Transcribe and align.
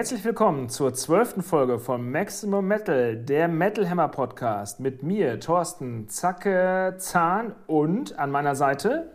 Herzlich 0.00 0.24
willkommen 0.24 0.70
zur 0.70 0.94
zwölften 0.94 1.42
Folge 1.42 1.78
von 1.78 2.10
Maximum 2.10 2.66
Metal, 2.66 3.18
der 3.18 3.48
Metal 3.48 3.90
Hammer 3.90 4.08
Podcast 4.08 4.80
mit 4.80 5.02
mir, 5.02 5.38
Thorsten 5.40 6.08
Zacke 6.08 6.94
Zahn 6.96 7.54
und 7.66 8.18
an 8.18 8.30
meiner 8.30 8.54
Seite 8.54 9.12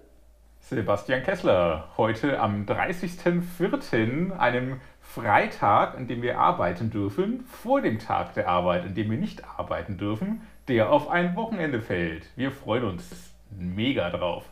Sebastian 0.59 1.23
Kessler. 1.23 1.87
Heute 1.97 2.39
am 2.39 2.65
30.04., 2.65 4.37
einem 4.37 4.79
Freitag, 5.01 5.97
an 5.97 6.05
dem 6.05 6.21
wir 6.21 6.37
arbeiten 6.37 6.91
dürfen, 6.91 7.45
vor 7.45 7.81
dem 7.81 7.97
Tag 7.97 8.35
der 8.35 8.47
Arbeit, 8.47 8.83
an 8.83 8.93
dem 8.93 9.09
wir 9.09 9.17
nicht 9.17 9.43
arbeiten 9.57 9.97
dürfen, 9.97 10.41
der 10.67 10.91
auf 10.91 11.09
ein 11.09 11.35
Wochenende 11.35 11.81
fällt. 11.81 12.27
Wir 12.35 12.51
freuen 12.51 12.83
uns 12.83 13.33
mega 13.49 14.11
drauf. 14.11 14.43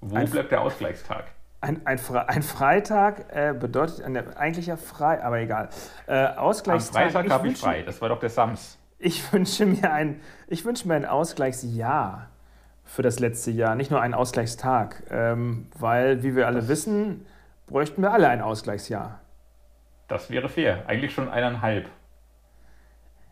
Wo 0.00 0.16
ein 0.16 0.30
bleibt 0.30 0.52
der 0.52 0.62
Ausgleichstag? 0.62 1.35
Ein, 1.66 1.80
ein, 1.84 1.98
Fre 1.98 2.28
ein 2.28 2.44
Freitag 2.44 3.24
äh, 3.34 3.52
bedeutet 3.52 4.00
eigentlich 4.36 4.66
ja 4.66 4.76
frei, 4.76 5.20
aber 5.24 5.40
egal. 5.40 5.68
Äh, 6.06 6.26
Ausgleichstag. 6.26 7.06
Am 7.06 7.10
Freitag 7.10 7.30
habe 7.30 7.48
ich 7.48 7.58
frei, 7.58 7.82
das 7.82 8.00
war 8.00 8.08
doch 8.08 8.20
der 8.20 8.30
Sams. 8.30 8.78
Ich 9.00 9.32
wünsche 9.32 9.66
mir 9.66 9.92
ein, 9.92 10.20
ich 10.46 10.64
wünsche 10.64 10.86
mir 10.86 10.94
ein 10.94 11.04
Ausgleichsjahr 11.04 12.28
für 12.84 13.02
das 13.02 13.18
letzte 13.18 13.50
Jahr, 13.50 13.74
nicht 13.74 13.90
nur 13.90 14.00
einen 14.00 14.14
Ausgleichstag. 14.14 15.02
Ähm, 15.10 15.66
weil, 15.76 16.22
wie 16.22 16.36
wir 16.36 16.46
alle 16.46 16.60
das 16.60 16.68
wissen, 16.68 17.26
bräuchten 17.66 18.00
wir 18.00 18.12
alle 18.12 18.28
ein 18.28 18.42
Ausgleichsjahr. 18.42 19.18
Das 20.06 20.30
wäre 20.30 20.48
fair. 20.48 20.84
Eigentlich 20.86 21.12
schon 21.12 21.28
eineinhalb. 21.28 21.90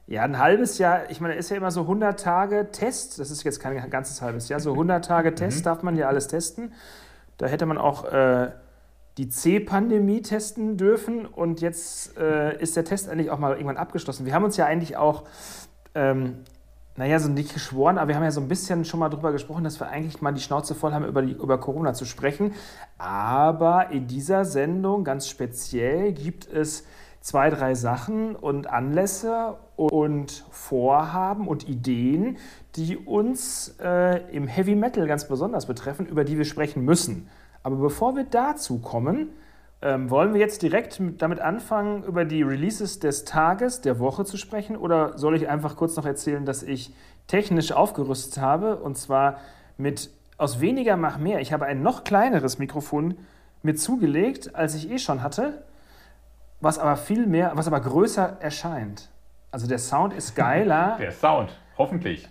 Ja, 0.08 0.22
ein 0.22 0.40
halbes 0.40 0.78
Jahr, 0.78 1.08
ich 1.08 1.20
meine, 1.20 1.34
ist 1.34 1.50
ja 1.50 1.56
immer 1.56 1.70
so 1.70 1.82
100 1.82 2.18
Tage 2.18 2.72
Test, 2.72 3.20
das 3.20 3.30
ist 3.30 3.44
jetzt 3.44 3.60
kein 3.60 3.88
ganzes 3.90 4.20
halbes 4.20 4.48
Jahr, 4.48 4.58
so 4.58 4.72
100 4.72 5.04
Tage 5.04 5.34
Test 5.36 5.60
mhm. 5.60 5.64
darf 5.64 5.82
man 5.84 5.94
ja 5.94 6.08
alles 6.08 6.26
testen. 6.26 6.72
Da 7.38 7.46
hätte 7.46 7.66
man 7.66 7.78
auch 7.78 8.04
äh, 8.04 8.50
die 9.18 9.28
C-Pandemie 9.28 10.22
testen 10.22 10.76
dürfen 10.76 11.26
und 11.26 11.60
jetzt 11.60 12.16
äh, 12.18 12.60
ist 12.60 12.76
der 12.76 12.84
Test 12.84 13.08
eigentlich 13.08 13.30
auch 13.30 13.38
mal 13.38 13.52
irgendwann 13.52 13.76
abgeschlossen. 13.76 14.26
Wir 14.26 14.34
haben 14.34 14.44
uns 14.44 14.56
ja 14.56 14.66
eigentlich 14.66 14.96
auch, 14.96 15.24
ähm, 15.94 16.38
naja, 16.96 17.18
so 17.18 17.28
nicht 17.28 17.52
geschworen, 17.52 17.98
aber 17.98 18.08
wir 18.08 18.16
haben 18.16 18.24
ja 18.24 18.30
so 18.30 18.40
ein 18.40 18.48
bisschen 18.48 18.84
schon 18.84 19.00
mal 19.00 19.08
drüber 19.08 19.32
gesprochen, 19.32 19.64
dass 19.64 19.78
wir 19.78 19.88
eigentlich 19.88 20.20
mal 20.20 20.32
die 20.32 20.40
Schnauze 20.40 20.74
voll 20.74 20.92
haben, 20.92 21.04
über, 21.04 21.22
die, 21.22 21.32
über 21.32 21.58
Corona 21.58 21.94
zu 21.94 22.04
sprechen. 22.04 22.54
Aber 22.98 23.90
in 23.90 24.06
dieser 24.06 24.44
Sendung 24.44 25.04
ganz 25.04 25.28
speziell 25.28 26.12
gibt 26.12 26.48
es 26.48 26.84
zwei, 27.20 27.50
drei 27.50 27.74
Sachen 27.74 28.36
und 28.36 28.68
Anlässe 28.68 29.56
und 29.76 30.44
Vorhaben 30.50 31.48
und 31.48 31.68
Ideen, 31.68 32.36
die 32.76 32.96
uns 32.96 33.76
äh, 33.80 34.20
im 34.30 34.46
Heavy 34.46 34.74
Metal 34.74 35.06
ganz 35.06 35.28
besonders 35.28 35.66
betreffen, 35.66 36.06
über 36.06 36.24
die 36.24 36.38
wir 36.38 36.44
sprechen 36.44 36.84
müssen. 36.84 37.28
Aber 37.62 37.76
bevor 37.76 38.16
wir 38.16 38.24
dazu 38.24 38.78
kommen, 38.78 39.30
ähm, 39.82 40.10
wollen 40.10 40.34
wir 40.34 40.40
jetzt 40.40 40.62
direkt 40.62 41.00
damit 41.18 41.40
anfangen, 41.40 42.04
über 42.04 42.24
die 42.24 42.42
Releases 42.42 42.98
des 42.98 43.24
Tages, 43.24 43.80
der 43.80 43.98
Woche 43.98 44.24
zu 44.24 44.36
sprechen? 44.36 44.76
Oder 44.76 45.16
soll 45.18 45.36
ich 45.36 45.48
einfach 45.48 45.76
kurz 45.76 45.96
noch 45.96 46.06
erzählen, 46.06 46.44
dass 46.44 46.62
ich 46.62 46.94
technisch 47.26 47.72
aufgerüstet 47.72 48.42
habe 48.42 48.76
und 48.76 48.96
zwar 48.96 49.38
mit 49.76 50.10
aus 50.36 50.60
weniger 50.60 50.96
mach 50.96 51.18
mehr. 51.18 51.40
Ich 51.40 51.52
habe 51.52 51.66
ein 51.66 51.82
noch 51.82 52.04
kleineres 52.04 52.58
Mikrofon 52.58 53.16
mir 53.62 53.76
zugelegt, 53.76 54.54
als 54.54 54.74
ich 54.74 54.90
eh 54.90 54.98
schon 54.98 55.22
hatte 55.22 55.62
was 56.64 56.78
aber 56.78 56.96
viel 56.96 57.26
mehr, 57.26 57.52
was 57.54 57.66
aber 57.66 57.80
größer 57.80 58.38
erscheint. 58.40 59.10
Also 59.50 59.68
der 59.68 59.78
Sound 59.78 60.12
ist 60.14 60.34
geiler. 60.34 60.96
Der 61.00 61.12
Sound, 61.12 61.50
hoffentlich. 61.78 62.28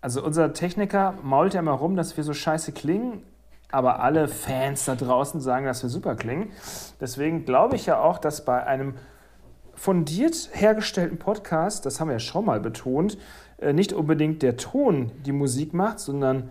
Also 0.00 0.24
unser 0.24 0.52
Techniker 0.52 1.14
mault 1.22 1.54
ja 1.54 1.60
immer 1.60 1.72
rum, 1.72 1.96
dass 1.96 2.16
wir 2.16 2.24
so 2.24 2.32
scheiße 2.32 2.72
klingen, 2.72 3.22
aber 3.70 4.00
alle 4.00 4.28
Fans 4.28 4.86
da 4.86 4.94
draußen 4.94 5.40
sagen, 5.40 5.66
dass 5.66 5.82
wir 5.82 5.90
super 5.90 6.14
klingen. 6.14 6.50
Deswegen 7.00 7.44
glaube 7.44 7.76
ich 7.76 7.86
ja 7.86 8.00
auch, 8.00 8.18
dass 8.18 8.44
bei 8.44 8.66
einem 8.66 8.94
fundiert 9.74 10.50
hergestellten 10.52 11.18
Podcast, 11.18 11.86
das 11.86 12.00
haben 12.00 12.08
wir 12.08 12.14
ja 12.14 12.20
schon 12.20 12.44
mal 12.44 12.60
betont, 12.60 13.18
äh, 13.58 13.72
nicht 13.72 13.92
unbedingt 13.92 14.42
der 14.42 14.56
Ton 14.56 15.12
die 15.24 15.32
Musik 15.32 15.74
macht, 15.74 16.00
sondern 16.00 16.50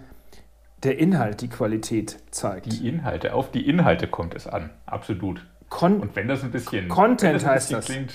der 0.84 0.98
Inhalt 0.98 1.42
die 1.42 1.50
Qualität 1.50 2.18
zeigt. 2.32 2.72
Die 2.72 2.88
Inhalte, 2.88 3.34
auf 3.34 3.52
die 3.52 3.68
Inhalte 3.68 4.08
kommt 4.08 4.34
es 4.36 4.48
an, 4.48 4.70
absolut. 4.86 5.46
Con 5.70 6.00
und 6.00 6.16
wenn 6.16 6.28
das 6.28 6.44
ein 6.44 6.52
bisschen 6.52 6.88
Content 6.88 7.36
das 7.36 7.46
heißt 7.46 7.74
das. 7.74 7.86
Klingt, 7.86 8.14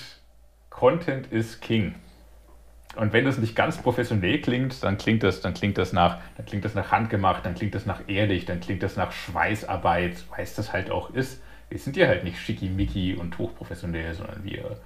Content 0.69 1.27
ist 1.31 1.61
King. 1.61 1.95
Und 2.95 3.13
wenn 3.13 3.25
das 3.25 3.37
nicht 3.37 3.55
ganz 3.55 3.77
professionell 3.77 4.41
klingt, 4.41 4.83
dann 4.83 4.97
klingt 4.97 5.23
das, 5.23 5.41
dann 5.41 5.53
klingt 5.53 5.77
das 5.77 5.91
nach, 5.93 6.19
dann 6.37 6.45
klingt 6.45 6.63
das 6.63 6.75
nach 6.75 6.91
handgemacht, 6.91 7.45
dann 7.45 7.55
klingt 7.55 7.75
das 7.75 7.85
nach 7.85 8.01
ehrlich, 8.07 8.45
dann 8.45 8.59
klingt 8.59 8.83
das 8.83 8.95
nach 8.95 9.11
Schweißarbeit, 9.11 10.23
weil 10.29 10.43
es 10.43 10.55
das 10.55 10.71
halt 10.71 10.89
auch 10.89 11.09
ist. 11.11 11.41
Wir 11.69 11.79
sind 11.79 11.97
ja 11.97 12.07
halt 12.07 12.23
nicht 12.23 12.39
schickimicki 12.39 13.15
und 13.15 13.37
hochprofessionell, 13.37 14.13
sondern 14.13 14.43
wir 14.43 14.77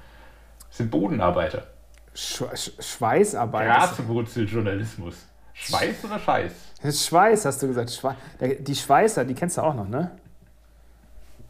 sind 0.69 0.90
Bodenarbeiter. 0.90 1.68
Sch 2.16 2.44
Schweißarbeit. 2.80 3.68
Graswurzeljournalismus. 3.68 5.28
Schweiß 5.53 6.06
oder 6.06 6.19
Scheiß? 6.19 6.53
Schweiß, 6.84 7.46
hast 7.46 7.62
du 7.62 7.68
gesagt. 7.68 7.92
Schwe 7.92 8.16
die 8.59 8.75
Schweißer, 8.75 9.25
die 9.25 9.34
kennst 9.34 9.58
du 9.58 9.62
auch 9.62 9.74
noch, 9.74 9.88
ne? 9.88 10.12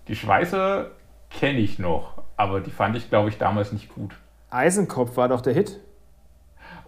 Die 0.08 0.16
Schweißer 0.16 0.92
kenne 1.30 1.60
ich 1.60 1.78
noch, 1.78 2.24
aber 2.36 2.60
die 2.62 2.72
fand 2.72 2.98
ich, 2.98 3.10
glaube 3.10 3.30
ich, 3.30 3.38
damals 3.38 3.72
nicht 3.72 3.94
gut. 3.94 4.16
Eisenkopf 4.50 5.16
war 5.16 5.30
doch 5.30 5.42
der 5.42 5.54
Hit. 5.54 5.80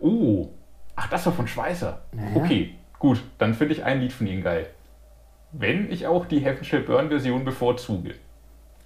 Oh, 0.01 0.49
ach, 0.95 1.07
das 1.09 1.25
war 1.25 1.33
von 1.33 1.47
Schweißer. 1.47 2.01
Naja. 2.11 2.35
Okay, 2.35 2.75
gut, 2.99 3.23
dann 3.37 3.53
finde 3.53 3.73
ich 3.73 3.83
ein 3.83 4.01
Lied 4.01 4.13
von 4.13 4.27
ihnen 4.27 4.43
geil. 4.43 4.67
Wenn 5.51 5.91
ich 5.91 6.07
auch 6.07 6.25
die 6.25 6.39
Heaven 6.39 6.63
Shall 6.63 6.81
Burn 6.81 7.09
Version 7.09 7.45
bevorzuge, 7.45 8.15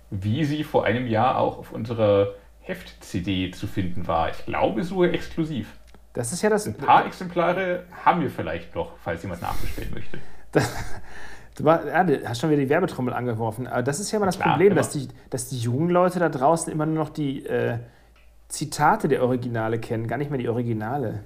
wie 0.10 0.44
sie 0.46 0.64
vor 0.64 0.86
einem 0.86 1.08
Jahr 1.08 1.38
auch 1.38 1.58
auf 1.58 1.72
unserer 1.72 2.34
Heft-CD 2.62 3.52
zu 3.52 3.68
finden 3.68 4.08
war. 4.08 4.30
Ich 4.32 4.46
glaube 4.46 4.84
sogar 4.84 5.14
exklusiv. 5.14 5.78
Das 6.14 6.32
ist 6.32 6.42
ja 6.42 6.50
das. 6.50 6.66
Ein 6.66 6.76
paar 6.76 7.06
Exemplare 7.06 7.84
haben 8.04 8.22
wir 8.22 8.30
vielleicht 8.30 8.74
noch, 8.74 8.94
falls 8.98 9.22
jemand 9.22 9.42
nachbestellen 9.42 9.94
möchte. 9.94 10.18
Das, 10.52 10.74
Du, 11.56 11.72
hast 11.72 12.42
schon 12.42 12.50
wieder 12.50 12.62
die 12.62 12.70
Werbetrommel 12.70 13.14
angeworfen. 13.14 13.66
Aber 13.68 13.82
das 13.82 14.02
ist 14.02 14.12
ja 14.12 14.18
immer 14.18 14.26
das 14.26 14.36
Klar, 14.36 14.50
Problem, 14.50 14.76
dass 14.76 14.90
die, 14.90 15.08
dass 15.30 15.48
die 15.48 15.58
jungen 15.58 15.90
Leute 15.90 16.20
da 16.20 16.28
draußen 16.28 16.72
immer 16.72 16.86
nur 16.86 16.96
noch 16.96 17.10
die 17.10 17.46
äh, 17.46 17.80
Zitate 18.48 19.08
der 19.08 19.24
Originale 19.24 19.80
kennen, 19.80 20.08
gar 20.08 20.18
nicht 20.18 20.30
mehr 20.30 20.40
die 20.40 20.50
Originale. 20.50 21.24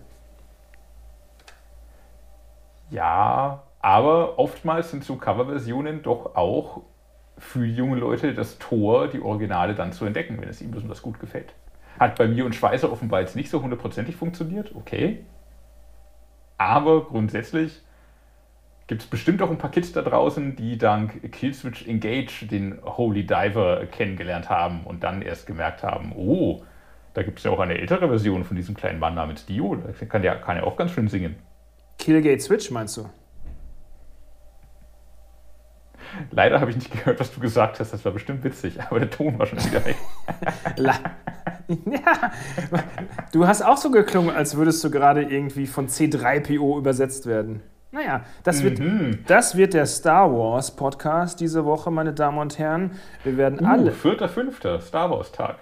Ja, 2.90 3.64
aber 3.82 4.40
oftmals 4.40 4.92
sind 4.92 5.04
so 5.04 5.16
Coverversionen 5.16 6.02
doch 6.02 6.36
auch 6.36 6.82
für 7.38 7.66
junge 7.66 7.98
Leute 7.98 8.34
das 8.34 8.58
Tor, 8.60 9.08
die 9.08 9.22
Originale 9.22 9.76
dann 9.76 9.94
zu 9.94 10.06
entdecken, 10.06 10.42
wenn 10.42 10.50
es 10.50 10.62
ihnen 10.62 10.72
besonders 10.72 11.02
gut 11.02 11.20
gefällt. 11.20 11.54
Hat 12.00 12.16
bei 12.16 12.28
mir 12.28 12.46
und 12.46 12.56
Schweißer 12.56 12.92
offenbar 12.92 13.22
jetzt 13.22 13.36
nicht 13.36 13.50
so 13.50 13.62
hundertprozentig 13.62 14.16
funktioniert, 14.16 14.74
okay. 14.76 15.26
Aber 16.58 17.06
grundsätzlich 17.06 17.82
gibt 18.88 19.04
es 19.04 19.08
bestimmt 19.08 19.42
auch 19.42 19.50
ein 19.50 19.58
paar 19.58 19.72
Kids 19.72 19.94
da 19.94 20.02
draußen, 20.02 20.56
die 20.56 20.78
dank 20.78 21.32
Killswitch 21.32 21.88
Engage 21.88 22.48
den 22.48 22.80
Holy 22.84 23.26
Diver 23.26 23.86
kennengelernt 23.86 24.50
haben 24.50 24.84
und 24.84 25.04
dann 25.04 25.22
erst 25.22 25.46
gemerkt 25.48 25.84
haben, 25.84 26.12
oh, 26.16 26.64
da 27.14 27.24
gibt 27.24 27.40
es 27.40 27.46
ja 27.46 27.52
auch 27.52 27.60
eine 27.60 27.78
ältere 27.78 28.08
Version 28.08 28.44
von 28.44 28.56
diesem 28.56 28.76
kleinen 28.76 29.00
Mann 29.00 29.16
namens 29.16 29.46
Dio. 29.46 29.76
Da 29.76 30.06
kann 30.06 30.24
ja, 30.24 30.36
kann 30.36 30.58
ja 30.58 30.64
auch 30.64 30.78
ganz 30.78 30.92
schön 30.92 31.08
singen. 31.08 31.36
Killgate 31.98 32.42
Switch 32.42 32.72
meinst 32.72 32.98
du? 32.98 33.10
Leider 36.32 36.60
habe 36.60 36.72
ich 36.72 36.78
nicht 36.78 36.92
gehört, 36.92 37.20
was 37.20 37.32
du 37.32 37.40
gesagt 37.40 37.80
hast. 37.80 37.94
Das 37.94 38.04
war 38.06 38.12
bestimmt 38.12 38.44
witzig, 38.44 38.82
aber 38.82 39.00
der 39.00 39.10
Ton 39.10 39.38
war 39.38 39.46
schon 39.46 39.60
wieder 39.64 39.86
weg. 39.86 39.96
ja, 41.68 42.32
du 43.32 43.48
hast 43.48 43.62
auch 43.62 43.78
so 43.78 43.92
geklungen, 43.92 44.36
als 44.36 44.56
würdest 44.56 44.84
du 44.84 44.90
gerade 44.90 45.24
irgendwie 45.24 45.68
von 45.68 45.88
C3PO 45.88 46.78
übersetzt 46.78 47.26
werden. 47.26 47.62
Naja, 47.92 48.22
das 48.44 48.64
wird, 48.64 48.80
mhm. 48.80 49.24
das 49.26 49.58
wird 49.58 49.74
der 49.74 49.88
Star 49.88 50.32
Wars 50.32 50.76
Podcast 50.76 51.40
diese 51.40 51.66
Woche, 51.66 51.90
meine 51.90 52.14
Damen 52.14 52.38
und 52.38 52.60
Herren. 52.60 52.92
Wir 53.24 53.36
werden 53.36 53.60
uh, 53.62 53.68
alle. 53.68 53.92
4.5. 53.92 54.82
Star 54.82 55.10
Wars 55.10 55.32
Tag. 55.32 55.58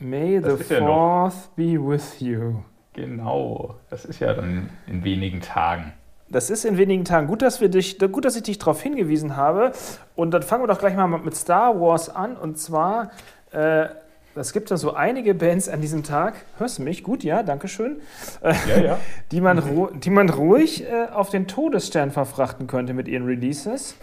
May 0.00 0.40
das 0.40 0.58
the 0.58 0.74
Fourth 0.74 1.34
ja 1.34 1.50
be 1.56 1.78
with 1.78 2.20
you. 2.20 2.62
Genau, 2.92 3.76
das 3.88 4.04
ist 4.04 4.18
ja 4.18 4.34
dann 4.34 4.68
in 4.86 5.04
wenigen 5.04 5.40
Tagen. 5.40 5.92
Das 6.28 6.50
ist 6.50 6.64
in 6.64 6.76
wenigen 6.76 7.04
Tagen. 7.04 7.26
Gut, 7.26 7.42
dass, 7.42 7.60
wir 7.60 7.68
dich, 7.68 7.98
gut, 7.98 8.24
dass 8.24 8.36
ich 8.36 8.42
dich 8.42 8.58
darauf 8.58 8.80
hingewiesen 8.80 9.36
habe. 9.36 9.72
Und 10.14 10.32
dann 10.32 10.42
fangen 10.42 10.62
wir 10.62 10.68
doch 10.68 10.78
gleich 10.78 10.94
mal 10.94 11.06
mit 11.06 11.34
Star 11.36 11.80
Wars 11.80 12.08
an. 12.08 12.36
Und 12.36 12.58
zwar 12.58 13.10
äh, 13.52 13.88
es 14.36 14.52
gibt 14.52 14.70
da 14.70 14.76
so 14.76 14.94
einige 14.94 15.34
Bands 15.34 15.68
an 15.68 15.80
diesem 15.80 16.04
Tag, 16.04 16.34
hörst 16.58 16.78
du 16.78 16.82
mich? 16.82 17.02
Gut, 17.02 17.24
ja, 17.24 17.42
danke 17.42 17.66
schön. 17.66 18.00
Ja, 18.42 18.80
ja. 18.80 18.98
die, 19.32 19.40
man 19.40 19.60
die 20.00 20.10
man 20.10 20.28
ruhig 20.30 20.84
äh, 20.84 21.06
auf 21.12 21.30
den 21.30 21.48
Todesstern 21.48 22.12
verfrachten 22.12 22.66
könnte 22.66 22.94
mit 22.94 23.08
ihren 23.08 23.26
Releases. 23.26 23.96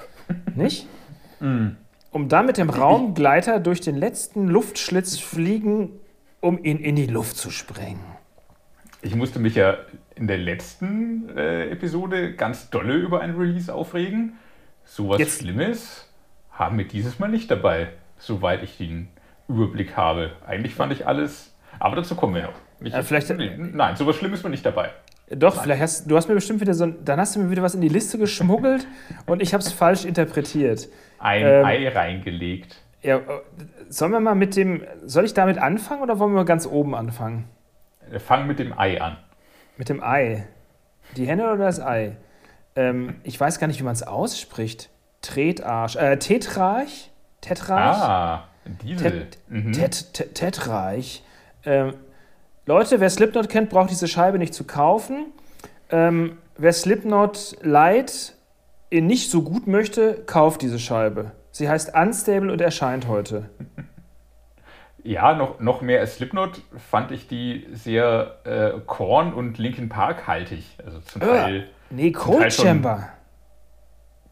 Nicht? 0.56 0.88
Mm. 1.40 1.78
Um 2.12 2.30
dann 2.30 2.46
mit 2.46 2.58
dem 2.58 2.70
Raumgleiter 2.70 3.60
durch 3.60 3.82
den 3.82 3.96
letzten 3.96 4.48
Luftschlitz 4.48 5.18
fliegen, 5.20 5.92
um 6.40 6.64
ihn 6.64 6.78
in 6.80 6.96
die 6.96 7.08
Luft 7.08 7.38
zu 7.38 7.52
sprengen. 7.52 8.00
Ich 9.02 9.16
musste 9.16 9.40
mich 9.40 9.56
ja 9.56 9.78
in 10.16 10.28
der 10.28 10.38
letzten 10.38 11.30
äh, 11.38 11.70
Episode 11.70 12.34
ganz 12.34 12.70
dolle 12.70 12.96
über 12.96 13.22
ein 13.22 13.36
Release 13.36 13.74
aufregen. 13.74 14.34
Sowas 14.86 15.20
Jetzt. 15.20 15.42
Schlimmes 15.42 16.08
haben 16.52 16.78
wir 16.78 16.88
dieses 16.88 17.20
Mal 17.20 17.28
nicht 17.28 17.52
dabei, 17.52 17.90
soweit 18.18 18.64
ich 18.64 18.80
ihn 18.80 19.10
Überblick 19.48 19.96
habe. 19.96 20.32
Eigentlich 20.46 20.74
fand 20.74 20.92
ich 20.94 21.06
alles, 21.06 21.54
aber 21.80 21.98
dazu 21.98 22.16
kommen 22.16 22.36
wir 22.36 22.44
noch. 22.44 22.54
Ja, 22.82 23.02
vielleicht- 23.04 23.30
nee, 23.38 23.52
nein, 23.58 23.96
sowas 23.96 24.16
Schlimmes 24.16 24.44
war 24.44 24.50
nicht 24.50 24.66
dabei. 24.66 24.92
Doch, 25.30 25.62
vielleicht 25.62 25.82
hast 25.82 26.10
du 26.10 26.16
hast 26.16 26.30
mir 26.30 26.36
bestimmt 26.36 26.62
wieder 26.62 26.74
so 26.74 26.86
ein, 26.86 27.04
dann 27.04 27.20
hast 27.20 27.36
du 27.36 27.40
mir 27.40 27.52
wieder 27.52 27.62
was 27.62 27.76
in 27.76 27.82
die 27.82 27.90
Liste 27.90 28.18
geschmuggelt 28.18 28.88
und 29.26 29.42
ich 29.42 29.54
habe 29.54 29.62
es 29.62 29.72
falsch 29.72 30.06
interpretiert. 30.06 30.88
Ein 31.20 31.46
Ähm, 31.46 31.66
Ei 31.66 31.88
reingelegt. 31.90 32.82
Ja, 33.02 33.18
äh, 33.18 33.22
sollen 33.90 34.12
wir 34.12 34.20
mal 34.20 34.36
mit 34.36 34.56
dem, 34.56 34.84
soll 35.06 35.26
ich 35.26 35.34
damit 35.34 35.58
anfangen 35.58 36.02
oder 36.02 36.20
wollen 36.20 36.34
wir 36.34 36.46
ganz 36.46 36.66
oben 36.68 36.96
anfangen? 36.96 37.48
Fang 38.20 38.48
mit 38.48 38.60
dem 38.60 38.78
Ei 38.78 39.02
an. 39.02 39.18
Mit 39.78 39.90
dem 39.90 40.02
Ei. 40.04 40.48
Die 41.16 41.26
Henne 41.26 41.44
oder 41.44 41.58
das 41.58 41.80
Ei? 41.82 42.18
Ähm, 42.76 43.16
ich 43.24 43.40
weiß 43.40 43.60
gar 43.60 43.68
nicht, 43.68 43.80
wie 43.80 43.84
man 43.84 43.94
es 43.94 44.04
ausspricht. 44.04 44.90
Tretarsch. 45.22 45.96
Äh, 45.96 46.18
Tetrarch? 46.18 47.12
Tetrarch? 47.42 47.98
Ah, 47.98 48.48
Diesel. 48.84 49.12
Tet, 49.12 49.38
Mhm. 49.48 49.72
Tet, 49.74 50.14
Tet, 50.14 50.36
Tetrarch. 50.36 51.24
Ähm, 51.66 51.94
Leute, 52.66 53.00
wer 53.00 53.10
Slipknot 53.10 53.50
kennt, 53.50 53.70
braucht 53.70 53.90
diese 53.90 54.08
Scheibe 54.08 54.38
nicht 54.38 54.54
zu 54.54 54.66
kaufen. 54.66 55.28
Ähm, 55.90 56.38
wer 56.58 56.74
Slipknot 56.74 57.56
ihn 57.62 58.37
nicht 58.92 59.30
so 59.30 59.42
gut 59.42 59.68
möchte, 59.68 60.24
kauft 60.26 60.62
diese 60.62 60.80
Scheibe. 60.80 61.32
Sie 61.52 61.70
heißt 61.70 61.96
Unstable 61.96 62.52
und 62.52 62.62
erscheint 62.62 63.08
heute. 63.08 63.50
Ja, 65.04 65.36
noch, 65.36 65.62
noch 65.62 65.82
mehr 65.82 66.02
als 66.02 66.16
Slipknot 66.16 66.62
fand 66.76 67.12
ich 67.12 67.30
die 67.30 67.66
sehr 67.72 68.40
äh, 68.44 68.78
Korn 68.86 69.34
und 69.34 69.58
Linkin 69.58 69.88
Park 69.88 70.28
haltig. 70.28 70.76
Also 70.84 71.00
zum 71.00 71.22
Teil 71.22 71.70
Nee, 71.90 72.12
Cold 72.12 72.52
Chamber. 72.52 73.08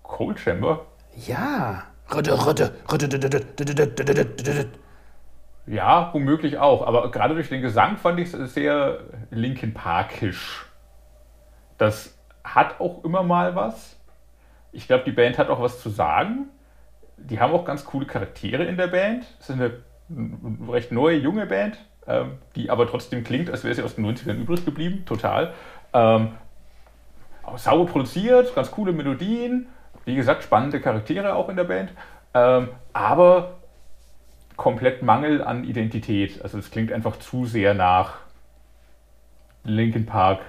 Cold 0.04 0.38
Chamber. 0.38 0.86
Ja. 1.26 1.84
Ja, 5.66 6.10
womöglich 6.14 6.58
auch. 6.58 6.86
Aber 6.86 7.10
gerade 7.10 7.36
durch 7.36 7.50
den 7.50 7.62
Gesang 7.62 7.96
fand 7.98 8.20
ich 8.20 8.34
es 8.34 8.54
sehr 8.54 9.00
Linkin 9.32 9.74
Parkisch. 9.74 10.66
Das 11.78 12.18
hat 12.44 12.80
auch 12.80 13.04
immer 13.06 13.24
mal 13.24 13.56
was. 13.56 13.95
Ich 14.76 14.88
glaube, 14.88 15.06
die 15.06 15.12
Band 15.12 15.38
hat 15.38 15.50
auch 15.50 15.62
was 15.62 15.82
zu 15.82 15.90
sagen. 15.90 16.50
Die 17.18 17.40
haben 17.40 17.54
auch 17.54 17.64
ganz 17.64 17.86
coole 17.86 18.06
Charaktere 18.06 18.66
in 18.66 18.76
der 18.76 18.88
Band. 18.88 19.26
Es 19.40 19.50
ist 19.50 19.56
eine 19.56 19.80
recht 20.70 20.92
neue, 20.92 21.18
junge 21.18 21.46
Band, 21.46 21.78
ähm, 22.08 22.34
die 22.56 22.70
aber 22.70 22.86
trotzdem 22.88 23.24
klingt, 23.24 23.50
als 23.50 23.64
wäre 23.64 23.74
sie 23.74 23.84
aus 23.84 23.96
den 23.96 24.06
90ern 24.06 24.36
übrig 24.36 24.66
geblieben. 24.66 25.04
Total. 25.06 25.54
Ähm, 25.94 26.34
auch 27.44 27.58
sauber 27.58 27.90
produziert, 27.90 28.54
ganz 28.54 28.70
coole 28.70 28.92
Melodien. 28.92 29.68
Wie 30.04 30.16
gesagt, 30.16 30.44
spannende 30.44 30.82
Charaktere 30.82 31.36
auch 31.36 31.48
in 31.48 31.56
der 31.56 31.64
Band. 31.64 31.92
Ähm, 32.34 32.70
aber 32.92 33.54
komplett 34.58 35.04
Mangel 35.04 35.42
an 35.42 35.64
Identität. 35.64 36.42
Also 36.42 36.58
es 36.58 36.70
klingt 36.70 36.92
einfach 36.92 37.18
zu 37.18 37.46
sehr 37.46 37.74
nach 37.74 38.16
Linkin 39.64 40.06
Park. 40.06 40.42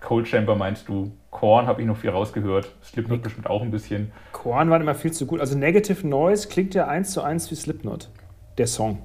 Cold 0.00 0.28
Chamber 0.28 0.54
meinst 0.54 0.88
du? 0.88 1.12
Korn 1.30 1.66
habe 1.66 1.80
ich 1.80 1.86
noch 1.86 1.96
viel 1.96 2.10
rausgehört. 2.10 2.72
Slipknot 2.82 3.22
bestimmt 3.22 3.48
auch 3.48 3.62
ein 3.62 3.70
bisschen. 3.70 4.12
Korn 4.32 4.68
waren 4.70 4.82
immer 4.82 4.94
viel 4.94 5.12
zu 5.12 5.26
gut. 5.26 5.40
Also 5.40 5.56
Negative 5.56 6.06
Noise 6.06 6.48
klingt 6.48 6.74
ja 6.74 6.88
eins 6.88 7.12
zu 7.12 7.22
eins 7.22 7.50
wie 7.50 7.54
Slipknot. 7.54 8.10
Der 8.58 8.66
Song. 8.66 8.98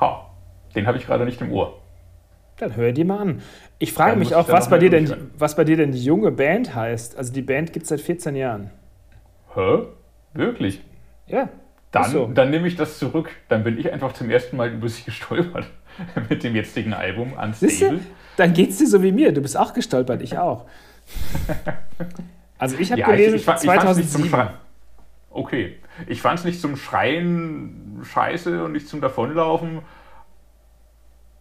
Ha, 0.00 0.30
den 0.74 0.86
habe 0.86 0.98
ich 0.98 1.06
gerade 1.06 1.24
nicht 1.24 1.40
im 1.40 1.52
Ohr. 1.52 1.78
Dann 2.58 2.76
hör 2.76 2.92
dir 2.92 3.04
mal 3.04 3.18
an. 3.18 3.42
Ich 3.78 3.92
frage 3.92 4.12
Dann 4.12 4.20
mich 4.20 4.34
auch, 4.34 4.48
was 4.48 4.70
bei, 4.70 4.78
dir 4.78 4.90
denn, 4.90 5.30
was 5.36 5.56
bei 5.56 5.64
dir 5.64 5.76
denn 5.76 5.90
die 5.90 6.04
junge 6.04 6.30
Band 6.30 6.74
heißt. 6.74 7.16
Also 7.18 7.32
die 7.32 7.42
Band 7.42 7.72
gibt 7.72 7.84
es 7.84 7.88
seit 7.88 8.00
14 8.00 8.36
Jahren. 8.36 8.70
Hä? 9.54 9.86
Wirklich? 10.34 10.80
Ja. 11.26 11.48
Dann, 11.90 12.10
so. 12.10 12.26
dann 12.26 12.50
nehme 12.50 12.68
ich 12.68 12.76
das 12.76 12.98
zurück. 12.98 13.30
Dann 13.48 13.64
bin 13.64 13.78
ich 13.78 13.92
einfach 13.92 14.12
zum 14.12 14.30
ersten 14.30 14.56
Mal 14.56 14.70
über 14.70 14.88
sie 14.88 15.02
gestolpert 15.06 15.66
mit 16.28 16.44
dem 16.44 16.54
jetzigen 16.54 16.94
Album? 16.94 17.32
Unstable. 17.32 18.00
Dann 18.36 18.54
geht's 18.54 18.78
dir 18.78 18.86
so 18.86 19.02
wie 19.02 19.12
mir. 19.12 19.32
Du 19.32 19.42
bist 19.42 19.58
auch 19.58 19.74
gestolpert, 19.74 20.22
ich 20.22 20.38
auch. 20.38 20.66
Also 22.58 22.76
ich 22.78 22.92
habe 22.92 23.00
Ja, 23.00 23.08
ich, 23.10 23.16
gelesen, 23.16 23.34
ich, 23.36 23.42
ich 23.42 23.46
nicht 23.48 23.58
zum 23.58 23.68
2007. 23.70 24.30
Schreien. 24.30 24.50
Okay. 25.30 25.78
Ich 26.06 26.22
fand 26.22 26.38
es 26.38 26.44
nicht 26.44 26.60
zum 26.60 26.76
Schreien 26.76 28.00
scheiße 28.04 28.64
und 28.64 28.70
nicht 28.72 28.86
zum 28.86 29.00
Davonlaufen. 29.00 29.80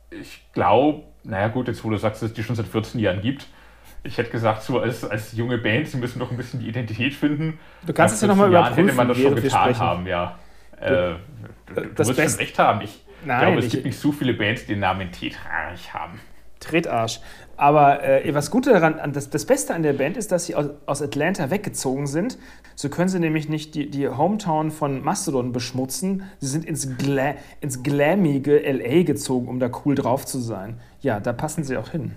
Ich 0.10 0.42
glaube, 0.54 1.04
naja 1.24 1.48
gut, 1.50 1.68
jetzt 1.68 1.84
wo 1.84 1.90
du 1.92 1.98
sagst, 1.98 2.22
dass 2.24 2.30
es 2.30 2.36
die 2.36 2.44
schon 2.44 2.56
seit 2.56 2.68
14 2.68 3.00
Jahren 3.00 3.22
gibt. 3.22 3.48
Ich 4.04 4.18
hätte 4.18 4.32
gesagt, 4.32 4.64
so 4.64 4.80
als, 4.80 5.04
als 5.06 5.34
junge 5.34 5.60
Band, 5.60 5.88
sie 5.88 5.98
müssen 5.98 6.18
noch 6.18 6.32
ein 6.32 6.38
bisschen 6.38 6.60
die 6.60 6.68
Identität 6.68 7.14
finden. 7.14 7.60
Du 7.86 7.94
kannst 7.94 8.16
es 8.16 8.22
ja 8.22 8.28
noch 8.28 8.36
mal 8.36 8.50
14 8.50 8.54
Jahren 8.54 8.74
überprüfen, 8.74 8.88
hätte 8.88 8.98
man 8.98 9.08
das 9.10 9.18
schon 9.20 9.36
getan 9.36 9.78
haben, 9.80 10.08
ja. 10.08 10.40
Äh, 10.80 10.90
du 11.68 11.76
du 11.76 11.86
das 11.94 12.08
wirst 12.08 12.20
schon 12.32 12.40
recht 12.40 12.58
haben. 12.58 12.82
Ich 12.82 13.06
Nein, 13.24 13.42
glaube, 13.42 13.60
es 13.60 13.66
ich- 13.66 13.72
gibt 13.74 13.86
nicht 13.86 14.00
so 14.00 14.12
viele 14.12 14.34
Bands, 14.34 14.62
die 14.66 14.74
den 14.74 14.80
Namen 14.80 15.12
Tetrarch 15.12 15.94
haben. 15.94 16.20
Tretarsch. 16.62 17.20
Aber 17.58 18.04
äh, 18.04 18.34
was 18.34 18.50
Gute 18.50 18.72
daran, 18.72 19.00
an 19.00 19.12
das, 19.12 19.30
das 19.30 19.46
Beste 19.46 19.74
an 19.76 19.84
der 19.84 19.94
Band 19.94 20.16
ist, 20.16 20.32
dass 20.32 20.46
sie 20.46 20.56
aus, 20.56 20.70
aus 20.86 21.02
Atlanta 21.02 21.52
weggezogen 21.52 22.08
sind. 22.08 22.38
So 22.76 22.90
können 22.90 23.10
sie 23.10 23.20
nämlich 23.20 23.50
nicht 23.50 23.76
die, 23.76 23.90
die 23.92 24.08
Hometown 24.08 24.72
von 24.72 25.04
Mastodon 25.04 25.52
beschmutzen. 25.52 26.24
Sie 26.40 26.48
sind 26.48 26.66
ins, 26.66 26.98
Gla 26.98 27.36
ins 27.60 27.84
glammige 27.84 28.58
LA 28.60 29.04
gezogen, 29.04 29.48
um 29.48 29.60
da 29.60 29.70
cool 29.86 29.96
drauf 29.96 30.26
zu 30.26 30.40
sein. 30.40 30.80
Ja, 31.02 31.20
da 31.20 31.34
passen 31.34 31.64
sie 31.64 31.78
auch 31.78 31.90
hin. 31.90 32.16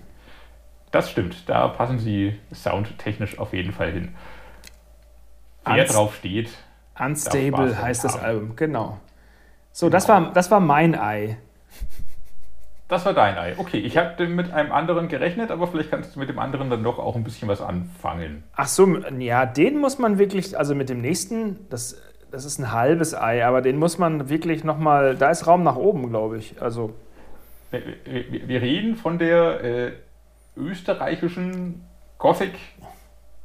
Das 0.91 1.11
stimmt, 1.11 1.49
da 1.49 1.67
passen 1.67 1.99
sie 1.99 2.39
soundtechnisch 2.53 3.37
auf 3.37 3.53
jeden 3.53 3.73
Fall 3.73 3.91
hin. 3.91 4.15
Wer 5.65 5.85
Unst- 5.85 5.93
drauf 5.93 6.15
steht, 6.15 6.49
Unstable 6.97 7.77
heißt 7.81 8.03
das. 8.03 8.17
Album, 8.17 8.55
genau. 8.55 8.99
So, 9.71 9.89
das, 9.89 10.07
war, 10.07 10.31
das 10.31 10.49
war 10.51 10.61
mein 10.61 10.97
Ei. 10.97 11.37
Das 12.87 13.05
war 13.05 13.13
dein 13.13 13.37
Ei. 13.37 13.55
Okay, 13.57 13.77
ich 13.77 13.97
hatte 13.97 14.27
mit 14.27 14.53
einem 14.53 14.71
anderen 14.71 15.07
gerechnet, 15.07 15.51
aber 15.51 15.67
vielleicht 15.67 15.91
kannst 15.91 16.15
du 16.15 16.19
mit 16.19 16.29
dem 16.29 16.39
anderen 16.39 16.69
dann 16.69 16.83
doch 16.83 16.99
auch 16.99 17.15
ein 17.15 17.23
bisschen 17.23 17.47
was 17.47 17.61
anfangen. 17.61 18.43
Ach 18.55 18.67
so, 18.67 18.87
ja, 19.19 19.45
den 19.45 19.79
muss 19.79 19.97
man 19.97 20.19
wirklich, 20.19 20.57
also 20.57 20.75
mit 20.75 20.89
dem 20.89 21.01
nächsten, 21.01 21.67
das, 21.69 22.01
das 22.31 22.45
ist 22.45 22.59
ein 22.59 22.71
halbes 22.71 23.15
Ei, 23.15 23.45
aber 23.45 23.61
den 23.61 23.77
muss 23.77 23.97
man 23.97 24.29
wirklich 24.29 24.63
nochmal, 24.63 25.15
da 25.15 25.31
ist 25.31 25.47
Raum 25.47 25.63
nach 25.63 25.77
oben, 25.77 26.09
glaube 26.09 26.37
ich. 26.37 26.61
Also, 26.61 26.93
Wir, 27.71 27.81
wir, 28.05 28.47
wir 28.47 28.61
reden 28.61 28.95
von 28.95 29.17
der 29.17 29.63
äh, 29.63 29.91
österreichischen 30.55 31.83
Gothic 32.17 32.53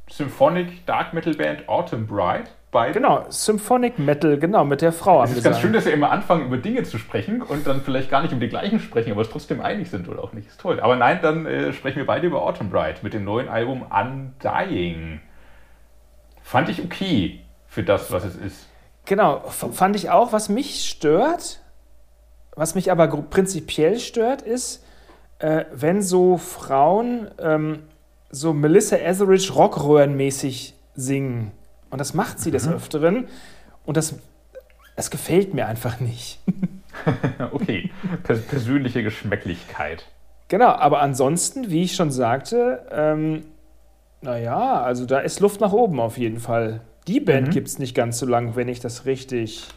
Symphonic 0.09 0.85
Dark 0.85 1.13
Metal 1.13 1.33
Band 1.33 1.67
Autumn 1.67 2.05
Bride. 2.05 2.49
Bei 2.71 2.91
genau, 2.91 3.25
Symphonic 3.27 3.99
Metal, 3.99 4.39
genau, 4.39 4.63
mit 4.63 4.81
der 4.81 4.93
Frau 4.93 5.21
Es 5.23 5.35
ist 5.35 5.43
ganz 5.43 5.59
schön, 5.59 5.73
dass 5.73 5.83
wir 5.83 5.91
immer 5.91 6.09
anfangen, 6.09 6.45
über 6.45 6.55
Dinge 6.55 6.83
zu 6.83 6.97
sprechen 6.97 7.41
und 7.41 7.67
dann 7.67 7.81
vielleicht 7.81 8.09
gar 8.09 8.21
nicht 8.21 8.33
um 8.33 8.39
die 8.39 8.47
gleichen 8.47 8.79
sprechen, 8.79 9.11
aber 9.11 9.21
es 9.21 9.29
trotzdem 9.29 9.59
einig 9.59 9.89
sind 9.89 10.07
oder 10.07 10.23
auch 10.23 10.31
nicht. 10.31 10.47
Ist 10.47 10.61
toll. 10.61 10.79
Aber 10.79 10.95
nein, 10.95 11.19
dann 11.21 11.45
äh, 11.45 11.73
sprechen 11.73 11.97
wir 11.97 12.05
beide 12.05 12.27
über 12.27 12.41
Autumn 12.41 12.69
Bride 12.69 12.99
mit 13.01 13.13
dem 13.13 13.25
neuen 13.25 13.49
Album 13.49 13.83
Undying. 13.91 15.19
Fand 16.41 16.69
ich 16.69 16.81
okay 16.81 17.41
für 17.67 17.83
das, 17.83 18.09
was 18.09 18.23
es 18.23 18.37
ist. 18.37 18.69
Genau, 19.05 19.41
fand 19.49 19.97
ich 19.97 20.09
auch, 20.09 20.31
was 20.31 20.47
mich 20.47 20.87
stört, 20.87 21.59
was 22.55 22.75
mich 22.75 22.89
aber 22.89 23.07
prinzipiell 23.07 23.99
stört, 23.99 24.41
ist, 24.41 24.85
äh, 25.39 25.65
wenn 25.73 26.01
so 26.01 26.37
Frauen 26.37 27.29
ähm, 27.37 27.79
so 28.29 28.53
Melissa 28.53 28.95
Etheridge 28.95 29.51
Rockröhrenmäßig 29.51 30.73
singen. 30.95 31.51
Und 31.91 31.99
das 31.99 32.13
macht 32.13 32.39
sie 32.39 32.49
des 32.51 32.67
Öfteren. 32.67 33.27
Und 33.85 33.97
das, 33.97 34.15
das 34.95 35.11
gefällt 35.11 35.53
mir 35.53 35.67
einfach 35.67 35.99
nicht. 35.99 36.39
Okay, 37.53 37.89
Pers 38.23 38.41
persönliche 38.41 39.01
Geschmäcklichkeit. 39.01 40.05
Genau, 40.49 40.67
aber 40.67 40.99
ansonsten, 41.01 41.69
wie 41.71 41.83
ich 41.83 41.95
schon 41.95 42.11
sagte, 42.11 42.85
ähm, 42.91 43.43
naja, 44.21 44.81
also 44.83 45.05
da 45.05 45.19
ist 45.19 45.39
Luft 45.39 45.61
nach 45.61 45.71
oben 45.71 46.01
auf 46.01 46.17
jeden 46.17 46.39
Fall. 46.39 46.81
Die 47.07 47.21
Band 47.21 47.47
Mhm. 47.47 47.51
gibt 47.51 47.69
es 47.69 47.79
nicht 47.79 47.95
ganz 47.95 48.19
so 48.19 48.25
lang, 48.25 48.57
wenn 48.57 48.67
ich 48.67 48.81
das 48.81 49.05
richtig 49.05 49.69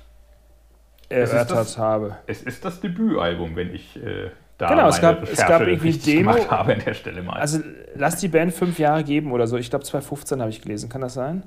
Es 1.08 1.30
erörtert 1.30 1.56
das- 1.56 1.78
habe. 1.78 2.16
Es 2.26 2.42
ist 2.42 2.64
das 2.64 2.80
Debütalbum, 2.80 3.54
wenn 3.54 3.72
ich 3.72 3.96
äh, 3.96 4.30
da 4.58 4.68
Genau, 4.70 4.88
es 4.88 5.00
gab- 5.00 5.22
es 5.22 5.38
gab 5.38 5.62
irgendwie 5.62 5.92
Demo- 5.92 6.32
gemacht 6.32 6.50
habe 6.50 6.74
an 6.74 6.82
der 6.84 6.94
Stelle 6.94 7.22
mal. 7.22 7.38
Also 7.38 7.60
lass 7.94 8.16
die 8.16 8.28
Band 8.28 8.52
fünf 8.52 8.78
Jahre 8.80 9.04
geben 9.04 9.30
oder 9.30 9.46
so. 9.46 9.56
Ich 9.56 9.70
glaube 9.70 9.84
2015 9.84 10.40
habe 10.40 10.50
ich 10.50 10.60
gelesen. 10.60 10.88
Kann 10.88 11.00
das 11.00 11.14
sein? 11.14 11.44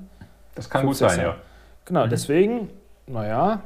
Das 0.58 0.68
kann 0.70 0.84
gut 0.86 0.96
15. 0.96 1.08
sein, 1.08 1.26
ja. 1.26 1.36
Genau, 1.86 2.06
deswegen, 2.06 2.68
naja, 3.06 3.60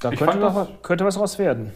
da 0.00 0.10
Ich 0.12 0.18
könnte, 0.18 0.38
noch, 0.38 0.54
das- 0.54 0.68
was- 0.68 0.82
könnte 0.82 1.04
was 1.04 1.18
raus 1.20 1.38
werden. 1.38 1.72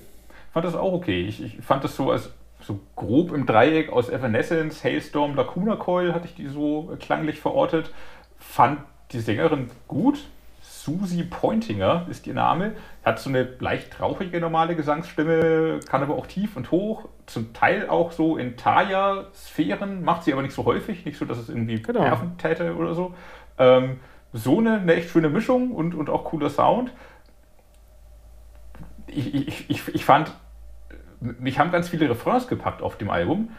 fand 0.52 0.64
das 0.64 0.74
auch 0.74 0.92
okay. 0.92 1.22
Ich, 1.26 1.42
ich 1.42 1.60
fand 1.64 1.84
das 1.84 1.96
so 1.96 2.10
als 2.10 2.30
so 2.60 2.78
grob 2.94 3.32
im 3.32 3.44
Dreieck 3.44 3.92
aus 3.92 4.08
Evanescence, 4.08 4.84
Hailstorm, 4.84 5.34
Lacuna 5.34 5.74
Coil 5.76 6.14
hatte 6.14 6.26
ich 6.26 6.34
die 6.36 6.46
so 6.46 6.96
klanglich 7.00 7.40
verortet. 7.40 7.90
Fand 8.38 8.80
die 9.10 9.18
Sängerin 9.20 9.68
gut. 9.88 10.18
Susie 10.62 11.24
Pointinger 11.24 12.06
ist 12.08 12.26
ihr 12.26 12.34
Name. 12.34 12.72
Hat 13.04 13.18
so 13.18 13.30
eine 13.30 13.48
leicht 13.58 14.00
rauchige 14.00 14.40
normale 14.40 14.76
Gesangsstimme, 14.76 15.80
kann 15.88 16.02
aber 16.02 16.14
auch 16.14 16.26
tief 16.28 16.56
und 16.56 16.70
hoch. 16.70 17.08
Zum 17.26 17.52
Teil 17.52 17.88
auch 17.88 18.12
so 18.12 18.36
in 18.36 18.56
Taya-Sphären, 18.56 20.02
macht 20.04 20.24
sie 20.24 20.32
aber 20.32 20.42
nicht 20.42 20.54
so 20.54 20.64
häufig. 20.64 21.04
Nicht 21.04 21.18
so, 21.18 21.24
dass 21.24 21.38
es 21.38 21.48
irgendwie 21.48 21.80
Genau. 21.82 22.00
nerven 22.02 22.36
täte 22.38 22.74
oder 22.76 22.94
so. 22.94 23.14
Ähm, 23.62 24.00
so 24.32 24.58
eine, 24.58 24.80
eine 24.80 24.94
echt 24.94 25.10
schöne 25.10 25.28
Mischung 25.28 25.72
und, 25.72 25.94
und 25.94 26.08
auch 26.08 26.24
cooler 26.24 26.50
Sound 26.50 26.92
ich, 29.14 29.34
ich, 29.34 29.70
ich, 29.70 29.94
ich 29.94 30.04
fand, 30.04 30.32
mich 31.20 31.58
haben 31.58 31.70
ganz 31.70 31.88
viele 31.88 32.08
Refrains 32.08 32.48
gepackt 32.48 32.82
auf 32.82 32.96
dem 32.96 33.10
Album, 33.10 33.50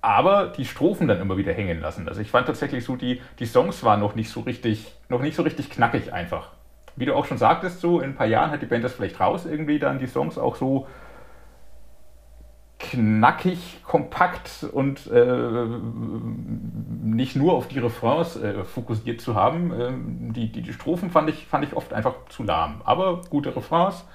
aber 0.00 0.46
die 0.56 0.64
Strophen 0.64 1.08
dann 1.08 1.20
immer 1.20 1.36
wieder 1.36 1.52
hängen 1.52 1.80
lassen. 1.80 2.08
Also 2.08 2.20
ich 2.20 2.30
fand 2.30 2.46
tatsächlich 2.46 2.84
so, 2.84 2.96
die, 2.96 3.20
die 3.38 3.46
Songs 3.46 3.84
waren 3.84 4.00
noch 4.00 4.14
nicht 4.14 4.30
so 4.30 4.40
richtig, 4.40 4.94
noch 5.08 5.20
nicht 5.20 5.36
so 5.36 5.42
richtig 5.42 5.70
knackig 5.70 6.12
einfach. 6.12 6.52
Wie 6.96 7.04
du 7.04 7.14
auch 7.14 7.26
schon 7.26 7.38
sagtest, 7.38 7.80
so 7.80 8.00
in 8.00 8.10
ein 8.10 8.16
paar 8.16 8.26
Jahren 8.26 8.50
hat 8.50 8.62
die 8.62 8.66
Band 8.66 8.84
das 8.84 8.94
vielleicht 8.94 9.20
raus, 9.20 9.46
irgendwie 9.46 9.78
dann 9.78 9.98
die 9.98 10.06
Songs 10.06 10.38
auch 10.38 10.56
so 10.56 10.86
knackig, 12.80 13.82
kompakt 13.84 14.64
und 14.72 15.06
äh, 15.06 15.66
nicht 17.02 17.36
nur 17.36 17.52
auf 17.52 17.68
die 17.68 17.78
Refrains 17.78 18.36
äh, 18.36 18.64
fokussiert 18.64 19.20
zu 19.20 19.34
haben. 19.34 19.72
Ähm, 19.78 20.32
die, 20.32 20.50
die, 20.50 20.62
die 20.62 20.72
Strophen 20.72 21.10
fand 21.10 21.28
ich, 21.28 21.46
fand 21.46 21.64
ich 21.64 21.76
oft 21.76 21.92
einfach 21.92 22.14
zu 22.30 22.42
lahm. 22.42 22.80
Aber 22.84 23.20
gute 23.28 23.54
Refrains, 23.54 24.06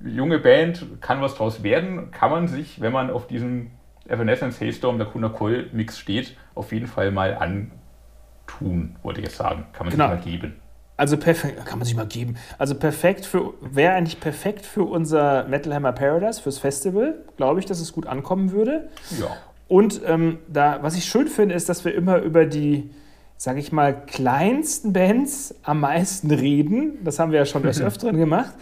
junge 0.00 0.38
Band, 0.38 1.00
kann 1.00 1.22
was 1.22 1.34
draus 1.34 1.62
werden, 1.62 2.10
kann 2.10 2.30
man 2.30 2.46
sich, 2.46 2.80
wenn 2.80 2.92
man 2.92 3.10
auf 3.10 3.26
diesem 3.26 3.70
Evanescence 4.06 4.60
Haystorm 4.60 4.98
der 4.98 5.06
Kuna 5.06 5.30
Coil 5.30 5.70
Mix 5.72 5.98
steht, 5.98 6.36
auf 6.54 6.72
jeden 6.72 6.88
Fall 6.88 7.10
mal 7.10 7.34
antun, 7.34 8.96
wollte 9.02 9.20
ich 9.20 9.26
jetzt 9.26 9.36
sagen. 9.36 9.66
Kann 9.72 9.86
man 9.86 9.92
genau. 9.92 10.14
sich 10.14 10.24
mal 10.24 10.30
geben. 10.30 10.59
Also 11.00 11.16
perfekt, 11.16 11.64
kann 11.64 11.78
man 11.78 11.86
sich 11.86 11.96
mal 11.96 12.06
geben. 12.06 12.34
Also 12.58 12.74
perfekt 12.74 13.24
für, 13.24 13.54
wäre 13.62 13.94
eigentlich 13.94 14.20
perfekt 14.20 14.66
für 14.66 14.82
unser 14.82 15.44
Metal 15.44 15.72
Hammer 15.72 15.92
Paradise, 15.92 16.42
fürs 16.42 16.58
Festival. 16.58 17.14
Glaube 17.38 17.58
ich, 17.58 17.64
dass 17.64 17.80
es 17.80 17.94
gut 17.94 18.06
ankommen 18.06 18.52
würde. 18.52 18.90
Ja. 19.18 19.28
Und 19.66 20.02
ähm, 20.06 20.40
da, 20.46 20.82
was 20.82 20.96
ich 20.96 21.06
schön 21.06 21.28
finde, 21.28 21.54
ist, 21.54 21.70
dass 21.70 21.86
wir 21.86 21.94
immer 21.94 22.18
über 22.18 22.44
die, 22.44 22.90
sage 23.38 23.60
ich 23.60 23.72
mal, 23.72 23.94
kleinsten 23.94 24.92
Bands 24.92 25.54
am 25.62 25.80
meisten 25.80 26.30
reden. 26.32 26.98
Das 27.02 27.18
haben 27.18 27.32
wir 27.32 27.38
ja 27.38 27.46
schon 27.46 27.62
des 27.62 27.80
Öfteren 27.80 28.18
gemacht. 28.18 28.52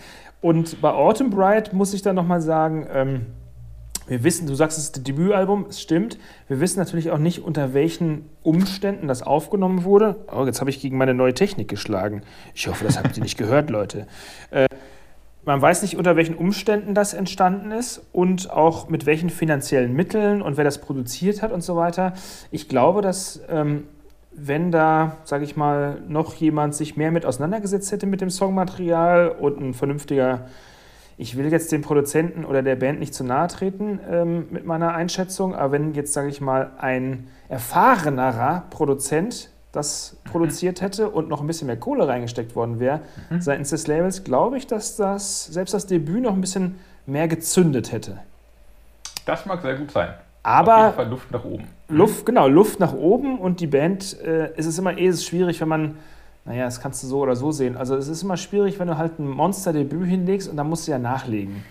Und 0.40 0.80
bei 0.80 0.90
Autumn 0.90 1.30
Bright 1.30 1.72
muss 1.72 1.92
ich 1.92 2.02
dann 2.02 2.14
nochmal 2.14 2.40
sagen, 2.40 2.86
ähm, 2.92 3.26
wir 4.08 4.24
wissen, 4.24 4.46
du 4.46 4.54
sagst, 4.54 4.78
es 4.78 4.84
ist 4.84 4.96
das 4.96 5.02
Debütalbum, 5.04 5.66
es 5.68 5.80
stimmt. 5.80 6.18
Wir 6.48 6.60
wissen 6.60 6.78
natürlich 6.78 7.10
auch 7.10 7.18
nicht, 7.18 7.44
unter 7.44 7.74
welchen 7.74 8.24
Umständen 8.42 9.06
das 9.06 9.22
aufgenommen 9.22 9.84
wurde. 9.84 10.16
Oh, 10.34 10.44
jetzt 10.46 10.60
habe 10.60 10.70
ich 10.70 10.80
gegen 10.80 10.96
meine 10.96 11.14
neue 11.14 11.34
Technik 11.34 11.68
geschlagen. 11.68 12.22
Ich 12.54 12.66
hoffe, 12.68 12.84
das 12.84 12.98
habt 12.98 13.16
ihr 13.16 13.22
nicht 13.22 13.38
gehört, 13.38 13.70
Leute. 13.70 14.06
Äh, 14.50 14.66
man 15.44 15.62
weiß 15.62 15.82
nicht, 15.82 15.96
unter 15.96 16.16
welchen 16.16 16.34
Umständen 16.34 16.94
das 16.94 17.14
entstanden 17.14 17.70
ist 17.70 18.02
und 18.12 18.50
auch 18.50 18.88
mit 18.88 19.06
welchen 19.06 19.30
finanziellen 19.30 19.94
Mitteln 19.94 20.42
und 20.42 20.56
wer 20.56 20.64
das 20.64 20.80
produziert 20.80 21.42
hat 21.42 21.52
und 21.52 21.62
so 21.62 21.76
weiter. 21.76 22.14
Ich 22.50 22.68
glaube, 22.68 23.02
dass 23.02 23.40
ähm, 23.48 23.84
wenn 24.32 24.70
da, 24.70 25.16
sage 25.24 25.44
ich 25.44 25.56
mal, 25.56 26.02
noch 26.06 26.34
jemand 26.34 26.74
sich 26.74 26.96
mehr 26.96 27.10
mit 27.10 27.26
auseinandergesetzt 27.26 27.90
hätte 27.92 28.06
mit 28.06 28.20
dem 28.20 28.30
Songmaterial 28.30 29.28
und 29.30 29.60
ein 29.60 29.74
vernünftiger 29.74 30.46
ich 31.18 31.36
will 31.36 31.50
jetzt 31.50 31.72
dem 31.72 31.82
Produzenten 31.82 32.44
oder 32.44 32.62
der 32.62 32.76
Band 32.76 33.00
nicht 33.00 33.12
zu 33.12 33.24
nahe 33.24 33.48
treten 33.48 33.98
ähm, 34.08 34.46
mit 34.50 34.64
meiner 34.64 34.94
Einschätzung, 34.94 35.54
aber 35.54 35.72
wenn 35.72 35.92
jetzt, 35.94 36.12
sage 36.12 36.28
ich 36.28 36.40
mal, 36.40 36.70
ein 36.78 37.28
erfahrenerer 37.48 38.64
Produzent 38.70 39.50
das 39.72 40.16
mhm. 40.24 40.30
produziert 40.30 40.80
hätte 40.80 41.10
und 41.10 41.28
noch 41.28 41.40
ein 41.40 41.46
bisschen 41.46 41.66
mehr 41.66 41.76
Kohle 41.76 42.08
reingesteckt 42.08 42.56
worden 42.56 42.80
wäre 42.80 43.00
mhm. 43.30 43.40
seitens 43.40 43.70
des 43.70 43.86
Labels, 43.86 44.24
glaube 44.24 44.56
ich, 44.56 44.66
dass 44.66 44.96
das 44.96 45.46
selbst 45.46 45.74
das 45.74 45.86
Debüt 45.86 46.22
noch 46.22 46.32
ein 46.32 46.40
bisschen 46.40 46.78
mehr 47.04 47.28
gezündet 47.28 47.92
hätte. 47.92 48.18
Das 49.26 49.44
mag 49.44 49.60
sehr 49.60 49.74
gut 49.74 49.90
sein. 49.90 50.14
Aber 50.42 51.04
Luft 51.04 51.30
nach 51.30 51.44
oben. 51.44 51.68
Luft, 51.88 52.24
genau, 52.24 52.48
Luft 52.48 52.80
nach 52.80 52.94
oben 52.94 53.38
und 53.38 53.60
die 53.60 53.66
Band, 53.66 54.18
äh, 54.22 54.52
es 54.56 54.66
ist 54.66 54.78
immer 54.78 54.96
eh 54.96 55.12
schwierig, 55.12 55.60
wenn 55.60 55.68
man 55.68 55.96
naja, 56.48 56.64
das 56.64 56.80
kannst 56.80 57.02
du 57.02 57.06
so 57.06 57.18
oder 57.20 57.36
so 57.36 57.52
sehen. 57.52 57.76
Also 57.76 57.94
es 57.94 58.08
ist 58.08 58.22
immer 58.22 58.38
schwierig, 58.38 58.78
wenn 58.78 58.88
du 58.88 58.96
halt 58.96 59.18
ein 59.18 59.28
Monster-Debüt 59.28 60.08
hinlegst 60.08 60.48
und 60.48 60.56
dann 60.56 60.66
musst 60.66 60.88
du 60.88 60.92
ja 60.92 60.98
nachlegen. 60.98 61.62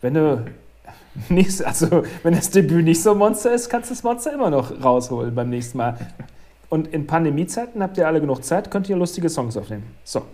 Wenn 0.00 0.14
du 0.14 0.44
nicht, 1.28 1.62
also 1.62 2.02
wenn 2.24 2.34
das 2.34 2.50
Debüt 2.50 2.84
nicht 2.84 3.00
so 3.00 3.14
Monster 3.14 3.54
ist, 3.54 3.68
kannst 3.68 3.90
du 3.90 3.94
das 3.94 4.02
Monster 4.02 4.32
immer 4.32 4.50
noch 4.50 4.72
rausholen 4.82 5.32
beim 5.36 5.50
nächsten 5.50 5.78
Mal. 5.78 5.96
Und 6.68 6.88
in 6.88 7.06
Pandemiezeiten 7.06 7.80
habt 7.80 7.96
ihr 7.96 8.08
alle 8.08 8.20
genug 8.20 8.42
Zeit, 8.42 8.72
könnt 8.72 8.88
ihr 8.88 8.96
lustige 8.96 9.28
Songs 9.28 9.56
aufnehmen. 9.56 9.94
So. 10.02 10.22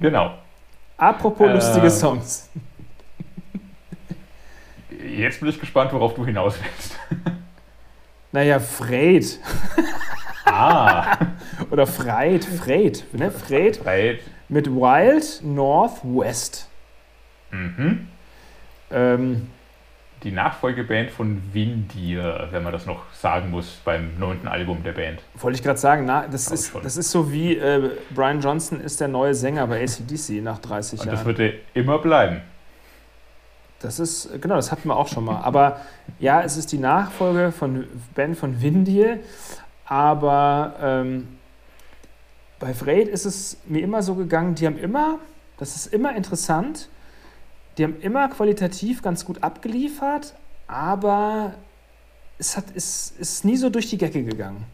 Genau. 0.00 0.34
Apropos 0.96 1.46
äh, 1.46 1.52
lustige 1.52 1.90
Songs. 1.90 2.48
Jetzt 5.16 5.40
bin 5.40 5.48
ich 5.48 5.60
gespannt, 5.60 5.92
worauf 5.92 6.14
du 6.14 6.24
hinaus 6.24 6.54
willst. 6.60 6.98
Naja, 8.32 8.58
Fred. 8.58 9.38
Ah. 10.44 11.16
Oder 11.70 11.86
Freit, 11.86 12.44
Freit, 12.44 13.04
ne? 13.12 13.30
Freit. 13.30 13.76
Freit. 13.76 14.20
Mit 14.48 14.68
Wild 14.68 15.40
Northwest. 15.44 16.68
Mhm. 17.50 18.08
Ähm, 18.90 19.48
die 20.22 20.32
Nachfolgeband 20.32 21.10
von 21.10 21.40
Windir, 21.52 22.48
wenn 22.50 22.62
man 22.62 22.72
das 22.72 22.84
noch 22.84 23.10
sagen 23.12 23.50
muss, 23.50 23.80
beim 23.84 24.18
neunten 24.18 24.48
Album 24.48 24.82
der 24.82 24.92
Band. 24.92 25.20
Wollte 25.34 25.56
ich 25.56 25.62
gerade 25.62 25.78
sagen, 25.78 26.04
na, 26.04 26.26
das, 26.26 26.50
ist, 26.50 26.74
das 26.82 26.96
ist 26.96 27.10
so 27.10 27.32
wie 27.32 27.56
äh, 27.56 27.90
Brian 28.14 28.40
Johnson 28.40 28.80
ist 28.80 29.00
der 29.00 29.08
neue 29.08 29.34
Sänger 29.34 29.66
bei 29.66 29.82
ACDC 29.82 30.42
nach 30.42 30.58
30 30.58 31.00
Und 31.00 31.06
Jahren. 31.06 31.16
das 31.16 31.24
wird 31.24 31.38
er 31.38 31.52
immer 31.74 31.98
bleiben. 31.98 32.42
Das 33.80 33.98
ist, 33.98 34.28
genau, 34.42 34.56
das 34.56 34.70
hatten 34.70 34.88
wir 34.88 34.96
auch 34.96 35.08
schon 35.08 35.24
mal. 35.24 35.40
Aber 35.40 35.80
ja, 36.18 36.42
es 36.42 36.58
ist 36.58 36.70
die 36.72 36.78
Nachfolge 36.78 37.50
von 37.50 37.86
Band 38.14 38.36
von 38.36 38.60
Windir. 38.60 39.20
Aber 39.90 40.76
ähm, 40.80 41.26
bei 42.60 42.74
Freyd 42.74 43.08
ist 43.08 43.24
es 43.24 43.56
mir 43.66 43.82
immer 43.82 44.04
so 44.04 44.14
gegangen, 44.14 44.54
die 44.54 44.64
haben 44.64 44.78
immer, 44.78 45.18
das 45.56 45.74
ist 45.74 45.92
immer 45.92 46.14
interessant, 46.14 46.88
die 47.76 47.82
haben 47.82 48.00
immer 48.00 48.28
qualitativ 48.28 49.02
ganz 49.02 49.24
gut 49.24 49.42
abgeliefert, 49.42 50.34
aber 50.68 51.54
es 52.38 52.56
hat, 52.56 52.70
ist, 52.70 53.18
ist 53.18 53.44
nie 53.44 53.56
so 53.56 53.68
durch 53.68 53.90
die 53.90 53.98
Decke 53.98 54.22
gegangen, 54.22 54.64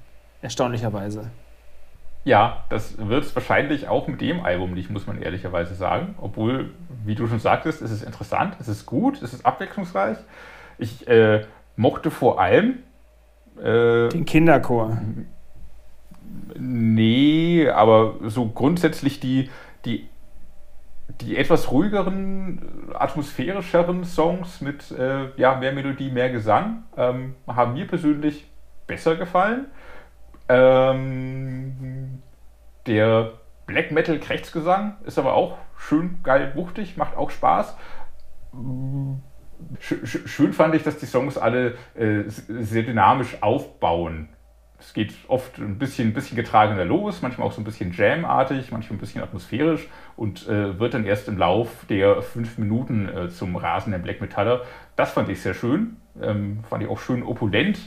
erstaunlicherweise. 0.42 1.30
Ja, 2.24 2.64
das 2.68 2.98
wird 2.98 3.24
es 3.24 3.34
wahrscheinlich 3.34 3.88
auch 3.88 4.08
mit 4.08 4.20
dem 4.20 4.44
Album 4.44 4.74
nicht, 4.74 4.90
muss 4.90 5.06
man 5.06 5.22
ehrlicherweise 5.22 5.74
sagen. 5.76 6.14
Obwohl, 6.20 6.74
wie 7.06 7.14
du 7.14 7.26
schon 7.26 7.40
sagtest, 7.40 7.80
es 7.80 7.90
ist 7.90 8.02
interessant, 8.02 8.56
es 8.60 8.68
ist 8.68 8.84
gut, 8.84 9.22
es 9.22 9.32
ist 9.32 9.46
abwechslungsreich. 9.46 10.18
Ich 10.76 11.08
äh, 11.08 11.46
mochte 11.74 12.10
vor 12.10 12.38
allem 12.38 12.80
äh, 13.62 14.08
Den 14.08 14.24
Kinderchor. 14.24 14.98
Nee, 16.58 17.68
aber 17.68 18.14
so 18.24 18.46
grundsätzlich 18.46 19.20
die, 19.20 19.50
die, 19.84 20.08
die 21.20 21.36
etwas 21.36 21.70
ruhigeren, 21.70 22.92
atmosphärischeren 22.94 24.04
Songs 24.04 24.60
mit 24.60 24.90
äh, 24.90 25.30
ja, 25.36 25.56
mehr 25.56 25.72
Melodie, 25.72 26.10
mehr 26.10 26.30
Gesang 26.30 26.84
ähm, 26.96 27.34
haben 27.46 27.74
mir 27.74 27.86
persönlich 27.86 28.46
besser 28.86 29.16
gefallen. 29.16 29.66
Ähm, 30.48 32.22
der 32.86 33.32
Black 33.66 33.90
Metal 33.90 34.18
Krechtsgesang 34.18 34.96
ist 35.04 35.18
aber 35.18 35.34
auch 35.34 35.58
schön 35.76 36.18
geil 36.22 36.52
wuchtig, 36.54 36.96
macht 36.96 37.16
auch 37.16 37.30
Spaß 37.30 37.76
schön 39.80 40.52
fand 40.52 40.74
ich, 40.74 40.82
dass 40.82 40.98
die 40.98 41.06
Songs 41.06 41.38
alle 41.38 41.74
äh, 41.94 42.24
sehr 42.26 42.82
dynamisch 42.82 43.42
aufbauen. 43.42 44.28
Es 44.78 44.92
geht 44.92 45.14
oft 45.28 45.58
ein 45.58 45.78
bisschen, 45.78 46.08
ein 46.08 46.12
bisschen 46.12 46.36
getragener 46.36 46.84
los, 46.84 47.22
manchmal 47.22 47.46
auch 47.46 47.52
so 47.52 47.62
ein 47.62 47.64
bisschen 47.64 47.92
Jam-artig, 47.92 48.70
manchmal 48.72 48.98
ein 48.98 49.00
bisschen 49.00 49.22
atmosphärisch 49.22 49.88
und 50.16 50.46
äh, 50.48 50.78
wird 50.78 50.92
dann 50.94 51.06
erst 51.06 51.28
im 51.28 51.38
Lauf 51.38 51.86
der 51.88 52.20
fünf 52.20 52.58
Minuten 52.58 53.08
äh, 53.08 53.28
zum 53.30 53.56
rasenden 53.56 54.02
Black 54.02 54.20
Metaller. 54.20 54.62
Das 54.94 55.12
fand 55.12 55.30
ich 55.30 55.40
sehr 55.40 55.54
schön, 55.54 55.96
ähm, 56.20 56.62
fand 56.68 56.82
ich 56.82 56.90
auch 56.90 56.98
schön 56.98 57.22
opulent. 57.22 57.78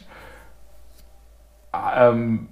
Ähm, 1.95 2.49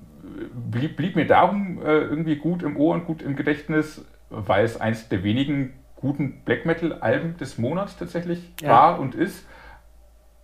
blieb, 0.53 0.97
blieb 0.97 1.15
mir 1.15 1.25
darum 1.25 1.81
äh, 1.81 2.01
irgendwie 2.01 2.35
gut 2.35 2.61
im 2.61 2.77
Ohr 2.77 2.93
und 2.93 3.05
gut 3.05 3.23
im 3.23 3.35
Gedächtnis, 3.35 4.05
weil 4.29 4.65
es 4.65 4.79
eins 4.79 5.09
der 5.09 5.23
wenigen 5.23 5.73
guten 5.97 6.41
Black 6.45 6.65
Metal-Alben 6.65 7.37
des 7.37 7.57
Monats 7.57 7.97
tatsächlich 7.97 8.53
ja. 8.61 8.69
war 8.69 8.99
und 8.99 9.15
ist. 9.15 9.45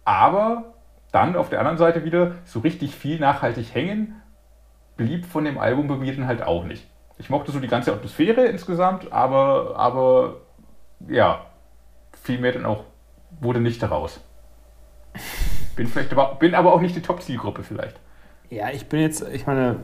Aber 0.04 0.74
dann 1.12 1.36
auf 1.36 1.50
der 1.50 1.60
anderen 1.60 1.78
Seite 1.78 2.04
wieder 2.04 2.34
so 2.44 2.60
richtig 2.60 2.96
viel 2.96 3.20
nachhaltig 3.20 3.74
hängen 3.74 4.16
blieb 4.98 5.26
von 5.26 5.46
dem 5.46 5.58
Album 5.58 5.88
bei 5.88 5.96
mir 5.96 6.16
dann 6.16 6.28
halt 6.28 6.44
auch 6.44 6.66
nicht. 6.66 6.88
Ich 7.18 7.30
mochte 7.30 7.52
so 7.52 7.60
die 7.60 7.68
ganze 7.68 7.94
Atmosphäre 7.94 8.46
insgesamt, 8.46 9.12
aber, 9.12 9.76
aber 9.76 10.42
ja, 11.08 11.46
viel 12.22 12.40
mehr 12.40 12.52
dann 12.52 12.66
auch 12.66 12.86
wurde 13.40 13.60
nicht 13.60 13.82
daraus. 13.82 14.20
Bin, 15.76 15.88
vielleicht 15.88 16.12
aber, 16.12 16.36
bin 16.36 16.56
aber 16.56 16.74
auch 16.74 16.82
nicht 16.82 16.96
die 16.96 17.02
Top-Zielgruppe 17.02 17.64
vielleicht. 17.64 18.00
Ja, 18.50 18.70
ich 18.70 18.88
bin 18.88 19.00
jetzt, 19.00 19.28
ich 19.32 19.48
meine, 19.48 19.80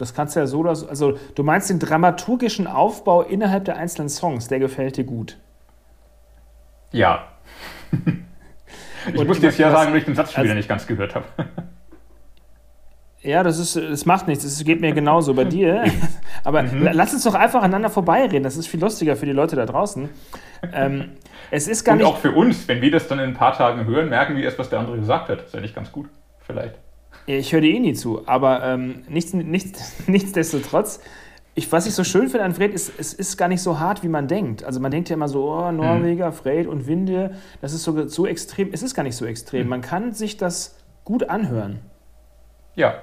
das 0.00 0.14
kannst 0.14 0.36
du 0.36 0.40
ja 0.40 0.46
so, 0.46 0.62
also 0.64 1.18
du 1.34 1.42
meinst 1.42 1.70
den 1.70 1.78
dramaturgischen 1.78 2.66
Aufbau 2.66 3.22
innerhalb 3.22 3.64
der 3.64 3.76
einzelnen 3.76 4.08
Songs, 4.08 4.48
der 4.48 4.58
gefällt 4.58 4.96
dir 4.96 5.04
gut. 5.04 5.38
Ja. 6.92 7.28
ich 9.12 9.24
muss 9.24 9.40
jetzt 9.42 9.58
ja 9.58 9.70
sagen, 9.70 9.92
wenn 9.92 9.98
ich 9.98 10.04
den 10.04 10.14
Satz 10.14 10.32
schon 10.32 10.44
wieder 10.44 10.54
nicht 10.54 10.68
ganz 10.68 10.86
gehört 10.86 11.14
habe. 11.14 11.26
Ja, 13.22 13.42
das, 13.42 13.58
ist, 13.58 13.76
das 13.76 14.06
macht 14.06 14.28
nichts. 14.28 14.44
Das 14.44 14.64
geht 14.64 14.80
mir 14.80 14.92
genauso 14.92 15.34
bei 15.34 15.44
dir. 15.44 15.84
Aber 16.44 16.62
mhm. 16.62 16.88
lass 16.92 17.12
uns 17.12 17.24
doch 17.24 17.34
einfach 17.34 17.60
aneinander 17.60 17.90
vorbeireden. 17.90 18.42
Das 18.42 18.56
ist 18.56 18.66
viel 18.66 18.80
lustiger 18.80 19.14
für 19.14 19.26
die 19.26 19.32
Leute 19.32 19.56
da 19.56 19.66
draußen. 19.66 20.08
Ähm, 20.72 21.12
es 21.50 21.68
ist 21.68 21.84
gar 21.84 21.92
Und 21.92 21.98
nicht. 21.98 22.06
auch 22.06 22.16
für 22.16 22.32
uns, 22.32 22.66
wenn 22.66 22.80
wir 22.80 22.90
das 22.90 23.08
dann 23.08 23.18
in 23.18 23.30
ein 23.30 23.34
paar 23.34 23.52
Tagen 23.52 23.84
hören, 23.84 24.08
merken 24.08 24.36
wir 24.36 24.44
erst, 24.44 24.58
was 24.58 24.70
der 24.70 24.78
andere 24.78 24.96
gesagt 24.96 25.28
hat. 25.28 25.38
Das 25.40 25.46
ist 25.46 25.54
ja 25.54 25.60
nicht 25.60 25.74
ganz 25.74 25.92
gut, 25.92 26.08
vielleicht. 26.46 26.76
Ich 27.38 27.52
höre 27.52 27.60
dir 27.60 27.74
eh 27.74 27.78
nie 27.78 27.92
zu, 27.92 28.26
aber 28.26 28.64
ähm, 28.64 29.02
nichts, 29.08 29.32
nichts, 29.32 30.02
nichtsdestotrotz, 30.08 31.00
ich, 31.54 31.70
was 31.72 31.86
ich 31.86 31.94
so 31.94 32.04
schön 32.04 32.28
finde 32.28 32.44
an 32.44 32.54
Fred, 32.54 32.72
ist, 32.72 32.92
es 32.98 33.12
ist 33.12 33.36
gar 33.36 33.48
nicht 33.48 33.60
so 33.60 33.78
hart, 33.78 34.02
wie 34.02 34.08
man 34.08 34.28
denkt. 34.28 34.64
Also 34.64 34.80
man 34.80 34.90
denkt 34.90 35.08
ja 35.08 35.14
immer 35.14 35.28
so, 35.28 35.52
oh, 35.52 35.70
Norweger. 35.70 36.32
Fred 36.32 36.66
und 36.66 36.86
Winde, 36.86 37.34
das 37.60 37.72
ist 37.72 37.82
so, 37.82 38.06
so 38.08 38.26
extrem. 38.26 38.70
Es 38.72 38.82
ist 38.82 38.94
gar 38.94 39.02
nicht 39.02 39.16
so 39.16 39.26
extrem. 39.26 39.64
Mhm. 39.64 39.68
Man 39.68 39.80
kann 39.80 40.12
sich 40.12 40.36
das 40.36 40.78
gut 41.04 41.28
anhören. 41.28 41.80
Ja, 42.76 43.02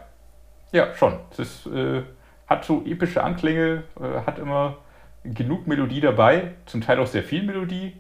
ja, 0.72 0.94
schon. 0.96 1.20
Es 1.32 1.40
ist, 1.40 1.68
äh, 1.68 2.04
hat 2.48 2.66
so 2.66 2.84
epische 2.86 3.24
Anklänge, 3.24 3.84
äh, 4.00 4.26
hat 4.26 4.40
immer 4.40 4.78
genug 5.24 5.68
Melodie 5.68 6.02
dabei, 6.02 6.54
zum 6.66 6.82
Teil 6.82 7.00
auch 7.00 7.08
sehr 7.08 7.24
viel 7.24 7.44
Melodie. 7.44 7.94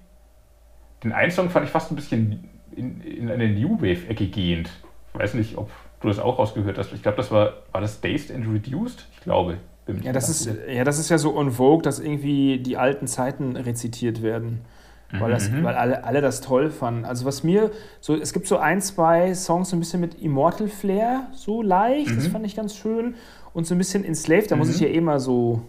Den 1.03 1.11
einen 1.11 1.31
Song 1.31 1.49
fand 1.49 1.65
ich 1.65 1.71
fast 1.71 1.91
ein 1.91 1.95
bisschen 1.95 2.49
in, 2.75 3.01
in 3.01 3.29
eine 3.29 3.49
New 3.49 3.79
Wave-Ecke 3.81 4.27
gehend. 4.27 4.69
Ich 5.13 5.19
weiß 5.19 5.33
nicht, 5.33 5.57
ob 5.57 5.69
du 6.01 6.07
das 6.07 6.19
auch 6.19 6.39
rausgehört 6.39 6.77
hast. 6.77 6.93
Ich 6.93 7.01
glaube, 7.01 7.17
das 7.17 7.31
war, 7.31 7.53
war 7.71 7.81
das 7.81 8.01
Dazed 8.01 8.31
and 8.31 8.47
Reduced? 8.47 9.05
Ich 9.13 9.21
glaube. 9.21 9.57
Ja 10.03 10.11
das, 10.11 10.27
ist, 10.27 10.49
ja, 10.69 10.83
das 10.83 10.99
ist 10.99 11.09
ja 11.09 11.17
so 11.17 11.37
on 11.37 11.49
vogue, 11.49 11.81
dass 11.81 11.99
irgendwie 11.99 12.59
die 12.59 12.75
alten 12.75 13.07
Zeiten 13.07 13.55
rezitiert 13.55 14.21
werden. 14.21 14.65
Weil, 15.11 15.31
das, 15.31 15.49
mhm. 15.49 15.63
weil 15.63 15.75
alle, 15.75 16.03
alle 16.03 16.19
das 16.19 16.41
toll 16.41 16.69
fanden. 16.69 17.05
Also 17.05 17.25
was 17.25 17.43
mir, 17.43 17.71
so, 18.01 18.13
es 18.13 18.33
gibt 18.33 18.45
so 18.45 18.57
ein, 18.57 18.81
zwei 18.81 19.33
Songs 19.33 19.69
so 19.69 19.77
ein 19.77 19.79
bisschen 19.79 20.01
mit 20.01 20.21
Immortal 20.21 20.67
Flair, 20.67 21.27
so 21.33 21.61
leicht, 21.61 22.11
mhm. 22.11 22.15
das 22.17 22.27
fand 22.27 22.45
ich 22.45 22.57
ganz 22.57 22.75
schön. 22.75 23.15
Und 23.53 23.65
so 23.65 23.73
ein 23.73 23.77
bisschen 23.77 24.03
Enslaved, 24.03 24.51
da 24.51 24.55
mhm. 24.55 24.59
muss 24.59 24.69
ich 24.69 24.81
ja 24.81 24.89
immer 24.89 25.21
so 25.21 25.61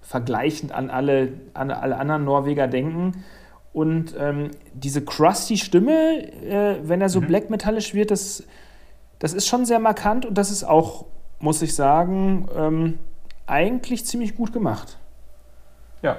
vergleichend 0.00 0.72
an 0.72 0.88
alle, 0.88 1.34
an 1.52 1.70
alle 1.70 1.98
anderen 1.98 2.24
Norweger 2.24 2.68
denken. 2.68 3.24
Und 3.74 4.14
ähm, 4.18 4.52
diese 4.72 5.04
crusty 5.04 5.58
Stimme, 5.58 6.32
äh, 6.42 6.76
wenn 6.82 7.02
er 7.02 7.10
so 7.10 7.20
mhm. 7.20 7.26
black 7.26 7.50
metallisch 7.50 7.92
wird, 7.92 8.10
das, 8.10 8.44
das 9.18 9.32
ist 9.32 9.46
schon 9.46 9.64
sehr 9.64 9.78
markant 9.78 10.26
und 10.26 10.36
das 10.36 10.50
ist 10.50 10.64
auch, 10.64 11.06
muss 11.38 11.62
ich 11.62 11.74
sagen, 11.74 12.48
ähm, 12.56 12.98
eigentlich 13.46 14.04
ziemlich 14.04 14.36
gut 14.36 14.52
gemacht. 14.52 14.98
Ja. 16.02 16.18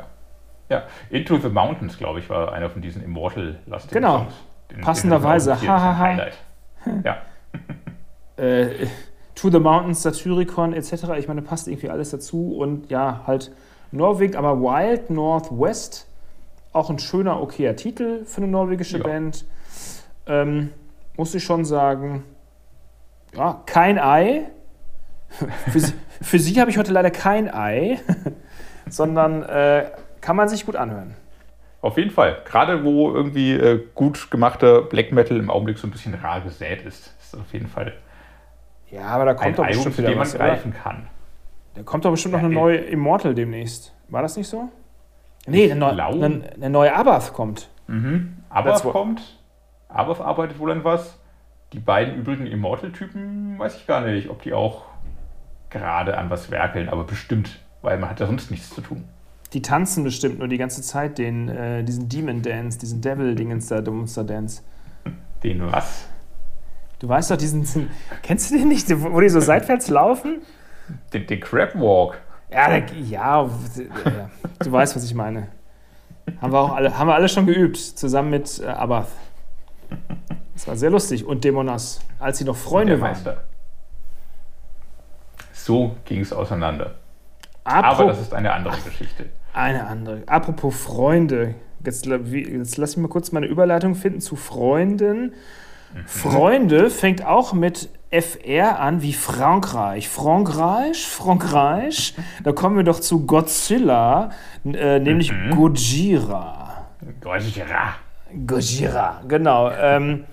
Ja, 0.70 0.84
Into 1.10 1.38
the 1.38 1.50
Mountains, 1.50 1.98
glaube 1.98 2.20
ich, 2.20 2.30
war 2.30 2.52
einer 2.52 2.70
von 2.70 2.82
diesen 2.82 3.02
Immortal-lastigen 3.02 4.02
genau. 4.02 4.18
Songs. 4.20 4.34
Genau, 4.68 4.84
passenderweise. 4.84 5.62
Hahaha. 5.62 6.28
ja. 7.06 7.18
äh, 8.44 8.88
to 9.34 9.50
the 9.50 9.60
Mountains, 9.60 10.02
Satyricon 10.02 10.74
etc. 10.74 10.92
Ich 11.18 11.28
meine, 11.30 11.42
passt 11.42 11.70
irgendwie 11.70 11.90
alles 11.90 12.10
dazu 12.10 12.58
und 12.58 12.90
ja, 12.90 13.22
halt 13.26 13.52
Norwegen, 13.92 14.36
aber 14.36 14.60
Wild 14.60 15.10
Northwest, 15.10 16.08
auch 16.74 16.90
ein 16.90 17.00
schöner, 17.00 17.42
okayer 17.42 17.76
Titel 17.78 18.26
für 18.26 18.42
eine 18.42 18.48
norwegische 18.48 18.98
ja. 18.98 19.04
Band. 19.04 19.46
Ähm, 20.26 20.72
muss 21.16 21.34
ich 21.34 21.44
schon 21.44 21.64
sagen, 21.64 22.24
ja, 23.36 23.62
kein 23.66 24.00
Ei. 24.00 24.50
für, 25.72 25.80
sie, 25.80 25.94
für 26.22 26.40
sie 26.40 26.60
habe 26.60 26.72
ich 26.72 26.78
heute 26.78 26.92
leider 26.92 27.12
kein 27.12 27.54
Ei, 27.54 28.00
sondern 28.90 29.44
äh, 29.44 29.92
kann 30.22 30.36
man 30.36 30.48
sich 30.48 30.66
gut 30.66 30.76
anhören. 30.76 31.16
Auf 31.82 31.98
jeden 31.98 32.12
Fall. 32.12 32.42
Gerade 32.46 32.84
wo 32.84 33.12
irgendwie 33.12 33.54
äh, 33.54 33.86
gut 33.94 34.32
gemachter 34.32 34.82
Black 34.82 35.12
Metal 35.12 35.38
im 35.38 35.50
Augenblick 35.50 35.78
so 35.78 35.88
ein 35.88 35.92
bisschen 35.92 36.14
rar 36.16 36.42
gesät 36.42 36.82
ist, 36.84 37.08
ist 37.20 37.34
das 37.34 37.40
auf 37.40 37.54
jeden 37.54 37.68
Fall. 37.68 37.94
Ja, 38.90 39.04
aber 39.08 39.26
da 39.26 39.34
kommt 39.34 39.60
doch 39.60 39.68
bestimmt 39.68 39.98
wieder 39.98 40.10
den 40.10 40.18
man 40.18 40.30
greifen 40.30 40.74
kann. 40.74 41.08
Da 41.76 41.84
kommt 41.84 42.06
doch 42.06 42.12
bestimmt 42.12 42.34
ja, 42.34 42.40
noch 42.40 42.46
eine 42.46 42.56
neue 42.56 42.78
Immortal 42.78 43.36
demnächst. 43.36 43.94
War 44.10 44.22
das 44.22 44.38
nicht 44.38 44.48
so? 44.48 44.70
Nee, 45.46 45.72
eine, 45.72 45.80
neu, 45.80 45.90
eine, 45.90 46.50
eine, 46.56 46.70
neue 46.70 46.94
Abath 46.94 47.34
kommt. 47.34 47.70
Mhm. 47.88 48.38
Abath 48.50 48.84
kommt. 48.84 49.22
Abath 49.88 50.20
arbeitet 50.20 50.60
wohl 50.60 50.72
an 50.72 50.84
was. 50.84 51.17
Die 51.74 51.80
beiden 51.80 52.16
übrigen 52.16 52.48
Immortal-Typen 52.48 53.60
weiß 53.60 53.76
ich 53.76 53.88
gar 53.88 54.02
nicht, 54.02 54.30
ob 54.30 54.42
die 54.42 54.54
auch 54.54 54.86
gerade 55.70 56.18
an 56.18 56.30
was 56.30 56.50
werkeln, 56.50 56.88
aber 56.88 57.04
bestimmt, 57.04 57.60
weil 57.82 57.98
man 57.98 58.10
hat 58.10 58.20
ja 58.20 58.26
sonst 58.26 58.52
nichts 58.52 58.70
zu 58.70 58.82
tun. 58.82 59.04
Die 59.54 59.62
tanzen 59.62 60.04
bestimmt 60.04 60.40
nur 60.40 60.48
die 60.48 60.58
ganze 60.58 60.82
Zeit 60.82 61.18
den, 61.18 61.50
äh, 61.50 61.84
diesen 61.84 62.10
Demon 62.10 62.42
Dance, 62.42 62.80
diesen 62.80 63.02
Devil-Dingens 63.02 63.68
da, 63.68 63.82
Monster 63.82 64.24
Dance. 64.24 64.62
Den 65.44 65.72
was? 65.72 66.08
Du 67.00 67.08
weißt 67.08 67.32
doch 67.32 67.38
diesen. 67.38 67.90
Kennst 68.24 68.52
du 68.52 68.58
den 68.58 68.70
nicht, 68.70 68.90
wo 68.90 69.20
die 69.20 69.30
so 69.30 69.40
seitwärts 69.40 69.90
laufen? 69.90 70.42
Den, 71.14 71.28
den 71.28 71.40
Crab 71.40 71.76
Walk. 71.76 72.20
Ja, 72.52 72.70
der, 72.70 72.86
ja, 72.98 73.46
ja, 73.46 74.30
du 74.60 74.72
weißt, 74.72 74.96
was 74.96 75.04
ich 75.04 75.14
meine. 75.14 75.50
Haben 76.42 76.54
wir 76.54 76.60
auch 76.60 76.76
alle, 76.76 76.98
haben 76.98 77.08
wir 77.08 77.16
alle 77.16 77.30
schon 77.30 77.46
geübt, 77.46 77.78
zusammen 77.78 78.30
mit 78.32 78.60
äh, 78.60 78.68
Abath. 78.68 79.10
Das 80.58 80.68
war 80.68 80.76
sehr 80.76 80.90
lustig. 80.90 81.24
Und 81.24 81.44
Dämonas, 81.44 82.02
als 82.18 82.40
sie 82.40 82.44
noch 82.44 82.58
Freunde 82.58 83.00
waren. 83.00 83.16
So 85.54 85.96
ging 86.04 86.22
es 86.22 86.34
auseinander. 86.34 86.96
Apro 87.64 87.88
Aber 87.88 88.06
das 88.06 88.20
ist 88.20 88.34
eine 88.34 88.52
andere 88.52 88.76
Geschichte. 88.84 89.28
Eine 89.54 89.86
andere. 89.86 90.24
Apropos 90.26 90.76
Freunde. 90.76 91.54
Jetzt, 91.86 92.08
jetzt 92.08 92.78
lass 92.78 92.92
ich 92.94 92.98
mal 92.98 93.08
kurz 93.08 93.32
meine 93.32 93.46
Überleitung 93.46 93.94
finden 93.94 94.20
zu 94.20 94.36
Freunden. 94.36 95.26
Mhm. 95.94 96.08
Freunde 96.08 96.90
fängt 96.90 97.24
auch 97.24 97.54
mit 97.54 97.90
FR 98.10 98.80
an 98.80 99.04
wie 99.04 99.14
Frankreich. 99.14 100.10
Frankreich, 100.10 101.06
Frankreich. 101.06 102.16
Da 102.44 102.52
kommen 102.52 102.78
wir 102.78 102.84
doch 102.84 103.00
zu 103.00 103.28
Godzilla, 103.28 104.32
äh, 104.66 104.98
nämlich 104.98 105.32
mhm. 105.32 105.52
Gojira. 105.52 106.88
Gojira. 107.22 107.94
Gojira, 108.48 109.22
genau. 109.28 109.72
Ähm, 109.72 110.26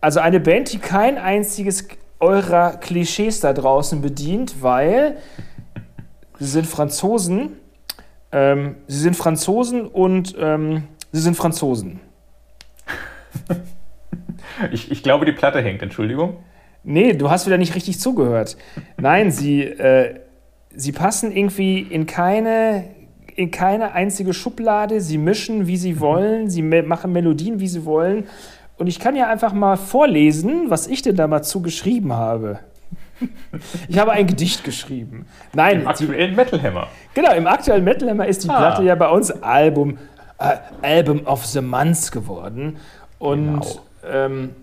also 0.00 0.20
eine 0.20 0.40
Band, 0.40 0.72
die 0.72 0.78
kein 0.78 1.18
einziges 1.18 1.88
eurer 2.20 2.76
Klischees 2.76 3.40
da 3.40 3.52
draußen 3.52 4.00
bedient, 4.00 4.62
weil 4.62 5.16
sie 6.38 6.46
sind 6.46 6.66
Franzosen. 6.66 7.56
Ähm, 8.32 8.76
sie 8.86 8.98
sind 8.98 9.16
Franzosen 9.16 9.86
und 9.86 10.34
ähm, 10.38 10.84
sie 11.12 11.20
sind 11.20 11.36
Franzosen. 11.36 12.00
Ich, 14.72 14.90
ich 14.90 15.02
glaube, 15.02 15.24
die 15.24 15.32
Platte 15.32 15.62
hängt, 15.62 15.80
Entschuldigung. 15.80 16.36
Nee, 16.82 17.14
du 17.14 17.30
hast 17.30 17.46
wieder 17.46 17.58
nicht 17.58 17.74
richtig 17.74 17.98
zugehört. 17.98 18.56
Nein, 18.98 19.30
sie, 19.30 19.62
äh, 19.62 20.20
sie 20.74 20.92
passen 20.92 21.34
irgendwie 21.34 21.80
in 21.80 22.06
keine, 22.06 22.84
in 23.36 23.50
keine 23.50 23.92
einzige 23.92 24.34
Schublade. 24.34 25.00
Sie 25.00 25.18
mischen, 25.18 25.66
wie 25.66 25.76
sie 25.76 26.00
wollen. 26.00 26.50
Sie 26.50 26.62
me 26.62 26.82
machen 26.82 27.12
Melodien, 27.12 27.60
wie 27.60 27.68
sie 27.68 27.84
wollen. 27.84 28.26
Und 28.80 28.86
ich 28.86 28.98
kann 28.98 29.14
ja 29.14 29.28
einfach 29.28 29.52
mal 29.52 29.76
vorlesen, 29.76 30.70
was 30.70 30.86
ich 30.86 31.02
denn 31.02 31.14
da 31.14 31.26
mal 31.26 31.42
zugeschrieben 31.42 32.14
habe. 32.14 32.60
Ich 33.88 33.98
habe 33.98 34.12
ein 34.12 34.26
Gedicht 34.26 34.64
geschrieben. 34.64 35.26
Nein, 35.52 35.82
Im 35.82 35.86
aktuellen 35.86 36.34
Metal 36.34 36.62
Hammer. 36.62 36.88
Genau, 37.12 37.34
im 37.34 37.46
aktuellen 37.46 37.84
Metal 37.84 38.08
Hammer 38.08 38.26
ist 38.26 38.42
die 38.42 38.48
ah. 38.48 38.56
Platte 38.56 38.82
ja 38.82 38.94
bei 38.94 39.10
uns 39.10 39.30
Album, 39.30 39.98
äh, 40.38 40.56
Album 40.80 41.26
of 41.26 41.44
the 41.44 41.60
Month 41.60 42.10
geworden. 42.10 42.78
Und 43.18 43.60
genau. 43.60 43.82
ähm, 44.10 44.54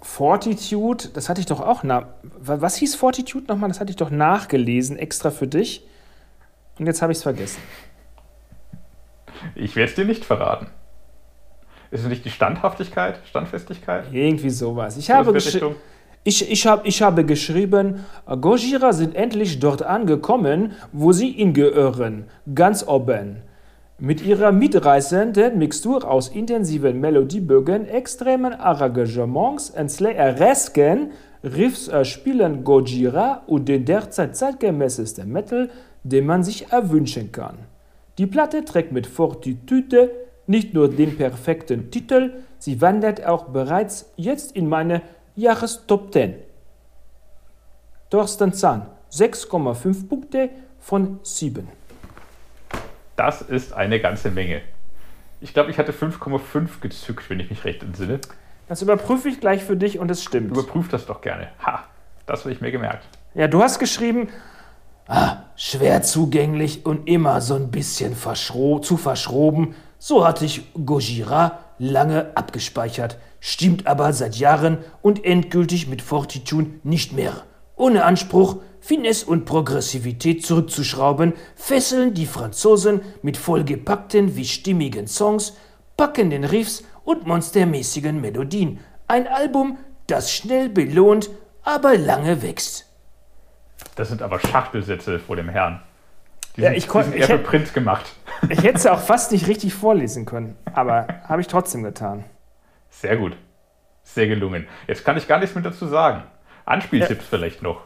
Fortitude, 0.00 1.08
das 1.12 1.28
hatte 1.28 1.40
ich 1.40 1.46
doch 1.46 1.60
auch 1.60 1.82
nach. 1.82 2.06
Was 2.22 2.76
hieß 2.76 2.94
Fortitude 2.94 3.48
nochmal? 3.48 3.68
Das 3.68 3.80
hatte 3.80 3.90
ich 3.90 3.96
doch 3.96 4.08
nachgelesen, 4.08 4.96
extra 4.96 5.30
für 5.30 5.46
dich. 5.46 5.86
Und 6.78 6.86
jetzt 6.86 7.02
habe 7.02 7.12
ich 7.12 7.18
es 7.18 7.22
vergessen. 7.22 7.60
Ich 9.54 9.76
werde 9.76 9.90
es 9.90 9.94
dir 9.94 10.06
nicht 10.06 10.24
verraten. 10.24 10.68
Ist 11.90 12.02
es 12.02 12.08
nicht 12.08 12.24
die 12.24 12.30
Standhaftigkeit, 12.30 13.20
Standfestigkeit? 13.28 14.06
Irgendwie 14.12 14.50
sowas. 14.50 14.96
Ich 14.96 15.10
habe, 15.10 15.36
ich, 16.24 16.50
ich, 16.50 16.66
hab, 16.66 16.86
ich 16.86 17.02
habe 17.02 17.24
geschrieben, 17.24 18.04
Gojira 18.40 18.92
sind 18.92 19.14
endlich 19.14 19.60
dort 19.60 19.82
angekommen, 19.82 20.72
wo 20.92 21.12
sie 21.12 21.30
hingehören, 21.30 22.24
ganz 22.54 22.86
oben. 22.86 23.42
Mit 23.98 24.26
ihrer 24.26 24.52
mitreißenden 24.52 25.56
Mixtur 25.58 26.04
aus 26.10 26.28
intensiven 26.28 27.00
Melodiebögen, 27.00 27.86
extremen 27.88 28.52
Arrangements 28.52 29.70
und 29.70 29.90
slayeresken 29.90 31.12
Riffs 31.42 31.90
spielen 32.02 32.64
Gojira 32.64 33.42
und 33.46 33.68
den 33.68 33.84
derzeit 33.84 34.36
zeitgemäßesten 34.36 35.30
Metal, 35.30 35.70
den 36.02 36.26
man 36.26 36.42
sich 36.42 36.72
erwünschen 36.72 37.30
kann. 37.30 37.56
Die 38.18 38.26
Platte 38.26 38.64
trägt 38.64 38.92
mit 38.92 39.06
Fortitude 39.06 40.10
nicht 40.46 40.74
nur 40.74 40.88
den 40.88 41.16
perfekten 41.16 41.90
Titel, 41.90 42.34
sie 42.58 42.80
wandert 42.80 43.24
auch 43.24 43.46
bereits 43.46 44.12
jetzt 44.16 44.54
in 44.56 44.68
meine 44.68 45.02
Jahrestop 45.34 46.12
10. 46.12 46.34
Thorsten 48.10 48.52
Zahn, 48.52 48.86
6,5 49.12 50.08
Punkte 50.08 50.50
von 50.78 51.18
7. 51.22 51.68
Das 53.16 53.42
ist 53.42 53.72
eine 53.72 54.00
ganze 54.00 54.30
Menge. 54.30 54.60
Ich 55.40 55.52
glaube, 55.52 55.70
ich 55.70 55.78
hatte 55.78 55.92
5,5 55.92 56.80
gezückt, 56.80 57.28
wenn 57.28 57.40
ich 57.40 57.50
mich 57.50 57.64
recht 57.64 57.82
entsinne. 57.82 58.20
Das 58.68 58.82
überprüfe 58.82 59.28
ich 59.28 59.40
gleich 59.40 59.62
für 59.62 59.76
dich 59.76 59.98
und 59.98 60.10
es 60.10 60.22
stimmt. 60.22 60.50
Überprüf 60.50 60.88
das 60.88 61.06
doch 61.06 61.20
gerne. 61.20 61.48
Ha. 61.64 61.84
Das 62.26 62.40
habe 62.40 62.52
ich 62.52 62.60
mir 62.60 62.72
gemerkt. 62.72 63.06
Ja, 63.34 63.46
du 63.46 63.62
hast 63.62 63.78
geschrieben, 63.78 64.28
ah, 65.06 65.38
schwer 65.54 66.02
zugänglich 66.02 66.84
und 66.84 67.08
immer 67.08 67.40
so 67.40 67.54
ein 67.54 67.70
bisschen 67.70 68.16
verschro 68.16 68.80
zu 68.80 68.96
verschroben. 68.96 69.74
So 70.08 70.24
hatte 70.24 70.44
ich 70.44 70.62
Gojira 70.74 71.58
lange 71.80 72.30
abgespeichert, 72.36 73.18
stimmt 73.40 73.88
aber 73.88 74.12
seit 74.12 74.36
Jahren 74.36 74.78
und 75.02 75.24
endgültig 75.24 75.88
mit 75.88 76.00
Fortitude 76.00 76.70
nicht 76.84 77.12
mehr. 77.12 77.42
Ohne 77.74 78.04
Anspruch, 78.04 78.58
Finesse 78.78 79.26
und 79.26 79.46
Progressivität 79.46 80.46
zurückzuschrauben, 80.46 81.32
fesseln 81.56 82.14
die 82.14 82.26
Franzosen 82.26 83.00
mit 83.22 83.36
vollgepackten 83.36 84.36
wie 84.36 84.44
stimmigen 84.44 85.08
Songs, 85.08 85.56
packenden 85.96 86.44
Riffs 86.44 86.84
und 87.02 87.26
monstermäßigen 87.26 88.20
Melodien. 88.20 88.78
Ein 89.08 89.26
Album, 89.26 89.76
das 90.06 90.30
schnell 90.30 90.68
belohnt, 90.68 91.30
aber 91.64 91.98
lange 91.98 92.42
wächst. 92.42 92.86
Das 93.96 94.10
sind 94.10 94.22
aber 94.22 94.38
Schachtelsätze 94.38 95.18
vor 95.18 95.34
dem 95.34 95.48
Herrn. 95.48 95.82
Ja, 96.56 96.72
ich 96.72 96.88
konnte 96.88 97.16
eher 97.16 97.26
für 97.26 97.38
Print 97.38 97.74
gemacht. 97.74 98.06
Ich 98.48 98.62
hätte 98.62 98.78
es 98.78 98.86
auch 98.86 99.00
fast 99.00 99.32
nicht 99.32 99.46
richtig 99.46 99.74
vorlesen 99.74 100.24
können, 100.24 100.56
aber 100.72 101.06
habe 101.28 101.40
ich 101.40 101.46
trotzdem 101.46 101.82
getan. 101.82 102.24
Sehr 102.90 103.16
gut. 103.16 103.36
Sehr 104.02 104.26
gelungen. 104.26 104.66
Jetzt 104.86 105.04
kann 105.04 105.16
ich 105.16 105.28
gar 105.28 105.38
nichts 105.38 105.54
mehr 105.54 105.64
dazu 105.64 105.86
sagen. 105.86 106.22
Anspieltipps 106.64 107.24
ja. 107.24 107.26
vielleicht 107.28 107.62
noch. 107.62 107.82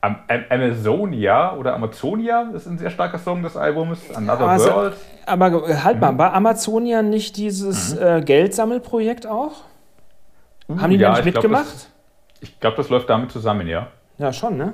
Am 0.00 0.16
Amazonia 0.48 1.54
oder 1.56 1.74
Amazonia 1.74 2.50
ist 2.54 2.66
ein 2.66 2.78
sehr 2.78 2.90
starker 2.90 3.18
Song 3.18 3.42
des 3.42 3.56
Albums. 3.56 4.00
Another 4.14 4.48
also, 4.48 4.74
World. 4.74 4.96
Aber 5.26 5.84
halt 5.84 6.00
mal, 6.00 6.12
mhm. 6.12 6.18
war 6.18 6.32
Amazonia 6.32 7.02
nicht 7.02 7.36
dieses 7.36 7.94
mhm. 7.94 8.02
äh, 8.02 8.20
Geldsammelprojekt 8.22 9.26
auch? 9.26 9.52
Uh, 10.68 10.80
Haben 10.80 10.90
die 10.90 10.96
ja, 10.96 11.10
da 11.10 11.16
nicht 11.16 11.26
mitgemacht? 11.26 11.64
Glaub, 11.64 11.74
das, 11.74 12.40
ich 12.40 12.60
glaube, 12.60 12.76
das 12.78 12.88
läuft 12.88 13.10
damit 13.10 13.30
zusammen, 13.30 13.66
ja. 13.66 13.88
Ja, 14.16 14.32
schon, 14.32 14.56
ne? 14.56 14.72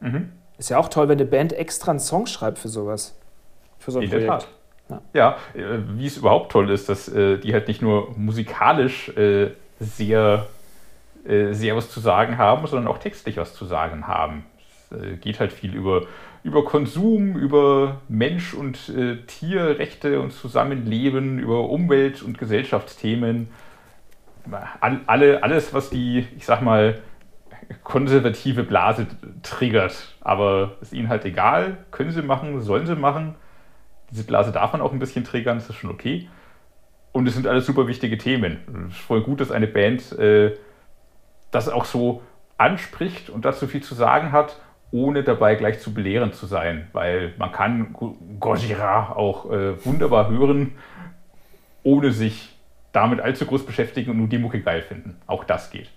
Mhm. 0.00 0.30
Ist 0.58 0.70
ja 0.70 0.78
auch 0.78 0.88
toll, 0.88 1.08
wenn 1.08 1.18
eine 1.18 1.28
Band 1.28 1.52
extra 1.52 1.90
einen 1.90 2.00
Song 2.00 2.26
schreibt 2.26 2.58
für 2.58 2.68
sowas. 2.68 3.16
Für 3.78 3.90
so 3.90 3.98
ein 3.98 4.04
In 4.04 4.10
Projekt. 4.10 4.28
Der 4.28 4.38
Tat. 4.38 4.48
Ja, 5.14 5.36
ja 5.54 5.60
äh, 5.60 5.78
wie 5.96 6.06
es 6.06 6.16
überhaupt 6.16 6.52
toll 6.52 6.70
ist, 6.70 6.88
dass 6.88 7.08
äh, 7.08 7.38
die 7.38 7.52
halt 7.52 7.68
nicht 7.68 7.82
nur 7.82 8.12
musikalisch 8.16 9.08
äh, 9.16 9.50
sehr 9.80 10.46
äh, 11.24 11.54
sehr 11.54 11.74
was 11.74 11.90
zu 11.90 12.00
sagen 12.00 12.36
haben, 12.36 12.66
sondern 12.66 12.86
auch 12.86 12.98
textlich 12.98 13.38
was 13.38 13.54
zu 13.54 13.64
sagen 13.64 14.06
haben. 14.06 14.44
Es 14.90 14.98
äh, 14.98 15.16
geht 15.16 15.40
halt 15.40 15.54
viel 15.54 15.74
über, 15.74 16.02
über 16.42 16.64
Konsum, 16.66 17.36
über 17.36 18.02
Mensch- 18.08 18.52
und 18.52 18.90
äh, 18.90 19.16
Tierrechte 19.26 20.20
und 20.20 20.32
Zusammenleben, 20.32 21.38
über 21.38 21.70
Umwelt- 21.70 22.22
und 22.22 22.36
Gesellschaftsthemen. 22.36 23.48
All, 24.80 25.00
alle, 25.06 25.42
alles, 25.42 25.72
was 25.72 25.88
die, 25.88 26.26
ich 26.36 26.44
sag 26.44 26.60
mal, 26.60 27.00
konservative 27.82 28.62
Blase 28.62 29.06
triggert. 29.42 30.16
Aber 30.20 30.76
ist 30.80 30.92
ihnen 30.92 31.08
halt 31.08 31.24
egal, 31.24 31.78
können 31.90 32.10
sie 32.10 32.22
machen, 32.22 32.60
sollen 32.60 32.86
sie 32.86 32.96
machen. 32.96 33.34
Diese 34.10 34.24
Blase 34.24 34.52
darf 34.52 34.72
man 34.72 34.80
auch 34.80 34.92
ein 34.92 34.98
bisschen 34.98 35.24
triggern, 35.24 35.58
das 35.58 35.70
ist 35.70 35.76
schon 35.76 35.90
okay. 35.90 36.28
Und 37.12 37.28
es 37.28 37.34
sind 37.34 37.46
alles 37.46 37.66
super 37.66 37.86
wichtige 37.86 38.18
Themen. 38.18 38.58
Es 38.88 38.94
ist 38.94 39.02
voll 39.02 39.22
gut, 39.22 39.40
dass 39.40 39.50
eine 39.50 39.66
Band 39.66 40.12
äh, 40.18 40.56
das 41.50 41.68
auch 41.68 41.84
so 41.84 42.22
anspricht 42.58 43.30
und 43.30 43.44
dazu 43.44 43.66
viel 43.66 43.82
zu 43.82 43.94
sagen 43.94 44.32
hat, 44.32 44.60
ohne 44.90 45.22
dabei 45.22 45.54
gleich 45.54 45.80
zu 45.80 45.94
belehrend 45.94 46.34
zu 46.34 46.46
sein. 46.46 46.88
Weil 46.92 47.34
man 47.38 47.52
kann 47.52 47.94
Gojira 48.40 49.12
auch 49.14 49.50
äh, 49.50 49.84
wunderbar 49.84 50.28
hören, 50.28 50.72
ohne 51.82 52.12
sich 52.12 52.56
damit 52.92 53.20
allzu 53.20 53.46
groß 53.46 53.66
beschäftigen 53.66 54.10
und 54.10 54.18
nur 54.18 54.28
die 54.28 54.38
Mucke 54.38 54.60
geil 54.60 54.82
finden. 54.82 55.16
Auch 55.26 55.44
das 55.44 55.70
geht. 55.70 55.90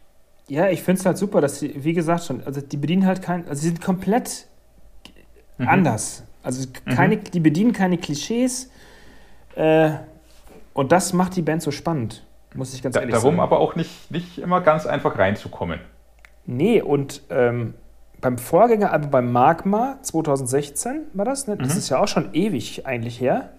Ja, 0.47 0.69
ich 0.69 0.81
finde 0.81 0.99
es 0.99 1.05
halt 1.05 1.17
super, 1.17 1.41
dass 1.41 1.59
sie, 1.59 1.83
wie 1.83 1.93
gesagt 1.93 2.23
schon, 2.23 2.41
also 2.43 2.61
die 2.61 2.77
bedienen 2.77 3.05
halt 3.05 3.21
kein, 3.21 3.47
also 3.47 3.61
sie 3.61 3.67
sind 3.67 3.81
komplett 3.81 4.47
mhm. 5.57 5.67
anders. 5.67 6.23
Also 6.41 6.67
keine, 6.85 7.17
mhm. 7.17 7.23
die 7.25 7.39
bedienen 7.41 7.73
keine 7.73 7.97
Klischees 7.97 8.71
äh, 9.55 9.91
und 10.73 10.91
das 10.91 11.11
macht 11.11 11.35
die 11.35 11.41
Band 11.41 11.61
so 11.61 11.71
spannend 11.71 12.23
muss 12.57 12.73
ich 12.73 12.81
ganz 12.81 12.95
da, 12.95 13.01
ehrlich 13.01 13.13
darum 13.13 13.35
sagen. 13.35 13.37
Darum 13.37 13.53
aber 13.53 13.59
auch 13.61 13.75
nicht, 13.75 14.11
nicht 14.11 14.39
immer 14.39 14.61
ganz 14.61 14.85
einfach 14.85 15.17
reinzukommen. 15.17 15.79
Nee, 16.45 16.81
und 16.81 17.21
ähm, 17.29 17.75
beim 18.19 18.37
Vorgänger, 18.37 18.91
aber 18.91 19.07
beim 19.07 19.31
Magma 19.31 19.99
2016 20.01 21.03
war 21.13 21.25
das, 21.25 21.47
ne? 21.47 21.57
das 21.57 21.73
mhm. 21.73 21.77
ist 21.77 21.89
ja 21.89 21.99
auch 21.99 22.07
schon 22.07 22.33
ewig 22.33 22.85
eigentlich 22.85 23.21
her. 23.21 23.51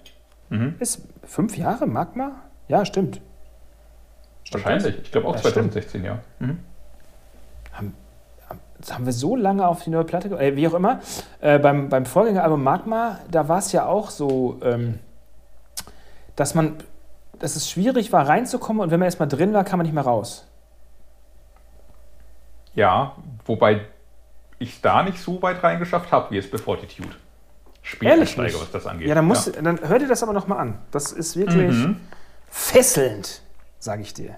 Mhm. 0.51 0.75
Ist 0.79 1.07
fünf 1.25 1.57
Jahre 1.57 1.87
Magma? 1.87 2.43
Ja, 2.67 2.85
stimmt. 2.85 3.21
stimmt 4.45 4.65
Wahrscheinlich, 4.65 4.97
das? 4.97 5.05
ich 5.05 5.13
glaube 5.13 5.29
auch 5.29 5.37
ja, 5.37 5.43
2016, 5.43 6.01
stimmt. 6.01 6.05
ja. 6.07 6.47
Mhm. 6.47 6.59
Haben, 7.79 7.95
haben 8.91 9.07
wir 9.07 9.13
so 9.13 9.37
lange 9.37 9.67
auf 9.67 9.83
die 9.85 9.91
neue 9.91 10.05
Platte, 10.05 10.29
äh, 10.39 10.57
wie 10.57 10.69
auch 10.69 10.75
immer. 10.75 11.01
Äh, 11.41 11.59
beim, 11.59 11.89
beim 11.89 12.05
Vorgängeralbum 12.05 12.63
Magma, 12.63 13.19
da 13.31 13.49
war 13.49 13.59
es 13.59 13.73
ja 13.73 13.87
auch 13.87 14.11
so, 14.11 14.61
ähm, 14.63 14.99
dass 16.37 16.55
man 16.55 16.77
dass 17.39 17.57
es 17.57 17.71
schwierig 17.71 18.13
war, 18.13 18.29
reinzukommen 18.29 18.83
und 18.83 18.91
wenn 18.91 18.99
man 18.99 19.07
erstmal 19.07 19.29
drin 19.29 19.53
war, 19.53 19.65
kam 19.65 19.79
man 19.79 19.87
nicht 19.87 19.95
mehr 19.95 20.05
raus. 20.05 20.47
Ja, 22.75 23.17
wobei 23.45 23.87
ich 24.59 24.81
da 24.81 25.03
nicht 25.03 25.21
so 25.21 25.41
weit 25.43 25.63
reingeschafft 25.63 26.13
habe, 26.13 26.31
wie 26.31 26.39
es 26.39 26.51
bei 26.51 26.59
Fortitude. 26.59 27.15
Späteinsteiger, 27.83 28.61
was 28.61 28.71
das 28.71 28.87
angeht. 28.87 29.09
Ja, 29.09 29.15
dann, 29.15 29.25
musst, 29.25 29.55
ja. 29.55 29.63
dann 29.63 29.81
hör 29.81 29.99
dir 29.99 30.09
das 30.09 30.23
aber 30.23 30.33
nochmal 30.33 30.59
an. 30.59 30.79
Das 30.91 31.13
ist 31.13 31.37
wirklich 31.37 31.75
mhm. 31.75 32.01
fesselnd, 32.51 33.43
sage 33.79 34.03
ich 34.03 34.15
dir. 34.15 34.37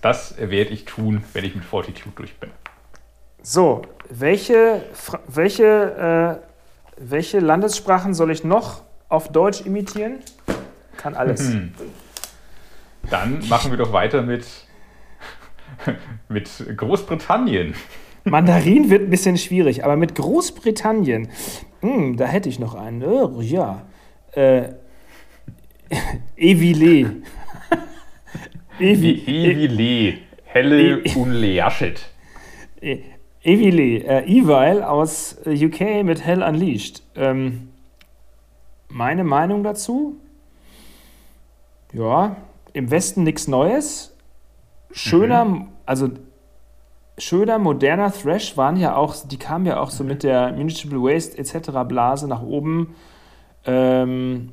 Das 0.00 0.36
werde 0.38 0.70
ich 0.70 0.84
tun, 0.84 1.24
wenn 1.32 1.44
ich 1.44 1.54
mit 1.54 1.64
Fortitude 1.64 2.14
durch 2.14 2.38
bin. 2.38 2.50
So, 3.42 3.82
welche, 4.08 4.82
welche, 5.26 6.40
äh, 6.40 7.10
welche 7.10 7.40
Landessprachen 7.40 8.14
soll 8.14 8.30
ich 8.30 8.44
noch 8.44 8.82
auf 9.08 9.30
Deutsch 9.32 9.62
imitieren? 9.62 10.18
Kann 10.96 11.14
alles. 11.14 11.48
Mhm. 11.48 11.72
Dann 13.10 13.46
machen 13.48 13.70
wir 13.70 13.78
doch 13.78 13.92
weiter 13.92 14.22
mit, 14.22 14.46
mit 16.28 16.50
Großbritannien. 16.76 17.74
Mandarin 18.24 18.90
wird 18.90 19.02
ein 19.04 19.10
bisschen 19.10 19.38
schwierig, 19.38 19.84
aber 19.84 19.96
mit 19.96 20.14
Großbritannien, 20.14 21.28
hm, 21.80 22.16
da 22.16 22.26
hätte 22.26 22.48
ich 22.48 22.58
noch 22.58 22.74
einen. 22.74 23.02
Oh, 23.04 23.40
ja. 23.40 23.82
Äh, 24.32 24.70
Evile. 26.36 27.22
Evi, 28.80 29.22
Evile. 29.26 30.18
Helle 30.44 31.02
e 31.04 31.14
Unleaschet. 31.14 32.08
E 32.80 33.00
Evile. 33.42 34.04
Äh, 34.04 34.24
Evil 34.24 34.82
aus 34.82 35.36
UK 35.46 36.04
mit 36.04 36.24
Hell 36.24 36.42
Unleashed. 36.42 37.02
Ähm, 37.14 37.68
meine 38.88 39.24
Meinung 39.24 39.62
dazu? 39.62 40.16
ja, 41.92 42.36
im 42.72 42.90
Westen 42.90 43.22
nichts 43.22 43.48
Neues. 43.48 44.14
Schöner, 44.90 45.44
mhm. 45.44 45.68
also 45.86 46.10
schöner, 47.18 47.58
moderner 47.58 48.12
Thrash 48.12 48.56
waren 48.56 48.76
ja 48.76 48.96
auch, 48.96 49.16
die 49.26 49.38
kamen 49.38 49.66
ja 49.66 49.78
auch 49.78 49.90
so 49.90 50.04
mit 50.04 50.22
der 50.22 50.52
Municipal 50.52 51.02
Waste 51.02 51.38
etc. 51.38 51.70
Blase 51.86 52.28
nach 52.28 52.42
oben. 52.42 52.94
Ähm, 53.64 54.52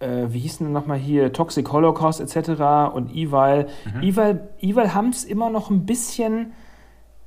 äh, 0.00 0.26
wie 0.30 0.40
hießen 0.40 0.66
denn 0.66 0.72
nochmal 0.72 0.98
hier? 0.98 1.32
Toxic 1.32 1.70
Holocaust 1.70 2.20
etc. 2.20 2.92
und 2.94 3.10
Evil. 3.12 3.66
Mhm. 3.94 4.02
Evil, 4.02 4.40
Evil 4.60 4.94
haben 4.94 5.10
es 5.10 5.24
immer 5.24 5.50
noch 5.50 5.70
ein 5.70 5.86
bisschen 5.86 6.52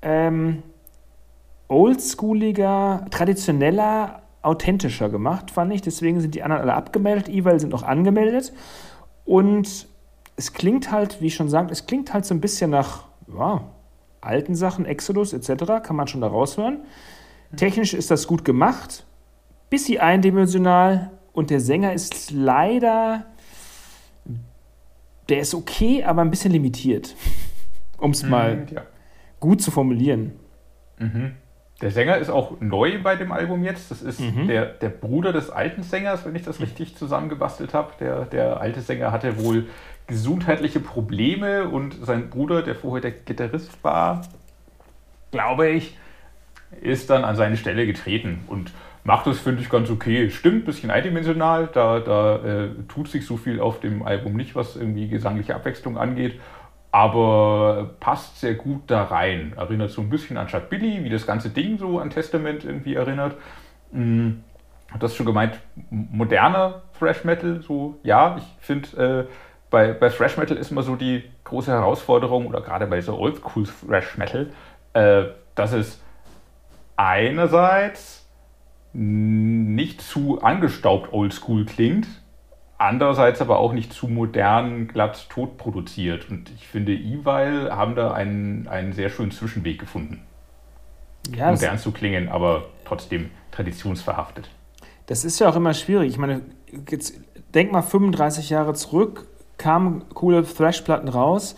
ähm, 0.01 0.63
oldschooliger, 1.67 3.05
traditioneller, 3.09 4.23
authentischer 4.41 5.09
gemacht, 5.09 5.51
fand 5.51 5.73
ich. 5.73 5.81
Deswegen 5.81 6.19
sind 6.19 6.35
die 6.35 6.43
anderen 6.43 6.63
alle 6.63 6.73
abgemeldet. 6.73 7.29
Evil 7.29 7.59
sind 7.59 7.73
auch 7.73 7.83
angemeldet. 7.83 8.53
Und 9.25 9.87
es 10.35 10.53
klingt 10.53 10.91
halt, 10.91 11.21
wie 11.21 11.27
ich 11.27 11.35
schon 11.35 11.49
sagte, 11.49 11.71
es 11.71 11.85
klingt 11.85 12.13
halt 12.13 12.25
so 12.25 12.33
ein 12.33 12.41
bisschen 12.41 12.71
nach 12.71 13.05
ja, 13.37 13.61
alten 14.19 14.55
Sachen, 14.55 14.85
Exodus 14.85 15.33
etc., 15.33 15.83
kann 15.83 15.95
man 15.95 16.07
schon 16.07 16.21
da 16.21 16.27
raushören. 16.27 16.79
Technisch 17.55 17.93
ist 17.93 18.09
das 18.09 18.27
gut 18.27 18.43
gemacht, 18.43 19.05
bisschen 19.69 20.01
eindimensional 20.01 21.11
und 21.33 21.49
der 21.49 21.59
Sänger 21.59 21.93
ist 21.93 22.31
leider, 22.31 23.25
der 25.29 25.39
ist 25.39 25.53
okay, 25.53 26.03
aber 26.03 26.21
ein 26.21 26.29
bisschen 26.29 26.51
limitiert, 26.51 27.15
um 27.97 28.11
es 28.11 28.23
mhm, 28.23 28.29
mal 28.29 28.67
ja. 28.71 28.83
gut 29.39 29.61
zu 29.61 29.71
formulieren. 29.71 30.33
Mhm. 30.99 31.33
Der 31.81 31.91
Sänger 31.91 32.17
ist 32.17 32.29
auch 32.29 32.61
neu 32.61 33.01
bei 33.01 33.17
dem 33.17 33.31
Album 33.33 33.63
jetzt. 33.63 33.91
Das 33.91 34.01
ist 34.01 34.21
mhm. 34.21 34.47
der, 34.47 34.67
der 34.67 34.89
Bruder 34.89 35.33
des 35.33 35.49
alten 35.49 35.83
Sängers, 35.83 36.25
wenn 36.25 36.35
ich 36.35 36.43
das 36.43 36.61
richtig 36.61 36.95
zusammengebastelt 36.95 37.73
habe. 37.73 37.91
Der, 37.99 38.25
der 38.25 38.61
alte 38.61 38.79
Sänger 38.79 39.11
hatte 39.11 39.43
wohl 39.43 39.67
gesundheitliche 40.07 40.79
Probleme 40.79 41.67
und 41.67 41.95
sein 42.05 42.29
Bruder, 42.29 42.61
der 42.61 42.75
vorher 42.75 43.01
der 43.01 43.11
Gitarrist 43.11 43.83
war, 43.83 44.21
glaube 45.31 45.69
ich, 45.69 45.97
ist 46.81 47.09
dann 47.09 47.23
an 47.23 47.35
seine 47.35 47.57
Stelle 47.57 47.85
getreten 47.85 48.43
und 48.47 48.71
macht 49.03 49.27
das, 49.27 49.39
finde 49.39 49.61
ich, 49.61 49.69
ganz 49.69 49.89
okay. 49.89 50.29
Stimmt, 50.29 50.63
ein 50.63 50.65
bisschen 50.65 50.91
eindimensional, 50.91 51.67
da, 51.73 51.99
da 51.99 52.35
äh, 52.37 52.69
tut 52.87 53.09
sich 53.09 53.25
so 53.25 53.37
viel 53.37 53.59
auf 53.59 53.79
dem 53.79 54.03
Album 54.03 54.33
nicht, 54.33 54.55
was 54.55 54.75
irgendwie 54.75 55.07
gesangliche 55.07 55.55
Abwechslung 55.55 55.97
angeht. 55.97 56.39
aber 56.93 57.95
passt 57.99 58.39
sehr 58.39 58.53
gut 58.53 58.83
da 58.85 59.05
rein. 59.05 59.53
Erinnert 59.57 59.89
so 59.89 60.01
ein 60.01 60.11
bisschen 60.11 60.37
an 60.37 60.45
Chuck 60.45 60.69
Billy, 60.69 61.03
wie 61.03 61.09
das 61.09 61.25
ganze 61.25 61.49
Ding 61.49 61.79
so 61.79 61.97
an 61.97 62.11
Testament 62.11 62.63
irgendwie 62.65 62.93
erinnert. 62.93 63.35
Hm, 63.91 64.43
das 64.99 65.15
schon 65.15 65.25
gemeint, 65.25 65.59
moderner 65.89 66.83
Thrash 66.99 67.23
Metal, 67.23 67.61
so 67.63 67.97
ja, 68.03 68.37
ich 68.37 68.43
finde, 68.59 69.25
äh, 69.27 69.33
bei, 69.71 69.91
bei 69.93 70.09
Thrash 70.09 70.37
Metal 70.37 70.55
ist 70.55 70.69
immer 70.69 70.83
so 70.83 70.95
die 70.95 71.23
große 71.45 71.71
Herausforderung, 71.71 72.45
oder 72.45 72.61
gerade 72.61 72.85
bei 72.85 73.01
so 73.01 73.17
Oldschool 73.17 73.65
Thrash 73.65 74.15
Metal, 74.19 74.51
äh, 74.93 75.23
dass 75.55 75.73
es 75.73 75.99
einerseits 76.95 78.22
nicht 78.93 80.01
zu 80.01 80.41
angestaubt 80.41 81.11
Oldschool 81.11 81.65
klingt, 81.65 82.07
andererseits 82.77 83.41
aber 83.41 83.59
auch 83.59 83.73
nicht 83.73 83.91
zu 83.93 84.07
modern, 84.07 84.87
glatt 84.87 85.29
tot 85.29 85.57
produziert. 85.57 86.29
Und 86.29 86.51
ich 86.51 86.67
finde, 86.67 86.93
Evil 86.93 87.71
haben 87.71 87.95
da 87.95 88.13
einen, 88.13 88.67
einen 88.67 88.93
sehr 88.93 89.09
schönen 89.09 89.31
Zwischenweg 89.31 89.79
gefunden. 89.79 90.21
Ja, 91.35 91.51
modern 91.51 91.77
zu 91.77 91.91
klingen, 91.91 92.29
aber 92.29 92.65
trotzdem 92.85 93.31
traditionsverhaftet. 93.51 94.49
Das 95.05 95.25
ist 95.25 95.39
ja 95.39 95.49
auch 95.49 95.55
immer 95.55 95.73
schwierig. 95.73 96.09
Ich 96.09 96.17
meine, 96.17 96.41
jetzt 96.89 97.15
denk 97.53 97.71
mal 97.71 97.81
35 97.81 98.49
Jahre 98.49 98.73
zurück, 98.73 99.27
kamen 99.57 100.03
coole 100.13 100.43
Thrash-Platten 100.43 101.07
raus. 101.07 101.55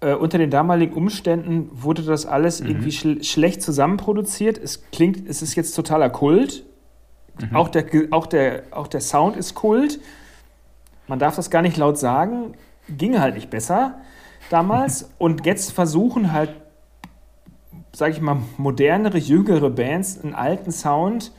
Äh, 0.00 0.14
unter 0.14 0.38
den 0.38 0.50
damaligen 0.50 0.94
Umständen 0.94 1.68
wurde 1.72 2.02
das 2.02 2.24
alles 2.24 2.60
mhm. 2.60 2.68
irgendwie 2.68 2.92
sch 2.92 3.24
schlecht 3.26 3.62
zusammenproduziert. 3.62 4.56
Es 4.56 4.90
klingt, 4.90 5.28
es 5.28 5.42
ist 5.42 5.54
jetzt 5.54 5.74
totaler 5.74 6.08
Kult. 6.08 6.64
Mhm. 7.38 7.54
Auch, 7.54 7.68
der, 7.68 7.84
auch, 8.10 8.26
der, 8.26 8.62
auch 8.70 8.86
der 8.86 9.00
Sound 9.00 9.36
ist 9.36 9.54
Kult. 9.54 10.00
Man 11.06 11.18
darf 11.18 11.36
das 11.36 11.50
gar 11.50 11.60
nicht 11.60 11.76
laut 11.76 11.98
sagen. 11.98 12.54
Ging 12.88 13.20
halt 13.20 13.34
nicht 13.34 13.50
besser 13.50 13.98
damals. 14.48 15.10
Und 15.18 15.44
jetzt 15.44 15.72
versuchen 15.72 16.32
halt, 16.32 16.50
sage 17.92 18.12
ich 18.12 18.20
mal, 18.22 18.38
modernere, 18.56 19.18
jüngere 19.18 19.68
Bands 19.68 20.18
einen 20.22 20.34
alten 20.34 20.72
Sound 20.72 21.32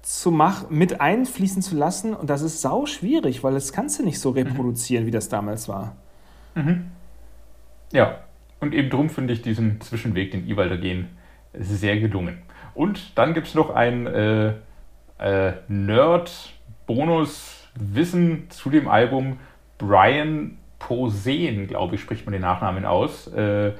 zu 0.00 0.30
machen, 0.30 0.66
mit 0.70 1.00
einfließen 1.00 1.60
zu 1.60 1.76
lassen. 1.76 2.14
Und 2.14 2.30
das 2.30 2.40
ist 2.40 2.62
sau 2.62 2.86
schwierig, 2.86 3.44
weil 3.44 3.52
das 3.52 3.72
kannst 3.72 3.98
du 3.98 4.02
nicht 4.02 4.18
so 4.18 4.30
mhm. 4.30 4.36
reproduzieren, 4.38 5.04
mhm. 5.04 5.08
wie 5.08 5.12
das 5.12 5.28
damals 5.28 5.68
war. 5.68 5.96
Mhm. 6.54 6.86
Ja, 7.92 8.18
und 8.60 8.74
eben 8.74 8.90
drum 8.90 9.08
finde 9.10 9.34
ich 9.34 9.42
diesen 9.42 9.80
Zwischenweg, 9.80 10.30
den 10.30 10.48
Iwalder 10.48 10.78
gehen, 10.78 11.08
sehr 11.52 11.98
gelungen. 11.98 12.38
Und 12.74 13.18
dann 13.18 13.34
gibt 13.34 13.48
es 13.48 13.54
noch 13.54 13.74
ein 13.74 14.06
äh, 14.06 14.54
äh, 15.18 15.52
Nerd-Bonus-Wissen 15.68 18.50
zu 18.50 18.70
dem 18.70 18.88
Album. 18.88 19.38
Brian 19.78 20.58
Posehn, 20.78 21.66
glaube 21.66 21.96
ich, 21.96 22.00
spricht 22.00 22.24
man 22.24 22.32
den 22.32 22.42
Nachnamen 22.42 22.84
aus, 22.84 23.26
äh, 23.28 23.72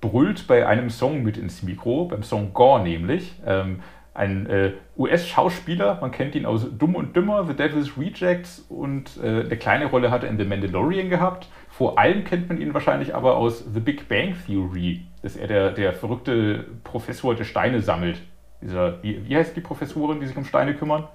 brüllt 0.00 0.46
bei 0.46 0.64
einem 0.66 0.88
Song 0.90 1.22
mit 1.22 1.36
ins 1.36 1.62
Mikro, 1.62 2.06
beim 2.06 2.22
Song 2.22 2.54
Gore 2.54 2.82
nämlich. 2.82 3.34
Ähm, 3.46 3.80
ein 4.14 4.46
äh, 4.46 4.72
US-Schauspieler, 4.98 5.98
man 6.00 6.10
kennt 6.10 6.34
ihn 6.34 6.44
aus 6.44 6.66
Dumm 6.76 6.96
und 6.96 7.16
Dümmer, 7.16 7.46
The 7.46 7.54
Devil's 7.54 7.96
Rejects 7.96 8.58
und 8.68 9.18
äh, 9.22 9.44
eine 9.44 9.56
kleine 9.56 9.86
Rolle 9.86 10.10
hat 10.10 10.22
er 10.22 10.28
in 10.28 10.36
The 10.36 10.44
Mandalorian 10.44 11.08
gehabt. 11.08 11.48
Vor 11.72 11.98
allem 11.98 12.24
kennt 12.24 12.50
man 12.50 12.60
ihn 12.60 12.74
wahrscheinlich 12.74 13.14
aber 13.14 13.38
aus 13.38 13.64
The 13.72 13.80
Big 13.80 14.06
Bang 14.06 14.36
Theory, 14.46 15.06
dass 15.22 15.36
er 15.36 15.46
der, 15.46 15.70
der 15.70 15.94
verrückte 15.94 16.66
Professor, 16.84 17.34
der 17.34 17.44
Steine 17.44 17.80
sammelt. 17.80 18.20
Dieser, 18.60 19.02
wie, 19.02 19.26
wie 19.26 19.34
heißt 19.34 19.56
die 19.56 19.62
Professorin, 19.62 20.20
die 20.20 20.26
sich 20.26 20.36
um 20.36 20.44
Steine 20.44 20.74
kümmern? 20.74 21.08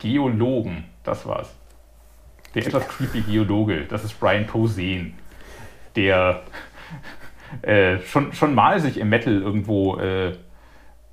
Geologen, 0.00 0.84
das 1.04 1.24
war's. 1.26 1.54
Der 2.56 2.66
etwas 2.66 2.88
creepy 2.88 3.20
Geologe, 3.20 3.84
das 3.84 4.02
ist 4.02 4.18
Brian 4.18 4.48
Posehn, 4.48 5.14
der 5.94 6.42
äh, 7.62 7.98
schon, 8.00 8.32
schon 8.32 8.52
mal 8.52 8.80
sich 8.80 8.98
im 8.98 9.08
Metal 9.08 9.40
irgendwo 9.40 9.96
äh, 9.98 10.32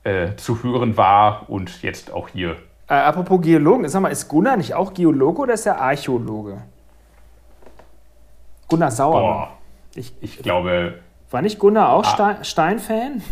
äh, 0.03 0.35
zu 0.37 0.63
hören 0.63 0.97
war 0.97 1.51
und 1.51 1.83
jetzt 1.83 2.11
auch 2.11 2.29
hier. 2.29 2.55
Äh, 2.87 2.95
apropos 2.95 3.41
Geologen, 3.41 3.87
sag 3.87 4.01
mal, 4.01 4.09
ist 4.09 4.27
Gunnar 4.27 4.57
nicht 4.57 4.73
auch 4.73 4.91
Geologe 4.91 5.41
oder 5.41 5.53
ist 5.53 5.67
er 5.67 5.79
Archäologe? 5.79 6.63
Gunnar 8.71 8.91
Sauer. 8.91 9.49
Ich, 9.93 10.13
ich 10.21 10.39
glaube. 10.39 10.95
War 11.29 11.41
nicht 11.41 11.59
Gunnar 11.59 11.91
auch 11.93 12.05
ah, 12.19 12.43
Stein-Fan? 12.43 13.21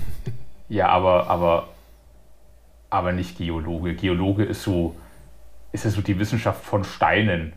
Ja, 0.72 0.90
aber, 0.90 1.28
aber, 1.32 1.70
aber 2.92 3.12
nicht 3.12 3.40
Geologe. 3.40 3.96
Geologe 3.96 4.44
ist 4.44 4.62
so, 4.62 4.96
ist 5.72 5.84
ja 5.84 5.90
so 5.90 6.02
die 6.02 6.20
Wissenschaft 6.20 6.64
von 6.64 6.84
Steinen. 6.84 7.54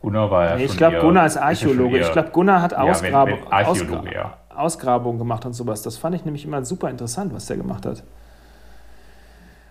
Gunnar 0.00 0.30
war 0.30 0.44
ja 0.44 0.56
nee, 0.56 0.66
Ich 0.66 0.76
glaube, 0.76 1.00
Gunnar 1.00 1.26
ist 1.26 1.36
Archäologe. 1.36 1.98
Ist 1.98 2.06
ich 2.06 2.12
glaube, 2.12 2.30
Gunnar 2.30 2.62
hat 2.62 2.72
Ausgrabung, 2.72 3.34
ja, 3.34 3.44
wenn, 3.44 3.50
wenn 3.50 3.66
Ausgra 3.66 4.04
ja. 4.12 4.38
Ausgrabungen 4.54 5.18
gemacht 5.18 5.44
und 5.44 5.54
sowas. 5.54 5.82
Das 5.82 5.96
fand 5.96 6.14
ich 6.14 6.24
nämlich 6.24 6.44
immer 6.44 6.64
super 6.64 6.88
interessant, 6.88 7.34
was 7.34 7.46
der 7.46 7.56
gemacht 7.56 7.84
hat. 7.84 8.04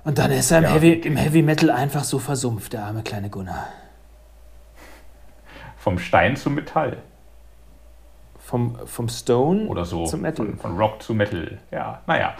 Und 0.04 0.18
dann 0.18 0.32
ist 0.32 0.52
er 0.52 0.58
im, 0.58 0.64
ja. 0.66 0.70
Heavy, 0.72 0.94
im 0.94 1.16
Heavy 1.16 1.42
Metal 1.42 1.72
einfach 1.72 2.04
so 2.04 2.20
versumpft, 2.20 2.74
der 2.74 2.84
arme 2.84 3.04
kleine 3.04 3.30
Gunnar. 3.30 3.68
Vom 5.78 5.98
Stein 5.98 6.36
zum 6.36 6.56
Metall. 6.56 6.98
Vom, 8.50 8.78
vom 8.86 9.10
Stone 9.10 9.68
Oder 9.68 9.86
so. 9.86 10.06
zum 10.06 10.22
Metal. 10.22 10.46
Von, 10.46 10.58
von 10.58 10.78
Rock 10.78 11.04
zu 11.04 11.14
Metal. 11.14 11.60
Ja, 11.72 12.02
naja. 12.08 12.34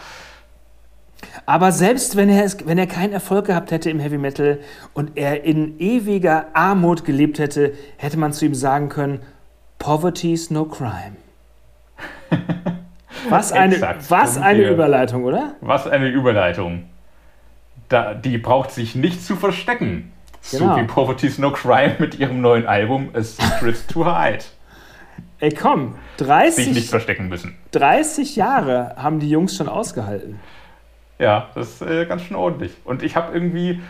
Aber 1.46 1.70
selbst 1.70 2.16
wenn 2.16 2.28
er, 2.28 2.44
es, 2.44 2.66
wenn 2.66 2.78
er 2.78 2.86
keinen 2.86 3.12
Erfolg 3.12 3.46
gehabt 3.46 3.70
hätte 3.70 3.90
im 3.90 4.00
Heavy 4.00 4.18
Metal 4.18 4.58
und 4.94 5.16
er 5.16 5.44
in 5.44 5.78
ewiger 5.78 6.46
Armut 6.54 7.04
gelebt 7.04 7.38
hätte, 7.38 7.74
hätte 7.98 8.18
man 8.18 8.32
zu 8.32 8.46
ihm 8.46 8.54
sagen 8.54 8.88
können, 8.88 9.20
Poverty's 9.78 10.50
no 10.50 10.64
crime. 10.64 11.16
Was 13.28 13.52
eine, 13.52 13.78
was 14.08 14.38
eine 14.38 14.62
Überleitung, 14.62 15.24
oder? 15.24 15.54
Was 15.60 15.86
eine 15.86 16.08
Überleitung 16.08 16.84
da, 17.90 18.14
die 18.14 18.38
braucht 18.38 18.70
sich 18.70 18.94
nicht 18.94 19.22
zu 19.22 19.36
verstecken. 19.36 20.12
Genau. 20.50 20.74
So 20.74 20.80
wie 20.80 20.86
Poverty's 20.86 21.36
No 21.36 21.50
Crime 21.50 21.96
mit 21.98 22.18
ihrem 22.18 22.40
neuen 22.40 22.66
Album 22.66 23.10
A 23.12 23.20
Secret 23.20 23.86
to 23.88 24.06
Hide. 24.06 24.44
Ey, 25.40 25.50
komm, 25.54 25.94
30. 26.18 26.64
Sich 26.66 26.74
nicht 26.74 26.90
verstecken 26.90 27.28
müssen. 27.28 27.56
30 27.72 28.36
Jahre 28.36 28.94
haben 28.96 29.20
die 29.20 29.30
Jungs 29.30 29.56
schon 29.56 29.68
ausgehalten. 29.68 30.38
Ja, 31.18 31.48
das 31.54 31.80
ist 31.80 31.82
äh, 31.82 32.04
ganz 32.04 32.22
schön 32.22 32.36
ordentlich. 32.36 32.72
Und 32.84 33.02
ich 33.02 33.16
habe 33.16 33.32
irgendwie, 33.32 33.80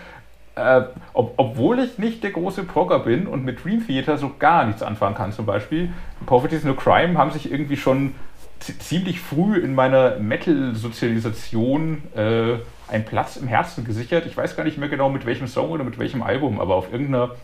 äh, 0.55 0.83
ob, 1.13 1.35
obwohl 1.37 1.81
ich 1.81 1.99
nicht 1.99 2.23
der 2.23 2.31
große 2.31 2.63
Progger 2.63 3.01
bin 3.01 3.27
und 3.27 3.45
mit 3.45 3.65
Dream 3.65 3.85
Theater 3.85 4.17
so 4.17 4.33
gar 4.39 4.65
nichts 4.65 4.83
anfangen 4.83 5.17
kann, 5.17 5.33
zum 5.33 5.45
Beispiel, 5.45 5.91
Poverty's 6.25 6.63
No 6.63 6.75
Crime 6.75 7.19
haben 7.19 7.33
sich 7.33 7.51
irgendwie 7.51 7.77
schon 7.77 8.15
ziemlich 8.61 9.21
früh 9.21 9.59
in 9.59 9.75
meiner 9.75 10.19
Metal-Sozialisation 10.19 12.03
äh, 12.15 12.59
einen 12.89 13.05
Platz 13.05 13.37
im 13.37 13.49
Herzen 13.49 13.85
gesichert. 13.85 14.27
Ich 14.27 14.37
weiß 14.37 14.55
gar 14.55 14.65
nicht 14.65 14.79
mehr 14.79 14.89
genau 14.89 15.09
mit 15.09 15.27
welchem 15.27 15.49
Song 15.49 15.71
oder 15.71 15.83
mit 15.83 15.99
welchem 15.99 16.23
Album, 16.23 16.61
aber 16.61 16.77
auf 16.77 16.93
irgendeiner 16.93 17.35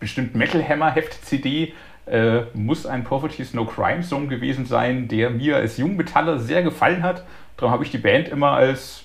bestimmten 0.00 0.38
Metal 0.38 0.62
Hammer 0.68 0.90
Heft 0.90 1.24
CD 1.24 1.72
äh, 2.06 2.42
muss 2.54 2.86
ein 2.86 3.04
Poverty's 3.04 3.54
No 3.54 3.64
Crime 3.64 4.02
Song 4.02 4.28
gewesen 4.28 4.66
sein, 4.66 5.08
der 5.08 5.30
mir 5.30 5.56
als 5.56 5.78
Jungmetaller 5.78 6.38
sehr 6.38 6.62
gefallen 6.62 7.02
hat. 7.02 7.24
Darum 7.56 7.72
habe 7.72 7.84
ich 7.84 7.90
die 7.90 7.98
Band 7.98 8.28
immer 8.28 8.50
als 8.50 9.04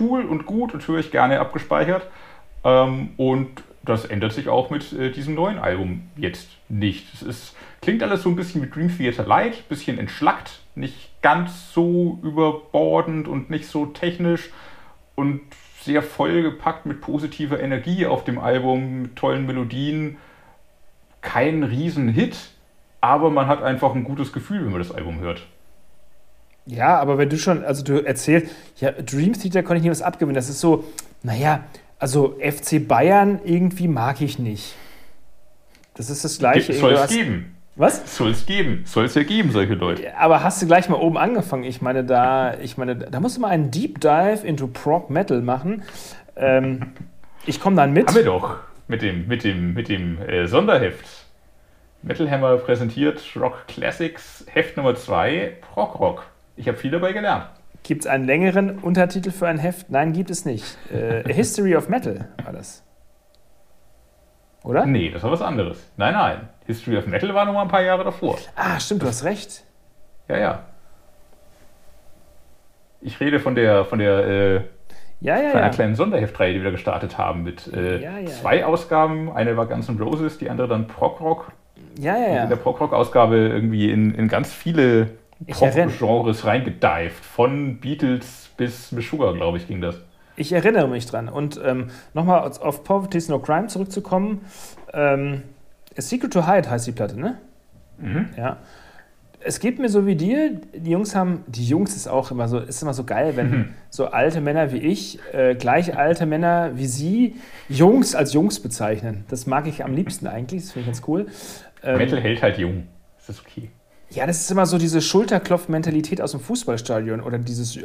cool 0.00 0.24
und 0.24 0.46
gut 0.46 0.74
und 0.74 0.86
höre 0.86 1.00
ich 1.00 1.10
gerne 1.10 1.40
abgespeichert. 1.40 2.06
Ähm, 2.64 3.10
und 3.16 3.62
das 3.82 4.04
ändert 4.04 4.32
sich 4.32 4.48
auch 4.48 4.70
mit 4.70 4.92
äh, 4.92 5.10
diesem 5.10 5.34
neuen 5.34 5.58
Album 5.58 6.02
jetzt 6.16 6.48
nicht. 6.68 7.12
Es 7.12 7.22
ist, 7.22 7.56
klingt 7.82 8.02
alles 8.02 8.22
so 8.22 8.30
ein 8.30 8.36
bisschen 8.36 8.62
wie 8.62 8.70
Dream 8.70 8.96
Theater 8.96 9.26
Light, 9.26 9.68
bisschen 9.68 9.98
entschlackt, 9.98 10.60
nicht 10.74 11.10
ganz 11.22 11.72
so 11.72 12.18
überbordend 12.22 13.28
und 13.28 13.50
nicht 13.50 13.66
so 13.66 13.86
technisch 13.86 14.50
und 15.14 15.40
sehr 15.80 16.02
vollgepackt 16.02 16.86
mit 16.86 17.00
positiver 17.02 17.60
Energie 17.60 18.06
auf 18.06 18.24
dem 18.24 18.38
Album, 18.38 19.02
mit 19.02 19.16
tollen 19.16 19.46
Melodien. 19.46 20.16
Kein 21.24 21.64
Riesenhit, 21.64 22.36
aber 23.00 23.30
man 23.30 23.46
hat 23.46 23.62
einfach 23.62 23.94
ein 23.94 24.04
gutes 24.04 24.32
Gefühl, 24.32 24.64
wenn 24.64 24.72
man 24.72 24.80
das 24.80 24.92
Album 24.92 25.20
hört. 25.20 25.46
Ja, 26.66 26.98
aber 26.98 27.18
wenn 27.18 27.28
du 27.28 27.38
schon, 27.38 27.64
also 27.64 27.82
du 27.82 28.04
erzählst, 28.04 28.54
ja, 28.76 28.92
Dream 28.92 29.32
Theater 29.32 29.62
konnte 29.62 29.78
ich 29.78 29.84
nie 29.84 29.90
was 29.90 30.02
abgewinnen. 30.02 30.34
Das 30.34 30.48
ist 30.48 30.60
so, 30.60 30.84
naja, 31.22 31.64
also 31.98 32.38
FC 32.40 32.86
Bayern 32.86 33.40
irgendwie 33.44 33.88
mag 33.88 34.20
ich 34.20 34.38
nicht. 34.38 34.74
Das 35.94 36.10
ist 36.10 36.24
das 36.24 36.38
Gleiche. 36.38 36.72
Soll 36.74 36.92
es 36.92 37.08
geben. 37.08 37.56
Was? 37.76 38.16
Soll 38.16 38.30
es 38.30 38.46
geben. 38.46 38.82
Soll 38.84 39.06
es 39.06 39.14
ja 39.14 39.22
geben, 39.22 39.50
solche 39.50 39.74
Leute. 39.74 40.16
Aber 40.16 40.44
hast 40.44 40.62
du 40.62 40.66
gleich 40.66 40.88
mal 40.88 40.96
oben 40.96 41.16
angefangen? 41.16 41.64
Ich 41.64 41.82
meine, 41.82 42.04
da, 42.04 42.58
ich 42.60 42.76
meine, 42.76 42.96
da 42.96 43.18
musst 43.20 43.36
du 43.36 43.40
mal 43.40 43.48
einen 43.48 43.70
Deep 43.70 44.00
Dive 44.00 44.46
into 44.46 44.68
Prog 44.68 45.10
Metal 45.10 45.40
machen. 45.42 45.82
Ähm, 46.36 46.92
ich 47.46 47.60
komme 47.60 47.76
dann 47.76 47.92
mit. 47.92 48.08
Haben 48.08 48.16
wir 48.16 48.24
doch. 48.24 48.58
Mit 48.86 49.02
dem, 49.02 49.26
mit 49.26 49.44
dem, 49.44 49.74
mit 49.74 49.88
dem 49.88 50.20
äh, 50.22 50.46
Sonderheft. 50.46 51.04
Metal 52.02 52.30
Hammer 52.30 52.58
präsentiert 52.58 53.22
Rock 53.36 53.66
Classics, 53.66 54.44
Heft 54.52 54.76
Nummer 54.76 54.94
2, 54.94 55.56
Prog 55.62 55.98
Rock. 55.98 56.26
Ich 56.56 56.68
habe 56.68 56.76
viel 56.76 56.90
dabei 56.90 57.12
gelernt. 57.12 57.46
Gibt 57.82 58.02
es 58.02 58.06
einen 58.06 58.24
längeren 58.24 58.78
Untertitel 58.78 59.30
für 59.30 59.46
ein 59.46 59.58
Heft? 59.58 59.90
Nein, 59.90 60.12
gibt 60.12 60.30
es 60.30 60.44
nicht. 60.44 60.76
Äh, 60.92 61.20
A 61.24 61.32
History 61.32 61.74
of 61.76 61.88
Metal 61.88 62.28
war 62.44 62.52
das. 62.52 62.82
oder? 64.62 64.84
Nee, 64.86 65.10
das 65.10 65.22
war 65.22 65.30
was 65.30 65.40
anderes. 65.42 65.90
Nein, 65.96 66.12
nein. 66.14 66.48
History 66.66 66.96
of 66.98 67.06
Metal 67.06 67.32
war 67.34 67.46
noch 67.46 67.54
mal 67.54 67.62
ein 67.62 67.68
paar 67.68 67.82
Jahre 67.82 68.04
davor. 68.04 68.38
Ah, 68.54 68.78
stimmt, 68.80 69.02
du 69.02 69.06
hast 69.06 69.24
recht. 69.24 69.64
Ja, 70.28 70.38
ja. 70.38 70.64
Ich 73.00 73.20
rede 73.20 73.40
von 73.40 73.54
der, 73.54 73.84
von 73.84 73.98
der 73.98 74.18
äh, 74.26 74.60
Ja, 75.24 75.40
ja, 75.40 75.48
von 75.48 75.60
einer 75.60 75.68
ja. 75.68 75.72
kleinen 75.72 75.94
Sonderheftreihe, 75.94 76.52
die 76.52 76.62
wir 76.62 76.70
gestartet 76.70 77.16
haben 77.16 77.44
mit 77.44 77.72
äh, 77.72 77.98
Ja, 77.98 78.18
ja, 78.18 78.26
zwei 78.26 78.62
Ausgaben. 78.66 79.32
Eine 79.32 79.56
war 79.56 79.64
Guns 79.64 79.88
N' 79.88 79.98
Roses, 79.98 80.36
die 80.36 80.50
andere 80.50 80.68
dann 80.68 80.86
Prog 80.86 81.18
Rock. 81.22 81.50
Ja, 81.98 82.18
ja, 82.18 82.26
In 82.42 82.48
der 82.50 82.50
ja. 82.50 82.56
Prog 82.56 82.78
Rock 82.78 82.92
Ausgabe 82.92 83.36
irgendwie 83.36 83.90
in, 83.90 84.14
in 84.14 84.28
ganz 84.28 84.52
viele 84.52 85.12
Pop-Genres 85.50 86.44
reingedived. 86.44 87.24
Von 87.24 87.78
Beatles 87.80 88.50
bis 88.58 88.90
Sugar, 88.90 89.32
glaube 89.32 89.56
ich, 89.56 89.66
ging 89.66 89.80
das. 89.80 89.96
Ich 90.36 90.52
erinnere 90.52 90.88
mich 90.88 91.06
dran. 91.06 91.30
Und 91.30 91.58
ähm, 91.64 91.88
nochmal 92.12 92.40
auf 92.60 92.84
Poverty's 92.84 93.30
No 93.30 93.38
Crime 93.38 93.68
zurückzukommen. 93.68 94.44
Ähm, 94.92 95.40
A 95.96 96.02
Secret 96.02 96.34
to 96.34 96.46
Hide 96.46 96.68
heißt 96.68 96.86
die 96.86 96.92
Platte, 96.92 97.18
ne? 97.18 97.38
Mhm. 97.96 98.28
Ja. 98.36 98.58
Es 99.46 99.60
geht 99.60 99.78
mir 99.78 99.88
so 99.88 100.06
wie 100.06 100.14
dir. 100.16 100.60
Die 100.74 100.90
Jungs 100.90 101.14
haben, 101.14 101.44
die 101.46 101.66
Jungs 101.66 101.94
ist 101.96 102.08
auch 102.08 102.30
immer 102.30 102.48
so, 102.48 102.58
ist 102.58 102.80
immer 102.82 102.94
so 102.94 103.04
geil, 103.04 103.36
wenn 103.36 103.50
Mhm. 103.50 103.68
so 103.90 104.06
alte 104.06 104.40
Männer 104.40 104.72
wie 104.72 104.78
ich, 104.78 105.18
äh, 105.32 105.54
gleich 105.54 105.96
alte 105.96 106.24
Männer 106.26 106.72
wie 106.74 106.86
sie, 106.86 107.36
Jungs 107.68 108.14
als 108.14 108.32
Jungs 108.32 108.60
bezeichnen. 108.60 109.24
Das 109.28 109.46
mag 109.46 109.66
ich 109.66 109.84
am 109.84 109.94
liebsten 109.94 110.26
eigentlich. 110.26 110.62
Das 110.62 110.72
finde 110.72 110.80
ich 110.90 110.96
ganz 110.96 111.06
cool. 111.08 111.26
Ähm, 111.82 111.98
Metal 111.98 112.20
hält 112.20 112.42
halt 112.42 112.58
jung. 112.58 112.84
Das 113.18 113.36
ist 113.36 113.44
okay. 113.46 113.70
Ja, 114.10 114.26
das 114.26 114.40
ist 114.40 114.50
immer 114.50 114.64
so 114.66 114.78
diese 114.78 115.00
Schulterklopf-Mentalität 115.00 116.20
aus 116.20 116.30
dem 116.30 116.40
Fußballstadion 116.40 117.20
oder 117.20 117.38
dieses, 117.38 117.76
äh, 117.76 117.82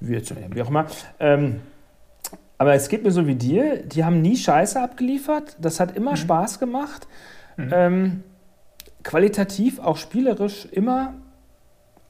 wie, 0.00 0.14
jetzt, 0.14 0.32
wie 0.54 0.62
auch 0.62 0.70
immer. 0.70 0.86
Ähm, 1.20 1.60
aber 2.56 2.74
es 2.74 2.88
geht 2.88 3.04
mir 3.04 3.10
so 3.12 3.26
wie 3.26 3.34
dir, 3.36 3.76
die 3.84 4.04
haben 4.04 4.20
nie 4.22 4.36
Scheiße 4.36 4.80
abgeliefert, 4.80 5.56
das 5.60 5.78
hat 5.78 5.96
immer 5.96 6.16
Spaß 6.16 6.58
gemacht. 6.58 7.06
Ähm, 7.58 8.22
qualitativ, 9.08 9.78
auch 9.78 9.96
spielerisch 9.96 10.66
immer, 10.66 11.14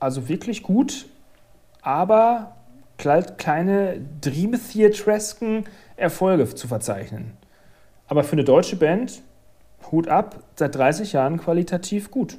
also 0.00 0.28
wirklich 0.28 0.64
gut, 0.64 1.06
aber 1.80 2.56
kle- 2.98 3.36
kleine 3.36 4.00
Dream 4.20 4.58
Theatresken 4.60 5.64
Erfolge 5.96 6.52
zu 6.52 6.66
verzeichnen. 6.66 7.36
Aber 8.08 8.24
für 8.24 8.32
eine 8.32 8.42
deutsche 8.42 8.74
Band, 8.74 9.22
Hut 9.92 10.08
ab, 10.08 10.42
seit 10.56 10.74
30 10.74 11.12
Jahren 11.12 11.38
qualitativ 11.38 12.10
gut. 12.10 12.36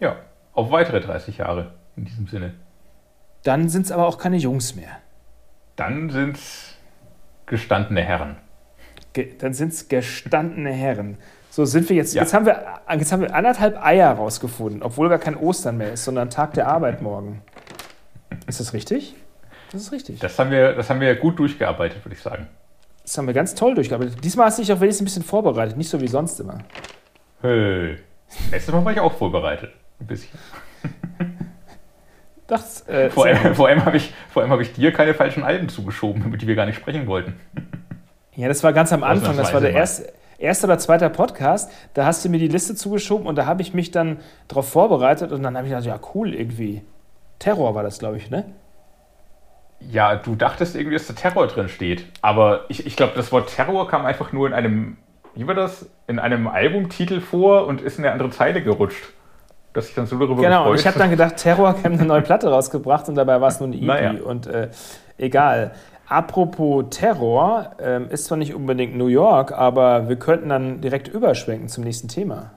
Ja, 0.00 0.16
auf 0.54 0.70
weitere 0.70 1.00
30 1.00 1.38
Jahre 1.38 1.74
in 1.96 2.06
diesem 2.06 2.26
Sinne. 2.26 2.54
Dann 3.42 3.68
sind 3.68 3.84
es 3.84 3.92
aber 3.92 4.06
auch 4.06 4.16
keine 4.16 4.38
Jungs 4.38 4.74
mehr. 4.76 4.96
Dann 5.76 6.08
sind 6.08 6.38
gestandene 7.44 8.00
Herren. 8.00 8.36
Ge 9.12 9.34
dann 9.36 9.52
sind 9.52 9.74
es 9.74 9.88
gestandene 9.88 10.72
Herren. 10.72 11.18
So 11.52 11.66
sind 11.66 11.86
wir 11.90 11.96
jetzt. 11.96 12.14
Ja. 12.14 12.22
Jetzt, 12.22 12.32
haben 12.32 12.46
wir, 12.46 12.64
jetzt 12.96 13.12
haben 13.12 13.20
wir 13.20 13.34
anderthalb 13.34 13.76
Eier 13.84 14.10
rausgefunden, 14.12 14.82
obwohl 14.82 15.10
gar 15.10 15.18
kein 15.18 15.36
Ostern 15.36 15.76
mehr 15.76 15.92
ist, 15.92 16.04
sondern 16.04 16.30
Tag 16.30 16.54
der 16.54 16.66
Arbeit 16.66 17.02
morgen. 17.02 17.42
Ist 18.46 18.60
das 18.60 18.72
richtig? 18.72 19.14
Das 19.70 19.82
ist 19.82 19.92
richtig. 19.92 20.18
Das 20.18 20.38
haben 20.38 20.50
wir, 20.50 20.72
das 20.72 20.88
haben 20.88 21.00
wir 21.00 21.14
gut 21.14 21.38
durchgearbeitet, 21.38 22.02
würde 22.06 22.14
ich 22.14 22.22
sagen. 22.22 22.46
Das 23.02 23.18
haben 23.18 23.26
wir 23.26 23.34
ganz 23.34 23.54
toll 23.54 23.74
durchgearbeitet. 23.74 24.24
Diesmal 24.24 24.46
hast 24.46 24.56
du 24.56 24.62
dich 24.62 24.72
auch 24.72 24.80
wenigstens 24.80 25.02
ein 25.02 25.04
bisschen 25.04 25.22
vorbereitet, 25.24 25.76
nicht 25.76 25.90
so 25.90 26.00
wie 26.00 26.08
sonst 26.08 26.40
immer. 26.40 26.56
Hey. 27.42 27.98
Letztes 28.50 28.72
Mal 28.72 28.82
war 28.82 28.92
ich 28.92 29.00
auch 29.00 29.12
vorbereitet. 29.12 29.72
Ein 30.00 30.06
bisschen. 30.06 30.30
Das, 32.48 32.86
äh, 32.86 33.08
Vor 33.08 33.24
allem, 33.24 33.54
vor 33.54 33.68
allem 33.68 33.82
habe 33.86 33.96
ich, 33.96 34.12
vor 34.30 34.42
allem 34.42 34.50
habe 34.50 34.60
ich 34.62 34.74
dir 34.74 34.92
keine 34.92 35.14
falschen 35.14 35.42
Alben 35.42 35.70
zugeschoben, 35.70 36.26
über 36.26 36.36
die 36.36 36.46
wir 36.46 36.54
gar 36.54 36.66
nicht 36.66 36.76
sprechen 36.76 37.06
wollten. 37.06 37.34
ja, 38.34 38.46
das 38.48 38.62
war 38.62 38.74
ganz 38.74 38.92
am 38.92 39.04
Anfang. 39.04 39.38
Das 39.38 39.54
war 39.54 39.62
der 39.62 39.72
erste, 39.72 40.12
erste 40.42 40.66
oder 40.66 40.78
zweite 40.78 41.08
Podcast. 41.08 41.70
Da 41.94 42.04
hast 42.04 42.24
du 42.24 42.28
mir 42.28 42.38
die 42.38 42.48
Liste 42.48 42.74
zugeschoben 42.74 43.26
und 43.26 43.36
da 43.36 43.46
habe 43.46 43.62
ich 43.62 43.72
mich 43.72 43.90
dann 43.90 44.18
darauf 44.48 44.68
vorbereitet 44.68 45.32
und 45.32 45.42
dann 45.42 45.56
habe 45.56 45.66
ich 45.66 45.72
gedacht, 45.72 45.86
ja, 45.86 45.98
cool 46.14 46.34
irgendwie. 46.34 46.82
Terror 47.38 47.74
war 47.74 47.82
das, 47.82 47.98
glaube 47.98 48.18
ich, 48.18 48.30
ne? 48.30 48.44
Ja, 49.90 50.14
du 50.14 50.36
dachtest 50.36 50.76
irgendwie, 50.76 50.96
dass 50.96 51.06
da 51.06 51.14
Terror 51.14 51.46
drin 51.48 51.68
steht. 51.68 52.04
Aber 52.20 52.66
ich, 52.68 52.86
ich 52.86 52.96
glaube, 52.96 53.14
das 53.16 53.32
Wort 53.32 53.54
Terror 53.54 53.88
kam 53.88 54.04
einfach 54.04 54.32
nur 54.32 54.46
in 54.46 54.52
einem, 54.52 54.96
wie 55.34 55.46
war 55.46 55.54
das? 55.54 55.88
In 56.06 56.18
einem 56.18 56.46
Albumtitel 56.46 57.20
vor 57.20 57.66
und 57.66 57.80
ist 57.80 57.98
in 57.98 58.04
eine 58.04 58.12
andere 58.12 58.30
Zeile 58.30 58.62
gerutscht. 58.62 59.12
Dass 59.72 59.88
ich 59.88 59.94
dann 59.94 60.06
so 60.06 60.18
darüber 60.18 60.42
Genau, 60.42 60.70
und 60.70 60.78
ich 60.78 60.86
habe 60.86 60.98
dann 60.98 61.10
gedacht, 61.10 61.36
Terror 61.38 61.68
haben 61.82 61.94
eine 61.94 62.04
neue 62.04 62.20
Platte 62.20 62.48
rausgebracht 62.48 63.08
und 63.08 63.14
dabei 63.14 63.40
war 63.40 63.48
es 63.48 63.58
nur 63.58 63.68
eine 63.68 63.76
EP. 63.76 63.82
Naja. 63.82 64.14
Und 64.22 64.46
äh, 64.46 64.68
egal. 65.16 65.72
Apropos 66.12 66.84
Terror, 66.90 67.70
ähm, 67.80 68.10
ist 68.10 68.26
zwar 68.26 68.36
nicht 68.36 68.54
unbedingt 68.54 68.94
New 68.94 69.06
York, 69.06 69.52
aber 69.52 70.10
wir 70.10 70.16
könnten 70.16 70.50
dann 70.50 70.82
direkt 70.82 71.08
überschwenken 71.08 71.68
zum 71.68 71.84
nächsten 71.84 72.08
Thema. 72.08 72.50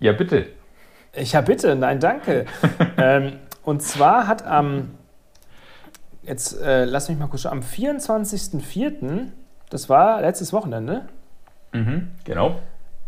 Ja, 0.00 0.12
bitte. 0.12 0.46
Ja, 1.14 1.40
bitte, 1.40 1.76
nein, 1.76 2.00
danke. 2.00 2.46
ähm, 2.98 3.34
und 3.62 3.80
zwar 3.80 4.26
hat 4.26 4.44
am, 4.44 4.90
jetzt 6.24 6.60
äh, 6.60 6.84
lass 6.84 7.08
mich 7.08 7.16
mal 7.16 7.28
kurz 7.28 7.42
schauen, 7.42 7.52
am 7.52 7.60
24.04., 7.60 9.28
das 9.70 9.88
war 9.88 10.20
letztes 10.20 10.52
Wochenende, 10.52 11.02
Mhm, 11.72 12.08
genau. 12.24 12.56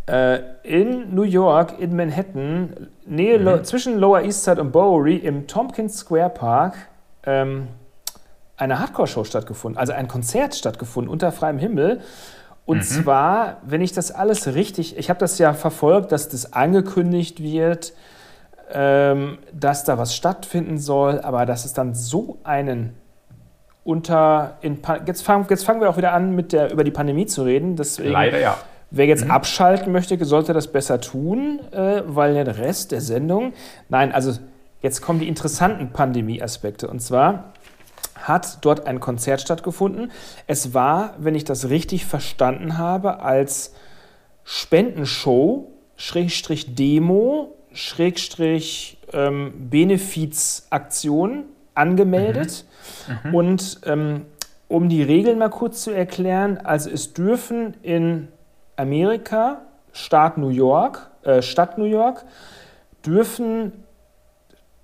äh, 0.06 0.38
in 0.62 1.12
New 1.12 1.22
York, 1.22 1.80
in 1.80 1.96
Manhattan, 1.96 2.88
Nähe, 3.04 3.38
Lo 3.38 3.62
zwischen 3.62 3.98
Lower 3.98 4.22
East 4.22 4.44
Side 4.44 4.60
und 4.60 4.70
Bowery 4.70 5.16
im 5.16 5.48
Tompkins 5.48 5.98
Square 5.98 6.30
Park 6.30 6.74
ähm, 7.26 7.66
eine 8.58 8.78
Hardcore-Show 8.80 9.24
stattgefunden, 9.24 9.78
also 9.78 9.92
ein 9.92 10.08
Konzert 10.08 10.54
stattgefunden 10.54 11.10
unter 11.10 11.32
freiem 11.32 11.58
Himmel. 11.58 12.00
Und 12.66 12.84
zwar, 12.84 13.62
wenn 13.66 13.80
ich 13.80 13.92
das 13.92 14.10
alles 14.10 14.54
richtig, 14.54 14.98
ich 14.98 15.08
habe 15.08 15.18
das 15.18 15.38
ja 15.38 15.54
verfolgt, 15.54 16.12
dass 16.12 16.28
das 16.28 16.52
angekündigt 16.52 17.42
wird, 17.42 17.94
ähm, 18.70 19.38
dass 19.58 19.84
da 19.84 19.96
was 19.96 20.14
stattfinden 20.14 20.76
soll, 20.76 21.20
aber 21.20 21.46
dass 21.46 21.64
es 21.64 21.72
dann 21.72 21.94
so 21.94 22.36
einen 22.44 22.92
unter 23.84 24.58
in, 24.60 24.82
Pa- 24.82 24.98
jetzt 25.06 25.22
fangen 25.22 25.46
jetzt 25.48 25.64
fangen 25.64 25.80
wir 25.80 25.88
auch 25.88 25.96
wieder 25.96 26.12
an 26.12 26.34
mit 26.34 26.52
der 26.52 26.70
über 26.70 26.84
die 26.84 26.90
Pandemie 26.90 27.24
zu 27.24 27.42
reden, 27.42 27.76
deswegen 27.76 28.10
Leider 28.10 28.38
ja. 28.38 28.58
Wer 28.90 29.06
jetzt 29.06 29.30
abschalten 29.30 29.92
möchte, 29.92 30.22
sollte 30.24 30.52
das 30.52 30.68
besser 30.68 31.00
tun, 31.00 31.60
äh, 31.72 32.02
weil 32.06 32.34
der 32.34 32.58
Rest 32.58 32.92
der 32.92 33.00
Sendung. 33.00 33.52
Nein, 33.88 34.12
also 34.12 34.32
jetzt 34.82 35.00
kommen 35.02 35.20
die 35.20 35.28
interessanten 35.28 35.90
Pandemie-Aspekte. 35.90 36.88
Und 36.88 37.00
zwar 37.00 37.52
hat 38.28 38.58
dort 38.64 38.86
ein 38.86 39.00
Konzert 39.00 39.40
stattgefunden. 39.40 40.12
Es 40.46 40.74
war, 40.74 41.14
wenn 41.18 41.34
ich 41.34 41.44
das 41.44 41.68
richtig 41.68 42.06
verstanden 42.06 42.78
habe, 42.78 43.20
als 43.20 43.74
Spendenshow, 44.44 45.72
Schrägstrich 45.96 46.74
Demo, 46.74 47.54
Schrägstrich 47.72 48.98
ähm, 49.12 49.68
Benefizaktion 49.70 51.44
angemeldet. 51.74 52.64
Und 53.32 53.80
ähm, 53.84 54.26
um 54.68 54.88
die 54.88 55.02
Regeln 55.02 55.38
mal 55.38 55.48
kurz 55.48 55.82
zu 55.82 55.90
erklären, 55.90 56.58
also 56.58 56.90
es 56.90 57.14
dürfen 57.14 57.74
in 57.82 58.28
Amerika, 58.76 59.62
Staat 59.92 60.38
New 60.38 60.50
York, 60.50 61.10
äh, 61.22 61.42
Stadt 61.42 61.78
New 61.78 61.84
York, 61.84 62.24
dürfen 63.04 63.72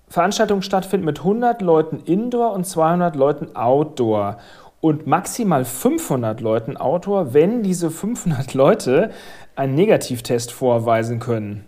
Veranstaltungen 0.07 0.61
stattfinden 0.61 1.05
mit 1.05 1.19
100 1.19 1.61
Leuten 1.61 1.99
Indoor 2.05 2.53
und 2.53 2.65
200 2.65 3.15
Leuten 3.15 3.55
Outdoor 3.55 4.37
und 4.81 5.07
maximal 5.07 5.65
500 5.65 6.41
Leuten 6.41 6.77
Outdoor, 6.77 7.33
wenn 7.33 7.63
diese 7.63 7.89
500 7.89 8.53
Leute 8.53 9.11
einen 9.55 9.73
Negativtest 9.73 10.51
vorweisen 10.51 11.19
können. 11.19 11.65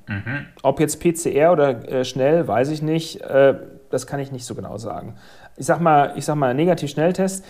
Ob 0.61 0.79
jetzt 0.79 0.99
PCR 1.01 1.51
oder 1.51 1.89
äh, 1.89 2.05
schnell, 2.05 2.47
weiß 2.47 2.69
ich 2.69 2.81
nicht. 2.81 3.21
Äh, 3.21 3.55
das 3.89 4.05
kann 4.05 4.19
ich 4.19 4.31
nicht 4.31 4.45
so 4.45 4.53
genau 4.53 4.77
sagen. 4.77 5.15
Ich 5.55 5.65
sag 5.65 5.79
mal, 5.79 6.13
ich 6.15 6.25
sag 6.25 6.35
mal 6.35 6.53
Negativ-Schnelltest. 6.53 7.43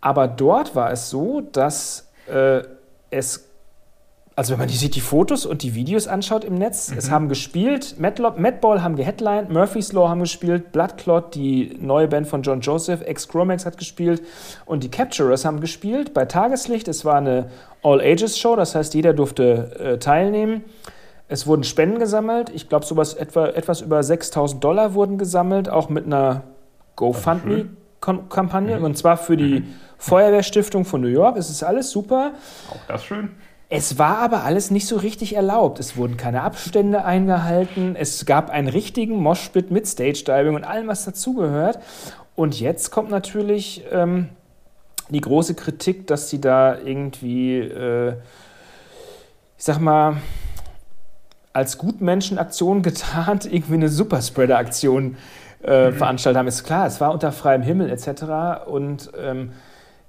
Aber 0.00 0.26
dort 0.26 0.74
war 0.74 0.90
es 0.90 1.10
so, 1.10 1.42
dass 1.42 2.10
äh, 2.26 2.62
es 3.10 3.49
also 4.40 4.52
wenn 4.52 4.60
man 4.60 4.68
die 4.68 4.76
sieht, 4.76 4.94
die 4.94 5.02
Fotos 5.02 5.44
und 5.44 5.62
die 5.62 5.74
Videos 5.74 6.06
anschaut 6.06 6.44
im 6.44 6.54
Netz, 6.54 6.90
es 6.96 7.10
haben 7.10 7.28
gespielt, 7.28 7.96
Madball 7.98 8.82
haben 8.82 8.96
geheadlined, 8.96 9.50
Murphy's 9.50 9.92
Law 9.92 10.08
haben 10.08 10.20
gespielt, 10.20 10.72
Bloodclot, 10.72 11.34
die 11.34 11.76
neue 11.78 12.08
Band 12.08 12.26
von 12.26 12.40
John 12.40 12.62
Joseph, 12.62 13.02
Ex-Chromax 13.02 13.66
hat 13.66 13.76
gespielt 13.76 14.22
und 14.64 14.82
die 14.82 14.90
Capturers 14.90 15.44
haben 15.44 15.60
gespielt 15.60 16.14
bei 16.14 16.24
Tageslicht. 16.24 16.88
Es 16.88 17.04
war 17.04 17.16
eine 17.16 17.50
All-Ages-Show, 17.82 18.56
das 18.56 18.74
heißt, 18.74 18.94
jeder 18.94 19.12
durfte 19.12 19.76
äh, 19.78 19.98
teilnehmen. 19.98 20.64
Es 21.28 21.46
wurden 21.46 21.62
Spenden 21.62 21.98
gesammelt. 21.98 22.48
Ich 22.48 22.70
glaube, 22.70 22.86
sowas 22.86 23.12
etwa, 23.12 23.48
etwas 23.48 23.82
über 23.82 24.02
6000 24.02 24.64
Dollar 24.64 24.94
wurden 24.94 25.18
gesammelt, 25.18 25.68
auch 25.68 25.90
mit 25.90 26.06
einer 26.06 26.44
GoFundMe-Kampagne. 26.96 28.80
Und 28.80 28.96
zwar 28.96 29.18
für 29.18 29.36
die 29.36 29.64
Feuerwehrstiftung 29.98 30.86
von 30.86 31.02
New 31.02 31.08
York. 31.08 31.36
Es 31.36 31.50
ist 31.50 31.62
alles 31.62 31.90
super. 31.90 32.32
Auch 32.70 32.86
das 32.88 33.04
schön. 33.04 33.32
Es 33.72 34.00
war 34.00 34.18
aber 34.18 34.42
alles 34.42 34.72
nicht 34.72 34.88
so 34.88 34.96
richtig 34.96 35.36
erlaubt. 35.36 35.78
Es 35.78 35.96
wurden 35.96 36.16
keine 36.16 36.42
Abstände 36.42 37.04
eingehalten. 37.04 37.94
Es 37.94 38.26
gab 38.26 38.50
einen 38.50 38.66
richtigen 38.66 39.14
Moshpit 39.14 39.70
mit 39.70 39.86
Stage 39.86 40.24
Diving 40.26 40.56
und 40.56 40.64
allem, 40.64 40.88
was 40.88 41.04
dazugehört. 41.04 41.78
Und 42.34 42.58
jetzt 42.58 42.90
kommt 42.90 43.10
natürlich 43.10 43.84
ähm, 43.92 44.30
die 45.08 45.20
große 45.20 45.54
Kritik, 45.54 46.08
dass 46.08 46.28
sie 46.30 46.40
da 46.40 46.78
irgendwie, 46.78 47.58
äh, 47.58 48.14
ich 49.56 49.64
sag 49.64 49.78
mal, 49.78 50.16
als 51.52 51.78
Gutmenschenaktion 51.78 52.82
getarnt 52.82 53.44
irgendwie 53.44 53.74
eine 53.74 53.88
Superspreader-Aktion 53.88 55.16
äh, 55.62 55.90
mhm. 55.90 55.94
veranstaltet 55.94 56.38
haben. 56.40 56.48
Ist 56.48 56.64
klar, 56.64 56.88
es 56.88 57.00
war 57.00 57.12
unter 57.12 57.30
freiem 57.30 57.62
Himmel 57.62 57.88
etc. 57.88 58.66
Und 58.66 59.12
ähm, 59.16 59.52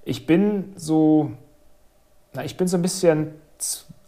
ich 0.04 0.26
bin 0.26 0.72
so, 0.74 1.30
na, 2.32 2.44
ich 2.44 2.56
bin 2.56 2.66
so 2.66 2.76
ein 2.76 2.82
bisschen, 2.82 3.34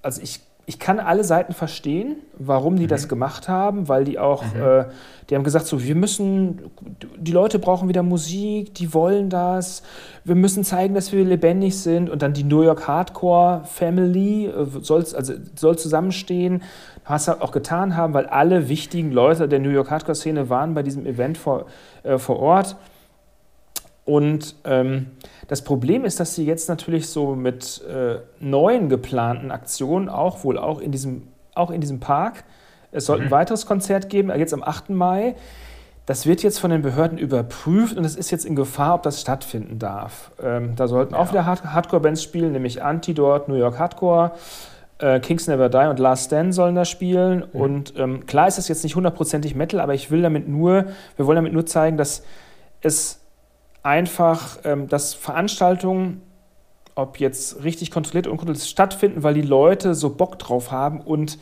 also 0.03 0.21
ich 0.23 0.41
ich 0.67 0.79
kann 0.79 0.99
alle 0.99 1.25
Seiten 1.25 1.53
verstehen, 1.53 2.17
warum 2.39 2.77
die 2.77 2.85
mhm. 2.85 2.89
das 2.89 3.09
gemacht 3.09 3.49
haben, 3.49 3.89
weil 3.89 4.05
die 4.05 4.19
auch, 4.19 4.43
mhm. 4.43 4.63
äh, 4.63 4.85
die 5.29 5.35
haben 5.35 5.45
gesagt, 5.45 5.67
so, 5.67 5.83
wir 5.83 5.95
müssen, 5.95 6.71
die 7.19 7.33
Leute 7.33 7.59
brauchen 7.59 7.89
wieder 7.89 8.03
Musik, 8.03 8.75
die 8.75 8.95
wollen 8.95 9.29
das, 9.29 9.83
wir 10.25 10.35
müssen 10.35 10.65
zeigen, 10.65 10.95
dass 10.95 11.13
wir 11.13 11.25
lebendig 11.25 11.79
sind 11.79 12.09
und 12.09 12.23
dann 12.23 12.33
die 12.33 12.45
New 12.45 12.63
York 12.63 12.89
Hardcore 12.89 13.63
Family 13.65 14.47
äh, 14.47 14.67
soll, 14.81 15.05
also, 15.15 15.35
soll 15.55 15.77
zusammenstehen, 15.77 16.63
was 17.07 17.27
sie 17.27 17.41
auch 17.41 17.53
getan 17.53 17.97
haben, 17.97 18.15
weil 18.15 18.27
alle 18.27 18.69
wichtigen 18.69 19.13
Leute 19.13 19.49
der 19.49 19.59
New 19.59 19.71
York 19.71 19.91
Hardcore 19.91 20.15
Szene 20.15 20.49
waren 20.49 20.73
bei 20.73 20.83
diesem 20.83 21.05
Event 21.05 21.37
vor, 21.37 21.67
äh, 22.05 22.17
vor 22.17 22.39
Ort 22.39 22.77
und 24.07 24.57
ähm, 24.65 25.09
das 25.49 25.63
Problem 25.63 26.05
ist, 26.05 26.21
dass 26.21 26.35
sie 26.35 26.45
jetzt 26.45 26.69
natürlich 26.69 27.09
so 27.09 27.35
mit 27.35 27.83
äh, 27.85 28.19
neuen 28.41 28.89
geplanten 28.89 29.51
Aktionen, 29.51 30.09
auch 30.09 30.45
wohl 30.45 30.59
auch 30.59 30.81
in 30.81 30.93
diesem, 30.93 31.29
auch 31.55 31.71
in 31.71 31.81
diesem 31.81 32.01
Park, 32.01 32.45
es 32.95 33.07
soll 33.07 33.19
mhm. 33.19 33.25
ein 33.25 33.31
weiteres 33.31 33.67
Konzert 33.67 34.09
geben, 34.09 34.31
äh, 34.31 34.39
jetzt 34.39 34.55
am 34.55 34.63
8. 34.63 34.91
Mai. 34.91 35.35
Das 36.07 36.27
wird 36.27 36.43
jetzt 36.43 36.59
von 36.59 36.71
den 36.71 36.83
Behörden 36.83 37.17
überprüft 37.17 37.97
und 37.97 38.05
es 38.05 38.15
ist 38.15 38.31
jetzt 38.31 38.45
in 38.45 38.55
Gefahr, 38.57 38.95
ob 38.95 39.03
das 39.03 39.21
stattfinden 39.23 39.79
darf. 39.79 40.31
Ähm, 40.43 40.77
da 40.77 40.87
sollten 40.87 41.15
ja. 41.15 41.21
auch 41.21 41.31
wieder 41.31 41.47
Hard 41.47 41.65
Hardcore-Bands 41.65 42.23
spielen, 42.23 42.53
nämlich 42.53 42.83
Antidote, 42.83 43.51
New 43.51 43.57
York 43.57 43.79
Hardcore, 43.79 44.33
äh, 44.99 45.19
Kings 45.21 45.47
Never 45.47 45.71
Die 45.71 45.89
und 45.89 45.99
Last 45.99 46.27
Stand 46.27 46.55
sollen 46.55 46.75
da 46.75 46.85
spielen. 46.85 47.45
Mhm. 47.53 47.61
Und 47.61 47.95
ähm, 47.97 48.27
klar 48.27 48.49
ist 48.49 48.59
das 48.59 48.69
jetzt 48.69 48.85
nicht 48.85 48.97
hundertprozentig 48.97 49.55
Metal, 49.55 49.81
aber 49.81 49.95
ich 49.95 50.11
will 50.11 50.21
damit 50.21 50.47
nur, 50.47 50.87
wir 51.17 51.27
wollen 51.27 51.37
damit 51.37 51.55
nur 51.55 51.65
zeigen, 51.65 51.97
dass 51.97 52.23
es 52.83 53.21
einfach, 53.85 54.59
ähm, 54.65 54.89
dass 54.89 55.15
Veranstaltungen, 55.15 56.23
ob 56.97 57.21
jetzt 57.21 57.63
richtig 57.63 57.91
kontrolliert 57.93 58.27
oder 58.27 58.33
unkontrolliert, 58.33 58.67
stattfinden, 58.67 59.23
weil 59.23 59.35
die 59.35 59.43
Leute 59.43 59.95
so 59.95 60.11
Bock 60.11 60.39
drauf 60.39 60.73
haben 60.73 61.01
und 61.01 61.39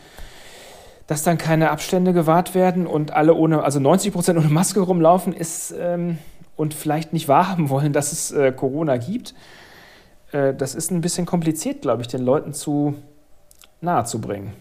dass 1.06 1.22
dann 1.22 1.38
keine 1.38 1.70
Abstände 1.70 2.12
gewahrt 2.12 2.54
werden 2.54 2.86
und 2.86 3.12
alle 3.12 3.34
ohne, 3.34 3.64
also 3.64 3.80
90 3.80 4.12
Prozent 4.12 4.38
ohne 4.38 4.48
Maske 4.48 4.80
rumlaufen 4.80 5.32
ist 5.32 5.74
ähm, 5.78 6.18
und 6.56 6.74
vielleicht 6.74 7.12
nicht 7.12 7.28
wahrhaben 7.28 7.70
wollen, 7.70 7.92
dass 7.92 8.12
es 8.12 8.32
äh, 8.32 8.52
Corona 8.52 8.96
gibt. 8.96 9.34
Äh, 10.32 10.54
das 10.54 10.74
ist 10.74 10.90
ein 10.90 11.00
bisschen 11.00 11.26
kompliziert, 11.26 11.82
glaube 11.82 12.02
ich, 12.02 12.08
den 12.08 12.22
Leuten 12.22 12.54
zu 12.54 12.94
nahe 13.80 14.04
zu 14.04 14.20
bringen. 14.20 14.52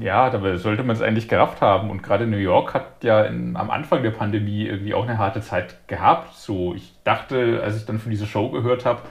Ja, 0.00 0.30
dabei 0.30 0.56
sollte 0.56 0.84
man 0.84 0.94
es 0.94 1.02
eigentlich 1.02 1.28
gerafft 1.28 1.60
haben. 1.60 1.90
Und 1.90 2.02
gerade 2.02 2.26
New 2.26 2.36
York 2.36 2.74
hat 2.74 3.02
ja 3.02 3.22
in, 3.22 3.56
am 3.56 3.70
Anfang 3.70 4.02
der 4.02 4.12
Pandemie 4.12 4.66
irgendwie 4.66 4.94
auch 4.94 5.02
eine 5.02 5.18
harte 5.18 5.40
Zeit 5.40 5.88
gehabt. 5.88 6.36
So, 6.36 6.74
ich 6.74 6.94
dachte, 7.02 7.60
als 7.62 7.76
ich 7.76 7.84
dann 7.84 7.98
von 7.98 8.10
dieser 8.10 8.26
Show 8.26 8.50
gehört 8.50 8.84
habe, 8.84 9.02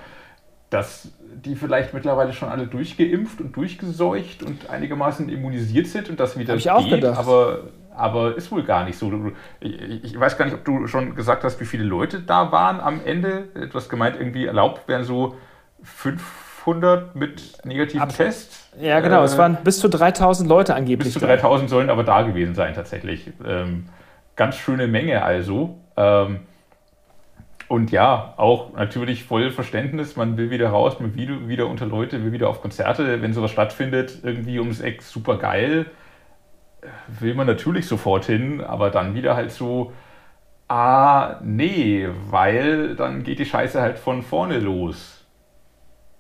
dass 0.70 1.12
die 1.36 1.56
vielleicht 1.56 1.94
mittlerweile 1.94 2.32
schon 2.32 2.50
alle 2.50 2.68
durchgeimpft 2.68 3.42
und 3.42 3.56
durchgeseucht 3.56 4.44
und 4.44 4.70
einigermaßen 4.70 5.30
immunisiert 5.30 5.88
sind 5.88 6.10
und 6.10 6.20
das 6.20 6.38
wieder 6.38 6.56
ich 6.56 6.72
auch 6.72 6.84
geht, 6.84 7.02
gedacht. 7.02 7.18
aber 7.20 7.64
aber 7.96 8.36
ist 8.36 8.52
wohl 8.52 8.64
gar 8.64 8.86
nicht 8.86 8.98
so. 8.98 9.34
Ich 9.60 10.20
weiß 10.20 10.38
gar 10.38 10.46
nicht, 10.46 10.56
ob 10.56 10.66
du 10.66 10.88
schon 10.88 11.14
gesagt 11.14 11.44
hast, 11.44 11.60
wie 11.60 11.66
viele 11.66 11.84
Leute 11.84 12.22
da 12.22 12.52
waren 12.52 12.80
am 12.80 13.02
Ende. 13.06 13.50
Du 13.54 13.74
hast 13.74 13.90
gemeint, 13.90 14.16
irgendwie 14.18 14.46
erlaubt 14.46 14.88
wären 14.88 15.04
so 15.04 15.38
500 16.64 17.16
mit 17.16 17.66
negativen 17.66 18.02
Ab 18.02 18.16
Tests. 18.16 18.70
Ja, 18.80 19.00
genau. 19.02 19.22
Äh, 19.22 19.26
es 19.26 19.38
waren 19.38 19.58
bis 19.64 19.80
zu 19.80 19.90
3000 19.90 20.48
Leute 20.48 20.76
angeblich. 20.76 21.14
Bis 21.14 21.22
zu 21.22 21.26
3000 21.26 21.70
sollen 21.70 21.90
aber 21.90 22.04
da 22.04 22.22
gewesen 22.22 22.56
sein, 22.56 22.74
tatsächlich. 22.74 23.32
Ähm, 23.46 23.86
ganz 24.36 24.56
schöne 24.56 24.88
Menge 24.88 25.24
also. 25.24 25.78
Ähm, 25.98 26.40
und 27.68 27.92
ja, 27.92 28.34
auch 28.38 28.74
natürlich 28.74 29.24
voll 29.24 29.52
Verständnis. 29.52 30.16
Man 30.16 30.38
will 30.38 30.50
wieder 30.52 30.70
raus, 30.70 31.00
man 31.00 31.16
will 31.16 31.48
wieder 31.48 31.68
unter 31.68 31.86
Leute, 31.86 32.24
will 32.24 32.32
wieder 32.32 32.50
auf 32.50 32.62
Konzerte. 32.62 33.22
Wenn 33.22 33.34
sowas 33.34 33.52
stattfindet, 33.52 34.20
irgendwie 34.24 34.60
ums 34.60 34.80
Eck 34.80 35.02
super 35.02 35.38
geil, 35.38 35.88
will 37.08 37.34
man 37.34 37.48
natürlich 37.48 37.88
sofort 37.88 38.26
hin, 38.26 38.62
aber 38.62 38.90
dann 38.90 39.16
wieder 39.16 39.36
halt 39.36 39.52
so, 39.52 39.94
ah, 40.68 41.40
nee, 41.42 42.08
weil 42.30 42.96
dann 42.96 43.24
geht 43.24 43.40
die 43.40 43.46
Scheiße 43.46 43.82
halt 43.82 43.98
von 43.98 44.22
vorne 44.22 44.60
los. 44.60 45.23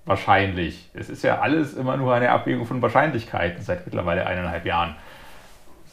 Wahrscheinlich. 0.05 0.89
Es 0.93 1.09
ist 1.09 1.23
ja 1.23 1.39
alles 1.39 1.73
immer 1.73 1.95
nur 1.95 2.13
eine 2.13 2.31
Abwägung 2.31 2.65
von 2.65 2.81
Wahrscheinlichkeiten 2.81 3.61
seit 3.63 3.85
mittlerweile 3.85 4.25
eineinhalb 4.25 4.65
Jahren. 4.65 4.95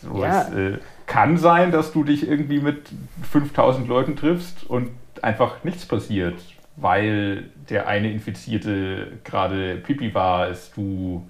So, 0.03 0.23
ja. 0.23 0.43
Es 0.43 0.53
äh, 0.53 0.79
kann 1.07 1.37
sein, 1.37 1.71
dass 1.71 1.93
du 1.93 2.05
dich 2.05 2.27
irgendwie 2.27 2.61
mit 2.61 2.89
5000 3.31 3.87
Leuten 3.87 4.17
triffst 4.17 4.69
und 4.69 4.91
einfach 5.23 5.63
nichts 5.63 5.87
passiert, 5.87 6.41
weil 6.77 7.51
der 7.69 7.87
eine 7.87 8.11
Infizierte 8.11 9.19
gerade 9.25 9.77
Pipi 9.77 10.13
war, 10.15 10.41
als 10.41 10.73
du 10.73 11.29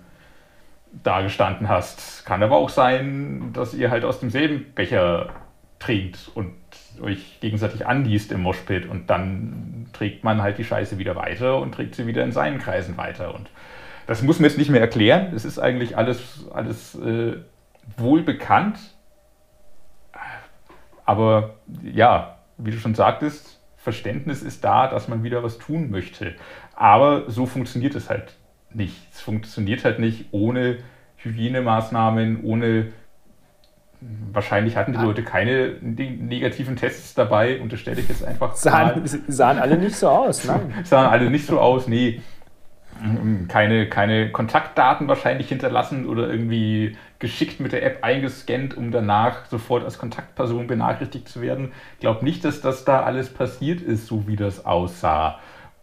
da 1.02 1.20
gestanden 1.20 1.68
hast. 1.68 2.24
Kann 2.24 2.42
aber 2.42 2.56
auch 2.56 2.68
sein, 2.68 3.50
dass 3.52 3.74
ihr 3.74 3.90
halt 3.90 4.04
aus 4.04 4.20
demselben 4.20 4.72
Becher 4.74 5.30
trinkt 5.78 6.30
und 6.34 6.54
euch 7.02 7.40
gegenseitig 7.40 7.86
anliest 7.86 8.32
im 8.32 8.42
Moshpit 8.42 8.88
und 8.88 9.10
dann 9.10 9.86
trägt 9.92 10.24
man 10.24 10.42
halt 10.42 10.58
die 10.58 10.64
Scheiße 10.64 10.98
wieder 10.98 11.16
weiter 11.16 11.58
und 11.58 11.72
trägt 11.72 11.94
sie 11.94 12.06
wieder 12.06 12.24
in 12.24 12.32
seinen 12.32 12.58
Kreisen 12.58 12.96
weiter. 12.96 13.34
Und 13.34 13.50
das 14.06 14.22
muss 14.22 14.38
man 14.38 14.48
jetzt 14.48 14.58
nicht 14.58 14.70
mehr 14.70 14.80
erklären. 14.80 15.32
Es 15.34 15.44
ist 15.44 15.58
eigentlich 15.58 15.96
alles, 15.96 16.46
alles 16.52 16.94
äh, 16.96 17.36
wohl 17.96 18.22
bekannt. 18.22 18.78
Aber 21.04 21.54
ja, 21.82 22.38
wie 22.56 22.70
du 22.70 22.78
schon 22.78 22.94
sagtest, 22.94 23.60
Verständnis 23.76 24.42
ist 24.42 24.62
da, 24.62 24.88
dass 24.88 25.08
man 25.08 25.22
wieder 25.22 25.42
was 25.42 25.58
tun 25.58 25.90
möchte. 25.90 26.34
Aber 26.74 27.30
so 27.30 27.46
funktioniert 27.46 27.94
es 27.94 28.10
halt 28.10 28.36
nicht. 28.72 28.96
Es 29.12 29.20
funktioniert 29.20 29.84
halt 29.84 29.98
nicht 29.98 30.26
ohne 30.32 30.78
Hygienemaßnahmen, 31.16 32.44
ohne 32.44 32.92
Wahrscheinlich 34.32 34.76
hatten 34.76 34.92
die 34.92 34.98
ah. 34.98 35.02
Leute 35.02 35.22
keine 35.22 35.74
negativen 35.82 36.76
Tests 36.76 37.14
dabei, 37.14 37.60
unterstelle 37.60 38.00
ich 38.00 38.08
jetzt 38.08 38.24
einfach. 38.24 38.54
Sahen, 38.54 39.02
sahen 39.28 39.58
alle 39.58 39.76
nicht 39.76 39.96
so 39.96 40.08
aus, 40.08 40.44
nein. 40.44 40.72
sahen 40.84 41.10
alle 41.10 41.30
nicht 41.30 41.46
so 41.46 41.60
aus, 41.60 41.86
nee. 41.86 42.22
Keine, 43.48 43.88
keine 43.88 44.30
Kontaktdaten 44.30 45.08
wahrscheinlich 45.08 45.48
hinterlassen 45.48 46.06
oder 46.06 46.28
irgendwie 46.28 46.98
geschickt 47.18 47.58
mit 47.58 47.72
der 47.72 47.82
App 47.82 48.04
eingescannt, 48.04 48.76
um 48.76 48.90
danach 48.90 49.46
sofort 49.46 49.84
als 49.84 49.98
Kontaktperson 49.98 50.66
benachrichtigt 50.66 51.26
zu 51.28 51.40
werden. 51.40 51.72
Ich 51.94 52.00
glaube 52.00 52.24
nicht, 52.24 52.44
dass 52.44 52.60
das 52.60 52.84
da 52.84 53.02
alles 53.02 53.32
passiert 53.32 53.80
ist, 53.80 54.06
so 54.06 54.26
wie 54.26 54.36
das 54.36 54.66
aussah 54.66 55.38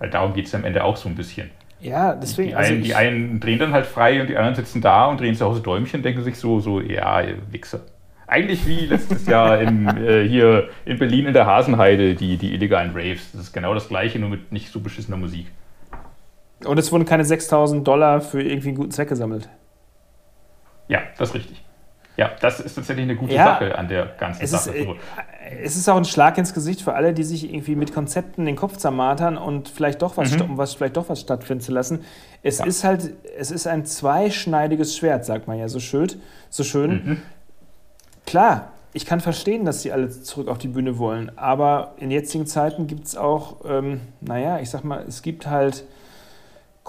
Weil 0.00 0.10
darum 0.10 0.34
geht 0.34 0.46
es 0.46 0.54
am 0.54 0.64
Ende 0.64 0.82
auch 0.82 0.96
so 0.96 1.08
ein 1.08 1.14
bisschen. 1.14 1.50
Ja, 1.80 2.14
deswegen. 2.14 2.48
Die 2.48 2.54
einen, 2.56 2.66
also 2.66 2.84
die 2.84 2.94
einen, 2.96 3.38
drehen 3.38 3.60
dann 3.60 3.72
halt 3.72 3.86
frei 3.86 4.20
und 4.20 4.26
die 4.28 4.36
anderen 4.36 4.56
sitzen 4.56 4.80
da 4.80 5.06
und 5.06 5.20
drehen 5.20 5.36
zu 5.36 5.44
Hause 5.44 5.60
Däumchen 5.60 6.00
und 6.00 6.02
denken 6.02 6.24
sich 6.24 6.36
so, 6.36 6.58
so, 6.58 6.80
ja, 6.80 7.20
ihr 7.20 7.36
Wichser. 7.52 7.82
Eigentlich 8.26 8.66
wie 8.66 8.86
letztes 8.86 9.26
Jahr 9.26 9.60
in, 9.60 9.86
äh, 10.04 10.26
hier 10.26 10.70
in 10.84 10.98
Berlin 10.98 11.26
in 11.26 11.34
der 11.34 11.46
Hasenheide, 11.46 12.16
die, 12.16 12.36
die 12.36 12.52
illegalen 12.52 12.90
Raves. 12.96 13.30
Das 13.30 13.42
ist 13.42 13.52
genau 13.52 13.74
das 13.74 13.86
gleiche, 13.86 14.18
nur 14.18 14.28
mit 14.28 14.50
nicht 14.50 14.72
so 14.72 14.80
beschissener 14.80 15.16
Musik. 15.16 15.46
Und 16.64 16.78
es 16.78 16.90
wurden 16.90 17.04
keine 17.04 17.24
6000 17.24 17.86
Dollar 17.86 18.20
für 18.20 18.42
irgendwie 18.42 18.68
einen 18.68 18.76
guten 18.76 18.90
Zweck 18.90 19.08
gesammelt. 19.08 19.48
Ja, 20.88 21.02
das 21.16 21.28
ist 21.28 21.36
richtig. 21.36 21.62
Ja, 22.18 22.32
das 22.40 22.58
ist 22.58 22.74
tatsächlich 22.74 23.04
eine 23.04 23.14
gute 23.14 23.34
ja, 23.34 23.44
Sache 23.44 23.78
an 23.78 23.86
der 23.86 24.06
ganzen 24.18 24.42
es 24.42 24.50
Sache. 24.50 24.70
Ist, 24.76 24.88
äh, 24.88 25.62
es 25.62 25.76
ist 25.76 25.88
auch 25.88 25.96
ein 25.96 26.04
Schlag 26.04 26.36
ins 26.36 26.52
Gesicht 26.52 26.82
für 26.82 26.94
alle, 26.94 27.14
die 27.14 27.22
sich 27.22 27.44
irgendwie 27.44 27.76
mit 27.76 27.94
Konzepten 27.94 28.44
den 28.44 28.56
Kopf 28.56 28.76
zermatern 28.76 29.38
und 29.38 29.68
vielleicht 29.68 30.02
doch 30.02 30.16
was, 30.16 30.32
mhm. 30.32 30.42
um 30.42 30.58
was, 30.58 30.74
vielleicht 30.74 30.96
doch 30.96 31.08
was 31.08 31.20
stattfinden 31.20 31.62
zu 31.62 31.70
lassen. 31.70 32.00
Es 32.42 32.58
ja. 32.58 32.64
ist 32.66 32.82
halt, 32.82 33.14
es 33.38 33.52
ist 33.52 33.68
ein 33.68 33.86
zweischneidiges 33.86 34.96
Schwert, 34.96 35.24
sagt 35.24 35.46
man 35.46 35.60
ja 35.60 35.68
so 35.68 35.78
schön. 35.78 36.08
So 36.50 36.64
schön. 36.64 36.90
Mhm. 36.90 37.22
Klar, 38.26 38.72
ich 38.92 39.06
kann 39.06 39.20
verstehen, 39.20 39.64
dass 39.64 39.82
sie 39.82 39.92
alle 39.92 40.10
zurück 40.10 40.48
auf 40.48 40.58
die 40.58 40.68
Bühne 40.68 40.98
wollen, 40.98 41.30
aber 41.38 41.94
in 41.98 42.10
jetzigen 42.10 42.48
Zeiten 42.48 42.88
gibt 42.88 43.06
es 43.06 43.16
auch, 43.16 43.58
ähm, 43.64 44.00
naja, 44.20 44.58
ich 44.58 44.70
sag 44.70 44.82
mal, 44.82 45.04
es 45.06 45.22
gibt 45.22 45.46
halt 45.46 45.84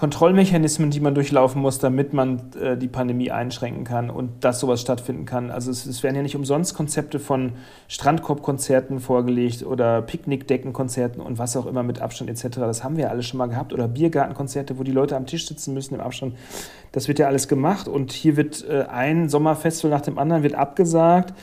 Kontrollmechanismen, 0.00 0.90
die 0.90 1.00
man 1.00 1.14
durchlaufen 1.14 1.60
muss, 1.60 1.78
damit 1.78 2.14
man 2.14 2.40
äh, 2.58 2.74
die 2.78 2.88
Pandemie 2.88 3.30
einschränken 3.30 3.84
kann 3.84 4.08
und 4.08 4.42
dass 4.42 4.58
sowas 4.58 4.80
stattfinden 4.80 5.26
kann. 5.26 5.50
Also 5.50 5.70
es, 5.70 5.84
es 5.84 6.02
werden 6.02 6.16
ja 6.16 6.22
nicht 6.22 6.36
umsonst 6.36 6.74
Konzepte 6.74 7.18
von 7.18 7.52
Strandkorbkonzerten 7.86 9.00
vorgelegt 9.00 9.62
oder 9.62 10.00
Picknickdeckenkonzerten 10.00 11.20
und 11.20 11.36
was 11.36 11.54
auch 11.54 11.66
immer 11.66 11.82
mit 11.82 12.00
Abstand 12.00 12.30
etc. 12.30 12.60
Das 12.60 12.82
haben 12.82 12.96
wir 12.96 13.04
ja 13.04 13.10
alle 13.10 13.22
schon 13.22 13.36
mal 13.36 13.48
gehabt. 13.48 13.74
Oder 13.74 13.88
Biergartenkonzerte, 13.88 14.78
wo 14.78 14.84
die 14.84 14.90
Leute 14.90 15.18
am 15.18 15.26
Tisch 15.26 15.46
sitzen 15.46 15.74
müssen 15.74 15.96
im 15.96 16.00
Abstand. 16.00 16.34
Das 16.92 17.06
wird 17.06 17.18
ja 17.18 17.26
alles 17.26 17.46
gemacht 17.46 17.86
und 17.86 18.10
hier 18.10 18.38
wird 18.38 18.66
äh, 18.66 18.84
ein 18.84 19.28
Sommerfestival 19.28 19.90
nach 19.90 20.00
dem 20.00 20.18
anderen 20.18 20.42
wird 20.42 20.54
abgesagt 20.54 21.34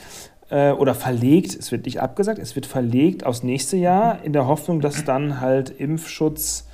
äh, 0.50 0.72
oder 0.72 0.96
verlegt. 0.96 1.54
Es 1.54 1.70
wird 1.70 1.86
nicht 1.86 2.00
abgesagt, 2.00 2.40
es 2.40 2.56
wird 2.56 2.66
verlegt 2.66 3.24
aufs 3.24 3.44
nächste 3.44 3.76
Jahr 3.76 4.18
in 4.24 4.32
der 4.32 4.48
Hoffnung, 4.48 4.80
dass 4.80 5.04
dann 5.04 5.40
halt 5.40 5.70
Impfschutz 5.70 6.67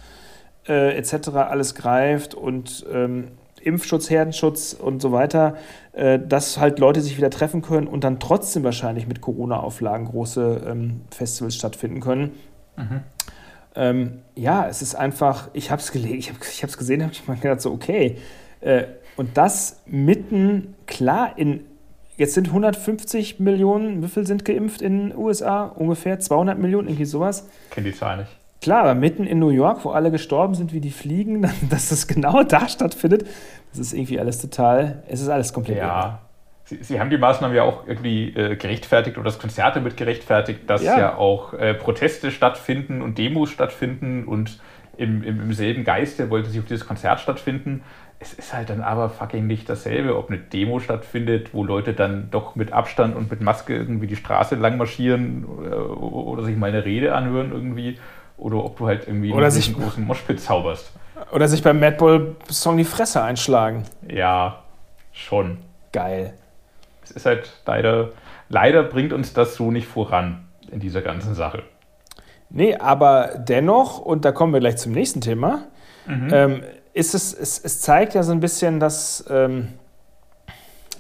äh, 0.69 0.97
etc. 0.97 1.29
alles 1.31 1.75
greift 1.75 2.35
und 2.35 2.85
ähm, 2.93 3.29
Impfschutz, 3.65 4.11
Herdenschutz 4.11 4.75
und 4.75 5.01
so 5.01 5.13
weiter, 5.13 5.57
äh, 5.93 6.19
dass 6.19 6.59
halt 6.59 6.79
Leute 6.79 7.01
sich 7.01 7.17
wieder 7.17 7.31
treffen 7.31 7.63
können 7.63 7.87
und 7.87 8.05
dann 8.05 8.21
trotzdem 8.21 8.63
wahrscheinlich 8.63 9.07
mit 9.07 9.21
Corona-Auflagen 9.21 10.07
große 10.07 10.63
ähm, 10.67 11.01
Festivals 11.11 11.57
stattfinden 11.57 12.01
können. 12.01 12.33
Mhm. 12.77 13.01
Ähm, 13.77 14.19
ja, 14.37 14.69
es 14.69 14.83
ist 14.83 14.95
einfach, 14.95 15.49
ich 15.53 15.71
habe 15.71 15.81
es 15.81 15.91
gelesen, 15.91 16.37
ich 16.51 16.63
habe 16.63 16.71
es 16.71 16.79
gesehen, 16.79 17.03
habe 17.03 17.13
ich 17.13 17.27
mir 17.27 17.37
gedacht, 17.37 17.61
so, 17.61 17.73
okay. 17.73 18.19
Äh, 18.61 18.85
und 19.17 19.37
das 19.37 19.81
mitten, 19.87 20.75
klar, 20.87 21.33
in, 21.37 21.65
jetzt 22.17 22.35
sind 22.35 22.49
150 22.49 23.41
Millionen, 23.41 24.03
wie 24.03 24.09
viel 24.09 24.27
sind 24.27 24.45
geimpft 24.45 24.83
in 24.83 25.11
den 25.11 25.19
USA? 25.19 25.65
Ungefähr 25.65 26.21
200 26.21 26.59
Millionen, 26.59 26.89
irgendwie 26.89 27.05
sowas. 27.05 27.49
Kenne 27.71 27.91
die 27.91 27.97
Zahl 27.97 28.19
nicht. 28.19 28.31
Klar, 28.61 28.81
aber 28.81 28.95
mitten 28.95 29.25
in 29.25 29.39
New 29.39 29.51
York, 29.51 29.85
wo 29.85 29.91
alle 29.91 30.11
gestorben 30.11 30.55
sind 30.55 30.73
wie 30.73 30.81
die 30.81 30.91
Fliegen, 30.91 31.43
dass 31.71 31.91
das 31.91 32.07
genau 32.07 32.43
da 32.43 32.69
stattfindet, 32.69 33.27
das 33.71 33.79
ist 33.79 33.93
irgendwie 33.93 34.19
alles 34.19 34.41
total, 34.41 35.03
es 35.09 35.21
ist 35.21 35.29
alles 35.29 35.53
komplett. 35.53 35.79
Ja. 35.79 36.21
Sie, 36.67 36.83
Sie, 36.83 36.99
haben 36.99 37.11
die 37.11 37.19
Maßnahmen 37.19 37.55
ja 37.55 37.63
auch 37.63 37.87
irgendwie 37.87 38.29
äh, 38.29 38.57
gerechtfertigt 38.57 39.19
oder 39.19 39.27
das 39.27 39.39
Konzert 39.39 39.77
damit 39.77 39.99
gerechtfertigt, 39.99 40.61
dass 40.67 40.83
ja, 40.83 40.99
ja 40.99 41.17
auch 41.17 41.53
äh, 41.53 41.75
Proteste 41.75 42.31
stattfinden 42.31 43.03
und 43.03 43.19
Demos 43.19 43.51
stattfinden 43.51 44.25
und 44.25 44.59
im, 44.97 45.23
im, 45.23 45.41
im 45.41 45.53
selben 45.53 45.85
Geiste 45.85 46.31
wollte 46.31 46.49
sich 46.49 46.61
auf 46.61 46.67
dieses 46.67 46.87
Konzert 46.87 47.21
stattfinden. 47.21 47.83
Es 48.19 48.33
ist 48.33 48.55
halt 48.55 48.71
dann 48.71 48.81
aber 48.81 49.11
fucking 49.11 49.47
nicht 49.47 49.69
dasselbe, 49.69 50.17
ob 50.17 50.31
eine 50.31 50.39
Demo 50.39 50.79
stattfindet, 50.79 51.53
wo 51.53 51.65
Leute 51.65 51.93
dann 51.93 52.31
doch 52.31 52.55
mit 52.55 52.73
Abstand 52.73 53.15
und 53.15 53.31
mit 53.31 53.43
Maske 53.43 53.77
irgendwie 53.77 54.07
die 54.07 54.17
Straße 54.17 54.55
lang 54.55 54.79
marschieren 54.79 55.45
oder, 55.45 56.01
oder 56.01 56.45
sich 56.45 56.57
mal 56.57 56.69
eine 56.69 56.87
Rede 56.87 57.15
anhören 57.15 57.53
irgendwie 57.53 57.99
oder 58.37 58.65
ob 58.65 58.79
du 58.79 58.87
halt 58.87 59.07
irgendwie 59.07 59.33
oder 59.33 59.47
einen 59.47 59.75
großen 59.75 60.05
Moshpit 60.05 60.41
zauberst. 60.41 60.91
Oder 61.33 61.49
sich 61.49 61.63
beim 61.63 61.81
Madball-Song 61.81 62.77
die 62.77 62.85
Fresse 62.85 63.23
einschlagen. 63.23 63.85
Ja, 64.09 64.63
schon. 65.13 65.59
Geil. 65.93 66.35
Es 67.03 67.11
ist 67.13 67.27
halt 67.27 67.51
leider, 67.67 68.11
leider 68.49 68.83
bringt 68.83 69.13
uns 69.13 69.33
das 69.33 69.55
so 69.55 69.71
nicht 69.71 69.87
voran 69.87 70.45
in 70.71 70.81
dieser 70.81 71.03
ganzen 71.03 71.35
Sache. 71.35 71.63
Nee, 72.51 72.77
aber 72.77 73.33
dennoch, 73.39 73.99
und 73.99 74.25
da 74.25 74.33
kommen 74.33 74.53
wir 74.53 74.61
gleich 74.61 74.77
zum 74.77 74.93
nächsten 74.93 75.21
Thema, 75.21 75.67
mhm. 76.07 76.29
ähm, 76.33 76.63
ist 76.93 77.15
es, 77.15 77.35
es, 77.35 77.59
es 77.59 77.81
zeigt 77.81 78.15
ja 78.15 78.23
so 78.23 78.33
ein 78.33 78.41
bisschen, 78.41 78.79
dass, 78.81 79.25
ähm, 79.29 79.69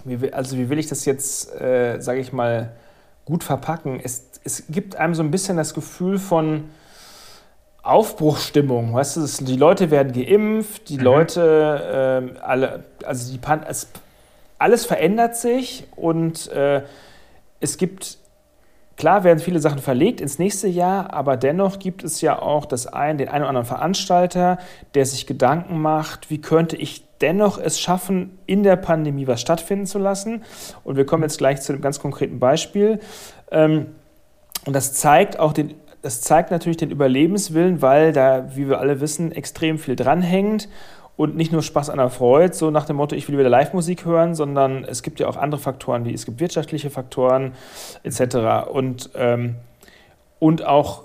wie, 0.04 0.32
also 0.32 0.56
wie 0.56 0.68
will 0.68 0.78
ich 0.78 0.88
das 0.88 1.04
jetzt, 1.04 1.54
äh, 1.60 2.00
sage 2.00 2.20
ich 2.20 2.32
mal, 2.32 2.72
gut 3.24 3.44
verpacken? 3.44 4.00
Es, 4.02 4.30
es 4.42 4.64
gibt 4.68 4.96
einem 4.96 5.14
so 5.14 5.22
ein 5.22 5.30
bisschen 5.30 5.56
das 5.56 5.74
Gefühl 5.74 6.18
von, 6.18 6.70
Aufbruchstimmung, 7.84 8.94
weißt 8.94 9.16
du, 9.18 9.44
die 9.44 9.56
Leute 9.56 9.90
werden 9.90 10.12
geimpft, 10.12 10.88
die 10.88 10.96
mhm. 10.96 11.04
Leute, 11.04 12.32
äh, 12.34 12.40
alle, 12.40 12.84
also 13.04 13.30
die 13.30 13.38
Pan 13.38 13.62
es, 13.68 13.88
alles 14.58 14.86
verändert 14.86 15.36
sich 15.36 15.86
und 15.94 16.50
äh, 16.50 16.82
es 17.60 17.76
gibt, 17.76 18.16
klar 18.96 19.22
werden 19.22 19.38
viele 19.38 19.60
Sachen 19.60 19.80
verlegt 19.80 20.22
ins 20.22 20.38
nächste 20.38 20.66
Jahr, 20.66 21.12
aber 21.12 21.36
dennoch 21.36 21.78
gibt 21.78 22.04
es 22.04 22.22
ja 22.22 22.40
auch 22.40 22.64
das 22.64 22.86
ein, 22.86 23.18
den 23.18 23.28
einen 23.28 23.42
oder 23.42 23.50
anderen 23.50 23.66
Veranstalter, 23.66 24.58
der 24.94 25.04
sich 25.04 25.26
Gedanken 25.26 25.78
macht, 25.82 26.30
wie 26.30 26.40
könnte 26.40 26.76
ich 26.76 27.04
dennoch 27.20 27.58
es 27.58 27.78
schaffen, 27.78 28.38
in 28.46 28.62
der 28.62 28.76
Pandemie 28.76 29.26
was 29.26 29.40
stattfinden 29.40 29.86
zu 29.86 29.98
lassen. 29.98 30.42
Und 30.84 30.96
wir 30.96 31.06
kommen 31.06 31.22
jetzt 31.22 31.38
gleich 31.38 31.60
zu 31.60 31.72
einem 31.72 31.82
ganz 31.82 32.00
konkreten 32.00 32.38
Beispiel. 32.38 33.00
Ähm, 33.50 33.86
und 34.66 34.74
das 34.74 34.94
zeigt 34.94 35.38
auch 35.38 35.52
den 35.52 35.74
das 36.04 36.20
zeigt 36.20 36.50
natürlich 36.50 36.76
den 36.76 36.90
Überlebenswillen, 36.90 37.80
weil 37.80 38.12
da, 38.12 38.54
wie 38.54 38.68
wir 38.68 38.78
alle 38.78 39.00
wissen, 39.00 39.32
extrem 39.32 39.78
viel 39.78 39.96
dranhängt 39.96 40.68
und 41.16 41.34
nicht 41.34 41.50
nur 41.50 41.62
Spaß 41.62 41.88
an 41.88 41.96
der 41.96 42.10
Freude, 42.10 42.52
so 42.52 42.70
nach 42.70 42.84
dem 42.84 42.96
Motto, 42.96 43.16
ich 43.16 43.26
will 43.26 43.38
wieder 43.38 43.48
Live-Musik 43.48 44.04
hören, 44.04 44.34
sondern 44.34 44.84
es 44.84 45.02
gibt 45.02 45.18
ja 45.18 45.28
auch 45.28 45.38
andere 45.38 45.58
Faktoren, 45.58 46.04
wie 46.04 46.12
es 46.12 46.26
gibt 46.26 46.40
wirtschaftliche 46.40 46.90
Faktoren 46.90 47.52
etc. 48.02 48.68
Und, 48.70 49.08
ähm, 49.14 49.54
und 50.40 50.66
auch 50.66 51.04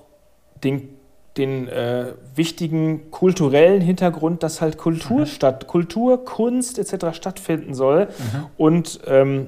den, 0.65 0.89
den 1.37 1.69
äh, 1.69 2.07
wichtigen 2.35 3.09
kulturellen 3.09 3.79
Hintergrund, 3.79 4.43
dass 4.43 4.59
halt 4.59 4.77
Kultur 4.77 5.21
mhm. 5.21 5.25
statt, 5.27 5.67
Kultur, 5.67 6.25
Kunst 6.25 6.77
etc. 6.77 7.15
stattfinden 7.15 7.73
soll. 7.73 8.07
Mhm. 8.07 8.45
Und 8.57 8.99
ähm, 9.07 9.47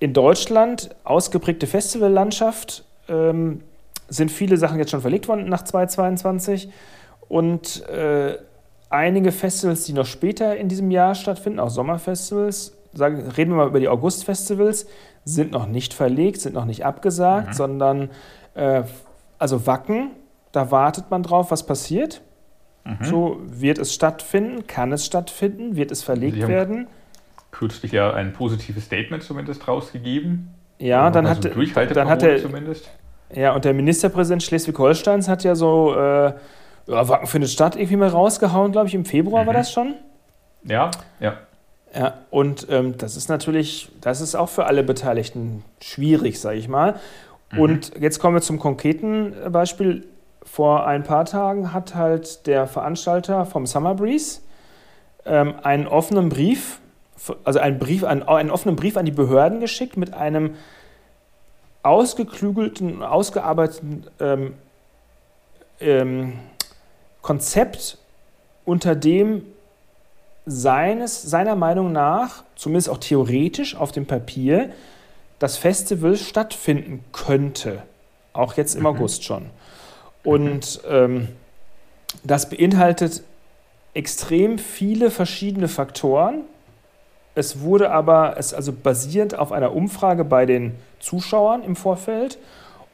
in 0.00 0.12
Deutschland 0.12 0.90
ausgeprägte 1.04 1.68
Festivallandschaft, 1.68 2.84
ähm, 3.08 3.60
sind 4.08 4.30
viele 4.30 4.56
Sachen 4.56 4.78
jetzt 4.78 4.90
schon 4.90 5.00
verlegt 5.00 5.28
worden 5.28 5.48
nach 5.48 5.62
2022 5.62 6.70
und 7.28 7.86
äh, 7.88 8.38
einige 8.90 9.32
Festivals, 9.32 9.84
die 9.84 9.92
noch 9.92 10.06
später 10.06 10.56
in 10.56 10.68
diesem 10.68 10.90
Jahr 10.90 11.14
stattfinden, 11.14 11.58
auch 11.58 11.70
Sommerfestivals, 11.70 12.76
sagen, 12.92 13.28
reden 13.36 13.52
wir 13.52 13.56
mal 13.56 13.68
über 13.68 13.80
die 13.80 13.88
Augustfestivals, 13.88 14.86
sind 15.24 15.52
noch 15.52 15.66
nicht 15.66 15.92
verlegt, 15.92 16.40
sind 16.40 16.54
noch 16.54 16.64
nicht 16.64 16.84
abgesagt, 16.84 17.48
mhm. 17.48 17.52
sondern 17.52 18.10
äh, 18.54 18.84
also 19.38 19.66
Wacken, 19.66 20.10
da 20.52 20.70
wartet 20.70 21.10
man 21.10 21.22
drauf, 21.22 21.50
was 21.50 21.66
passiert. 21.66 22.22
Mhm. 22.84 23.04
So 23.04 23.40
wird 23.44 23.78
es 23.78 23.92
stattfinden, 23.92 24.66
kann 24.66 24.92
es 24.92 25.04
stattfinden, 25.04 25.76
wird 25.76 25.90
es 25.90 26.02
verlegt 26.02 26.36
Sie 26.40 26.48
werden. 26.48 26.86
Kürzlich 27.50 27.92
ja 27.92 28.12
ein 28.12 28.32
positives 28.32 28.84
Statement 28.84 29.22
zumindest 29.22 29.66
rausgegeben. 29.66 30.54
Ja, 30.78 31.10
dann 31.10 31.28
hat, 31.28 31.44
dann 31.44 32.08
hat 32.08 32.22
er 32.22 32.40
zumindest. 32.40 32.90
Ja, 33.34 33.54
und 33.54 33.64
der 33.64 33.74
Ministerpräsident 33.74 34.42
Schleswig-Holsteins 34.42 35.28
hat 35.28 35.44
ja 35.44 35.54
so 35.54 35.94
äh, 35.94 36.32
ja, 36.86 37.08
Wacken 37.08 37.26
findet 37.26 37.50
statt 37.50 37.76
irgendwie 37.76 37.96
mal 37.96 38.08
rausgehauen, 38.08 38.72
glaube 38.72 38.88
ich, 38.88 38.94
im 38.94 39.04
Februar 39.04 39.42
mhm. 39.42 39.46
war 39.48 39.54
das 39.54 39.72
schon. 39.72 39.94
Ja, 40.64 40.90
ja. 41.20 41.34
Ja, 41.94 42.14
und 42.30 42.66
ähm, 42.68 42.98
das 42.98 43.16
ist 43.16 43.28
natürlich, 43.28 43.90
das 44.00 44.20
ist 44.20 44.34
auch 44.34 44.48
für 44.48 44.66
alle 44.66 44.82
Beteiligten 44.82 45.64
schwierig, 45.80 46.40
sage 46.40 46.58
ich 46.58 46.68
mal. 46.68 46.96
Mhm. 47.52 47.58
Und 47.58 47.92
jetzt 47.98 48.18
kommen 48.18 48.36
wir 48.36 48.42
zum 48.42 48.58
konkreten 48.58 49.34
Beispiel. 49.50 50.06
Vor 50.42 50.86
ein 50.86 51.02
paar 51.02 51.24
Tagen 51.24 51.72
hat 51.72 51.96
halt 51.96 52.46
der 52.46 52.68
Veranstalter 52.68 53.46
vom 53.46 53.66
Summer 53.66 53.94
Breeze 53.94 54.42
ähm, 55.24 55.54
einen 55.62 55.88
offenen 55.88 56.28
Brief, 56.28 56.80
also 57.42 57.58
einen, 57.58 57.80
Brief, 57.80 58.04
einen, 58.04 58.22
einen 58.22 58.50
offenen 58.50 58.76
Brief 58.76 58.96
an 58.96 59.06
die 59.06 59.12
Behörden 59.12 59.58
geschickt 59.58 59.96
mit 59.96 60.14
einem 60.14 60.54
ausgeklügelten, 61.86 63.02
ausgearbeiteten 63.02 64.06
ähm, 64.20 64.54
ähm, 65.80 66.32
Konzept, 67.22 67.98
unter 68.64 68.94
dem 68.94 69.42
seines, 70.44 71.22
seiner 71.22 71.56
Meinung 71.56 71.92
nach, 71.92 72.44
zumindest 72.56 72.88
auch 72.88 72.98
theoretisch 72.98 73.76
auf 73.76 73.92
dem 73.92 74.06
Papier, 74.06 74.70
das 75.38 75.56
Festival 75.56 76.16
stattfinden 76.16 77.04
könnte. 77.12 77.82
Auch 78.32 78.54
jetzt 78.54 78.74
im 78.74 78.80
mhm. 78.80 78.86
August 78.86 79.24
schon. 79.24 79.50
Und 80.24 80.80
ähm, 80.88 81.28
das 82.24 82.48
beinhaltet 82.48 83.22
extrem 83.94 84.58
viele 84.58 85.10
verschiedene 85.10 85.68
Faktoren. 85.68 86.42
Es 87.36 87.60
wurde 87.60 87.90
aber, 87.90 88.36
es 88.38 88.54
also 88.54 88.72
basierend 88.72 89.38
auf 89.38 89.52
einer 89.52 89.74
Umfrage 89.74 90.24
bei 90.24 90.46
den 90.46 90.74
Zuschauern 91.00 91.62
im 91.62 91.76
Vorfeld 91.76 92.38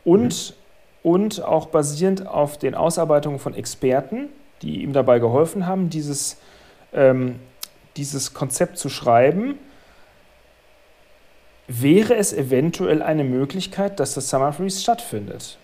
und, 0.05 0.57
mhm. 1.05 1.11
und 1.11 1.45
auch 1.45 1.67
basierend 1.67 2.27
auf 2.27 2.59
den 2.59 2.75
Ausarbeitungen 2.75 3.39
von 3.39 3.55
Experten, 3.55 4.29
die 4.61 4.83
ihm 4.83 4.93
dabei 4.93 5.21
geholfen 5.21 5.69
haben, 5.69 5.91
dieses, 5.91 6.39
ähm, 6.93 7.37
dieses 7.97 8.35
Konzept 8.35 8.79
zu 8.79 8.89
schreiben, 8.89 9.59
wäre 11.69 12.17
es 12.17 12.33
eventuell 12.33 13.01
eine 13.01 13.23
Möglichkeit, 13.23 14.01
dass 14.01 14.15
das 14.15 14.29
Summer 14.29 14.53
Freeze 14.53 14.81
stattfindet. 14.81 15.57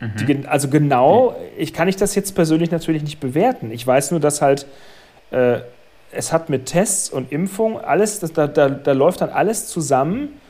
Mhm. 0.00 0.26
Die, 0.26 0.46
also 0.46 0.68
genau, 0.68 1.34
ich 1.56 1.72
kann 1.72 1.88
ich 1.88 1.96
das 1.96 2.14
jetzt 2.14 2.34
persönlich 2.34 2.70
natürlich 2.70 3.02
nicht 3.02 3.20
bewerten. 3.20 3.70
Ich 3.70 3.86
weiß 3.86 4.10
nur, 4.10 4.20
dass 4.20 4.42
halt 4.42 4.66
äh, 5.30 5.60
es 6.12 6.32
hat 6.32 6.48
mit 6.48 6.66
Tests 6.66 7.10
und 7.10 7.32
Impfung 7.32 7.80
alles, 7.80 8.20
das, 8.20 8.32
da, 8.32 8.46
da, 8.46 8.68
da 8.68 8.92
läuft 8.92 9.20
dann 9.20 9.30
alles 9.30 9.68
zusammen, 9.68 10.40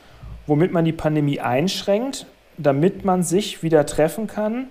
womit 0.47 0.73
man 0.73 0.85
die 0.85 0.93
Pandemie 0.93 1.41
einschränkt, 1.41 2.27
damit 2.57 3.05
man 3.05 3.23
sich 3.23 3.63
wieder 3.63 3.87
treffen 3.87 4.27
kann, 4.27 4.69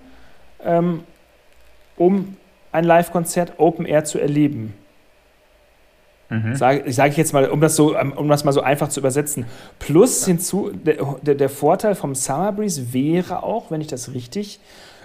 ähm, 0.64 1.04
um 1.96 2.36
ein 2.72 2.84
Live-Konzert 2.84 3.54
Open 3.58 3.86
Air 3.86 4.04
zu 4.04 4.18
erleben. 4.18 4.74
Mhm. 6.28 6.54
Sage 6.54 6.92
sag 6.92 7.10
ich 7.10 7.16
jetzt 7.16 7.32
mal, 7.32 7.48
um 7.50 7.60
das, 7.60 7.74
so, 7.74 7.98
um 7.98 8.28
das 8.28 8.44
mal 8.44 8.52
so 8.52 8.60
einfach 8.60 8.88
zu 8.88 9.00
übersetzen. 9.00 9.46
Plus 9.80 10.24
hinzu, 10.24 10.70
der, 10.72 10.96
der, 11.22 11.34
der 11.34 11.48
Vorteil 11.48 11.96
vom 11.96 12.14
Summer 12.14 12.52
Breeze 12.52 12.92
wäre 12.92 13.42
auch, 13.42 13.70
wenn 13.70 13.80
ich 13.80 13.88
das 13.88 14.14
richtig 14.14 14.60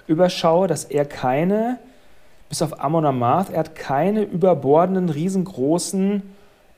überschaue, 0.06 0.68
dass 0.68 0.84
er 0.84 1.04
keine 1.04 1.78
bis 2.48 2.62
auf 2.62 2.80
Amon 2.80 3.04
Amarth, 3.04 3.50
er 3.50 3.60
hat 3.60 3.74
keine 3.74 4.22
überbordenden, 4.22 5.08
riesengroßen 5.08 6.22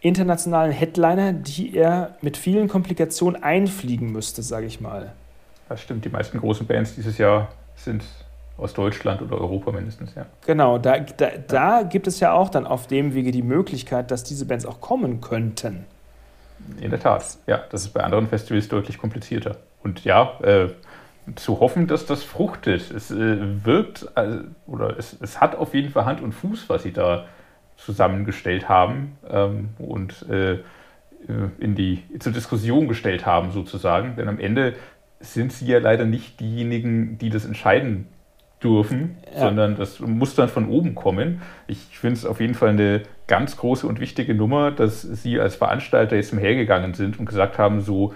internationalen 0.01 0.73
Headliner, 0.73 1.33
die 1.33 1.77
er 1.77 2.17
mit 2.21 2.37
vielen 2.37 2.69
Komplikationen 2.69 3.43
einfliegen 3.43 4.13
müsste, 4.13 4.43
sage 4.43 4.67
ich 4.67 4.81
mal. 4.81 5.13
Das 5.69 5.83
stimmt, 5.83 6.05
die 6.05 6.09
meisten 6.09 6.39
großen 6.39 6.67
Bands 6.67 6.95
dieses 6.95 7.19
Jahr 7.19 7.49
sind 7.77 8.05
aus 8.57 8.75
Deutschland 8.75 9.23
oder 9.23 9.39
Europa 9.41 9.71
mindestens, 9.73 10.15
ja. 10.15 10.27
Genau, 10.47 10.79
da, 10.79 10.99
da, 10.99 11.31
da 11.47 11.83
gibt 11.83 12.07
es 12.07 12.21
ja 12.21 12.33
auch 12.33 12.49
dann 12.49 12.67
auf 12.67 12.87
dem 12.87 13.15
Wege 13.15 13.31
die 13.31 13.43
Möglichkeit, 13.43 14.11
dass 14.11 14.25
diese 14.25 14.47
Bands 14.47 14.67
auch 14.67 14.81
kommen 14.81 15.21
könnten. 15.21 15.85
In 16.81 16.91
der 16.91 17.01
Tat, 17.01 17.25
ja, 17.47 17.63
das 17.71 17.83
ist 17.83 17.91
bei 17.91 18.03
anderen 18.03 18.29
Festivals 18.29 18.69
deutlich 18.69 18.99
komplizierter. 18.99 19.57
Und 19.83 20.05
ja, 20.05 20.39
äh, 20.43 20.69
zu 21.37 21.61
hoffen, 21.61 21.87
dass 21.87 22.07
das 22.07 22.23
fruchtet. 22.23 22.91
Es 22.91 23.11
äh, 23.11 23.65
wirkt, 23.65 24.09
äh, 24.15 24.39
oder 24.67 24.99
es, 24.99 25.17
es 25.21 25.41
hat 25.41 25.57
auf 25.57 25.75
jeden 25.75 25.91
Fall 25.91 26.05
Hand 26.05 26.21
und 26.21 26.33
Fuß, 26.33 26.69
was 26.69 26.83
sie 26.83 26.93
da 26.93 27.27
zusammengestellt 27.77 28.69
haben 28.69 29.17
ähm, 29.29 29.71
und 29.79 30.29
äh, 30.29 30.55
äh, 30.55 30.61
in 31.59 31.75
die, 31.75 32.03
zur 32.19 32.33
Diskussion 32.33 32.89
gestellt 32.89 33.27
haben, 33.27 33.53
sozusagen. 33.53 34.17
Denn 34.17 34.29
am 34.29 34.39
Ende 34.39 34.75
sind 35.21 35.53
sie 35.53 35.67
ja 35.67 35.79
leider 35.79 36.05
nicht 36.05 36.41
diejenigen, 36.41 37.19
die 37.19 37.31
das 37.31 37.45
entscheiden 37.45 38.07
dürfen, 38.63 39.17
ja. 39.33 39.41
sondern 39.41 39.77
das 39.77 40.01
muss 40.01 40.35
dann 40.35 40.49
von 40.49 40.69
oben 40.69 40.95
kommen. 40.95 41.43
Ich 41.67 41.99
finde 41.99 42.15
es 42.15 42.27
auf 42.27 42.41
jeden 42.41 42.55
Fall 42.55 42.71
eine 42.71 43.03
ganz 43.27 43.57
große 43.57 43.87
und 43.87 44.01
wichtige 44.01 44.35
Nummer, 44.35 44.71
dass 44.71 45.03
Sie 45.03 45.39
als 45.39 45.57
Veranstalter 45.57 46.17
jetzt 46.17 46.33
umhergegangen 46.33 46.95
sind 46.95 47.19
und 47.21 47.27
gesagt 47.27 47.59
haben, 47.59 47.81
so 47.81 48.15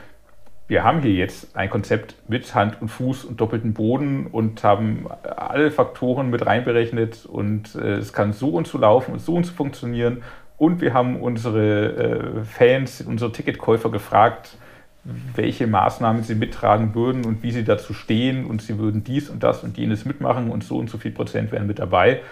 wir 0.73 0.85
haben 0.85 1.03
hier 1.03 1.13
jetzt 1.13 1.55
ein 1.55 1.69
Konzept 1.69 2.15
mit 2.29 2.55
Hand 2.55 2.81
und 2.81 2.89
Fuß 2.89 3.27
und 3.27 3.39
doppelten 3.39 3.75
Boden 3.75 4.27
und 4.27 4.65
haben 4.65 5.07
alle 5.23 5.71
Faktoren 5.71 6.31
mit 6.31 6.47
reinberechnet 6.47 7.27
und 7.27 7.75
äh, 7.75 7.97
es 7.97 8.15
kann 8.15 8.33
so 8.33 8.49
und 8.49 8.67
so 8.67 8.79
laufen 8.79 9.13
und 9.13 9.19
so 9.19 9.35
und 9.35 9.45
so 9.45 9.53
funktionieren. 9.53 10.23
Und 10.57 10.81
wir 10.81 10.95
haben 10.95 11.21
unsere 11.21 12.41
äh, 12.41 12.45
Fans, 12.45 13.03
unsere 13.03 13.33
Ticketkäufer 13.33 13.91
gefragt, 13.91 14.57
welche 15.05 15.67
Maßnahmen 15.67 16.23
sie 16.23 16.37
mittragen 16.37 16.95
würden 16.95 17.27
und 17.27 17.43
wie 17.43 17.51
sie 17.51 17.65
dazu 17.65 17.93
stehen 17.93 18.47
und 18.47 18.63
sie 18.63 18.79
würden 18.79 19.05
dies 19.05 19.29
und 19.29 19.43
das 19.43 19.63
und 19.65 19.77
jenes 19.77 20.07
mitmachen 20.07 20.51
und 20.51 20.65
so 20.65 20.79
und 20.79 20.89
so 20.89 20.97
viel 20.97 21.13
Prozent 21.13 21.53
wären 21.53 21.67
mit 21.67 21.81
dabei. 21.81 22.23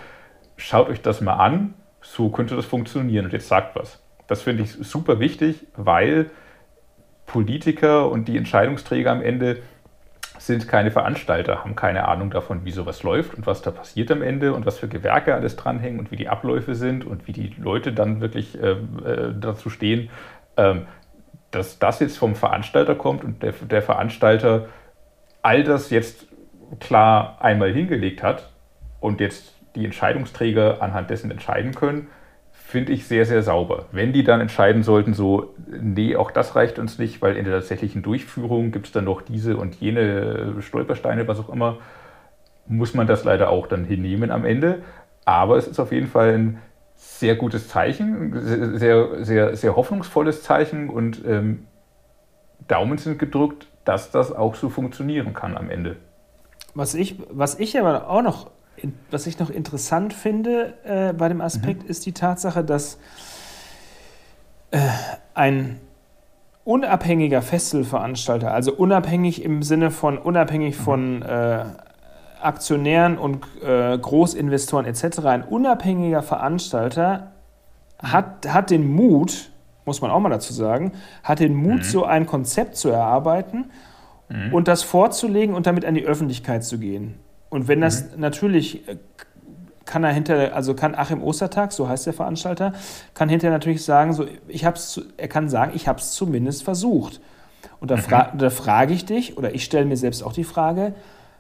Schaut 0.57 0.89
euch 0.89 1.03
das 1.03 1.21
mal 1.21 1.35
an, 1.35 1.75
so 2.01 2.31
könnte 2.31 2.57
das 2.57 2.65
funktionieren 2.65 3.27
und 3.27 3.35
jetzt 3.35 3.49
sagt 3.49 3.77
was. 3.77 4.03
Das 4.29 4.41
finde 4.41 4.63
ich 4.63 4.73
super 4.73 5.21
wichtig, 5.21 5.67
weil 5.77 6.31
Politiker 7.31 8.11
und 8.11 8.27
die 8.27 8.37
Entscheidungsträger 8.37 9.13
am 9.13 9.23
Ende 9.23 9.59
sind 10.39 10.67
keine 10.67 10.91
Veranstalter, 10.91 11.61
haben 11.61 11.77
keine 11.77 12.09
Ahnung 12.09 12.31
davon, 12.31 12.65
wie 12.65 12.73
sowas 12.73 13.05
läuft 13.05 13.35
und 13.35 13.47
was 13.47 13.63
da 13.63 13.71
passiert 13.71 14.11
am 14.11 14.21
Ende 14.21 14.53
und 14.53 14.67
was 14.67 14.79
für 14.79 14.89
Gewerke 14.89 15.33
alles 15.35 15.55
dranhängen 15.55 16.01
und 16.01 16.11
wie 16.11 16.17
die 16.17 16.29
Abläufe 16.29 16.75
sind 16.75 17.05
und 17.05 17.29
wie 17.29 17.33
die 17.33 17.55
Leute 17.57 17.93
dann 17.93 18.21
wirklich 18.21 18.61
äh, 18.61 18.71
äh, 18.71 19.35
dazu 19.39 19.71
stehen. 19.71 20.11
Ähm, 20.57 20.87
dass 21.53 21.79
das 21.79 22.01
jetzt 22.01 22.19
vom 22.19 22.35
Veranstalter 22.35 22.97
kommt 22.97 23.23
und 23.23 23.43
der, 23.45 23.53
der 23.53 23.83
Veranstalter 23.83 24.69
all 25.43 25.63
das 25.63 25.91
jetzt 25.91 26.27
klar 26.81 27.39
einmal 27.41 27.73
hingelegt 27.73 28.25
hat 28.25 28.51
und 28.99 29.21
jetzt 29.21 29.55
die 29.77 29.85
Entscheidungsträger 29.85 30.83
anhand 30.83 31.11
dessen 31.11 31.31
entscheiden 31.31 31.75
können, 31.75 32.09
finde 32.71 32.93
ich 32.93 33.07
sehr, 33.07 33.27
sehr 33.27 33.43
sauber. 33.43 33.87
Wenn 33.93 34.13
die 34.13 34.25
dann 34.25 34.41
entscheiden 34.41 34.83
sollten, 34.83 35.13
so, 35.13 35.55
nee, 35.69 36.17
auch 36.17 36.31
das 36.31 36.55
reicht 36.55 36.79
uns 36.79 36.99
nicht, 36.99 37.21
weil 37.21 37.37
in 37.37 37.45
der 37.45 37.55
tatsächlichen 37.55 38.03
Durchführung 38.03 38.71
gibt 38.71 38.87
es 38.87 38.93
dann 38.93 39.05
noch 39.05 39.23
diese 39.23 39.57
und 39.57 39.75
jene 39.77 40.55
Stolpersteine, 40.61 41.27
was 41.29 41.41
auch 41.41 41.49
immer, 41.49 41.79
muss 42.67 42.95
man 42.95 43.07
das 43.07 43.25
leider 43.25 43.51
auch 43.51 43.67
dann 43.67 43.85
hinnehmen 43.85 44.31
am 44.31 44.45
Ende. 44.45 44.83
Aber 45.25 45.57
es 45.57 45.67
ist 45.67 45.81
auf 45.81 45.93
jeden 45.93 46.07
Fall 46.07 46.35
ein 46.35 46.59
sehr 46.95 47.35
gutes 47.35 47.69
Zeichen, 47.69 48.79
sehr, 48.79 49.25
sehr, 49.25 49.57
sehr 49.57 49.77
hoffnungsvolles 49.77 50.43
Zeichen 50.43 50.91
und 50.91 51.25
ähm, 51.27 51.67
Daumen 52.69 52.99
sind 52.99 53.19
gedrückt, 53.19 53.67
dass 53.85 54.11
das 54.11 54.33
auch 54.33 54.55
so 54.55 54.69
funktionieren 54.69 55.35
kann 55.35 55.57
am 55.57 55.71
Ende. 55.71 55.97
Was 56.75 56.95
ich, 56.95 57.17
was 57.31 57.59
ich 57.59 57.79
aber 57.79 58.09
auch 58.09 58.23
noch 58.23 58.51
was 59.11 59.27
ich 59.27 59.39
noch 59.39 59.51
interessant 59.51 60.13
finde 60.13 60.75
äh, 60.85 61.13
bei 61.13 61.29
dem 61.29 61.41
Aspekt, 61.41 61.85
mhm. 61.85 61.91
ist 61.91 62.07
die 62.07 62.13
Tatsache, 62.13 62.65
dass 62.65 62.99
äh, 64.71 64.79
ein 65.35 65.81
unabhängiger 66.65 67.43
Festivalveranstalter, 67.43 68.53
also 68.53 68.73
unabhängig 68.73 69.43
im 69.45 69.63
Sinne 69.63 69.91
von 69.91 70.19
unabhängig 70.19 70.79
mhm. 70.79 70.83
von 70.83 71.23
äh, 71.23 71.65
Aktionären 72.41 73.19
und 73.19 73.45
äh, 73.63 73.99
Großinvestoren 73.99 74.87
etc., 74.87 75.19
ein 75.25 75.43
unabhängiger 75.43 76.23
Veranstalter 76.23 77.33
mhm. 78.03 78.13
hat, 78.13 78.53
hat 78.53 78.71
den 78.71 78.91
Mut, 78.91 79.51
muss 79.85 80.01
man 80.01 80.11
auch 80.11 80.21
mal 80.21 80.29
dazu 80.29 80.53
sagen, 80.53 80.93
hat 81.23 81.41
den 81.41 81.55
Mut, 81.55 81.79
mhm. 81.79 81.83
so 81.83 82.05
ein 82.05 82.27
Konzept 82.27 82.77
zu 82.77 82.91
erarbeiten 82.91 83.71
mhm. 84.29 84.55
und 84.55 84.69
das 84.69 84.83
vorzulegen 84.83 85.55
und 85.55 85.67
damit 85.67 85.85
an 85.85 85.95
die 85.95 86.05
Öffentlichkeit 86.05 86.65
zu 86.65 86.79
gehen. 86.79 87.19
Und 87.51 87.69
wenn 87.69 87.81
das 87.81 88.13
mhm. 88.13 88.21
natürlich 88.21 88.89
äh, 88.89 88.97
kann 89.85 90.05
er 90.05 90.13
hinter, 90.13 90.55
also 90.55 90.75
kann 90.75 90.95
Achim 90.95 91.23
Ostertag, 91.23 91.73
so 91.73 91.89
heißt 91.89 92.07
der 92.07 92.13
Veranstalter, 92.13 92.73
kann 93.13 93.29
hinterher 93.29 93.53
natürlich 93.53 93.85
sagen, 93.85 94.13
so, 94.13 94.27
ich 94.47 94.65
hab's, 94.65 95.01
er 95.17 95.27
kann 95.27 95.49
sagen, 95.49 95.73
ich 95.75 95.89
habe 95.89 95.99
es 95.99 96.13
zumindest 96.13 96.63
versucht. 96.63 97.21
Und 97.81 97.91
da, 97.91 97.97
mhm. 97.97 98.01
fra 98.01 98.33
da 98.37 98.51
frage 98.51 98.95
ich 98.95 99.05
dich, 99.05 99.37
oder 99.37 99.53
ich 99.53 99.65
stelle 99.65 99.85
mir 99.85 99.97
selbst 99.97 100.23
auch 100.23 100.33
die 100.33 100.45
Frage, 100.45 100.95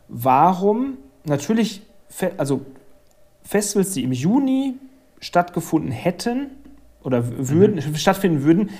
warum 0.08 0.98
natürlich, 1.24 1.82
also 2.36 2.62
Festivals, 3.44 3.92
die 3.92 4.02
im 4.02 4.12
Juni 4.12 4.74
stattgefunden 5.20 5.92
hätten 5.92 6.50
oder 7.04 7.48
würden, 7.48 7.76
mhm. 7.76 7.94
stattfinden 7.94 8.42
würden, 8.42 8.70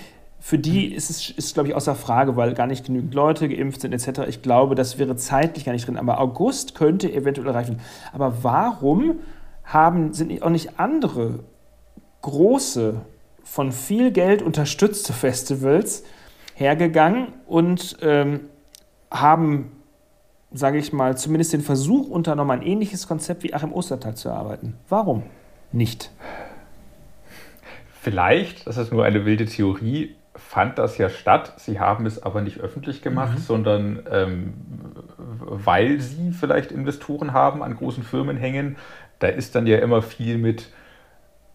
für 0.41 0.59
die 0.59 0.93
ist 0.93 1.11
es, 1.11 1.31
ist, 1.31 1.55
glaube 1.55 1.69
ich, 1.69 1.75
außer 1.75 1.95
Frage, 1.95 2.35
weil 2.35 2.55
gar 2.55 2.67
nicht 2.67 2.87
genügend 2.87 3.15
Leute 3.15 3.49
geimpft 3.49 3.83
sind 3.83 3.93
etc. 3.93 4.23
Ich 4.27 4.41
glaube, 4.41 4.75
das 4.75 4.99
wäre 4.99 5.15
zeitlich 5.17 5.67
gar 5.67 5.73
nicht 5.73 5.87
drin. 5.87 5.99
Aber 5.99 6.19
August 6.19 6.75
könnte 6.75 7.13
eventuell 7.13 7.47
erreichen. 7.47 7.81
Aber 8.13 8.43
warum 8.43 9.21
haben, 9.65 10.15
sind 10.15 10.43
auch 10.43 10.51
nicht 10.51 10.81
andere 10.81 11.41
große, 12.23 13.03
von 13.43 13.73
viel 13.73 14.13
Geld 14.13 14.43
unterstützte 14.43 15.13
Festivals 15.13 16.05
hergegangen 16.55 17.29
und 17.47 17.97
ähm, 18.01 18.43
haben, 19.11 19.73
sage 20.53 20.79
ich 20.79 20.93
mal, 20.93 21.17
zumindest 21.17 21.53
den 21.53 21.61
Versuch 21.61 22.09
unternommen, 22.09 22.61
ein 22.61 22.67
ähnliches 22.67 23.09
Konzept 23.09 23.43
wie 23.43 23.53
Achim 23.53 23.73
Ostertag 23.73 24.17
zu 24.17 24.29
erarbeiten? 24.29 24.77
Warum 24.89 25.25
nicht? 25.73 26.11
Vielleicht, 28.01 28.67
das 28.67 28.77
ist 28.77 28.93
nur 28.93 29.05
eine 29.05 29.25
wilde 29.25 29.47
Theorie, 29.47 30.15
fand 30.41 30.79
das 30.79 30.99
ja 30.99 31.09
statt. 31.09 31.55
Sie 31.59 31.79
haben 31.79 32.07
es 32.07 32.23
aber 32.23 32.41
nicht 32.41 32.61
öffentlich 32.61 33.03
gemacht, 33.03 33.35
mhm. 33.35 33.43
sondern 33.43 33.99
ähm, 34.11 34.55
weil 35.29 36.01
sie 36.01 36.33
vielleicht 36.33 36.73
Investoren 36.73 37.33
haben, 37.33 37.63
an 37.63 37.77
großen 37.77 38.03
Firmen 38.03 38.37
hängen. 38.37 38.77
Da 39.19 39.29
ist 39.29 39.55
dann 39.55 39.67
ja 39.67 39.79
immer 39.79 40.03
viel 40.03 40.39
mit, 40.39 40.71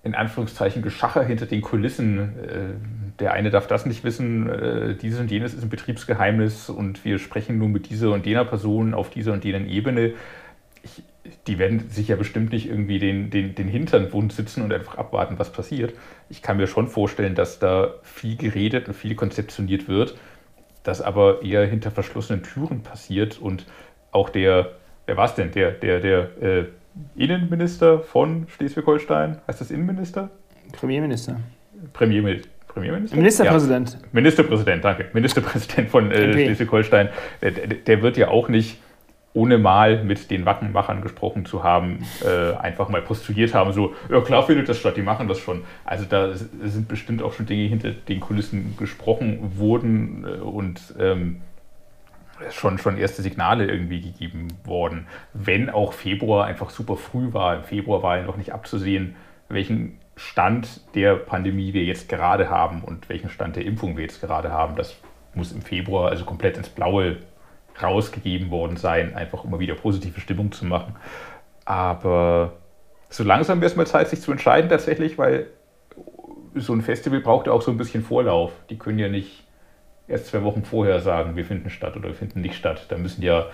in 0.04 0.16
Anführungszeichen, 0.16 0.82
Geschacher 0.82 1.24
hinter 1.24 1.46
den 1.46 1.62
Kulissen. 1.62 2.20
Äh, 2.20 3.20
der 3.20 3.34
eine 3.34 3.50
darf 3.50 3.68
das 3.68 3.86
nicht 3.86 4.04
wissen, 4.04 4.50
äh, 4.50 4.96
dieses 4.96 5.20
und 5.20 5.32
jenes 5.32 5.54
ist 5.54 5.64
ein 5.64 5.70
Betriebsgeheimnis 5.70 6.70
und 6.70 7.04
wir 7.06 7.20
sprechen 7.20 7.58
nur 7.58 7.70
mit 7.70 7.90
dieser 7.90 8.12
und 8.12 8.26
jener 8.26 8.46
Person 8.46 8.94
auf 8.94 9.10
dieser 9.10 9.34
und 9.34 9.44
jener 9.44 9.66
Ebene. 9.66 10.14
Die 11.48 11.60
werden 11.60 11.90
sich 11.90 12.08
ja 12.08 12.16
bestimmt 12.16 12.52
nicht 12.52 12.70
irgendwie 12.70 13.00
den, 13.00 13.30
den, 13.30 13.56
den 13.56 13.68
Hintern 13.68 14.12
wund 14.14 14.34
sitzen 14.34 14.64
und 14.64 14.74
einfach 14.74 14.98
abwarten, 14.98 15.40
was 15.40 15.52
passiert. 15.52 15.94
Ich 16.30 16.42
kann 16.42 16.58
mir 16.58 16.68
schon 16.68 16.88
vorstellen, 16.88 17.36
dass 17.36 17.60
da 17.60 17.96
viel 18.04 18.36
geredet 18.36 18.88
und 18.88 18.94
viel 18.94 19.16
konzeptioniert 19.16 19.88
wird, 19.88 20.16
das 20.84 21.02
aber 21.02 21.42
eher 21.42 21.66
hinter 21.66 21.92
verschlossenen 21.92 22.44
Türen 22.44 22.82
passiert 22.82 23.40
und 23.40 23.66
auch 24.12 24.30
der, 24.30 24.72
wer 25.06 25.18
war 25.18 25.26
es 25.26 25.36
denn, 25.36 25.52
der, 25.52 25.72
der, 25.72 26.00
der 26.00 26.42
äh, 26.42 26.66
Innenminister 27.16 28.00
von 28.00 28.48
Schleswig-Holstein, 28.48 29.40
heißt 29.48 29.62
das 29.62 29.72
Innenminister? 29.72 30.30
Premierminister. 30.72 31.40
Premierminister. 31.94 32.50
Premierminister? 32.68 33.18
Ministerpräsident. 33.18 33.94
Ja. 33.94 34.08
Ministerpräsident, 34.12 34.84
danke. 34.84 35.06
Ministerpräsident 35.14 35.90
von 35.90 36.12
äh, 36.12 36.34
Schleswig-Holstein. 36.34 37.10
Der, 37.42 37.52
der, 37.52 38.02
wird 38.02 38.18
ja 38.18 38.28
auch 38.28 38.50
nicht, 38.50 38.80
ohne 39.36 39.58
mal 39.58 40.04
mit 40.04 40.32
den 40.32 40.46
Wackenmachern 40.46 41.02
gesprochen 41.02 41.46
zu 41.46 41.64
haben, 41.64 42.06
äh, 42.24 42.56
einfach 42.56 42.88
mal 42.90 43.02
postuliert 43.02 43.54
haben, 43.54 43.74
so, 43.74 43.94
ja 44.10 44.22
klar 44.22 44.44
findet 44.44 44.70
das 44.70 44.80
statt, 44.80 44.96
die 44.98 45.02
machen 45.02 45.28
das 45.28 45.40
schon. 45.40 45.66
Also 45.84 46.06
da 46.06 46.34
sind 46.34 46.88
bestimmt 46.88 47.22
auch 47.22 47.34
schon 47.34 47.46
Dinge 47.46 47.68
hinter 47.68 47.92
den 47.92 48.22
Kulissen 48.22 48.76
gesprochen 48.78 49.58
wurden 49.58 50.26
äh, 50.26 50.42
und 50.42 50.96
ähm, 50.98 51.42
schon, 52.50 52.78
schon 52.78 52.98
erste 52.98 53.22
Signale 53.22 53.66
irgendwie 53.68 54.02
gegeben 54.02 54.48
worden. 54.64 55.08
Wenn 55.34 55.70
auch 55.70 55.92
Februar 55.92 56.46
einfach 56.46 56.70
super 56.70 56.96
früh 56.96 57.34
war. 57.34 57.58
Im 57.58 57.64
Februar 57.64 58.04
war 58.04 58.18
ja 58.18 58.24
noch 58.24 58.38
nicht 58.38 58.54
abzusehen, 58.54 59.16
welchen 59.50 60.00
Stand 60.16 60.82
der 60.96 61.16
Pandemie 61.16 61.74
wir 61.74 61.84
jetzt 61.84 62.08
gerade 62.08 62.50
haben 62.50 62.84
und 62.84 63.10
welchen 63.10 63.30
Stand 63.30 63.58
der 63.58 63.66
Impfung 63.66 63.98
wir 63.98 64.04
jetzt 64.04 64.22
gerade 64.22 64.52
haben. 64.52 64.78
Das 64.78 64.96
muss 65.34 65.52
im 65.52 65.62
Februar 65.62 66.10
also 66.10 66.24
komplett 66.24 66.56
ins 66.56 66.70
Blaue 66.70 67.18
rausgegeben 67.82 68.52
worden 68.52 68.78
sein, 68.78 69.16
einfach 69.16 69.44
mal 69.44 69.60
wieder 69.60 69.76
positive 69.76 70.20
Stimmung 70.20 70.52
zu 70.52 70.66
machen. 70.66 70.96
Aber 71.66 72.54
so 73.10 73.24
langsam 73.24 73.62
wäre 73.62 73.72
es 73.72 73.76
mal 73.76 73.88
Zeit, 73.88 74.10
sich 74.10 74.22
zu 74.22 74.32
entscheiden 74.32 74.70
tatsächlich, 74.70 75.18
weil 75.18 75.48
so 76.56 76.74
ein 76.74 76.82
Festival 76.82 77.20
braucht 77.20 77.48
ja 77.48 77.54
auch 77.54 77.62
so 77.62 77.72
ein 77.72 77.78
bisschen 77.78 78.04
Vorlauf. 78.04 78.52
Die 78.70 78.78
können 78.78 79.00
ja 79.00 79.10
nicht 79.10 79.44
erst 80.08 80.28
zwei 80.28 80.44
Wochen 80.44 80.64
vorher 80.64 81.00
sagen, 81.00 81.36
wir 81.36 81.46
finden 81.46 81.70
statt 81.70 81.96
oder 81.96 82.10
wir 82.10 82.16
finden 82.16 82.42
nicht 82.42 82.56
statt. 82.56 82.86
Da 82.90 82.98
müssen 82.98 83.22
ja 83.22 83.48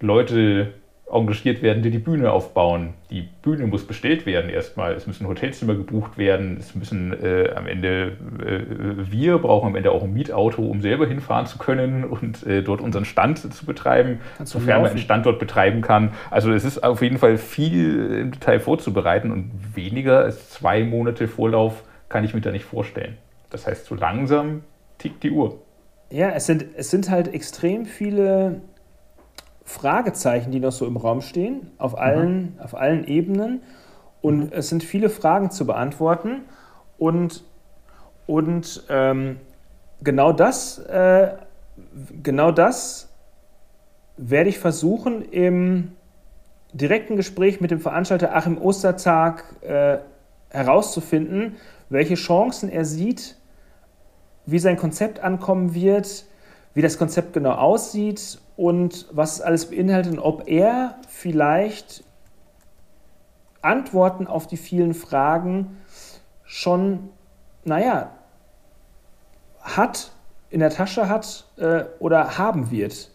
Leute 0.00 0.72
engagiert 1.10 1.62
werden, 1.62 1.82
die 1.82 1.90
die 1.90 1.98
Bühne 1.98 2.30
aufbauen. 2.32 2.94
Die 3.10 3.28
Bühne 3.42 3.66
muss 3.66 3.86
bestellt 3.86 4.26
werden 4.26 4.50
erstmal. 4.50 4.92
Es 4.92 5.06
müssen 5.06 5.26
Hotelzimmer 5.26 5.74
gebucht 5.74 6.18
werden. 6.18 6.56
Es 6.58 6.74
müssen 6.74 7.12
äh, 7.12 7.50
am 7.54 7.66
Ende, 7.66 8.16
äh, 8.44 9.10
wir 9.10 9.38
brauchen 9.38 9.68
am 9.68 9.76
Ende 9.76 9.90
auch 9.90 10.02
ein 10.02 10.12
Mietauto, 10.12 10.62
um 10.62 10.80
selber 10.80 11.06
hinfahren 11.06 11.46
zu 11.46 11.58
können 11.58 12.04
und 12.04 12.46
äh, 12.46 12.62
dort 12.62 12.80
unseren 12.80 13.04
Stand 13.04 13.38
zu 13.38 13.66
betreiben, 13.66 14.20
Kannst 14.36 14.52
sofern 14.52 14.82
man 14.82 14.90
einen 14.90 14.98
Standort 14.98 15.38
betreiben 15.38 15.80
kann. 15.80 16.12
Also 16.30 16.52
es 16.52 16.64
ist 16.64 16.84
auf 16.84 17.02
jeden 17.02 17.18
Fall 17.18 17.38
viel 17.38 18.20
im 18.20 18.32
Detail 18.32 18.60
vorzubereiten 18.60 19.30
und 19.30 19.50
weniger 19.74 20.20
als 20.20 20.50
zwei 20.50 20.84
Monate 20.84 21.28
Vorlauf 21.28 21.84
kann 22.08 22.24
ich 22.24 22.34
mir 22.34 22.40
da 22.40 22.50
nicht 22.50 22.64
vorstellen. 22.64 23.16
Das 23.50 23.66
heißt, 23.66 23.86
so 23.86 23.94
langsam 23.94 24.62
tickt 24.98 25.22
die 25.22 25.30
Uhr. 25.30 25.60
Ja, 26.10 26.30
es 26.30 26.46
sind, 26.46 26.64
es 26.76 26.90
sind 26.90 27.10
halt 27.10 27.32
extrem 27.32 27.84
viele 27.84 28.62
Fragezeichen, 29.68 30.50
die 30.50 30.60
noch 30.60 30.72
so 30.72 30.86
im 30.86 30.96
Raum 30.96 31.20
stehen, 31.20 31.70
auf 31.76 31.98
allen, 31.98 32.54
mhm. 32.56 32.60
auf 32.60 32.74
allen 32.74 33.06
Ebenen. 33.06 33.60
Und 34.22 34.38
mhm. 34.38 34.52
es 34.52 34.70
sind 34.70 34.82
viele 34.82 35.10
Fragen 35.10 35.50
zu 35.50 35.66
beantworten. 35.66 36.40
Und, 36.96 37.44
und 38.26 38.84
ähm, 38.88 39.36
genau 40.02 40.32
das, 40.32 40.78
äh, 40.78 41.32
genau 42.22 42.50
das 42.50 43.10
werde 44.16 44.48
ich 44.48 44.58
versuchen 44.58 45.22
im 45.22 45.92
direkten 46.72 47.16
Gespräch 47.16 47.60
mit 47.60 47.70
dem 47.70 47.80
Veranstalter 47.80 48.34
Achim 48.34 48.56
Ostertag 48.56 49.44
äh, 49.60 49.98
herauszufinden, 50.48 51.56
welche 51.90 52.14
Chancen 52.14 52.70
er 52.70 52.86
sieht, 52.86 53.36
wie 54.46 54.58
sein 54.58 54.78
Konzept 54.78 55.20
ankommen 55.20 55.74
wird, 55.74 56.24
wie 56.74 56.82
das 56.82 56.98
Konzept 56.98 57.32
genau 57.32 57.52
aussieht 57.52 58.38
und 58.56 59.06
was 59.10 59.34
es 59.34 59.40
alles 59.40 59.70
beinhaltet 59.70 60.12
und 60.12 60.18
ob 60.18 60.48
er 60.48 60.96
vielleicht 61.08 62.04
Antworten 63.62 64.26
auf 64.26 64.46
die 64.46 64.56
vielen 64.56 64.94
Fragen 64.94 65.78
schon, 66.44 67.10
naja, 67.64 68.10
hat, 69.60 70.12
in 70.50 70.60
der 70.60 70.70
Tasche 70.70 71.08
hat 71.08 71.46
äh, 71.56 71.84
oder 71.98 72.38
haben 72.38 72.70
wird. 72.70 73.10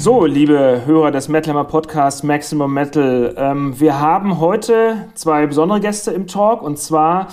So, 0.00 0.26
liebe 0.26 0.82
Hörer 0.86 1.10
des 1.10 1.26
Metalhammer 1.26 1.64
Podcasts 1.64 2.22
Maximum 2.22 2.72
Metal, 2.72 3.34
ähm, 3.36 3.80
wir 3.80 3.98
haben 3.98 4.38
heute 4.38 5.08
zwei 5.14 5.44
besondere 5.44 5.80
Gäste 5.80 6.12
im 6.12 6.28
Talk 6.28 6.62
und 6.62 6.78
zwar 6.78 7.26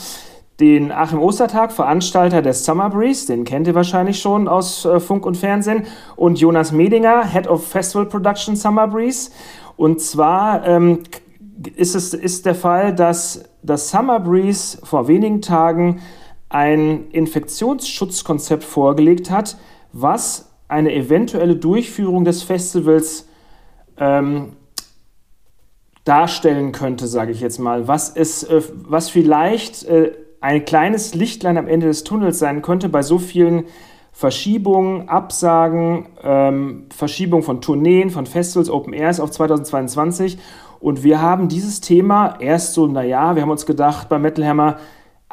den 0.60 0.92
Achim 0.92 1.20
Ostertag, 1.20 1.72
Veranstalter 1.72 2.42
des 2.42 2.66
Summer 2.66 2.90
Breeze, 2.90 3.28
den 3.28 3.44
kennt 3.44 3.68
ihr 3.68 3.76
wahrscheinlich 3.76 4.20
schon 4.20 4.48
aus 4.48 4.84
äh, 4.84 5.00
Funk 5.00 5.28
und 5.28 5.38
Fernsehen, 5.38 5.84
und 6.16 6.40
Jonas 6.40 6.72
Medinger, 6.72 7.32
Head 7.32 7.48
of 7.48 7.64
Festival 7.68 8.08
Production 8.08 8.56
Summer 8.56 8.88
Breeze. 8.88 9.30
Und 9.78 10.02
zwar 10.02 10.66
ähm, 10.66 11.04
ist 11.76 11.94
es 11.94 12.16
ist 12.16 12.48
der 12.48 12.56
Fall, 12.56 12.96
dass 12.96 13.44
das 13.62 13.92
Summer 13.92 14.20
Breeze 14.20 14.80
vor 14.84 15.08
wenigen 15.08 15.44
Tagen 15.44 16.02
ein 16.50 17.12
Infektionsschutzkonzept 17.12 18.64
vorgelegt 18.64 19.30
hat, 19.30 19.56
was 19.94 20.55
eine 20.68 20.94
eventuelle 20.94 21.56
Durchführung 21.56 22.26
des 22.26 22.44
Festivals 22.44 23.28
ähm, 23.98 24.54
darstellen 26.04 26.72
könnte, 26.72 27.08
sage 27.08 27.32
ich 27.32 27.42
jetzt 27.42 27.60
mal, 27.60 27.88
was, 27.88 28.16
es, 28.16 28.44
äh, 28.44 28.62
was 28.74 29.10
vielleicht 29.10 29.84
äh, 29.86 30.14
ein 30.42 30.66
kleines 30.66 31.16
Lichtlein 31.16 31.58
am 31.58 31.68
Ende 31.68 31.88
des 31.88 32.04
Tunnels 32.04 32.40
sein 32.40 32.62
könnte 32.62 32.90
bei 32.90 33.02
so 33.02 33.18
vielen 33.18 33.66
Verschiebungen, 34.12 35.10
Absagen, 35.10 36.08
ähm, 36.24 36.86
Verschiebung 36.96 37.44
von 37.44 37.60
Tourneen, 37.60 38.12
von 38.12 38.26
Festivals, 38.26 38.70
Open 38.70 38.94
Airs 38.94 39.20
auf 39.20 39.32
2022. 39.32 40.38
Und 40.80 41.04
wir 41.04 41.22
haben 41.22 41.50
dieses 41.50 41.82
Thema 41.82 42.38
erst 42.40 42.76
so, 42.76 42.88
naja, 42.88 43.36
wir 43.36 43.42
haben 43.42 43.50
uns 43.50 43.66
gedacht 43.66 44.08
bei 44.08 44.20
Metal 44.20 44.46
Hammer, 44.46 44.78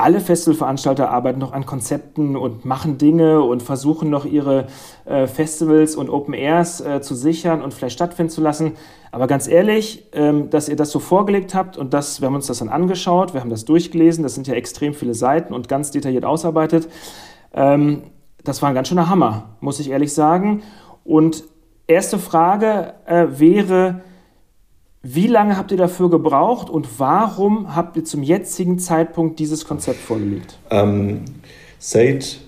alle 0.03 0.21
Festivalveranstalter 0.21 1.11
arbeiten 1.11 1.39
noch 1.39 1.53
an 1.53 1.65
Konzepten 1.65 2.37
und 2.37 2.65
machen 2.65 2.99
Dinge 2.99 3.43
und 3.43 3.63
versuchen 3.63 4.11
noch 4.11 4.25
ihre 4.25 4.67
äh, 5.05 5.27
Festivals 5.27 5.95
und 5.95 6.11
Open 6.11 6.35
Airs 6.35 6.81
äh, 6.81 7.01
zu 7.01 7.15
sichern 7.15 7.63
und 7.63 7.73
vielleicht 7.73 7.95
stattfinden 7.95 8.31
zu 8.31 8.41
lassen. 8.41 8.73
Aber 9.13 9.27
ganz 9.27 9.47
ehrlich, 9.47 10.09
ähm, 10.13 10.51
dass 10.51 10.69
ihr 10.69 10.77
das 10.77 10.91
so 10.91 10.99
vorgelegt 10.99 11.55
habt 11.55 11.77
und 11.77 11.95
das, 11.95 12.21
wir 12.21 12.27
haben 12.27 12.35
uns 12.35 12.49
das 12.49 12.59
dann 12.59 12.69
angeschaut, 12.69 13.33
wir 13.33 13.41
haben 13.41 13.51
das 13.51 13.65
durchgelesen, 13.65 14.23
das 14.23 14.35
sind 14.35 14.49
ja 14.49 14.55
extrem 14.55 14.93
viele 14.93 15.15
Seiten 15.15 15.55
und 15.55 15.69
ganz 15.69 15.93
detailliert 15.93 16.25
ausarbeitet. 16.25 16.89
Ähm, 17.55 18.03
das 18.43 18.61
war 18.61 18.71
ein 18.71 18.75
ganz 18.75 18.89
schöner 18.89 19.09
Hammer, 19.09 19.57
muss 19.61 19.79
ich 19.79 19.91
ehrlich 19.91 20.13
sagen. 20.13 20.63
Und 21.05 21.45
erste 21.87 22.19
Frage 22.19 22.95
äh, 23.07 23.27
wäre, 23.31 24.01
wie 25.03 25.27
lange 25.27 25.57
habt 25.57 25.73
ihr 25.73 25.77
dafür 25.77 26.11
gebraucht 26.11 26.71
und 26.71 27.01
warum 27.01 27.75
habt 27.75 27.97
ihr 27.97 28.05
zum 28.05 28.23
jetzigen 28.23 28.79
Zeitpunkt 28.79 29.41
dieses 29.41 29.65
Konzept 29.65 29.99
vorgelegt? 29.99 30.59
Ähm, 30.71 31.23
seit 31.81 32.39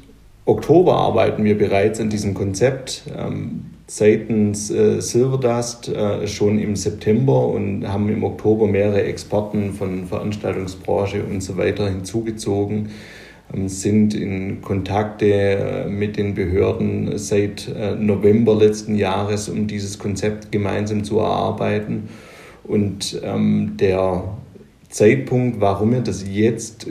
Oktober 0.45 0.97
arbeiten 0.97 1.43
wir 1.43 1.59
bereits 1.59 1.99
an 1.99 2.11
diesem 2.11 2.33
Konzept. 2.35 3.03
Ähm, 3.17 3.67
seitens 3.89 4.71
äh, 4.71 5.01
Silverdust 5.01 5.89
äh, 5.89 6.29
schon 6.29 6.61
im 6.61 6.77
September 6.77 7.49
und 7.49 7.89
haben 7.89 8.09
im 8.09 8.23
Oktober 8.23 8.69
mehrere 8.69 9.03
Experten 9.03 9.73
von 9.73 10.07
Veranstaltungsbranche 10.07 11.25
und 11.25 11.41
so 11.43 11.57
weiter 11.57 11.89
hinzugezogen, 11.89 12.91
ähm, 13.53 13.69
sind 13.69 14.15
in 14.15 14.61
Kontakte 14.63 15.27
äh, 15.27 15.89
mit 15.89 16.17
den 16.17 16.35
Behörden 16.35 17.19
seit 17.19 17.67
äh, 17.69 17.97
November 17.97 18.55
letzten 18.55 18.95
Jahres, 18.95 19.49
um 19.49 19.67
dieses 19.67 19.99
Konzept 19.99 20.53
gemeinsam 20.53 21.03
zu 21.03 21.19
erarbeiten 21.19 22.09
und 22.65 23.21
ähm, 23.23 23.77
der 23.79 24.25
Zeitpunkt, 24.89 25.61
warum 25.61 25.93
wir 25.93 26.01
das 26.01 26.25
jetzt 26.29 26.87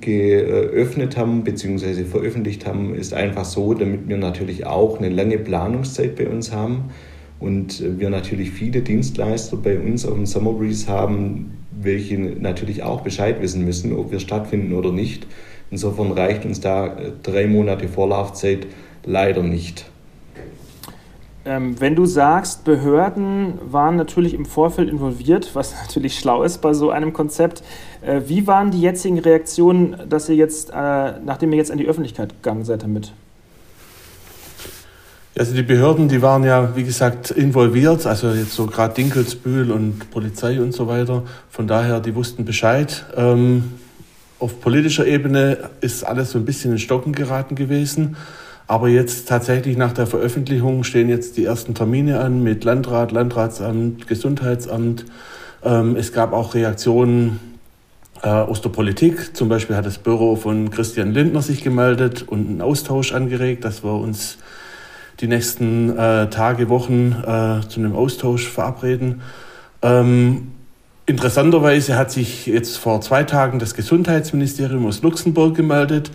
geöffnet 0.00 1.16
haben 1.16 1.42
bzw. 1.42 2.04
veröffentlicht 2.04 2.66
haben, 2.66 2.94
ist 2.94 3.14
einfach 3.14 3.44
so, 3.44 3.74
damit 3.74 4.08
wir 4.08 4.16
natürlich 4.16 4.66
auch 4.66 4.98
eine 4.98 5.08
lange 5.08 5.38
Planungszeit 5.38 6.16
bei 6.16 6.28
uns 6.28 6.52
haben 6.52 6.90
und 7.38 7.82
wir 7.98 8.10
natürlich 8.10 8.50
viele 8.50 8.82
Dienstleister 8.82 9.56
bei 9.56 9.78
uns 9.78 10.04
auf 10.04 10.14
dem 10.14 10.26
Summer 10.26 10.52
Breeze 10.52 10.86
haben, 10.86 11.52
welche 11.70 12.18
natürlich 12.18 12.82
auch 12.82 13.00
Bescheid 13.00 13.40
wissen 13.40 13.64
müssen, 13.64 13.94
ob 13.94 14.12
wir 14.12 14.20
stattfinden 14.20 14.74
oder 14.74 14.92
nicht. 14.92 15.26
Insofern 15.70 16.12
reicht 16.12 16.44
uns 16.44 16.60
da 16.60 16.94
drei 17.22 17.46
Monate 17.46 17.88
Vorlaufzeit 17.88 18.66
leider 19.06 19.42
nicht. 19.42 19.90
Ähm, 21.46 21.80
wenn 21.80 21.96
du 21.96 22.04
sagst, 22.04 22.64
Behörden 22.64 23.54
waren 23.62 23.96
natürlich 23.96 24.34
im 24.34 24.44
Vorfeld 24.44 24.90
involviert, 24.90 25.50
was 25.54 25.74
natürlich 25.82 26.18
schlau 26.18 26.42
ist 26.42 26.58
bei 26.58 26.74
so 26.74 26.90
einem 26.90 27.12
Konzept, 27.12 27.62
äh, 28.02 28.20
wie 28.26 28.46
waren 28.46 28.70
die 28.70 28.80
jetzigen 28.80 29.18
Reaktionen, 29.18 29.96
dass 30.08 30.28
ihr 30.28 30.36
jetzt, 30.36 30.70
äh, 30.70 30.72
nachdem 31.24 31.52
ihr 31.52 31.58
jetzt 31.58 31.70
an 31.70 31.78
die 31.78 31.86
Öffentlichkeit 31.86 32.30
gegangen 32.42 32.64
seid 32.64 32.82
damit? 32.82 33.12
Also 35.38 35.54
die 35.54 35.62
Behörden, 35.62 36.08
die 36.08 36.20
waren 36.20 36.44
ja, 36.44 36.76
wie 36.76 36.82
gesagt, 36.84 37.30
involviert, 37.30 38.04
also 38.04 38.30
jetzt 38.32 38.52
so 38.52 38.66
gerade 38.66 38.92
Dinkelsbühl 38.94 39.70
und 39.70 40.10
Polizei 40.10 40.60
und 40.60 40.72
so 40.72 40.86
weiter. 40.88 41.22
Von 41.48 41.66
daher, 41.66 42.00
die 42.00 42.14
wussten 42.14 42.44
Bescheid. 42.44 43.06
Ähm, 43.16 43.72
auf 44.40 44.60
politischer 44.60 45.06
Ebene 45.06 45.70
ist 45.80 46.02
alles 46.02 46.32
so 46.32 46.38
ein 46.38 46.44
bisschen 46.44 46.72
in 46.72 46.78
Stocken 46.78 47.12
geraten 47.12 47.54
gewesen. 47.54 48.16
Aber 48.70 48.86
jetzt 48.86 49.26
tatsächlich 49.26 49.76
nach 49.76 49.92
der 49.92 50.06
Veröffentlichung 50.06 50.84
stehen 50.84 51.08
jetzt 51.08 51.36
die 51.36 51.44
ersten 51.44 51.74
Termine 51.74 52.20
an 52.20 52.44
mit 52.44 52.62
Landrat, 52.62 53.10
Landratsamt, 53.10 54.06
Gesundheitsamt. 54.06 55.06
Ähm, 55.64 55.96
es 55.96 56.12
gab 56.12 56.32
auch 56.32 56.54
Reaktionen 56.54 57.40
äh, 58.22 58.28
aus 58.28 58.60
der 58.60 58.68
Politik. 58.68 59.36
Zum 59.36 59.48
Beispiel 59.48 59.74
hat 59.74 59.86
das 59.86 59.98
Büro 59.98 60.36
von 60.36 60.70
Christian 60.70 61.10
Lindner 61.10 61.42
sich 61.42 61.64
gemeldet 61.64 62.22
und 62.22 62.48
einen 62.48 62.60
Austausch 62.60 63.12
angeregt, 63.12 63.64
dass 63.64 63.82
wir 63.82 63.94
uns 63.94 64.38
die 65.18 65.26
nächsten 65.26 65.98
äh, 65.98 66.30
Tage, 66.30 66.68
Wochen 66.68 67.10
äh, 67.26 67.66
zu 67.68 67.80
einem 67.80 67.96
Austausch 67.96 68.48
verabreden. 68.48 69.22
Ähm, 69.82 70.52
interessanterweise 71.10 71.96
hat 71.96 72.10
sich 72.10 72.46
jetzt 72.46 72.78
vor 72.78 73.00
zwei 73.00 73.24
Tagen 73.24 73.58
das 73.58 73.74
Gesundheitsministerium 73.74 74.86
aus 74.86 75.02
Luxemburg 75.02 75.56
gemeldet, 75.56 76.10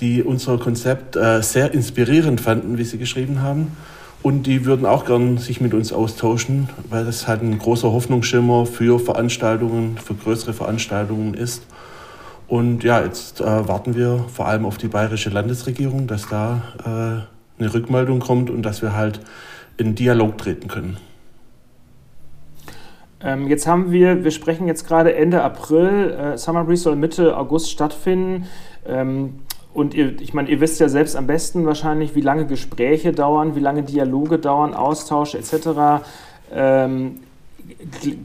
die 0.00 0.22
unser 0.22 0.58
Konzept 0.58 1.16
äh, 1.16 1.40
sehr 1.42 1.72
inspirierend 1.72 2.40
fanden, 2.40 2.76
wie 2.76 2.84
sie 2.84 2.98
geschrieben 2.98 3.42
haben. 3.42 3.76
Und 4.22 4.42
die 4.42 4.66
würden 4.66 4.84
auch 4.84 5.06
gern 5.06 5.38
sich 5.38 5.60
mit 5.60 5.72
uns 5.72 5.92
austauschen, 5.92 6.68
weil 6.90 7.04
das 7.04 7.26
halt 7.26 7.42
ein 7.42 7.58
großer 7.58 7.90
Hoffnungsschimmer 7.90 8.66
für 8.66 8.98
Veranstaltungen, 8.98 9.96
für 9.96 10.14
größere 10.14 10.52
Veranstaltungen 10.52 11.32
ist. 11.34 11.62
Und 12.48 12.82
ja, 12.82 13.02
jetzt 13.02 13.40
äh, 13.40 13.68
warten 13.68 13.94
wir 13.94 14.24
vor 14.34 14.48
allem 14.48 14.66
auf 14.66 14.76
die 14.76 14.88
bayerische 14.88 15.30
Landesregierung, 15.30 16.08
dass 16.08 16.28
da 16.28 16.62
äh, 16.80 17.62
eine 17.62 17.72
Rückmeldung 17.72 18.18
kommt 18.18 18.50
und 18.50 18.62
dass 18.62 18.82
wir 18.82 18.94
halt 18.94 19.20
in 19.76 19.94
Dialog 19.94 20.36
treten 20.36 20.68
können. 20.68 20.96
Ähm, 23.22 23.48
jetzt 23.48 23.66
haben 23.66 23.92
wir, 23.92 24.24
wir 24.24 24.30
sprechen 24.30 24.66
jetzt 24.66 24.86
gerade 24.86 25.14
Ende 25.14 25.42
April, 25.42 26.10
äh, 26.10 26.38
Summer 26.38 26.64
Breeze 26.64 26.82
soll 26.84 26.96
Mitte 26.96 27.36
August 27.36 27.70
stattfinden. 27.70 28.46
Ähm, 28.86 29.40
und 29.72 29.94
ihr, 29.94 30.20
ich 30.20 30.34
meine, 30.34 30.48
ihr 30.48 30.60
wisst 30.60 30.80
ja 30.80 30.88
selbst 30.88 31.16
am 31.16 31.26
besten 31.26 31.64
wahrscheinlich, 31.66 32.14
wie 32.14 32.22
lange 32.22 32.46
Gespräche 32.46 33.12
dauern, 33.12 33.54
wie 33.54 33.60
lange 33.60 33.82
Dialoge 33.82 34.38
dauern, 34.38 34.74
Austausch 34.74 35.34
etc. 35.34 36.02
Ähm, 36.52 37.20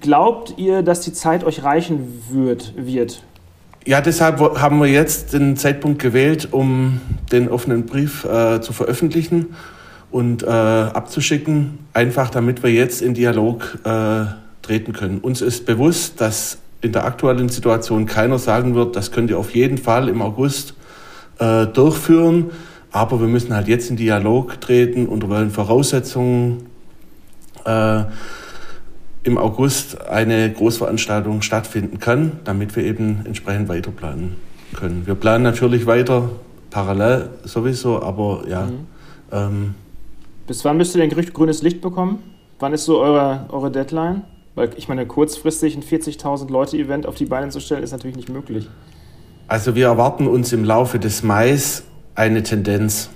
glaubt 0.02 0.56
ihr, 0.58 0.82
dass 0.82 1.02
die 1.02 1.14
Zeit 1.14 1.44
euch 1.44 1.64
reichen 1.64 2.24
wird, 2.30 2.74
wird? 2.76 3.24
Ja, 3.86 4.02
deshalb 4.02 4.40
haben 4.40 4.80
wir 4.80 4.88
jetzt 4.88 5.34
den 5.34 5.58
Zeitpunkt 5.58 6.02
gewählt, 6.02 6.50
um 6.52 7.02
den 7.32 7.50
offenen 7.50 7.86
Brief 7.86 8.26
äh, 8.26 8.60
zu 8.62 8.74
veröffentlichen 8.74 9.56
und 10.10 10.42
äh, 10.42 10.48
abzuschicken, 10.48 11.78
einfach 11.94 12.32
damit 12.32 12.64
wir 12.64 12.72
jetzt 12.72 13.04
in 13.04 13.14
Dialog 13.14 13.78
äh, 13.84 14.26
treten 14.66 14.94
können. 14.94 15.20
Uns 15.20 15.42
ist 15.42 15.66
bewusst, 15.66 16.20
dass 16.22 16.58
in 16.82 16.92
der 16.92 17.06
aktuellen 17.06 17.50
Situation 17.50 18.06
keiner 18.06 18.38
sagen 18.40 18.76
wird, 18.76 18.96
das 18.96 19.12
könnt 19.12 19.30
ihr 19.30 19.40
auf 19.40 19.56
jeden 19.56 19.78
Fall 19.78 20.10
im 20.10 20.22
August 20.22 20.76
äh, 21.40 21.66
durchführen. 21.68 22.52
Aber 22.92 23.20
wir 23.20 23.28
müssen 23.28 23.54
halt 23.54 23.68
jetzt 23.68 23.90
in 23.90 23.98
Dialog 23.98 24.62
treten, 24.62 25.08
unter 25.08 25.30
welchen 25.30 25.52
Voraussetzungen 25.52 26.68
äh, 27.66 28.04
im 29.24 29.38
August 29.38 30.08
eine 30.08 30.52
Großveranstaltung 30.52 31.42
stattfinden 31.42 32.00
kann, 32.00 32.34
damit 32.44 32.76
wir 32.76 32.84
eben 32.84 33.22
entsprechend 33.26 33.68
weiterplanen 33.68 34.36
können. 34.76 35.06
Wir 35.06 35.16
planen 35.16 35.44
natürlich 35.44 35.88
weiter, 35.88 36.30
parallel 36.70 37.30
sowieso, 37.44 38.02
aber 38.02 38.44
ja. 38.48 38.68
Mhm. 38.68 38.88
Ähm, 39.32 39.76
Bis 40.48 40.64
wann 40.64 40.78
müsst 40.78 40.96
ihr 40.96 41.06
denn 41.06 41.26
grünes 41.34 41.64
Licht 41.64 41.82
bekommen? 41.82 42.20
Wann 42.60 42.74
ist 42.74 42.86
so 42.86 43.00
eure, 43.00 43.46
eure 43.50 43.72
Deadline? 43.72 44.22
Weil 44.56 44.72
ich 44.78 44.88
meine, 44.88 45.06
kurzfristig 45.06 45.76
ein 45.76 45.84
40.000 45.84 46.50
Leute-Event 46.50 47.06
auf 47.06 47.16
die 47.16 47.26
Beine 47.26 47.50
zu 47.50 47.60
stellen, 47.60 47.84
ist 47.84 47.92
natürlich 47.92 48.16
nicht 48.16 48.30
möglich. 48.30 48.70
Also 49.48 49.76
wir 49.76 49.86
erwarten 49.86 50.28
uns 50.28 50.54
im 50.54 50.64
Laufe 50.64 50.98
des 50.98 51.22
Mais 51.22 51.84
eine 52.16 52.42
Tendenz. 52.42 53.10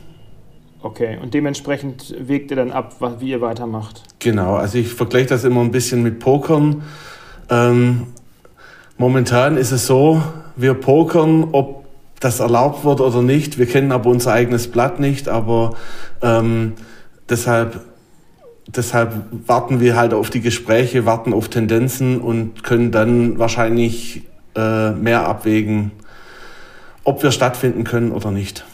Okay, 0.82 1.18
und 1.22 1.34
dementsprechend 1.34 2.16
wägt 2.20 2.52
ihr 2.52 2.58
dann 2.58 2.72
ab, 2.72 2.96
wie 3.20 3.32
ihr 3.32 3.42
weitermacht. 3.42 4.04
Genau, 4.20 4.56
also 4.56 4.78
ich 4.78 4.94
vergleiche 4.94 5.28
das 5.28 5.44
immer 5.44 5.62
ein 5.62 5.72
bisschen 5.72 6.04
mit 6.04 6.20
Pokern. 6.20 6.84
Ähm, 7.50 8.08
momentan 8.98 9.58
ist 9.58 9.72
es 9.72 9.88
so, 9.88 10.22
wir 10.56 10.74
pokern, 10.76 11.50
ob 11.52 11.86
das 12.20 12.40
erlaubt 12.40 12.86
wird 12.86 13.02
oder 13.02 13.22
nicht. 13.22 13.58
Wir 13.58 13.66
kennen 13.66 13.92
aber 13.92 14.10
unser 14.10 14.34
eigenes 14.34 14.70
Blatt 14.70 15.00
nicht, 15.00 15.28
aber 15.28 15.76
ähm, 16.22 16.74
deshalb, 17.30 17.82
deshalb 18.76 19.26
warten 19.48 19.80
wir 19.80 19.96
halt 19.96 20.14
auf 20.14 20.30
die 20.30 20.42
Gespräche, 20.42 21.06
warten 21.06 21.34
auf 21.34 21.50
Tendenzen 21.50 22.22
und 22.22 22.64
können 22.64 22.92
dann 22.92 23.40
wahrscheinlich 23.40 24.24
äh, 24.56 24.92
mehr 24.92 25.28
abwägen, 25.28 25.92
ob 27.04 27.24
wir 27.24 27.32
stattfinden 27.32 27.84
können 27.84 28.12
oder 28.12 28.32
nicht. 28.32 28.66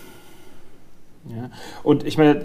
Ja. 1.30 1.50
Und 1.84 2.06
ich 2.06 2.18
meine, 2.18 2.43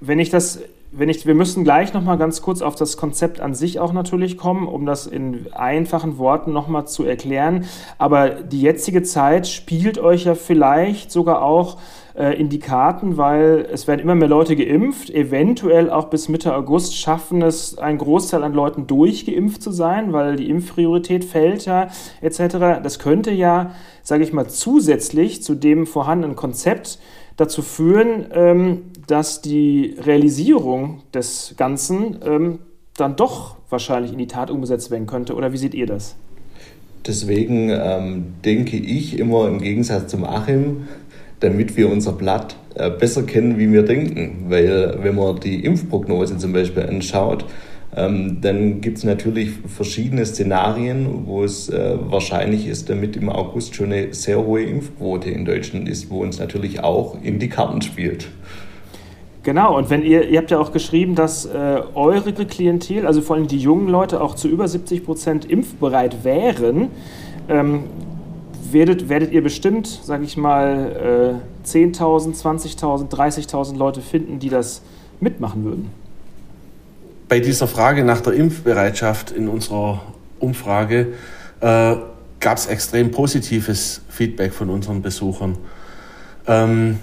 wenn 0.00 0.18
ich 0.18 0.30
das, 0.30 0.60
wenn 0.92 1.08
ich, 1.08 1.26
wir 1.26 1.34
müssen 1.34 1.64
gleich 1.64 1.92
noch 1.92 2.02
mal 2.02 2.16
ganz 2.16 2.40
kurz 2.40 2.62
auf 2.62 2.74
das 2.74 2.96
Konzept 2.96 3.40
an 3.40 3.54
sich 3.54 3.78
auch 3.78 3.92
natürlich 3.92 4.36
kommen, 4.36 4.66
um 4.66 4.86
das 4.86 5.06
in 5.06 5.52
einfachen 5.52 6.18
Worten 6.18 6.52
noch 6.52 6.68
mal 6.68 6.86
zu 6.86 7.04
erklären. 7.04 7.66
Aber 7.98 8.30
die 8.30 8.62
jetzige 8.62 9.02
Zeit 9.02 9.46
spielt 9.48 9.98
euch 9.98 10.24
ja 10.24 10.34
vielleicht 10.34 11.10
sogar 11.10 11.42
auch 11.42 11.78
äh, 12.14 12.38
in 12.38 12.48
die 12.48 12.58
Karten, 12.58 13.16
weil 13.16 13.66
es 13.72 13.86
werden 13.86 14.00
immer 14.00 14.14
mehr 14.14 14.28
Leute 14.28 14.56
geimpft. 14.56 15.10
Eventuell 15.10 15.90
auch 15.90 16.08
bis 16.08 16.28
Mitte 16.28 16.54
August 16.54 16.96
schaffen 16.96 17.42
es 17.42 17.78
ein 17.78 17.98
Großteil 17.98 18.42
an 18.42 18.52
Leuten 18.52 18.86
durchgeimpft 18.86 19.62
zu 19.62 19.70
sein, 19.70 20.12
weil 20.12 20.36
die 20.36 20.48
Impfpriorität 20.48 21.24
fällt 21.24 21.64
ja 21.66 21.88
etc. 22.20 22.82
Das 22.82 22.98
könnte 22.98 23.30
ja, 23.30 23.72
sage 24.02 24.24
ich 24.24 24.32
mal, 24.32 24.48
zusätzlich 24.48 25.42
zu 25.42 25.54
dem 25.54 25.86
vorhandenen 25.86 26.36
Konzept 26.36 26.98
dazu 27.36 27.62
führen, 27.62 28.26
ähm, 28.32 28.82
dass 29.06 29.40
die 29.40 29.96
Realisierung 29.98 31.02
des 31.14 31.54
Ganzen 31.56 32.18
ähm, 32.24 32.58
dann 32.96 33.16
doch 33.16 33.56
wahrscheinlich 33.70 34.12
in 34.12 34.18
die 34.18 34.26
Tat 34.26 34.50
umgesetzt 34.50 34.90
werden 34.90 35.06
könnte. 35.06 35.34
Oder 35.34 35.52
wie 35.52 35.56
seht 35.56 35.74
ihr 35.74 35.86
das? 35.86 36.16
Deswegen 37.06 37.70
ähm, 37.70 38.34
denke 38.44 38.76
ich 38.76 39.18
immer 39.18 39.48
im 39.48 39.60
Gegensatz 39.60 40.10
zum 40.10 40.24
Achim, 40.24 40.88
damit 41.40 41.76
wir 41.76 41.90
unser 41.90 42.12
Blatt 42.12 42.56
äh, 42.74 42.90
besser 42.90 43.24
kennen, 43.24 43.58
wie 43.58 43.72
wir 43.72 43.82
denken. 43.82 44.46
Weil 44.48 44.98
wenn 45.02 45.16
man 45.16 45.40
die 45.40 45.64
Impfprognose 45.64 46.38
zum 46.38 46.52
Beispiel 46.52 46.84
anschaut, 46.84 47.44
ähm, 47.96 48.38
dann 48.40 48.80
gibt 48.80 48.98
es 48.98 49.04
natürlich 49.04 49.50
verschiedene 49.66 50.24
Szenarien, 50.24 51.26
wo 51.26 51.42
es 51.42 51.68
äh, 51.68 51.96
wahrscheinlich 52.08 52.68
ist, 52.68 52.88
damit 52.88 53.16
im 53.16 53.28
August 53.28 53.74
schon 53.74 53.92
eine 53.92 54.14
sehr 54.14 54.44
hohe 54.44 54.62
Impfquote 54.62 55.30
in 55.30 55.44
Deutschland 55.44 55.88
ist, 55.88 56.10
wo 56.10 56.22
uns 56.22 56.38
natürlich 56.38 56.84
auch 56.84 57.16
in 57.20 57.40
die 57.40 57.48
Karten 57.48 57.82
spielt. 57.82 58.28
Genau, 59.42 59.76
und 59.76 59.88
wenn 59.88 60.02
ihr, 60.04 60.28
ihr 60.28 60.38
habt 60.38 60.50
ja 60.50 60.58
auch 60.58 60.70
geschrieben, 60.70 61.14
dass 61.14 61.46
äh, 61.46 61.80
eure 61.94 62.32
Klientel, 62.32 63.06
also 63.06 63.22
vor 63.22 63.36
allem 63.36 63.48
die 63.48 63.58
jungen 63.58 63.88
Leute, 63.88 64.20
auch 64.20 64.34
zu 64.34 64.48
über 64.48 64.68
70 64.68 65.04
Prozent 65.04 65.44
impfbereit 65.50 66.24
wären. 66.24 66.88
Ähm, 67.48 67.84
werdet, 68.72 69.08
werdet 69.08 69.32
ihr 69.32 69.42
bestimmt, 69.42 69.86
sage 69.86 70.24
ich 70.24 70.36
mal, 70.36 71.40
äh, 71.64 71.68
10.000, 71.68 72.34
20.000, 72.34 73.08
30.000 73.08 73.76
Leute 73.76 74.00
finden, 74.00 74.38
die 74.38 74.48
das 74.48 74.82
mitmachen 75.20 75.64
würden? 75.64 75.90
Bei 77.28 77.40
dieser 77.40 77.68
Frage 77.68 78.04
nach 78.04 78.20
der 78.20 78.32
Impfbereitschaft 78.32 79.30
in 79.30 79.48
unserer 79.48 80.02
Umfrage 80.40 81.14
äh, 81.60 81.96
gab 82.40 82.56
es 82.56 82.66
extrem 82.66 83.10
positives 83.10 84.00
Feedback 84.08 84.52
von 84.52 84.70
unseren 84.70 85.02
Besuchern. 85.02 85.56
Ähm, 86.46 86.98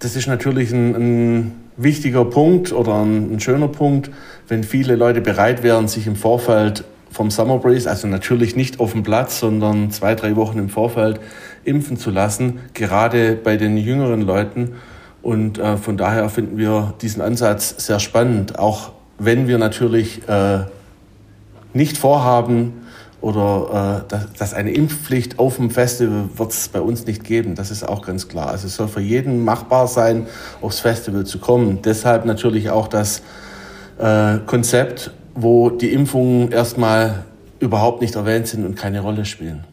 das 0.00 0.16
ist 0.16 0.26
natürlich 0.26 0.72
ein, 0.72 0.94
ein 0.94 1.52
wichtiger 1.76 2.24
Punkt 2.24 2.72
oder 2.72 3.02
ein, 3.02 3.34
ein, 3.34 3.40
schöner 3.40 3.68
Punkt, 3.68 4.10
wenn 4.48 4.64
viele 4.64 4.96
Leute 4.96 5.20
bereit 5.20 5.62
wären, 5.62 5.88
sich 5.88 6.06
im 6.06 6.16
Vorfeld 6.16 6.84
vom 7.10 7.30
Summer 7.30 7.58
Breeze, 7.58 7.88
also 7.88 8.06
natürlich 8.06 8.56
nicht 8.56 8.80
auf 8.80 8.92
dem 8.92 9.02
Platz, 9.02 9.40
sondern 9.40 9.90
zwei, 9.90 10.14
drei 10.14 10.36
Wochen 10.36 10.58
im 10.58 10.68
Vorfeld 10.68 11.20
impfen 11.64 11.96
zu 11.96 12.10
lassen, 12.10 12.60
gerade 12.74 13.34
bei 13.34 13.56
den 13.56 13.76
jüngeren 13.76 14.22
Leuten. 14.22 14.76
Und 15.22 15.58
äh, 15.58 15.76
von 15.76 15.96
daher 15.96 16.28
finden 16.28 16.56
wir 16.56 16.94
diesen 17.02 17.20
Ansatz 17.20 17.74
sehr 17.84 18.00
spannend, 18.00 18.58
auch 18.58 18.92
wenn 19.18 19.48
wir 19.48 19.58
natürlich 19.58 20.26
äh, 20.28 20.60
nicht 21.74 21.98
vorhaben, 21.98 22.80
oder 23.20 24.04
äh, 24.06 24.08
dass, 24.08 24.32
dass 24.32 24.54
eine 24.54 24.72
Impfpflicht 24.72 25.38
auf 25.38 25.56
dem 25.56 25.70
Festival 25.70 26.30
wird 26.36 26.52
es 26.52 26.68
bei 26.68 26.80
uns 26.80 27.06
nicht 27.06 27.24
geben. 27.24 27.54
Das 27.54 27.70
ist 27.70 27.86
auch 27.86 28.02
ganz 28.02 28.28
klar. 28.28 28.48
Also 28.48 28.66
es 28.66 28.76
soll 28.76 28.88
für 28.88 29.00
jeden 29.00 29.44
machbar 29.44 29.86
sein, 29.88 30.26
aufs 30.60 30.80
Festival 30.80 31.26
zu 31.26 31.38
kommen. 31.38 31.82
Deshalb 31.82 32.24
natürlich 32.24 32.70
auch 32.70 32.88
das 32.88 33.22
äh, 33.98 34.38
Konzept, 34.46 35.12
wo 35.34 35.70
die 35.70 35.92
Impfungen 35.92 36.52
erstmal 36.52 37.24
überhaupt 37.58 38.00
nicht 38.00 38.16
erwähnt 38.16 38.46
sind 38.46 38.64
und 38.64 38.76
keine 38.76 39.00
Rolle 39.00 39.24
spielen. 39.24 39.64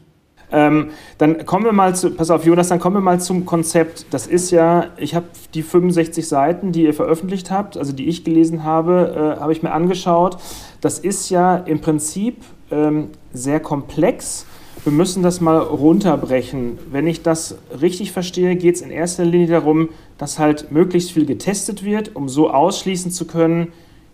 Ähm, 0.50 0.90
dann 1.18 1.44
kommen 1.44 1.64
wir 1.64 1.72
mal 1.72 1.94
zu, 1.94 2.10
pass 2.10 2.30
auf 2.30 2.46
Jonas, 2.46 2.68
dann 2.68 2.80
kommen 2.80 2.96
wir 2.96 3.00
mal 3.00 3.20
zum 3.20 3.44
Konzept. 3.44 4.06
Das 4.10 4.26
ist 4.26 4.50
ja, 4.50 4.86
ich 4.96 5.14
habe 5.14 5.26
die 5.52 5.62
65 5.62 6.26
Seiten, 6.26 6.72
die 6.72 6.84
ihr 6.84 6.94
veröffentlicht 6.94 7.50
habt, 7.50 7.76
also 7.76 7.92
die 7.92 8.08
ich 8.08 8.24
gelesen 8.24 8.64
habe, 8.64 9.36
äh, 9.36 9.40
habe 9.40 9.52
ich 9.52 9.62
mir 9.62 9.72
angeschaut. 9.72 10.38
Das 10.80 10.98
ist 10.98 11.28
ja 11.28 11.56
im 11.56 11.80
Prinzip 11.80 12.36
ähm, 12.70 13.08
sehr 13.32 13.60
komplex. 13.60 14.46
Wir 14.84 14.92
müssen 14.92 15.22
das 15.22 15.40
mal 15.40 15.58
runterbrechen. 15.58 16.78
Wenn 16.90 17.06
ich 17.06 17.22
das 17.22 17.56
richtig 17.80 18.12
verstehe, 18.12 18.56
geht 18.56 18.76
es 18.76 18.80
in 18.80 18.90
erster 18.90 19.24
Linie 19.24 19.48
darum, 19.48 19.90
dass 20.16 20.38
halt 20.38 20.72
möglichst 20.72 21.12
viel 21.12 21.26
getestet 21.26 21.84
wird, 21.84 22.16
um 22.16 22.28
so 22.28 22.50
ausschließen 22.50 23.10
zu 23.10 23.26
können, 23.26 23.72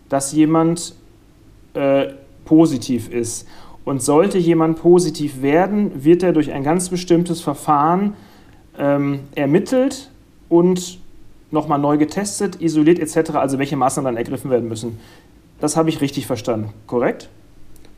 dass 0.09 0.33
jemand 0.33 0.95
äh, 1.75 2.13
positiv 2.45 3.09
ist. 3.09 3.47
Und 3.83 4.01
sollte 4.01 4.37
jemand 4.37 4.79
positiv 4.81 5.41
werden, 5.41 6.03
wird 6.03 6.23
er 6.23 6.33
durch 6.33 6.51
ein 6.51 6.63
ganz 6.63 6.89
bestimmtes 6.89 7.41
Verfahren 7.41 8.15
ähm, 8.79 9.19
ermittelt 9.35 10.09
und 10.49 10.99
nochmal 11.51 11.79
neu 11.79 11.97
getestet, 11.97 12.61
isoliert 12.61 12.99
etc., 12.99 13.31
also 13.31 13.59
welche 13.59 13.77
Maßnahmen 13.77 14.13
dann 14.13 14.17
ergriffen 14.17 14.49
werden 14.49 14.67
müssen. 14.67 14.99
Das 15.59 15.77
habe 15.77 15.89
ich 15.89 16.01
richtig 16.01 16.25
verstanden, 16.25 16.73
korrekt? 16.87 17.29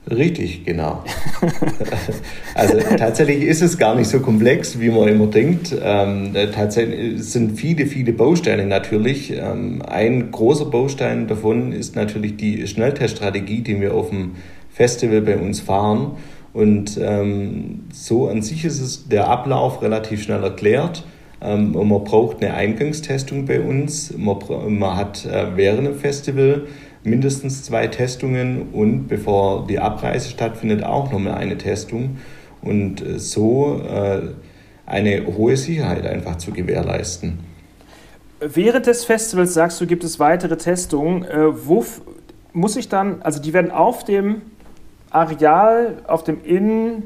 Richtig, 0.09 0.63
genau. 0.63 1.03
also 2.55 2.77
tatsächlich 2.97 3.43
ist 3.43 3.61
es 3.61 3.77
gar 3.77 3.93
nicht 3.95 4.07
so 4.07 4.21
komplex, 4.21 4.79
wie 4.79 4.89
man 4.89 5.09
immer 5.09 5.27
denkt. 5.27 5.75
Ähm, 5.83 6.31
tatsächlich 6.53 7.23
sind 7.23 7.59
viele, 7.59 7.87
viele 7.87 8.13
Bausteine 8.13 8.65
natürlich. 8.65 9.33
Ähm, 9.33 9.81
ein 9.81 10.31
großer 10.31 10.65
Baustein 10.65 11.27
davon 11.27 11.73
ist 11.73 11.97
natürlich 11.97 12.37
die 12.37 12.65
Schnellteststrategie, 12.67 13.61
die 13.61 13.81
wir 13.81 13.93
auf 13.93 14.09
dem 14.09 14.35
Festival 14.69 15.21
bei 15.21 15.37
uns 15.37 15.59
fahren. 15.59 16.11
Und 16.53 16.97
ähm, 17.01 17.81
so 17.91 18.29
an 18.29 18.41
sich 18.41 18.63
ist 18.63 18.79
es 18.79 19.09
der 19.09 19.27
Ablauf 19.27 19.81
relativ 19.81 20.23
schnell 20.23 20.41
erklärt. 20.41 21.03
Ähm, 21.41 21.73
man 21.73 22.03
braucht 22.05 22.41
eine 22.41 22.53
Eingangstestung 22.53 23.45
bei 23.45 23.59
uns. 23.59 24.13
Man, 24.17 24.37
man 24.69 24.95
hat 24.95 25.25
äh, 25.25 25.47
während 25.55 25.87
dem 25.87 25.95
Festival 25.95 26.63
mindestens 27.07 27.63
zwei 27.63 27.87
Testungen 27.87 28.69
und 28.73 29.07
bevor 29.07 29.65
die 29.67 29.79
Abreise 29.79 30.29
stattfindet 30.29 30.83
auch 30.83 31.11
nochmal 31.11 31.35
eine 31.35 31.57
Testung 31.57 32.17
und 32.61 33.01
äh, 33.01 33.19
so 33.19 33.81
äh, 33.81 34.21
eine 34.85 35.25
hohe 35.25 35.57
Sicherheit 35.57 36.05
einfach 36.05 36.37
zu 36.37 36.51
gewährleisten. 36.51 37.39
Während 38.39 38.85
des 38.85 39.03
Festivals 39.03 39.53
sagst 39.53 39.81
du, 39.81 39.87
gibt 39.87 40.03
es 40.03 40.19
weitere 40.19 40.57
Testungen. 40.57 41.23
Äh, 41.23 41.67
wo 41.67 41.83
muss 42.53 42.75
ich 42.75 42.89
dann, 42.89 43.21
also 43.21 43.41
die 43.41 43.53
werden 43.53 43.71
auf 43.71 44.03
dem 44.03 44.41
Areal, 45.09 45.97
auf 46.07 46.23
dem 46.23 46.43
Innen, 46.43 47.03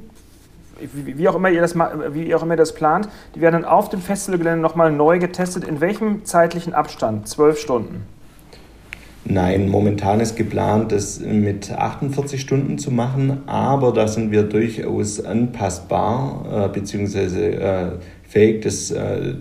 wie, 0.80 1.28
auch 1.28 1.36
immer 1.36 1.49
ihr 1.49 1.62
das, 1.62 1.76
wie 1.76 2.34
auch 2.34 2.43
immer 2.43 2.56
das 2.56 2.74
plant, 2.74 3.08
die 3.36 3.41
werden 3.41 3.62
dann 3.62 3.66
auf 3.66 3.89
dem 3.89 4.02
Festivalgelände 4.02 4.62
nochmal 4.62 4.91
neu 4.91 5.20
getestet. 5.20 5.64
In 5.64 5.80
welchem 5.80 6.26
zeitlichen 6.26 6.74
Abstand? 6.74 7.28
Zwölf 7.28 7.60
Stunden? 7.60 8.06
Nein, 9.24 9.69
momentan 9.69 10.19
ist 10.19 10.36
geplant, 10.36 10.91
das 10.91 11.19
mit 11.19 11.72
48 11.72 12.41
Stunden 12.41 12.80
zu 12.80 12.89
machen, 12.89 13.43
aber 13.45 13.93
da 13.93 14.07
sind 14.07 14.32
wir 14.32 14.43
durchaus 14.43 15.24
anpassbar 15.24 16.65
äh, 16.65 16.80
bzw. 16.80 17.51
Äh, 17.51 17.91
fähig, 18.28 18.63
das 18.63 18.89
äh, 18.89 19.36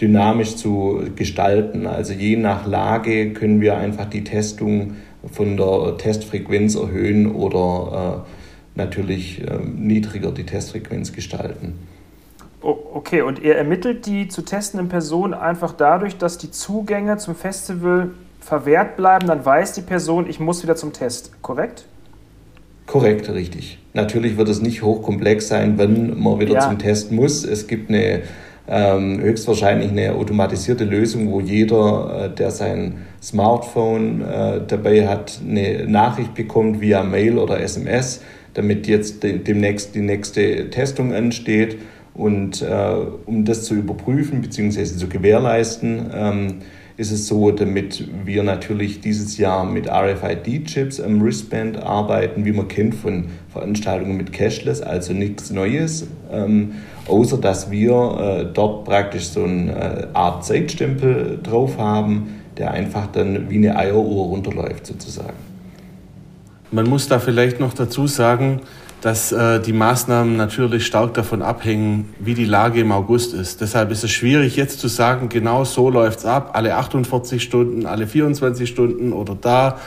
dynamisch 0.00 0.56
zu 0.56 1.00
gestalten. 1.16 1.86
Also 1.86 2.12
je 2.12 2.36
nach 2.36 2.66
Lage 2.66 3.32
können 3.32 3.60
wir 3.62 3.78
einfach 3.78 4.04
die 4.04 4.22
Testung 4.22 4.96
von 5.32 5.56
der 5.56 5.96
Testfrequenz 5.96 6.74
erhöhen 6.74 7.34
oder 7.34 8.24
äh, 8.26 8.78
natürlich 8.78 9.42
äh, 9.42 9.58
niedriger 9.64 10.30
die 10.30 10.44
Testfrequenz 10.44 11.12
gestalten. 11.12 11.78
Okay, 12.60 13.22
und 13.22 13.38
ihr 13.38 13.56
ermittelt 13.56 14.06
die 14.06 14.28
zu 14.28 14.42
testenden 14.42 14.88
Personen 14.88 15.34
einfach 15.34 15.72
dadurch, 15.72 16.18
dass 16.18 16.36
die 16.36 16.50
Zugänge 16.50 17.16
zum 17.16 17.34
Festival 17.34 18.10
verwehrt 18.46 18.96
bleiben, 18.96 19.26
dann 19.26 19.44
weiß 19.44 19.72
die 19.72 19.80
Person, 19.80 20.30
ich 20.30 20.38
muss 20.38 20.62
wieder 20.62 20.76
zum 20.76 20.92
Test, 20.92 21.42
korrekt? 21.42 21.84
Korrekt, 22.86 23.28
richtig. 23.28 23.78
Natürlich 23.92 24.36
wird 24.36 24.48
es 24.48 24.62
nicht 24.62 24.82
hochkomplex 24.82 25.48
sein, 25.48 25.78
wenn 25.78 26.20
man 26.20 26.38
wieder 26.38 26.54
ja. 26.54 26.60
zum 26.60 26.78
Test 26.78 27.10
muss. 27.10 27.44
Es 27.44 27.66
gibt 27.66 27.90
eine 27.90 28.22
ähm, 28.68 29.20
höchstwahrscheinlich 29.20 29.90
eine 29.90 30.12
automatisierte 30.12 30.84
Lösung, 30.84 31.32
wo 31.32 31.40
jeder, 31.40 32.26
äh, 32.26 32.34
der 32.34 32.52
sein 32.52 33.06
Smartphone 33.20 34.22
äh, 34.22 34.60
dabei 34.64 35.08
hat, 35.08 35.40
eine 35.44 35.84
Nachricht 35.88 36.34
bekommt 36.34 36.80
via 36.80 37.02
Mail 37.02 37.38
oder 37.38 37.60
SMS, 37.60 38.22
damit 38.54 38.86
jetzt 38.86 39.24
de 39.24 39.38
demnächst 39.38 39.96
die 39.96 40.02
nächste 40.02 40.70
Testung 40.70 41.12
ansteht. 41.12 41.78
Und 42.14 42.62
äh, 42.62 42.94
um 43.26 43.44
das 43.44 43.64
zu 43.64 43.74
überprüfen 43.74 44.40
bzw. 44.40 44.84
zu 44.84 45.08
gewährleisten, 45.08 46.10
ähm, 46.14 46.54
ist 46.96 47.10
es 47.10 47.26
so, 47.26 47.50
damit 47.50 48.08
wir 48.24 48.42
natürlich 48.42 49.00
dieses 49.00 49.36
Jahr 49.36 49.64
mit 49.64 49.86
RFID-Chips 49.88 51.00
am 51.00 51.20
Wristband 51.20 51.76
arbeiten, 51.76 52.44
wie 52.46 52.52
man 52.52 52.68
kennt 52.68 52.94
von 52.94 53.26
Veranstaltungen 53.52 54.16
mit 54.16 54.32
Cashless, 54.32 54.80
also 54.80 55.12
nichts 55.12 55.50
Neues, 55.50 56.06
ähm, 56.32 56.72
außer 57.06 57.36
dass 57.36 57.70
wir 57.70 57.92
äh, 57.92 58.52
dort 58.52 58.86
praktisch 58.86 59.26
so 59.28 59.44
eine 59.44 59.72
äh, 59.72 60.06
Art 60.14 60.46
Zeitstempel 60.46 61.38
drauf 61.42 61.76
haben, 61.76 62.40
der 62.56 62.70
einfach 62.70 63.08
dann 63.08 63.50
wie 63.50 63.56
eine 63.56 63.76
Eieruhr 63.76 64.28
runterläuft 64.28 64.86
sozusagen. 64.86 65.36
Man 66.70 66.88
muss 66.88 67.08
da 67.08 67.18
vielleicht 67.18 67.60
noch 67.60 67.74
dazu 67.74 68.06
sagen, 68.06 68.62
dass 69.00 69.30
äh, 69.32 69.60
die 69.60 69.72
Maßnahmen 69.72 70.36
natürlich 70.36 70.86
stark 70.86 71.14
davon 71.14 71.42
abhängen, 71.42 72.14
wie 72.18 72.34
die 72.34 72.44
Lage 72.44 72.80
im 72.80 72.92
August 72.92 73.34
ist. 73.34 73.60
Deshalb 73.60 73.90
ist 73.90 74.04
es 74.04 74.10
schwierig 74.10 74.56
jetzt 74.56 74.80
zu 74.80 74.88
sagen, 74.88 75.28
genau 75.28 75.64
so 75.64 75.90
läuft 75.90 76.20
es 76.20 76.26
ab, 76.26 76.50
alle 76.54 76.76
48 76.76 77.42
Stunden, 77.42 77.86
alle 77.86 78.06
24 78.06 78.68
Stunden 78.68 79.12
oder 79.12 79.36
da 79.38 79.78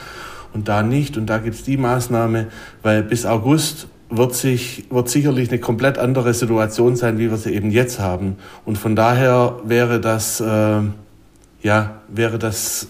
und 0.53 0.67
da 0.67 0.83
nicht 0.83 1.17
und 1.17 1.27
da 1.27 1.37
gibt 1.39 1.55
es 1.55 1.63
die 1.63 1.77
Maßnahme, 1.77 2.47
weil 2.81 3.03
bis 3.03 3.25
August 3.25 3.87
wird, 4.09 4.33
sich, 4.33 4.85
wird 4.89 5.09
sicherlich 5.09 5.49
eine 5.49 5.59
komplett 5.59 5.97
andere 5.97 6.33
Situation 6.33 6.95
sein, 6.95 7.17
wie 7.19 7.29
wir 7.29 7.37
sie 7.37 7.53
eben 7.53 7.71
jetzt 7.71 7.99
haben. 7.99 8.37
Und 8.65 8.77
von 8.77 8.95
daher 8.95 9.59
wäre 9.63 9.99
das, 9.99 10.39
äh, 10.39 10.81
ja, 11.61 12.01
wäre 12.07 12.39
das 12.39 12.87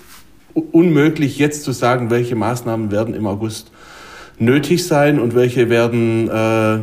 unmöglich, 0.54 1.38
jetzt 1.38 1.64
zu 1.64 1.72
sagen, 1.72 2.10
welche 2.10 2.36
Maßnahmen 2.36 2.92
werden 2.92 3.14
im 3.14 3.28
August 3.28 3.72
nötig 4.40 4.86
sein 4.86 5.20
und 5.20 5.36
welche 5.36 5.70
werden, 5.70 6.28
äh, 6.30 6.80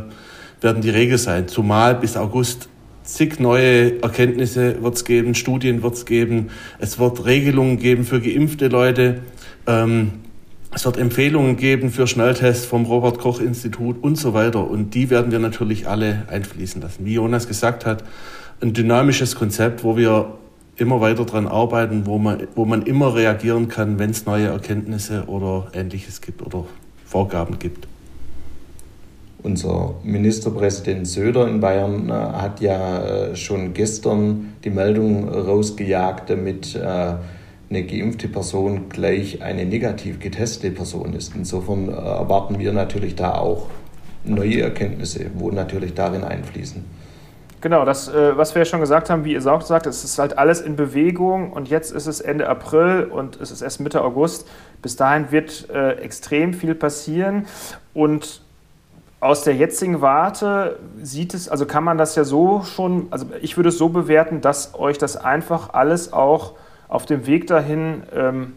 werden 0.61 0.83
die 0.83 0.91
Regel 0.91 1.19
sein. 1.19 1.49
Zumal 1.49 1.97
bis 1.97 2.17
August 2.17 2.69
zig 3.03 3.41
neue 3.41 4.03
Erkenntnisse 4.03 4.83
wird 4.83 4.95
es 4.97 5.05
geben, 5.05 5.35
Studien 5.35 5.83
wird 5.83 5.95
es 5.95 6.07
geben, 6.07 6.49
es 6.79 6.99
wird 6.99 7.25
Regelungen 7.25 7.79
geben 7.79 8.05
für 8.05 8.21
geimpfte 8.21 8.69
Leute, 8.69 9.23
ähm, 9.67 10.13
es 10.75 10.85
wird 10.85 10.99
Empfehlungen 10.99 11.57
geben 11.57 11.91
für 11.91 12.07
Schnelltests 12.07 12.67
vom 12.67 12.85
Robert 12.85 13.19
Koch 13.19 13.41
Institut 13.41 14.03
und 14.03 14.17
so 14.17 14.35
weiter. 14.35 14.69
Und 14.69 14.95
die 14.95 15.09
werden 15.09 15.33
wir 15.33 15.39
natürlich 15.39 15.89
alle 15.89 16.25
einfließen 16.29 16.83
lassen. 16.83 17.07
Wie 17.07 17.15
Jonas 17.15 17.49
gesagt 17.49 17.87
hat, 17.87 18.05
ein 18.61 18.75
dynamisches 18.75 19.37
Konzept, 19.37 19.85
wo 19.85 19.97
wir 19.97 20.35
immer 20.77 21.01
weiter 21.01 21.25
daran 21.25 21.47
arbeiten, 21.47 22.05
wo 22.05 22.19
man, 22.19 22.47
wo 22.55 22.67
man 22.67 22.83
immer 22.83 23.15
reagieren 23.15 23.69
kann, 23.69 23.99
wenn 23.99 24.11
es 24.11 24.27
neue 24.27 24.49
Erkenntnisse 24.49 25.25
oder 25.29 25.69
Ähnliches 25.73 26.21
gibt 26.21 26.43
oder 26.43 26.67
Vorgaben 27.07 27.59
gibt. 27.59 27.87
Unser 29.43 29.95
Ministerpräsident 30.03 31.07
Söder 31.07 31.47
in 31.47 31.61
Bayern 31.61 32.11
äh, 32.11 32.13
hat 32.13 32.61
ja 32.61 33.05
äh, 33.05 33.37
schon 33.37 33.75
gestern 33.75 34.55
die 34.65 34.71
Meldung 34.71 35.29
rausgejagt, 35.29 36.31
damit 36.31 36.75
äh, 36.75 37.15
eine 37.69 37.83
geimpfte 37.85 38.27
Person 38.27 38.89
gleich 38.89 39.43
eine 39.43 39.65
negativ 39.65 40.19
getestete 40.19 40.75
Person 40.75 41.15
ist. 41.15 41.35
Insofern 41.37 41.89
erwarten 41.89 42.59
wir 42.59 42.73
natürlich 42.73 43.15
da 43.15 43.35
auch 43.35 43.69
neue 44.25 44.63
Erkenntnisse, 44.63 45.27
wo 45.35 45.51
natürlich 45.51 45.95
darin 45.95 46.23
einfließen. 46.23 46.85
Genau, 47.67 47.85
das, 47.85 48.07
was 48.15 48.55
wir 48.55 48.61
ja 48.61 48.65
schon 48.65 48.79
gesagt 48.79 49.11
haben, 49.11 49.25
wie 49.25 49.33
ihr 49.33 49.45
auch 49.45 49.69
habt, 49.71 49.87
es 49.87 50.05
ist 50.05 50.21
halt 50.21 50.39
alles 50.39 50.61
in 50.61 50.77
Bewegung 50.77 51.53
und 51.53 51.67
jetzt 51.67 51.91
ist 51.91 52.07
es 52.07 52.21
Ende 52.21 52.49
April 52.49 53.09
und 53.11 53.41
es 53.41 53.51
ist 53.51 53.61
erst 53.61 53.81
Mitte 53.81 54.03
August. 54.05 54.47
Bis 54.83 54.95
dahin 54.95 55.33
wird 55.33 55.69
äh, 55.71 55.95
extrem 55.95 56.55
viel 56.55 56.77
passieren 56.77 57.47
und 57.93 58.41
aus 59.19 59.43
der 59.43 59.57
jetzigen 59.57 60.01
Warte 60.01 60.79
sieht 61.03 61.35
es, 61.35 61.49
also 61.49 61.67
kann 61.67 61.83
man 61.83 61.99
das 61.99 62.15
ja 62.15 62.23
so 62.23 62.63
schon, 62.63 63.09
also 63.11 63.27
ich 63.43 63.57
würde 63.57 63.71
es 63.71 63.79
so 63.79 63.89
bewerten, 63.89 64.41
dass 64.41 64.77
euch 64.77 64.97
das 64.97 65.17
einfach 65.17 65.75
alles 65.75 66.13
auch 66.13 66.53
auf 66.87 67.05
dem 67.05 67.27
Weg 67.27 67.49
dahin 67.49 68.05
ähm, 68.15 68.53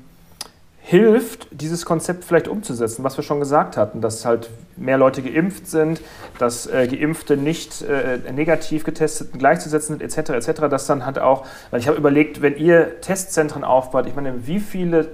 hilft, 0.89 1.47
dieses 1.51 1.85
Konzept 1.85 2.23
vielleicht 2.23 2.47
umzusetzen, 2.47 3.03
was 3.03 3.15
wir 3.15 3.23
schon 3.23 3.39
gesagt 3.39 3.77
hatten, 3.77 4.01
dass 4.01 4.25
halt 4.25 4.49
mehr 4.75 4.97
Leute 4.97 5.21
geimpft 5.21 5.67
sind, 5.67 6.01
dass 6.39 6.65
äh, 6.65 6.87
Geimpfte 6.87 7.37
nicht 7.37 7.83
äh, 7.83 8.17
negativ 8.31 8.85
getesteten 8.85 9.37
gleichzusetzen 9.37 9.99
sind, 9.99 10.01
etc., 10.01 10.31
etc., 10.31 10.61
dass 10.67 10.87
dann 10.87 11.05
halt 11.05 11.19
auch, 11.19 11.45
weil 11.69 11.79
ich 11.79 11.87
habe 11.87 11.95
überlegt, 11.95 12.41
wenn 12.41 12.57
ihr 12.57 13.01
Testzentren 13.01 13.63
aufbaut, 13.63 14.07
ich 14.07 14.15
meine, 14.15 14.47
wie 14.47 14.59
viele 14.59 15.09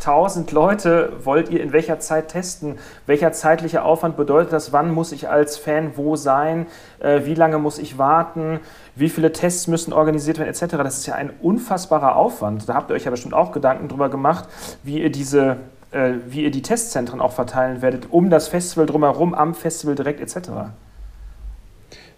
1000 0.00 0.52
Leute 0.52 1.12
wollt 1.24 1.50
ihr 1.50 1.60
in 1.60 1.72
welcher 1.72 1.98
Zeit 1.98 2.28
testen? 2.28 2.78
Welcher 3.06 3.32
zeitliche 3.32 3.82
Aufwand 3.82 4.16
bedeutet 4.16 4.52
das? 4.52 4.72
Wann 4.72 4.94
muss 4.94 5.10
ich 5.10 5.28
als 5.28 5.56
Fan 5.56 5.96
wo 5.96 6.14
sein? 6.14 6.68
Äh, 7.00 7.22
wie 7.24 7.34
lange 7.34 7.58
muss 7.58 7.80
ich 7.80 7.98
warten? 7.98 8.60
Wie 8.98 9.08
viele 9.08 9.32
Tests 9.32 9.68
müssen 9.68 9.92
organisiert 9.92 10.38
werden, 10.38 10.48
etc.? 10.48 10.76
Das 10.76 10.98
ist 10.98 11.06
ja 11.06 11.14
ein 11.14 11.30
unfassbarer 11.40 12.16
Aufwand. 12.16 12.68
Da 12.68 12.74
habt 12.74 12.90
ihr 12.90 12.94
euch 12.94 13.04
ja 13.04 13.12
bestimmt 13.12 13.32
auch 13.32 13.52
Gedanken 13.52 13.88
drüber 13.88 14.08
gemacht, 14.08 14.48
wie 14.82 15.00
ihr 15.00 15.10
diese, 15.10 15.58
äh, 15.92 16.14
wie 16.28 16.42
ihr 16.42 16.50
die 16.50 16.62
Testzentren 16.62 17.20
auch 17.20 17.32
verteilen 17.32 17.80
werdet, 17.80 18.08
um 18.10 18.28
das 18.28 18.48
Festival 18.48 18.86
drumherum, 18.86 19.34
am 19.34 19.54
Festival 19.54 19.94
direkt, 19.94 20.20
etc. 20.20 20.50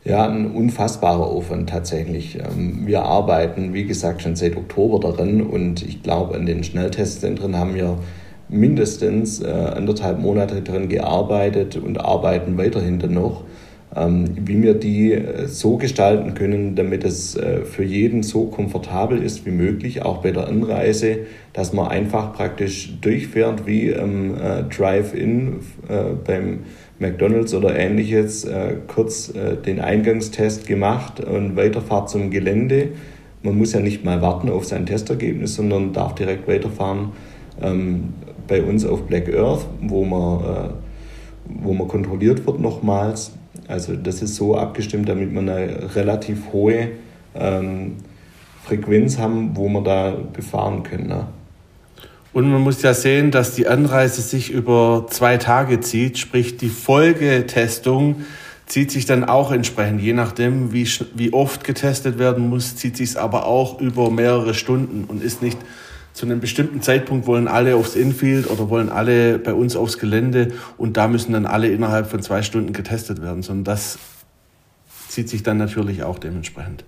Ja, 0.02 0.26
ein 0.26 0.52
unfassbarer 0.52 1.26
Aufwand 1.26 1.68
tatsächlich. 1.68 2.38
Ähm, 2.38 2.86
wir 2.86 3.02
arbeiten, 3.02 3.74
wie 3.74 3.84
gesagt, 3.84 4.22
schon 4.22 4.34
seit 4.34 4.56
Oktober 4.56 4.98
darin 5.00 5.42
und 5.42 5.82
ich 5.82 6.02
glaube, 6.02 6.34
an 6.34 6.46
den 6.46 6.64
Schnelltestzentren 6.64 7.58
haben 7.58 7.74
wir 7.74 7.98
mindestens 8.48 9.42
äh, 9.42 9.50
anderthalb 9.50 10.18
Monate 10.18 10.62
daran 10.62 10.88
gearbeitet 10.88 11.76
und 11.76 12.00
arbeiten 12.00 12.56
weiterhin 12.56 12.98
dann 12.98 13.12
noch, 13.12 13.44
wie 13.92 14.62
wir 14.62 14.74
die 14.74 15.12
äh, 15.12 15.46
so 15.46 15.76
gestalten 15.76 16.34
können, 16.34 16.76
damit 16.76 17.04
es 17.04 17.36
äh, 17.36 17.64
für 17.64 17.82
jeden 17.82 18.22
so 18.22 18.46
komfortabel 18.46 19.20
ist 19.20 19.46
wie 19.46 19.50
möglich, 19.50 20.02
auch 20.02 20.18
bei 20.18 20.30
der 20.30 20.46
Anreise, 20.46 21.18
dass 21.52 21.72
man 21.72 21.88
einfach 21.88 22.32
praktisch 22.32 23.00
durchfährt 23.00 23.66
wie 23.66 23.88
im 23.88 24.36
Drive-In 24.70 25.56
beim 26.24 26.60
McDonalds 27.00 27.54
oder 27.54 27.76
ähnliches 27.76 28.44
äh, 28.44 28.76
kurz 28.86 29.34
äh, 29.34 29.56
den 29.56 29.80
Eingangstest 29.80 30.66
gemacht 30.66 31.18
und 31.20 31.56
Weiterfahrt 31.56 32.10
zum 32.10 32.30
Gelände. 32.30 32.90
Man 33.42 33.56
muss 33.56 33.72
ja 33.72 33.80
nicht 33.80 34.04
mal 34.04 34.20
warten 34.20 34.50
auf 34.50 34.66
sein 34.66 34.84
Testergebnis, 34.84 35.54
sondern 35.54 35.94
darf 35.94 36.14
direkt 36.14 36.46
weiterfahren 36.46 37.12
ähm, 37.60 38.12
bei 38.46 38.62
uns 38.62 38.84
auf 38.84 39.06
Black 39.06 39.34
Earth, 39.34 39.66
wo 39.80 40.04
man, 40.04 40.40
äh, 40.40 40.68
wo 41.62 41.72
man 41.72 41.88
kontrolliert 41.88 42.46
wird 42.46 42.60
nochmals. 42.60 43.32
Also 43.70 43.94
das 43.96 44.22
ist 44.22 44.34
so 44.34 44.56
abgestimmt, 44.56 45.08
damit 45.08 45.32
wir 45.32 45.40
eine 45.40 45.94
relativ 45.94 46.52
hohe 46.52 46.88
ähm, 47.34 47.96
Frequenz 48.64 49.18
haben, 49.18 49.56
wo 49.56 49.68
wir 49.68 49.82
da 49.82 50.16
befahren 50.32 50.82
können. 50.82 51.08
Ne? 51.08 51.26
Und 52.32 52.50
man 52.50 52.60
muss 52.60 52.82
ja 52.82 52.94
sehen, 52.94 53.30
dass 53.30 53.54
die 53.54 53.66
Anreise 53.66 54.22
sich 54.22 54.50
über 54.50 55.06
zwei 55.08 55.36
Tage 55.36 55.80
zieht, 55.80 56.18
sprich 56.18 56.56
die 56.56 56.68
Folgetestung 56.68 58.24
zieht 58.66 58.92
sich 58.92 59.04
dann 59.04 59.24
auch 59.24 59.50
entsprechend, 59.50 60.00
je 60.00 60.12
nachdem, 60.12 60.72
wie, 60.72 60.88
wie 61.14 61.32
oft 61.32 61.64
getestet 61.64 62.20
werden 62.20 62.48
muss, 62.48 62.76
zieht 62.76 62.96
sich 62.96 63.10
es 63.10 63.16
aber 63.16 63.46
auch 63.46 63.80
über 63.80 64.12
mehrere 64.12 64.54
Stunden 64.54 65.04
und 65.08 65.24
ist 65.24 65.42
nicht 65.42 65.58
zu 66.12 66.26
einem 66.26 66.40
bestimmten 66.40 66.82
Zeitpunkt 66.82 67.26
wollen 67.26 67.48
alle 67.48 67.76
aufs 67.76 67.94
Infield 67.94 68.50
oder 68.50 68.68
wollen 68.68 68.90
alle 68.90 69.38
bei 69.38 69.54
uns 69.54 69.76
aufs 69.76 69.98
Gelände 69.98 70.52
und 70.76 70.96
da 70.96 71.08
müssen 71.08 71.32
dann 71.32 71.46
alle 71.46 71.68
innerhalb 71.68 72.10
von 72.10 72.22
zwei 72.22 72.42
Stunden 72.42 72.72
getestet 72.72 73.22
werden, 73.22 73.42
sondern 73.42 73.64
das 73.64 73.98
zieht 75.08 75.28
sich 75.28 75.42
dann 75.42 75.56
natürlich 75.56 76.02
auch 76.02 76.18
dementsprechend. 76.18 76.84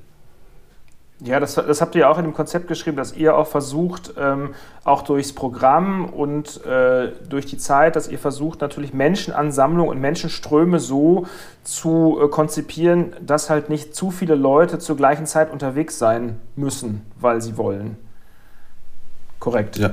Ja, 1.24 1.38
das, 1.38 1.54
das, 1.54 1.80
habt 1.80 1.94
ihr 1.94 2.00
ja 2.00 2.08
auch 2.08 2.18
in 2.18 2.24
dem 2.24 2.34
Konzept 2.34 2.66
geschrieben, 2.66 2.96
dass 2.96 3.16
ihr 3.16 3.36
auch 3.36 3.46
versucht, 3.46 4.14
ähm, 4.18 4.54
auch 4.82 5.02
durchs 5.02 5.32
Programm 5.32 6.04
und 6.06 6.64
äh, 6.66 7.12
durch 7.28 7.46
die 7.46 7.58
Zeit, 7.58 7.94
dass 7.94 8.08
ihr 8.08 8.18
versucht, 8.18 8.60
natürlich 8.60 8.92
Menschenansammlung 8.92 9.86
und 9.86 10.00
Menschenströme 10.00 10.80
so 10.80 11.26
zu 11.62 12.18
äh, 12.20 12.28
konzipieren, 12.28 13.12
dass 13.24 13.50
halt 13.50 13.68
nicht 13.68 13.94
zu 13.94 14.10
viele 14.10 14.34
Leute 14.34 14.80
zur 14.80 14.96
gleichen 14.96 15.26
Zeit 15.26 15.52
unterwegs 15.52 15.96
sein 15.96 16.40
müssen, 16.56 17.02
weil 17.20 17.40
sie 17.40 17.56
wollen. 17.56 17.96
Korrekt. 19.42 19.76
Ja, 19.76 19.92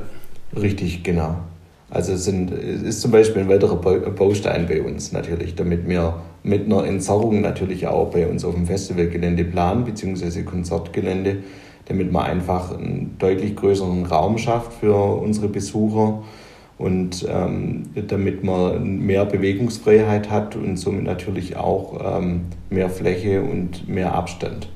richtig, 0.56 1.02
genau. 1.02 1.38
Also 1.90 2.14
es 2.14 2.26
sind, 2.26 2.52
ist 2.52 3.02
zum 3.02 3.10
Beispiel 3.10 3.42
ein 3.42 3.50
weiterer 3.50 3.78
Baustein 3.78 4.68
bei 4.68 4.80
uns 4.80 5.12
natürlich, 5.12 5.56
damit 5.56 5.90
wir 5.90 6.22
mit 6.44 6.66
einer 6.66 6.86
Entzerrung 6.86 7.42
natürlich 7.42 7.88
auch 7.88 8.12
bei 8.12 8.28
uns 8.28 8.46
auf 8.46 8.54
dem 8.54 8.68
Festivalgelände 8.68 9.44
planen, 9.46 9.86
beziehungsweise 9.86 10.44
Konzertgelände, 10.44 11.38
damit 11.86 12.12
man 12.12 12.28
einfach 12.28 12.78
einen 12.78 13.16
deutlich 13.18 13.56
größeren 13.56 14.06
Raum 14.06 14.38
schafft 14.38 14.74
für 14.74 15.20
unsere 15.20 15.48
Besucher 15.48 16.22
und 16.78 17.26
ähm, 17.28 17.90
damit 18.08 18.44
man 18.44 19.00
mehr 19.00 19.26
Bewegungsfreiheit 19.26 20.30
hat 20.30 20.56
und 20.58 20.78
somit 20.78 21.06
natürlich 21.06 21.58
auch 21.58 22.20
ähm, 22.20 22.42
mehr 22.70 22.92
Fläche 22.92 23.42
und 23.42 23.90
mehr 23.90 24.14
Abstand. 24.14 24.70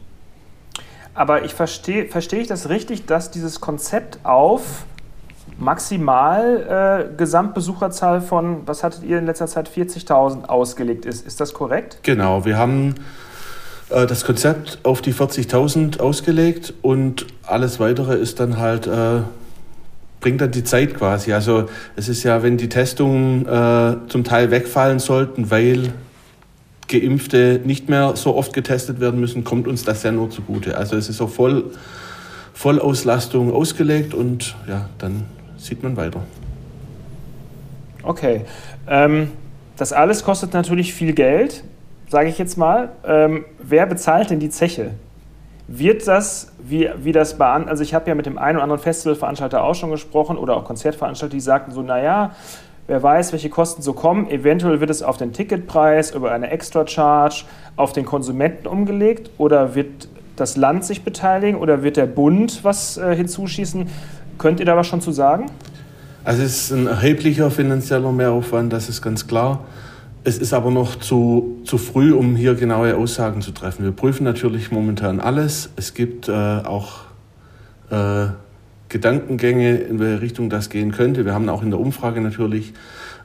Aber 1.16 1.44
ich 1.44 1.54
verstehe, 1.54 2.08
verstehe 2.08 2.42
ich 2.42 2.48
das 2.48 2.70
richtig, 2.70 3.06
dass 3.06 3.32
dieses 3.32 3.62
Konzept 3.62 4.20
auf 4.24 4.86
maximal 5.60 7.08
äh, 7.12 7.16
Gesamtbesucherzahl 7.18 8.22
von, 8.22 8.64
was 8.66 8.84
hattet 8.84 9.04
ihr 9.04 9.20
in 9.20 9.26
letzter 9.26 9.48
Zeit, 9.48 9.70
40.000 9.70 10.46
ausgelegt 10.46 11.06
ist. 11.06 11.26
Ist 11.26 11.40
das 11.40 11.54
korrekt? 11.54 12.00
Genau, 12.04 12.46
wir 12.46 12.58
haben 12.58 12.96
äh, 13.90 14.08
das 14.08 14.26
Konzept 14.26 14.80
auf 14.84 15.02
die 15.02 15.14
40.000 15.14 16.00
ausgelegt 16.00 16.74
und 16.82 17.28
alles 17.46 17.80
weitere 17.80 18.16
ist 18.16 18.40
dann 18.40 18.58
halt, 18.58 18.88
äh, 18.88 19.22
bringt 20.20 20.42
dann 20.42 20.52
die 20.52 20.64
Zeit 20.64 20.96
quasi. 20.96 21.34
Also 21.34 21.70
es 21.96 22.10
ist 22.10 22.24
ja, 22.24 22.42
wenn 22.42 22.58
die 22.58 22.70
Testungen 22.70 23.46
äh, 23.46 23.98
zum 24.08 24.24
Teil 24.24 24.50
wegfallen 24.50 25.00
sollten, 25.00 25.52
weil 25.52 25.94
Geimpfte 26.88 27.62
nicht 27.64 27.90
mehr 27.90 28.16
so 28.16 28.36
oft 28.36 28.54
getestet 28.54 29.00
werden 29.00 29.20
müssen, 29.20 29.44
kommt 29.44 29.68
uns 29.68 29.84
das 29.84 30.04
ja 30.04 30.12
nur 30.12 30.30
zugute. 30.30 30.78
Also 30.78 30.96
es 30.96 31.10
ist 31.10 31.22
auf 31.22 31.36
Voll, 31.36 31.72
Vollauslastung 32.54 33.54
ausgelegt 33.54 34.14
und 34.14 34.56
ja, 34.68 34.90
dann 34.98 35.26
sieht 35.58 35.84
man 35.84 35.98
weiter. 35.98 36.22
Okay. 38.04 38.42
Ähm, 38.88 39.32
das 39.78 39.94
alles 39.94 40.24
kostet 40.24 40.54
natürlich 40.54 40.94
viel 40.94 41.14
Geld, 41.14 41.64
sage 42.10 42.30
ich 42.30 42.38
jetzt 42.38 42.58
mal. 42.58 42.90
Ähm, 43.06 43.46
wer 43.60 43.86
bezahlt 43.86 44.30
denn 44.30 44.40
die 44.40 44.50
Zeche? 44.50 44.92
Wird 45.68 46.08
das, 46.08 46.52
wie, 46.62 46.90
wie 46.98 47.14
das 47.14 47.38
bei, 47.38 47.46
also 47.46 47.82
ich 47.82 47.94
habe 47.94 48.10
ja 48.10 48.16
mit 48.16 48.26
dem 48.26 48.38
einen 48.38 48.58
oder 48.58 48.64
anderen 48.64 48.82
Festivalveranstalter 48.82 49.64
auch 49.64 49.76
schon 49.76 49.92
gesprochen 49.92 50.38
oder 50.38 50.58
auch 50.58 50.66
Konzertveranstalter, 50.66 51.34
die 51.34 51.40
sagten 51.40 51.72
so, 51.72 51.82
naja, 51.82 52.36
wer 52.88 53.02
weiß, 53.02 53.32
welche 53.32 53.50
Kosten 53.50 53.82
so 53.82 53.94
kommen. 53.94 54.30
Eventuell 54.30 54.80
wird 54.80 54.90
es 54.90 55.04
auf 55.04 55.18
den 55.18 55.34
Ticketpreis, 55.34 56.12
über 56.12 56.32
eine 56.32 56.50
Extra-Charge, 56.52 57.46
auf 57.76 57.94
den 57.94 58.06
Konsumenten 58.06 58.68
umgelegt 58.68 59.30
oder 59.38 59.76
wird 59.76 60.08
das 60.36 60.58
Land 60.58 60.84
sich 60.84 61.04
beteiligen 61.04 61.60
oder 61.60 61.84
wird 61.84 61.98
der 61.98 62.06
Bund 62.06 62.64
was 62.64 62.98
äh, 62.98 63.16
hinzuschießen? 63.16 63.88
Könnt 64.38 64.60
ihr 64.60 64.66
da 64.66 64.76
was 64.76 64.88
schon 64.88 65.02
zu 65.02 65.12
sagen? 65.12 65.46
Also 66.24 66.42
es 66.44 66.66
ist 66.66 66.72
ein 66.72 66.88
erheblicher 66.88 67.52
finanzieller 67.52 68.12
Mehraufwand, 68.12 68.72
das 68.72 68.90
ist 68.90 69.02
ganz 69.02 69.28
klar. 69.28 69.66
Es 70.26 70.38
ist 70.38 70.54
aber 70.54 70.72
noch 70.72 70.96
zu, 70.96 71.58
zu 71.66 71.78
früh, 71.78 72.14
um 72.14 72.38
hier 72.38 72.56
genaue 72.56 72.96
Aussagen 72.96 73.42
zu 73.42 73.52
treffen. 73.52 73.84
Wir 73.84 73.92
prüfen 73.92 74.24
natürlich 74.24 74.72
momentan 74.72 75.20
alles. 75.20 75.70
Es 75.76 75.94
gibt 75.94 76.30
äh, 76.30 76.32
auch 76.32 77.02
äh, 77.92 78.28
Gedankengänge, 78.94 79.78
in 79.78 80.00
welche 80.00 80.22
Richtung 80.22 80.50
das 80.50 80.70
gehen 80.70 80.92
könnte. 80.92 81.26
Wir 81.26 81.34
haben 81.34 81.50
auch 81.50 81.62
in 81.62 81.72
der 81.72 81.80
Umfrage 81.80 82.22
natürlich 82.22 82.74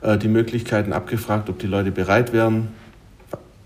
äh, 0.01 0.19
die 0.19 0.29
Möglichkeiten 0.29 0.93
abgefragt, 0.93 1.49
ob 1.49 1.59
die 1.59 1.67
Leute 1.67 1.93
bereit 1.93 2.33
wären, 2.33 2.69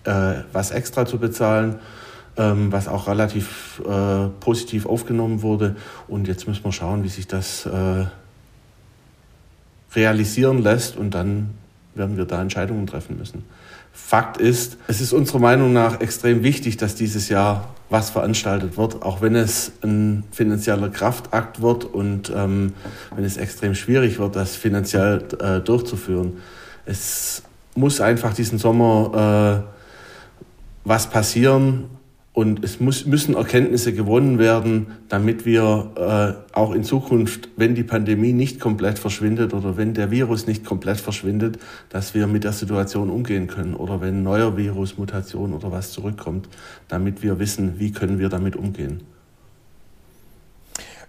äh, 0.04 0.34
was 0.52 0.70
extra 0.70 1.06
zu 1.06 1.18
bezahlen 1.18 1.76
ähm, 2.36 2.72
was 2.72 2.88
auch 2.88 3.08
relativ 3.08 3.82
äh, 3.86 4.28
positiv 4.40 4.86
aufgenommen 4.86 5.42
wurde. 5.42 5.76
Und 6.08 6.28
jetzt 6.28 6.48
müssen 6.48 6.64
wir 6.64 6.72
schauen, 6.72 7.04
wie 7.04 7.08
sich 7.08 7.26
das 7.26 7.66
äh, 7.66 8.06
realisieren 9.94 10.62
lässt 10.62 10.96
und 10.96 11.12
dann 11.14 11.50
werden 11.94 12.16
wir 12.16 12.24
da 12.24 12.40
Entscheidungen 12.40 12.86
treffen 12.86 13.18
müssen. 13.18 13.44
Fakt 13.92 14.38
ist, 14.38 14.78
es 14.88 15.00
ist 15.00 15.12
unserer 15.12 15.38
Meinung 15.38 15.72
nach 15.72 16.00
extrem 16.00 16.42
wichtig, 16.42 16.76
dass 16.78 16.94
dieses 16.94 17.28
Jahr 17.28 17.68
was 17.90 18.08
veranstaltet 18.08 18.78
wird, 18.78 19.02
auch 19.02 19.20
wenn 19.20 19.36
es 19.36 19.72
ein 19.82 20.24
finanzieller 20.32 20.88
Kraftakt 20.88 21.60
wird 21.60 21.84
und 21.84 22.32
ähm, 22.34 22.72
wenn 23.14 23.24
es 23.24 23.36
extrem 23.36 23.74
schwierig 23.74 24.18
wird, 24.18 24.34
das 24.34 24.56
finanziell 24.56 25.22
äh, 25.40 25.60
durchzuführen. 25.60 26.38
Es 26.86 27.42
muss 27.74 28.00
einfach 28.00 28.32
diesen 28.32 28.58
Sommer 28.58 29.64
äh, 29.66 29.72
was 30.84 31.10
passieren, 31.10 31.90
und 32.34 32.64
es 32.64 32.80
muss, 32.80 33.04
müssen 33.04 33.34
Erkenntnisse 33.34 33.92
gewonnen 33.92 34.38
werden, 34.38 34.98
damit 35.10 35.44
wir 35.44 35.90
äh, 36.54 36.56
auch 36.56 36.72
in 36.72 36.82
Zukunft, 36.82 37.50
wenn 37.56 37.74
die 37.74 37.82
Pandemie 37.82 38.32
nicht 38.32 38.58
komplett 38.58 38.98
verschwindet 38.98 39.52
oder 39.52 39.76
wenn 39.76 39.92
der 39.92 40.10
Virus 40.10 40.46
nicht 40.46 40.64
komplett 40.64 40.98
verschwindet, 40.98 41.58
dass 41.90 42.14
wir 42.14 42.26
mit 42.26 42.44
der 42.44 42.52
Situation 42.52 43.10
umgehen 43.10 43.48
können 43.48 43.74
oder 43.74 44.00
wenn 44.00 44.22
neuer 44.22 44.56
Virus, 44.56 44.96
Mutation 44.96 45.52
oder 45.52 45.70
was 45.72 45.92
zurückkommt, 45.92 46.48
damit 46.88 47.22
wir 47.22 47.38
wissen, 47.38 47.78
wie 47.78 47.92
können 47.92 48.18
wir 48.18 48.30
damit 48.30 48.56
umgehen. 48.56 49.02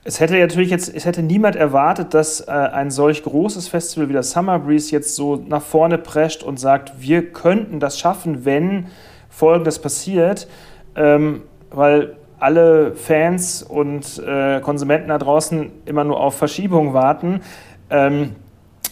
Es 0.06 0.20
hätte 0.20 0.38
natürlich 0.38 0.70
jetzt, 0.70 0.94
es 0.94 1.06
hätte 1.06 1.24
niemand 1.24 1.56
erwartet, 1.56 2.14
dass 2.14 2.42
äh, 2.42 2.52
ein 2.52 2.92
solch 2.92 3.24
großes 3.24 3.70
Festival 3.70 4.10
wie 4.10 4.14
das 4.14 4.32
Summer 4.32 4.60
Breeze 4.60 4.92
jetzt 4.92 5.16
so 5.16 5.38
nach 5.38 5.62
vorne 5.62 5.98
prescht 5.98 6.44
und 6.44 6.60
sagt, 6.60 6.92
wir 7.00 7.32
könnten 7.32 7.80
das 7.80 7.98
schaffen, 7.98 8.44
wenn 8.44 8.88
Folgendes 9.30 9.80
passiert, 9.80 10.48
ähm, 10.96 11.44
weil 11.72 12.16
alle 12.40 12.96
Fans 12.96 13.64
und 13.64 14.22
äh, 14.26 14.60
Konsumenten 14.60 15.10
da 15.10 15.18
draußen 15.18 15.72
immer 15.86 16.04
nur 16.04 16.20
auf 16.20 16.36
Verschiebung 16.36 16.94
warten. 16.94 17.42
Ähm, 17.90 18.36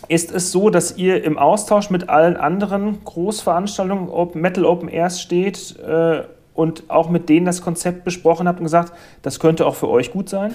ist 0.07 0.31
es 0.31 0.51
so, 0.51 0.69
dass 0.69 0.97
ihr 0.97 1.23
im 1.23 1.37
Austausch 1.37 1.89
mit 1.89 2.09
allen 2.09 2.37
anderen 2.37 3.03
Großveranstaltungen 3.03 4.09
Metal 4.33 4.65
Open 4.65 4.89
Airs 4.89 5.21
steht 5.21 5.75
äh, 5.79 6.21
und 6.53 6.83
auch 6.89 7.09
mit 7.09 7.29
denen 7.29 7.45
das 7.45 7.61
Konzept 7.61 8.03
besprochen 8.03 8.47
habt 8.47 8.59
und 8.59 8.65
gesagt, 8.65 8.93
das 9.21 9.39
könnte 9.39 9.65
auch 9.65 9.75
für 9.75 9.89
euch 9.89 10.11
gut 10.11 10.29
sein? 10.29 10.53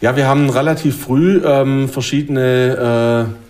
Ja, 0.00 0.14
wir 0.14 0.28
haben 0.28 0.50
relativ 0.50 1.00
früh 1.00 1.40
ähm, 1.44 1.88
verschiedene 1.88 3.26
äh, 3.30 3.45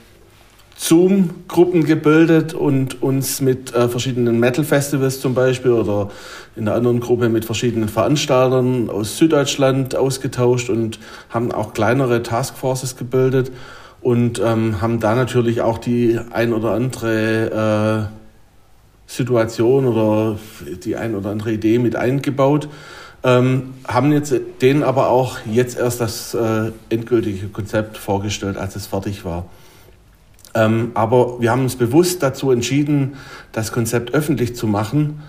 Zoom-Gruppen 0.78 1.84
gebildet 1.84 2.52
und 2.52 3.02
uns 3.02 3.40
mit 3.40 3.74
äh, 3.74 3.88
verschiedenen 3.88 4.38
Metal-Festivals 4.38 5.20
zum 5.20 5.34
Beispiel 5.34 5.72
oder 5.72 6.10
in 6.54 6.66
der 6.66 6.74
anderen 6.74 7.00
Gruppe 7.00 7.28
mit 7.28 7.44
verschiedenen 7.44 7.88
Veranstaltern 7.88 8.90
aus 8.90 9.16
Süddeutschland 9.16 9.96
ausgetauscht 9.96 10.68
und 10.68 10.98
haben 11.30 11.50
auch 11.50 11.72
kleinere 11.72 12.22
Taskforces 12.22 12.96
gebildet 12.96 13.50
und 14.02 14.38
ähm, 14.38 14.80
haben 14.80 15.00
da 15.00 15.14
natürlich 15.14 15.62
auch 15.62 15.78
die 15.78 16.20
ein 16.30 16.52
oder 16.52 16.72
andere 16.72 18.10
äh, 18.10 19.10
Situation 19.10 19.86
oder 19.86 20.38
die 20.84 20.96
ein 20.96 21.14
oder 21.14 21.30
andere 21.30 21.52
Idee 21.52 21.78
mit 21.78 21.96
eingebaut. 21.96 22.68
Ähm, 23.24 23.74
haben 23.88 24.12
jetzt 24.12 24.34
denen 24.60 24.82
aber 24.82 25.08
auch 25.08 25.38
jetzt 25.50 25.78
erst 25.78 26.00
das 26.00 26.34
äh, 26.34 26.70
endgültige 26.90 27.48
Konzept 27.48 27.96
vorgestellt, 27.96 28.56
als 28.58 28.76
es 28.76 28.86
fertig 28.86 29.24
war. 29.24 29.46
Ähm, 30.56 30.92
aber 30.94 31.40
wir 31.40 31.50
haben 31.50 31.62
uns 31.62 31.76
bewusst 31.76 32.22
dazu 32.22 32.50
entschieden, 32.50 33.16
das 33.52 33.72
Konzept 33.72 34.14
öffentlich 34.14 34.56
zu 34.56 34.66
machen, 34.66 35.22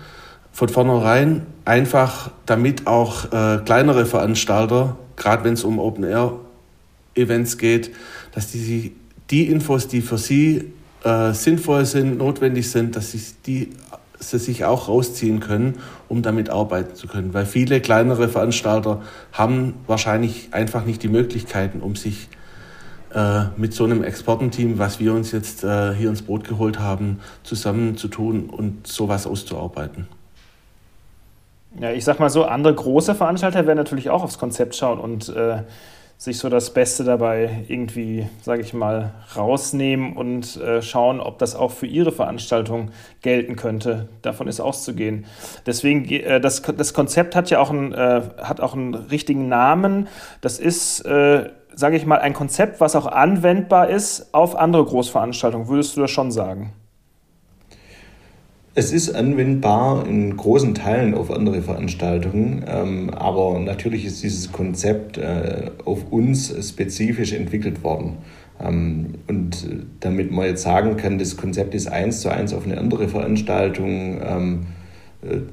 von 0.52 0.68
vornherein, 0.70 1.46
einfach 1.64 2.30
damit 2.46 2.86
auch 2.86 3.26
äh, 3.26 3.58
kleinere 3.64 4.06
Veranstalter, 4.06 4.96
gerade 5.16 5.44
wenn 5.44 5.52
es 5.52 5.62
um 5.62 5.78
Open-Air-Events 5.78 7.58
geht, 7.58 7.92
dass 8.34 8.50
die, 8.50 8.96
die 9.30 9.48
Infos, 9.48 9.86
die 9.86 10.00
für 10.00 10.18
sie 10.18 10.72
äh, 11.04 11.32
sinnvoll 11.32 11.84
sind, 11.84 12.18
notwendig 12.18 12.70
sind, 12.70 12.96
dass 12.96 13.12
sie 13.12 13.20
die 13.46 13.70
sie 14.20 14.38
sich 14.38 14.64
auch 14.64 14.88
rausziehen 14.88 15.40
können, 15.40 15.78
um 16.08 16.22
damit 16.22 16.50
arbeiten 16.50 16.96
zu 16.96 17.06
können. 17.06 17.34
Weil 17.34 17.46
viele 17.46 17.80
kleinere 17.80 18.28
Veranstalter 18.28 19.02
haben 19.32 19.74
wahrscheinlich 19.86 20.48
einfach 20.50 20.84
nicht 20.84 21.02
die 21.04 21.08
Möglichkeiten, 21.08 21.80
um 21.80 21.94
sich 21.94 22.28
äh, 23.14 23.44
mit 23.56 23.74
so 23.74 23.84
einem 23.84 24.04
Exportenteam, 24.04 24.78
was 24.78 25.00
wir 25.00 25.14
uns 25.14 25.32
jetzt 25.32 25.64
äh, 25.64 25.94
hier 25.94 26.10
ins 26.10 26.22
Boot 26.22 26.46
geholt 26.46 26.78
haben, 26.78 27.20
zusammenzutun 27.42 28.50
und 28.50 28.86
sowas 28.86 29.26
auszuarbeiten. 29.26 30.08
Ja, 31.80 31.92
ich 31.92 32.04
sag 32.04 32.18
mal 32.18 32.30
so, 32.30 32.44
andere 32.44 32.74
große 32.74 33.14
Veranstalter 33.14 33.66
werden 33.66 33.78
natürlich 33.78 34.10
auch 34.10 34.22
aufs 34.22 34.38
Konzept 34.38 34.74
schauen 34.74 34.98
und 34.98 35.28
äh, 35.28 35.62
sich 36.18 36.38
so 36.38 36.48
das 36.48 36.74
Beste 36.74 37.04
dabei 37.04 37.64
irgendwie, 37.68 38.26
sage 38.42 38.60
ich 38.60 38.74
mal, 38.74 39.12
rausnehmen 39.36 40.16
und 40.16 40.56
äh, 40.56 40.82
schauen, 40.82 41.20
ob 41.20 41.38
das 41.38 41.54
auch 41.54 41.70
für 41.70 41.86
ihre 41.86 42.10
Veranstaltung 42.10 42.90
gelten 43.22 43.54
könnte. 43.54 44.08
Davon 44.22 44.48
ist 44.48 44.58
auszugehen. 44.58 45.26
Deswegen, 45.64 46.10
äh, 46.10 46.40
das, 46.40 46.62
das 46.62 46.92
Konzept 46.92 47.36
hat 47.36 47.50
ja 47.50 47.60
auch 47.60 47.70
einen, 47.70 47.92
äh, 47.92 48.22
hat 48.42 48.60
auch 48.60 48.74
einen 48.74 48.94
richtigen 48.94 49.48
Namen. 49.48 50.08
Das 50.40 50.58
ist 50.58 51.06
äh, 51.06 51.50
sage 51.78 51.96
ich 51.96 52.04
mal, 52.04 52.18
ein 52.18 52.32
Konzept, 52.32 52.80
was 52.80 52.96
auch 52.96 53.06
anwendbar 53.06 53.88
ist 53.88 54.34
auf 54.34 54.56
andere 54.56 54.84
Großveranstaltungen. 54.84 55.68
Würdest 55.68 55.96
du 55.96 56.00
das 56.00 56.10
schon 56.10 56.32
sagen? 56.32 56.72
Es 58.74 58.92
ist 58.92 59.14
anwendbar 59.14 60.04
in 60.04 60.36
großen 60.36 60.74
Teilen 60.74 61.14
auf 61.14 61.30
andere 61.30 61.62
Veranstaltungen, 61.62 62.64
ähm, 62.66 63.10
aber 63.10 63.60
natürlich 63.60 64.04
ist 64.04 64.24
dieses 64.24 64.50
Konzept 64.50 65.18
äh, 65.18 65.70
auf 65.84 66.10
uns 66.10 66.52
spezifisch 66.68 67.32
entwickelt 67.32 67.84
worden. 67.84 68.18
Ähm, 68.60 69.14
und 69.28 69.68
damit 70.00 70.32
man 70.32 70.46
jetzt 70.46 70.62
sagen 70.62 70.96
kann, 70.96 71.20
das 71.20 71.36
Konzept 71.36 71.76
ist 71.76 71.86
eins 71.86 72.22
zu 72.22 72.28
eins 72.28 72.52
auf 72.52 72.64
eine 72.64 72.78
andere 72.78 73.06
Veranstaltung 73.06 74.20
ähm, 74.20 74.66
äh, 74.66 74.77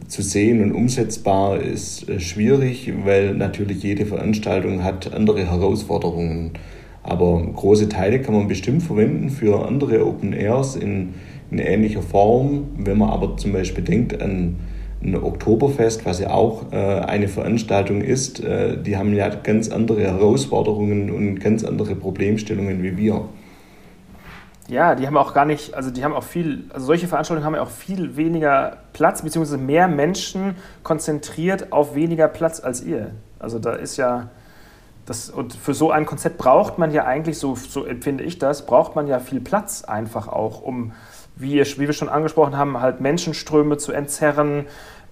zu 0.08 0.22
sehen 0.22 0.62
und 0.62 0.74
umsetzbar 0.74 1.60
ist 1.60 2.08
äh, 2.08 2.20
schwierig, 2.20 2.94
weil 3.04 3.34
natürlich 3.34 3.82
jede 3.82 4.06
Veranstaltung 4.06 4.84
hat 4.84 5.14
andere 5.14 5.50
Herausforderungen. 5.50 6.52
Aber 7.02 7.42
große 7.42 7.90
Teile 7.90 8.22
kann 8.22 8.36
man 8.36 8.48
bestimmt 8.48 8.84
verwenden 8.84 9.30
für 9.30 9.66
andere 9.66 10.06
Open 10.06 10.34
Airs 10.34 10.76
in, 10.76 11.16
in 11.52 11.60
ähnlicher 11.60 12.02
Form. 12.02 12.66
Wenn 12.78 12.98
man 12.98 13.10
aber 13.10 13.38
zum 13.38 13.54
Beispiel 13.54 13.84
denkt 13.84 14.22
an 14.22 14.58
ein 15.04 15.16
Oktoberfest, 15.16 16.06
was 16.06 16.20
ja 16.20 16.32
auch 16.32 16.72
äh, 16.72 16.76
eine 16.76 17.28
Veranstaltung 17.28 18.02
ist, 18.02 18.44
äh, 18.44 18.82
die 18.82 18.98
haben 18.98 19.14
ja 19.16 19.30
ganz 19.30 19.70
andere 19.70 20.02
Herausforderungen 20.02 21.12
und 21.12 21.40
ganz 21.40 21.64
andere 21.64 21.96
Problemstellungen 21.96 22.82
wie 22.84 22.98
wir. 22.98 23.26
Ja, 24.68 24.96
die 24.96 25.06
haben 25.06 25.16
auch 25.16 25.34
gar 25.34 25.46
nicht, 25.46 25.76
also 25.76 25.92
die 25.92 26.04
haben 26.04 26.14
auch 26.14 26.24
viel, 26.24 26.66
also 26.74 26.88
solche 26.88 27.08
Veranstaltungen 27.08 27.46
haben 27.46 27.54
ja 27.54 27.62
auch 27.62 27.70
viel 27.70 28.18
weniger 28.18 28.78
Platz, 28.94 29.22
beziehungsweise 29.22 29.60
mehr 29.60 29.88
Menschen 29.88 30.56
konzentriert 30.82 31.72
auf 31.72 31.94
weniger 31.94 32.28
Platz 32.28 32.60
als 32.60 32.82
ihr. 32.82 33.12
Also 33.38 33.60
da 33.60 33.74
ist 33.74 33.98
ja, 33.98 34.30
das, 35.06 35.30
und 35.30 35.54
für 35.54 35.76
so 35.76 35.92
ein 35.92 36.08
Konzept 36.08 36.40
braucht 36.40 36.80
man 36.80 36.92
ja 36.92 37.06
eigentlich, 37.06 37.38
so, 37.38 37.56
so 37.56 37.86
empfinde 37.86 38.24
ich 38.24 38.40
das, 38.40 38.66
braucht 38.66 38.96
man 38.96 39.06
ja 39.06 39.20
viel 39.20 39.40
Platz 39.40 39.84
einfach 39.84 40.28
auch, 40.28 40.64
um, 40.64 40.94
wie, 41.36 41.62
wie 41.62 41.80
wir 41.86 41.94
schon 41.94 42.10
angesprochen 42.10 42.58
haben, 42.58 42.82
halt 42.82 43.02
Menschenströme 43.02 43.78
zu 43.78 43.92
entzerren, 43.92 44.66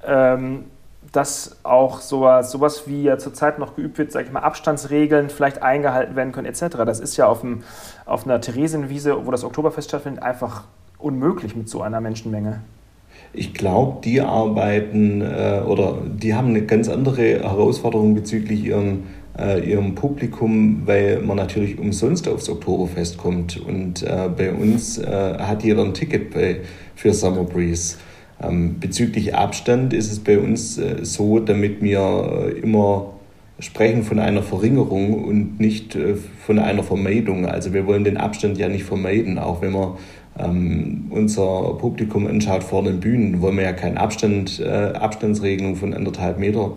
ähm, 0.04 0.66
dass 1.12 1.58
auch 1.64 2.02
sowas, 2.02 2.52
sowas 2.52 2.84
wie 2.88 3.04
ja 3.04 3.18
zurzeit 3.18 3.60
noch 3.60 3.76
geübt 3.76 3.98
wird, 3.98 4.12
sage 4.12 4.26
ich 4.26 4.32
mal, 4.32 4.40
Abstandsregeln 4.40 5.30
vielleicht 5.30 5.62
eingehalten 5.62 6.16
werden 6.16 6.32
können, 6.32 6.48
etc. 6.48 6.78
Das 6.86 7.00
ist 7.00 7.18
ja 7.18 7.28
auf, 7.28 7.42
dem, 7.42 7.64
auf 8.06 8.26
einer 8.26 8.42
Theresienwiese, 8.42 9.26
wo 9.26 9.32
das 9.32 9.44
Oktoberfest 9.44 9.90
stattfindet, 9.90 10.24
einfach 10.24 10.64
unmöglich 10.98 11.56
mit 11.56 11.70
so 11.70 11.82
einer 11.82 12.02
Menschenmenge. 12.02 12.62
Ich 13.34 13.54
glaube, 13.54 14.02
die 14.04 14.22
arbeiten 14.22 15.22
äh, 15.22 15.62
oder 15.66 15.98
die 16.06 16.36
haben 16.36 16.50
eine 16.50 16.66
ganz 16.66 16.88
andere 16.88 17.42
Herausforderung 17.42 18.14
bezüglich 18.14 18.64
ihrem, 18.64 19.04
äh, 19.38 19.68
ihrem 19.68 19.96
Publikum, 19.96 20.84
weil 20.86 21.20
man 21.20 21.38
natürlich 21.38 21.80
umsonst 21.80 22.28
aufs 22.28 22.48
Oktoberfest 22.48 23.18
kommt. 23.18 23.60
Und 23.60 24.04
äh, 24.04 24.30
bei 24.36 24.54
uns 24.54 25.00
äh, 25.00 25.38
hat 25.40 25.64
jeder 25.64 25.84
ein 25.84 25.94
Ticket 25.94 26.32
bei, 26.32 26.62
für 26.96 27.14
Summer 27.14 27.44
Breeze. 27.44 27.98
Ähm, 28.44 28.80
bezüglich 28.80 29.36
Abstand 29.36 29.94
ist 29.94 30.12
es 30.12 30.20
bei 30.20 30.40
uns 30.40 30.78
äh, 30.78 31.04
so, 31.04 31.40
damit 31.40 31.82
wir 31.82 32.50
äh, 32.56 32.60
immer 32.60 33.14
sprechen 33.60 34.04
von 34.04 34.20
einer 34.20 34.44
Verringerung 34.44 35.24
und 35.24 35.60
nicht 35.60 35.96
äh, 35.96 36.16
von 36.16 36.60
einer 36.60 36.84
Vermeidung. 36.84 37.46
Also 37.46 37.74
wir 37.74 37.86
wollen 37.86 38.04
den 38.04 38.18
Abstand 38.18 38.58
ja 38.58 38.68
nicht 38.68 38.84
vermeiden, 38.84 39.38
auch 39.40 39.62
wenn 39.62 39.72
man 39.72 39.94
ähm, 40.38 41.06
unser 41.10 41.76
Publikum 41.80 42.28
anschaut 42.28 42.64
vor 42.64 42.84
den 42.84 43.00
Bühnen, 43.00 43.42
wollen 43.42 43.58
wir 43.58 43.64
ja 43.64 43.74
keine 43.74 44.00
Abstand, 44.00 44.60
äh, 44.60 44.68
Abstandsregelung 44.68 45.76
von 45.76 45.94
anderthalb 45.94 46.40
Meter 46.40 46.74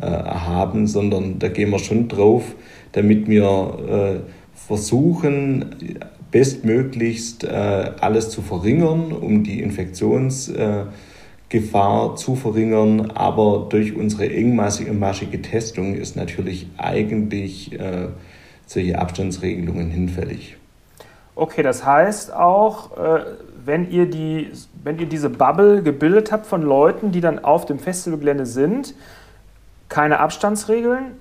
äh, 0.00 0.06
haben, 0.06 0.86
sondern 0.86 1.38
da 1.38 1.48
gehen 1.48 1.70
wir 1.70 1.80
schon 1.80 2.08
drauf, 2.08 2.44
damit 2.92 3.28
wir 3.28 4.22
äh, 4.22 4.30
versuchen, 4.54 5.98
bestmöglichst 6.32 7.44
äh, 7.44 7.92
alles 8.00 8.30
zu 8.30 8.42
verringern, 8.42 9.12
um 9.12 9.44
die 9.44 9.62
Infektionsgefahr 9.62 10.90
äh, 11.52 12.16
zu 12.16 12.34
verringern. 12.34 13.12
Aber 13.12 13.68
durch 13.68 13.94
unsere 13.94 14.28
engmaschige 14.28 15.40
Testung 15.42 15.94
ist 15.94 16.16
natürlich 16.16 16.68
eigentlich 16.78 17.78
äh, 17.78 18.08
solche 18.66 18.98
Abstandsregelungen 18.98 19.90
hinfällig. 19.90 20.56
Okay, 21.34 21.62
das 21.62 21.86
heißt 21.86 22.34
auch, 22.34 22.90
wenn 23.64 23.90
ihr, 23.90 24.04
die, 24.04 24.50
wenn 24.84 24.98
ihr 24.98 25.06
diese 25.06 25.30
Bubble 25.30 25.82
gebildet 25.82 26.30
habt 26.30 26.44
von 26.44 26.60
Leuten, 26.60 27.10
die 27.10 27.22
dann 27.22 27.38
auf 27.38 27.64
dem 27.64 27.78
Festivalgelände 27.78 28.44
sind, 28.44 28.94
keine 29.88 30.20
Abstandsregeln, 30.20 31.16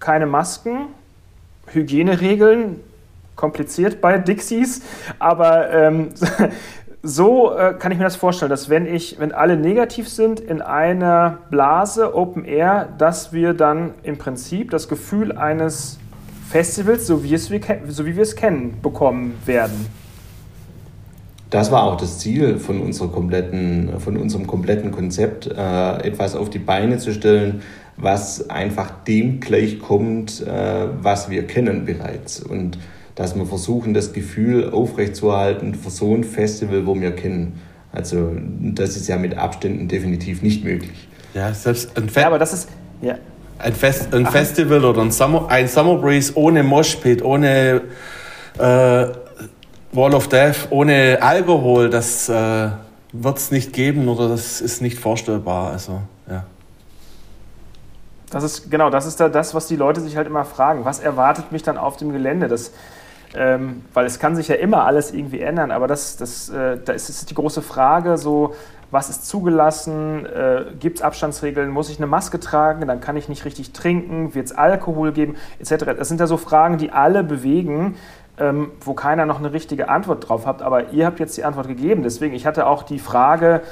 keine 0.00 0.26
Masken, 0.26 0.88
Hygieneregeln, 1.68 2.80
kompliziert 3.38 4.02
bei 4.02 4.18
Dixies, 4.18 4.82
aber 5.18 5.70
ähm, 5.72 6.08
so 7.02 7.56
äh, 7.56 7.74
kann 7.78 7.92
ich 7.92 7.98
mir 7.98 8.04
das 8.04 8.16
vorstellen, 8.16 8.50
dass 8.50 8.68
wenn 8.68 8.84
ich, 8.84 9.18
wenn 9.20 9.32
alle 9.32 9.56
negativ 9.56 10.08
sind 10.08 10.40
in 10.40 10.60
einer 10.60 11.38
Blase 11.48 12.14
Open 12.14 12.44
Air, 12.44 12.88
dass 12.98 13.32
wir 13.32 13.54
dann 13.54 13.94
im 14.02 14.18
Prinzip 14.18 14.72
das 14.72 14.88
Gefühl 14.88 15.32
eines 15.32 15.98
Festivals, 16.50 17.06
so 17.06 17.22
wie, 17.22 17.32
es 17.32 17.50
wir, 17.50 17.60
so 17.88 18.04
wie 18.04 18.16
wir 18.16 18.24
es 18.24 18.34
kennen, 18.34 18.76
bekommen 18.82 19.34
werden. 19.46 19.86
das 21.50 21.70
war 21.70 21.84
auch 21.84 21.96
das 21.96 22.18
Ziel 22.18 22.58
von, 22.58 22.80
unserer 22.80 23.08
kompletten, 23.08 24.00
von 24.00 24.16
unserem 24.16 24.48
kompletten 24.48 24.90
Konzept, 24.90 25.46
äh, 25.46 25.96
etwas 26.02 26.34
auf 26.34 26.50
die 26.50 26.58
Beine 26.58 26.98
zu 26.98 27.12
stellen, 27.12 27.62
was 27.96 28.50
einfach 28.50 28.90
dem 29.06 29.40
gleichkommt, 29.40 30.44
äh, 30.44 30.86
was 31.00 31.30
wir 31.30 31.46
kennen 31.46 31.84
bereits. 31.84 32.40
Und 32.40 32.78
dass 33.18 33.34
wir 33.34 33.46
versuchen, 33.46 33.94
das 33.94 34.12
Gefühl 34.12 34.70
aufrechtzuerhalten 34.70 35.74
für 35.74 35.90
so 35.90 36.14
ein 36.14 36.22
Festival, 36.22 36.86
wo 36.86 36.94
wir 36.94 37.10
kennen. 37.16 37.60
Also 37.90 38.30
das 38.60 38.94
ist 38.94 39.08
ja 39.08 39.16
mit 39.16 39.36
Abständen 39.36 39.88
definitiv 39.88 40.40
nicht 40.40 40.62
möglich. 40.62 41.08
Ja, 41.34 41.52
selbst 41.52 41.98
ein 41.98 42.08
Fe 42.08 42.20
ja, 42.20 42.26
aber 42.28 42.38
das 42.38 42.52
ist 42.52 42.68
ja. 43.02 43.16
ein, 43.58 43.72
Fest, 43.72 44.14
ein 44.14 44.24
Festival 44.24 44.84
oder 44.84 45.02
ein 45.02 45.10
Summer, 45.10 45.48
ein 45.48 45.66
Summer 45.66 45.96
Breeze 45.96 46.32
ohne 46.36 46.62
Moshpit, 46.62 47.20
ohne 47.24 47.80
äh, 48.56 48.60
Wall 48.60 50.14
of 50.14 50.28
Death 50.28 50.68
ohne 50.70 51.18
Alkohol, 51.20 51.90
das 51.90 52.28
äh, 52.28 52.68
wird 53.12 53.38
es 53.38 53.50
nicht 53.50 53.72
geben 53.72 54.06
oder 54.08 54.28
das 54.28 54.60
ist 54.60 54.80
nicht 54.80 54.96
vorstellbar. 54.96 55.72
Also, 55.72 56.02
ja. 56.30 56.44
Das 58.30 58.44
ist, 58.44 58.70
genau, 58.70 58.90
das 58.90 59.06
ist 59.06 59.18
da 59.18 59.28
das, 59.28 59.54
was 59.54 59.66
die 59.66 59.76
Leute 59.76 60.00
sich 60.02 60.16
halt 60.16 60.28
immer 60.28 60.44
fragen. 60.44 60.84
Was 60.84 61.00
erwartet 61.00 61.50
mich 61.50 61.64
dann 61.64 61.78
auf 61.78 61.96
dem 61.96 62.12
Gelände? 62.12 62.46
Das, 62.46 62.70
ähm, 63.34 63.82
weil 63.94 64.06
es 64.06 64.18
kann 64.18 64.36
sich 64.36 64.48
ja 64.48 64.54
immer 64.54 64.84
alles 64.84 65.12
irgendwie 65.12 65.40
ändern, 65.40 65.70
aber 65.70 65.86
das, 65.86 66.16
das, 66.16 66.48
äh, 66.48 66.78
da 66.82 66.92
ist, 66.92 67.08
ist 67.08 67.30
die 67.30 67.34
große 67.34 67.62
Frage, 67.62 68.16
so, 68.16 68.54
was 68.90 69.10
ist 69.10 69.26
zugelassen, 69.26 70.24
äh, 70.24 70.64
gibt 70.80 70.98
es 70.98 71.02
Abstandsregeln, 71.02 71.70
muss 71.70 71.90
ich 71.90 71.98
eine 71.98 72.06
Maske 72.06 72.40
tragen, 72.40 72.86
dann 72.86 73.00
kann 73.00 73.16
ich 73.16 73.28
nicht 73.28 73.44
richtig 73.44 73.72
trinken, 73.72 74.34
wird 74.34 74.46
es 74.46 74.52
Alkohol 74.52 75.12
geben, 75.12 75.36
etc. 75.58 75.84
Das 75.98 76.08
sind 76.08 76.20
ja 76.20 76.26
so 76.26 76.38
Fragen, 76.38 76.78
die 76.78 76.90
alle 76.90 77.22
bewegen 77.22 77.96
ähm, 78.40 78.70
wo 78.80 78.94
keiner 78.94 79.26
noch 79.26 79.38
eine 79.38 79.52
richtige 79.52 79.88
Antwort 79.88 80.28
drauf 80.28 80.46
hat. 80.46 80.62
Aber 80.62 80.90
ihr 80.90 81.06
habt 81.06 81.20
jetzt 81.20 81.36
die 81.36 81.44
Antwort 81.44 81.68
gegeben. 81.68 82.02
Deswegen, 82.02 82.34
ich 82.34 82.46
hatte 82.46 82.66
auch 82.66 82.82
die 82.82 82.98
Frage, 82.98 83.62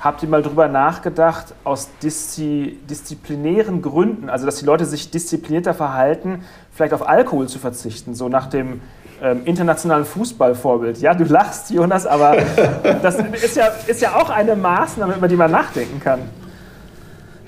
habt 0.00 0.22
ihr 0.22 0.28
mal 0.28 0.42
drüber 0.42 0.68
nachgedacht, 0.68 1.54
aus 1.64 1.88
diszi 2.02 2.78
disziplinären 2.88 3.82
Gründen, 3.82 4.28
also 4.28 4.46
dass 4.46 4.56
die 4.56 4.66
Leute 4.66 4.84
sich 4.84 5.10
disziplinierter 5.10 5.74
verhalten, 5.74 6.44
vielleicht 6.72 6.92
auf 6.92 7.08
Alkohol 7.08 7.48
zu 7.48 7.58
verzichten, 7.58 8.14
so 8.14 8.28
nach 8.28 8.46
dem 8.46 8.80
ähm, 9.22 9.42
internationalen 9.44 10.04
Fußballvorbild. 10.04 11.00
Ja, 11.00 11.14
du 11.14 11.24
lachst, 11.24 11.70
Jonas, 11.70 12.06
aber 12.06 12.36
das 13.02 13.16
ist 13.16 13.56
ja, 13.56 13.68
ist 13.86 14.00
ja 14.00 14.14
auch 14.14 14.30
eine 14.30 14.56
Maßnahme, 14.56 15.14
über 15.14 15.28
die 15.28 15.36
man 15.36 15.50
nachdenken 15.50 16.00
kann. 16.00 16.20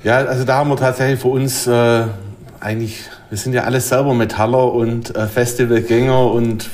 Ja, 0.03 0.19
also 0.19 0.45
da 0.45 0.59
haben 0.59 0.71
wir 0.71 0.77
tatsächlich 0.77 1.21
für 1.21 1.29
uns 1.29 1.67
äh, 1.67 2.05
eigentlich, 2.61 3.05
wir 3.29 3.39
sind 3.39 3.53
ja 3.53 3.65
alle 3.65 3.81
selber 3.81 4.15
Metaller 4.15 4.73
und 4.73 5.15
äh, 5.15 5.27
Festivalgänger 5.27 6.31
und 6.31 6.71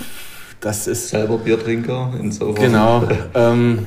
das 0.60 0.86
ist. 0.86 1.08
Selber 1.08 1.38
Biertrinker, 1.38 2.12
insofern. 2.18 2.64
Genau. 2.64 3.02
Ähm, 3.34 3.86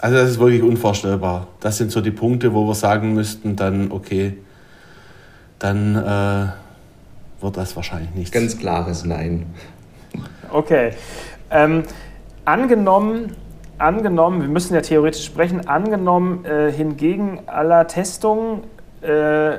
also 0.00 0.16
das 0.16 0.30
ist 0.30 0.40
wirklich 0.40 0.62
unvorstellbar. 0.62 1.46
Das 1.60 1.76
sind 1.78 1.92
so 1.92 2.00
die 2.00 2.10
Punkte, 2.10 2.52
wo 2.52 2.66
wir 2.66 2.74
sagen 2.74 3.14
müssten, 3.14 3.54
dann 3.54 3.92
okay, 3.92 4.36
dann 5.60 5.94
äh, 5.94 7.42
wird 7.42 7.56
das 7.56 7.76
wahrscheinlich 7.76 8.10
nicht. 8.14 8.32
Ganz 8.32 8.58
klares 8.58 9.04
Nein. 9.04 9.46
Okay. 10.52 10.92
Ähm, 11.50 11.84
angenommen, 12.44 13.34
angenommen, 13.78 14.42
wir 14.42 14.48
müssen 14.48 14.74
ja 14.74 14.82
theoretisch 14.82 15.24
sprechen, 15.24 15.66
angenommen 15.66 16.44
äh, 16.44 16.70
hingegen 16.70 17.40
aller 17.46 17.86
Testungen 17.86 18.64
äh, 19.00 19.58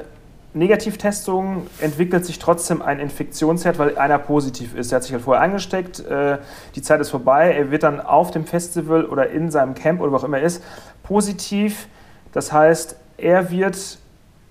Negativtestung 0.55 1.65
entwickelt 1.79 2.27
sich 2.27 2.37
trotzdem 2.37 2.83
ein 2.83 2.99
Infektionsherd, 2.99 3.79
weil 3.79 3.97
einer 3.97 4.19
positiv 4.19 4.75
ist. 4.75 4.91
Er 4.91 4.97
hat 4.97 5.03
sich 5.03 5.13
halt 5.13 5.23
vorher 5.23 5.43
angesteckt, 5.43 5.99
äh, 6.01 6.37
die 6.75 6.83
Zeit 6.83 7.01
ist 7.01 7.09
vorbei, 7.09 7.51
er 7.53 7.71
wird 7.71 7.81
dann 7.81 7.99
auf 7.99 8.29
dem 8.29 8.45
Festival 8.45 9.05
oder 9.05 9.31
in 9.31 9.49
seinem 9.49 9.73
Camp 9.73 9.99
oder 9.99 10.11
wo 10.11 10.17
auch 10.17 10.23
immer 10.23 10.37
er 10.37 10.43
ist, 10.43 10.63
positiv. 11.01 11.87
Das 12.33 12.53
heißt, 12.53 12.97
er 13.17 13.49
wird 13.49 13.97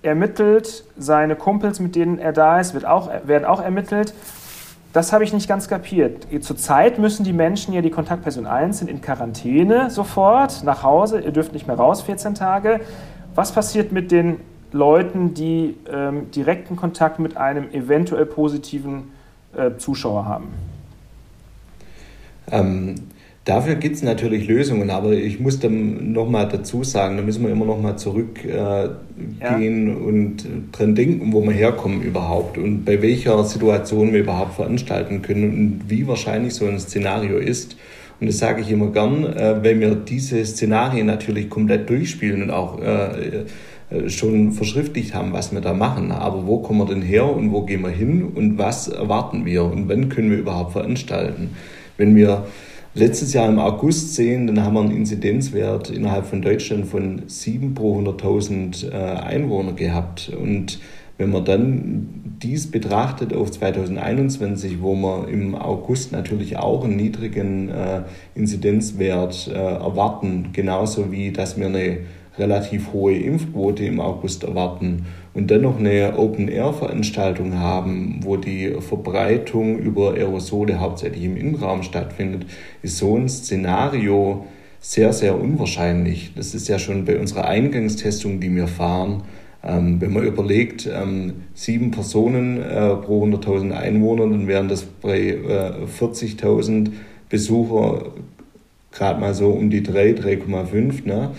ermittelt, 0.01 0.83
seine 0.97 1.37
Kumpels, 1.37 1.79
mit 1.79 1.95
denen 1.95 2.19
er 2.19 2.33
da 2.33 2.59
ist, 2.59 2.73
wird 2.73 2.85
auch, 2.85 3.09
werden 3.23 3.45
auch 3.45 3.61
ermittelt. 3.61 4.13
Das 4.93 5.11
habe 5.11 5.23
ich 5.23 5.33
nicht 5.33 5.47
ganz 5.47 5.67
kapiert. 5.67 6.27
Zurzeit 6.41 6.99
müssen 6.99 7.23
die 7.23 7.33
Menschen 7.33 7.73
ja, 7.73 7.81
die 7.81 7.89
Kontaktperson 7.89 8.45
1 8.45 8.77
sind, 8.77 8.91
in 8.91 9.01
Quarantäne 9.01 9.89
sofort, 9.89 10.63
nach 10.63 10.83
Hause, 10.83 11.19
ihr 11.19 11.31
dürft 11.31 11.51
nicht 11.51 11.65
mehr 11.65 11.75
raus, 11.75 12.03
14 12.03 12.35
Tage. 12.35 12.79
Was 13.33 13.51
passiert 13.51 13.91
mit 13.91 14.11
den 14.11 14.39
Leuten, 14.71 15.33
die 15.33 15.75
ähm, 15.91 16.29
direkten 16.29 16.75
Kontakt 16.75 17.17
mit 17.17 17.37
einem 17.37 17.71
eventuell 17.71 18.27
positiven 18.27 19.11
äh, 19.57 19.71
Zuschauer 19.77 20.25
haben? 20.25 20.49
Ähm, 22.51 22.95
dafür 23.45 23.75
gibt 23.75 23.95
es 23.95 24.03
natürlich 24.03 24.47
Lösungen, 24.47 24.89
aber 24.89 25.11
ich 25.13 25.39
muss 25.39 25.59
dann 25.59 26.11
nochmal 26.13 26.47
dazu 26.47 26.83
sagen, 26.83 27.17
da 27.17 27.23
müssen 27.23 27.43
wir 27.43 27.51
immer 27.51 27.65
nochmal 27.65 27.97
zurückgehen 27.97 28.49
äh, 28.49 29.41
ja. 29.41 29.55
und 29.55 30.45
dran 30.71 30.95
denken, 30.95 31.33
wo 31.33 31.41
wir 31.43 31.51
herkommen 31.51 32.01
überhaupt 32.01 32.57
und 32.57 32.85
bei 32.85 33.01
welcher 33.01 33.43
Situation 33.43 34.13
wir 34.13 34.21
überhaupt 34.21 34.55
veranstalten 34.55 35.21
können 35.21 35.43
und 35.43 35.81
wie 35.89 36.07
wahrscheinlich 36.07 36.53
so 36.53 36.65
ein 36.65 36.79
Szenario 36.79 37.37
ist. 37.37 37.77
Und 38.19 38.27
das 38.27 38.37
sage 38.37 38.61
ich 38.61 38.71
immer 38.71 38.87
gern, 38.91 39.25
äh, 39.25 39.61
wenn 39.61 39.79
wir 39.81 39.95
diese 39.95 40.45
Szenarien 40.45 41.07
natürlich 41.07 41.49
komplett 41.49 41.89
durchspielen 41.89 42.43
und 42.43 42.51
auch 42.51 42.81
äh, 42.81 43.43
äh, 43.89 44.09
schon 44.09 44.51
verschriftlicht 44.53 45.13
haben, 45.13 45.33
was 45.33 45.51
wir 45.51 45.59
da 45.59 45.73
machen. 45.73 46.11
Aber 46.11 46.47
wo 46.47 46.59
kommen 46.59 46.79
wir 46.79 46.85
denn 46.85 47.01
her 47.01 47.25
und 47.25 47.51
wo 47.51 47.63
gehen 47.63 47.81
wir 47.81 47.89
hin 47.89 48.23
und 48.23 48.57
was 48.57 48.87
erwarten 48.87 49.45
wir 49.45 49.65
und 49.65 49.89
wann 49.89 50.09
können 50.09 50.31
wir 50.31 50.37
überhaupt 50.37 50.73
veranstalten? 50.73 51.51
Wenn 51.97 52.15
wir 52.15 52.45
letztes 52.93 53.33
Jahr 53.33 53.49
im 53.49 53.59
August 53.59 54.15
sehen, 54.15 54.47
dann 54.47 54.63
haben 54.63 54.73
wir 54.75 54.81
einen 54.81 54.91
Inzidenzwert 54.91 55.89
innerhalb 55.89 56.25
von 56.25 56.41
Deutschland 56.41 56.85
von 56.85 57.23
7 57.27 57.73
pro 57.73 57.99
100.000 57.99 58.91
äh, 58.91 58.93
Einwohner 58.93 59.73
gehabt. 59.73 60.31
Und 60.39 60.79
wenn 61.17 61.31
man 61.31 61.45
dann 61.45 62.37
dies 62.41 62.69
betrachtet 62.69 63.33
auf 63.33 63.51
2021, 63.51 64.81
wo 64.81 64.95
wir 64.95 65.27
im 65.27 65.55
August 65.55 66.11
natürlich 66.11 66.57
auch 66.57 66.83
einen 66.83 66.95
niedrigen 66.95 67.69
äh, 67.69 68.01
Inzidenzwert 68.35 69.47
erwarten, 69.47 70.49
genauso 70.53 71.11
wie 71.11 71.31
dass 71.31 71.57
wir 71.57 71.67
eine 71.67 71.99
relativ 72.37 72.93
hohe 72.93 73.15
Impfquote 73.15 73.85
im 73.85 73.99
August 73.99 74.43
erwarten 74.43 75.05
und 75.33 75.49
dennoch 75.49 75.79
eine 75.79 76.17
Open-Air-Veranstaltung 76.17 77.59
haben, 77.59 78.19
wo 78.23 78.37
die 78.37 78.75
Verbreitung 78.79 79.77
über 79.77 80.13
Aerosole 80.13 80.79
hauptsächlich 80.79 81.23
im 81.23 81.37
Innenraum 81.37 81.83
stattfindet, 81.83 82.45
ist 82.81 82.97
so 82.97 83.17
ein 83.17 83.29
Szenario 83.29 84.45
sehr, 84.79 85.13
sehr 85.13 85.39
unwahrscheinlich. 85.39 86.33
Das 86.35 86.53
ist 86.53 86.67
ja 86.67 86.77
schon 86.79 87.05
bei 87.05 87.19
unserer 87.19 87.45
Eingangstestung, 87.45 88.39
die 88.39 88.53
wir 88.53 88.67
fahren, 88.67 89.23
ähm, 89.63 90.01
wenn 90.01 90.11
man 90.11 90.23
überlegt, 90.25 90.89
ähm, 90.93 91.33
sieben 91.53 91.91
Personen 91.91 92.61
äh, 92.61 92.95
pro 92.95 93.25
100.000 93.25 93.71
Einwohner, 93.71 94.27
dann 94.27 94.47
wären 94.47 94.67
das 94.67 94.83
bei 94.83 95.19
äh, 95.19 95.71
40.000 95.99 96.91
Besucher 97.29 98.11
gerade 98.91 99.19
mal 99.19 99.33
so 99.33 99.49
um 99.51 99.69
die 99.69 99.81
3, 99.81 100.11
3,5. 100.11 101.07
Ne? 101.07 101.31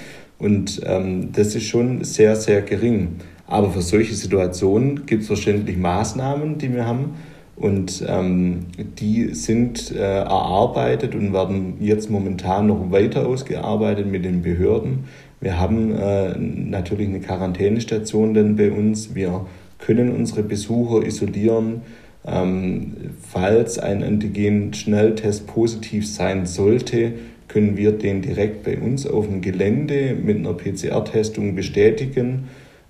Und 0.44 0.82
ähm, 0.84 1.32
das 1.32 1.54
ist 1.54 1.64
schon 1.64 2.04
sehr, 2.04 2.36
sehr 2.36 2.60
gering. 2.60 3.16
Aber 3.46 3.70
für 3.70 3.80
solche 3.80 4.14
Situationen 4.14 5.06
gibt 5.06 5.22
es 5.22 5.28
verständlich 5.28 5.78
Maßnahmen, 5.78 6.58
die 6.58 6.70
wir 6.74 6.86
haben. 6.86 7.14
Und 7.56 8.04
ähm, 8.06 8.66
die 8.98 9.32
sind 9.32 9.92
äh, 9.92 10.18
erarbeitet 10.18 11.14
und 11.14 11.32
werden 11.32 11.78
jetzt 11.80 12.10
momentan 12.10 12.66
noch 12.66 12.92
weiter 12.92 13.26
ausgearbeitet 13.26 14.06
mit 14.06 14.26
den 14.26 14.42
Behörden. 14.42 15.04
Wir 15.40 15.58
haben 15.58 15.94
äh, 15.94 16.36
natürlich 16.36 17.08
eine 17.08 17.20
Quarantänestation 17.20 18.34
denn 18.34 18.54
bei 18.54 18.70
uns. 18.70 19.14
Wir 19.14 19.46
können 19.78 20.14
unsere 20.14 20.42
Besucher 20.42 21.06
isolieren. 21.06 21.80
Ähm, 22.26 22.92
falls 23.30 23.78
ein 23.78 24.02
Antigen-Schnelltest 24.02 25.46
positiv 25.46 26.06
sein 26.06 26.44
sollte, 26.44 27.14
können 27.48 27.76
wir 27.76 27.92
den 27.92 28.22
direkt 28.22 28.64
bei 28.64 28.78
uns 28.78 29.06
auf 29.06 29.26
dem 29.26 29.40
Gelände 29.40 30.14
mit 30.14 30.38
einer 30.38 30.54
PCR-Testung 30.54 31.54
bestätigen 31.54 32.48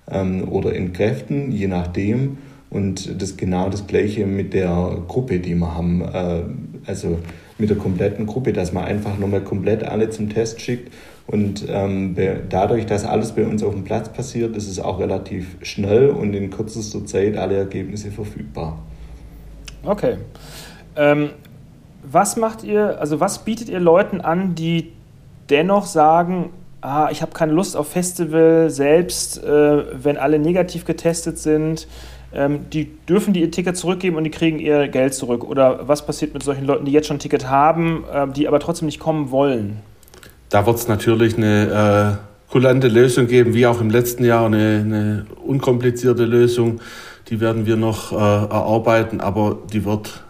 ähm, 0.09 0.47
oder 0.49 0.75
entkräften, 0.75 1.51
je 1.51 1.67
nachdem. 1.67 2.37
Und 2.69 3.21
das 3.21 3.37
genau 3.37 3.69
das 3.69 3.87
Gleiche 3.87 4.25
mit 4.25 4.53
der 4.53 5.03
Gruppe, 5.07 5.39
die 5.39 5.55
wir 5.55 5.75
haben. 5.75 6.01
Äh, 6.01 6.43
also 6.85 7.19
mit 7.57 7.69
der 7.69 7.77
kompletten 7.77 8.25
Gruppe, 8.25 8.53
dass 8.53 8.73
man 8.73 8.83
einfach 8.83 9.17
nochmal 9.17 9.41
komplett 9.41 9.83
alle 9.83 10.09
zum 10.09 10.29
Test 10.29 10.61
schickt. 10.61 10.91
Und 11.27 11.65
ähm, 11.69 12.15
dadurch, 12.49 12.85
dass 12.85 13.03
alles 13.03 13.31
bei 13.31 13.45
uns 13.45 13.63
auf 13.63 13.73
dem 13.73 13.83
Platz 13.83 14.09
passiert, 14.09 14.55
ist 14.55 14.69
es 14.69 14.79
auch 14.79 14.99
relativ 14.99 15.55
schnell 15.61 16.09
und 16.09 16.33
in 16.33 16.51
kürzester 16.51 17.05
Zeit 17.05 17.35
alle 17.35 17.55
Ergebnisse 17.55 18.11
verfügbar. 18.11 18.83
Okay. 19.83 20.17
Ähm, 20.95 21.29
was 22.11 22.37
macht 22.37 22.63
ihr, 22.63 22.99
also 22.99 23.19
was 23.19 23.45
bietet 23.45 23.69
ihr 23.69 23.79
Leuten 23.79 24.21
an, 24.21 24.55
die 24.55 24.91
dennoch 25.49 25.85
sagen, 25.85 26.51
ah, 26.81 27.09
ich 27.11 27.21
habe 27.21 27.31
keine 27.33 27.51
Lust 27.51 27.75
auf 27.75 27.89
Festival 27.89 28.69
selbst, 28.69 29.43
äh, 29.43 30.03
wenn 30.03 30.17
alle 30.17 30.39
negativ 30.39 30.85
getestet 30.85 31.37
sind? 31.37 31.87
Ähm, 32.33 32.69
die 32.71 32.91
dürfen 33.07 33.33
die 33.33 33.41
ihr 33.41 33.51
Ticket 33.51 33.77
zurückgeben 33.77 34.17
und 34.17 34.23
die 34.23 34.31
kriegen 34.31 34.59
ihr 34.59 34.87
Geld 34.87 35.13
zurück. 35.13 35.43
Oder 35.43 35.87
was 35.87 36.05
passiert 36.05 36.33
mit 36.33 36.43
solchen 36.43 36.65
Leuten, 36.65 36.85
die 36.85 36.91
jetzt 36.91 37.07
schon 37.07 37.17
ein 37.17 37.19
Ticket 37.19 37.49
haben, 37.49 38.03
äh, 38.11 38.27
die 38.27 38.47
aber 38.47 38.59
trotzdem 38.59 38.87
nicht 38.87 38.99
kommen 38.99 39.31
wollen? 39.31 39.81
da 40.49 40.65
wird 40.65 40.77
es 40.77 40.87
natürlich 40.87 41.37
eine 41.37 42.17
äh, 42.17 42.51
kulante 42.51 42.87
Lösung 42.87 43.27
geben, 43.27 43.53
wie 43.53 43.65
auch 43.67 43.81
im 43.81 43.89
letzten 43.89 44.23
Jahr, 44.23 44.45
eine, 44.45 44.81
eine 44.85 45.25
unkomplizierte 45.45 46.25
Lösung. 46.25 46.79
Die 47.29 47.41
werden 47.41 47.65
wir 47.65 47.75
noch 47.75 48.11
äh, 48.11 48.15
erarbeiten, 48.15 49.19
aber 49.19 49.57
die 49.73 49.83
wird 49.83 50.23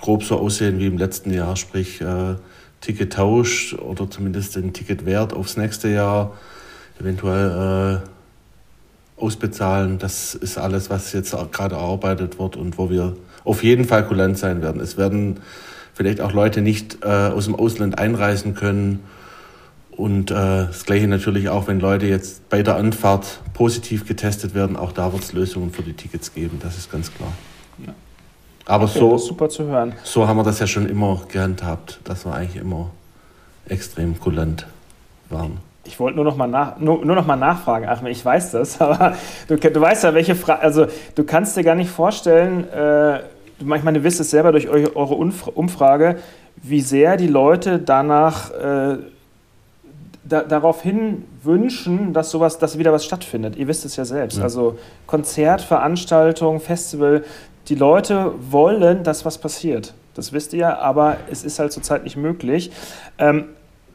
grob 0.00 0.24
so 0.24 0.38
aussehen 0.38 0.78
wie 0.78 0.86
im 0.86 0.98
letzten 0.98 1.32
Jahr, 1.32 1.56
sprich 1.56 2.00
äh, 2.00 2.36
Tickettausch 2.80 3.74
oder 3.74 4.10
zumindest 4.10 4.56
den 4.56 4.72
Ticketwert 4.72 5.32
aufs 5.32 5.56
nächste 5.56 5.88
Jahr, 5.88 6.32
eventuell 6.98 8.00
äh, 8.02 9.22
ausbezahlen. 9.22 9.98
Das 9.98 10.34
ist 10.34 10.58
alles, 10.58 10.90
was 10.90 11.12
jetzt 11.12 11.36
gerade 11.52 11.76
erarbeitet 11.76 12.38
wird 12.38 12.56
und 12.56 12.78
wo 12.78 12.90
wir 12.90 13.16
auf 13.44 13.62
jeden 13.62 13.84
Fall 13.84 14.06
kulant 14.06 14.38
sein 14.38 14.62
werden. 14.62 14.80
Es 14.80 14.96
werden 14.96 15.40
vielleicht 15.94 16.20
auch 16.20 16.32
Leute 16.32 16.62
nicht 16.62 16.98
äh, 17.02 17.08
aus 17.08 17.44
dem 17.44 17.54
Ausland 17.54 17.98
einreisen 17.98 18.54
können. 18.54 19.00
Und 19.90 20.30
äh, 20.30 20.34
das 20.34 20.86
Gleiche 20.86 21.08
natürlich 21.08 21.50
auch, 21.50 21.68
wenn 21.68 21.78
Leute 21.78 22.06
jetzt 22.06 22.48
bei 22.48 22.62
der 22.62 22.76
Anfahrt 22.76 23.40
positiv 23.52 24.06
getestet 24.06 24.54
werden, 24.54 24.76
auch 24.76 24.92
da 24.92 25.12
wird 25.12 25.24
es 25.24 25.32
Lösungen 25.34 25.72
für 25.72 25.82
die 25.82 25.92
Tickets 25.92 26.32
geben, 26.32 26.58
das 26.62 26.78
ist 26.78 26.90
ganz 26.90 27.12
klar. 27.12 27.32
Ja. 27.86 27.92
Aber 28.70 28.84
okay, 28.84 29.00
so, 29.00 29.18
super 29.18 29.48
zu 29.48 29.64
hören. 29.64 29.94
so 30.04 30.28
haben 30.28 30.36
wir 30.36 30.44
das 30.44 30.60
ja 30.60 30.66
schon 30.68 30.88
immer 30.88 31.20
gehandhabt, 31.26 31.98
dass 32.04 32.24
wir 32.24 32.32
eigentlich 32.32 32.62
immer 32.62 32.90
extrem 33.66 34.18
kulant 34.20 34.64
waren. 35.28 35.58
Ich 35.84 35.98
wollte 35.98 36.14
nur 36.14 36.24
noch 36.24 36.36
mal, 36.36 36.46
nach, 36.46 36.78
nur, 36.78 37.04
nur 37.04 37.16
noch 37.16 37.26
mal 37.26 37.34
nachfragen, 37.34 37.88
Achmed, 37.88 38.12
ich 38.12 38.24
weiß 38.24 38.52
das, 38.52 38.80
aber 38.82 39.16
du, 39.48 39.56
du 39.56 39.80
weißt 39.80 40.04
ja, 40.04 40.14
welche 40.14 40.36
Frage, 40.36 40.62
also 40.62 40.86
du 41.16 41.24
kannst 41.24 41.56
dir 41.56 41.64
gar 41.64 41.74
nicht 41.74 41.90
vorstellen, 41.90 42.68
äh, 42.70 43.20
manchmal 43.58 43.96
ihr 43.96 44.04
wisst 44.04 44.20
es 44.20 44.30
selber 44.30 44.52
durch 44.52 44.68
eure 44.68 45.14
Umfrage, 45.14 46.18
wie 46.62 46.80
sehr 46.80 47.16
die 47.16 47.26
Leute 47.26 47.80
danach 47.80 48.52
äh, 48.52 48.98
da, 50.22 50.42
daraufhin 50.42 51.24
wünschen, 51.42 52.12
dass 52.12 52.30
sowas, 52.30 52.58
dass 52.58 52.78
wieder 52.78 52.92
was 52.92 53.04
stattfindet. 53.04 53.56
Ihr 53.56 53.66
wisst 53.66 53.84
es 53.84 53.96
ja 53.96 54.04
selbst. 54.04 54.38
Ja. 54.38 54.44
Also 54.44 54.78
Konzert, 55.06 55.60
Veranstaltung, 55.60 56.60
Festival, 56.60 57.24
die 57.70 57.76
Leute 57.76 58.34
wollen, 58.50 59.04
dass 59.04 59.24
was 59.24 59.38
passiert. 59.38 59.94
Das 60.14 60.32
wisst 60.32 60.52
ihr, 60.52 60.80
aber 60.80 61.18
es 61.30 61.44
ist 61.44 61.60
halt 61.60 61.72
zurzeit 61.72 62.02
nicht 62.02 62.16
möglich. 62.16 62.72
Ähm, 63.18 63.44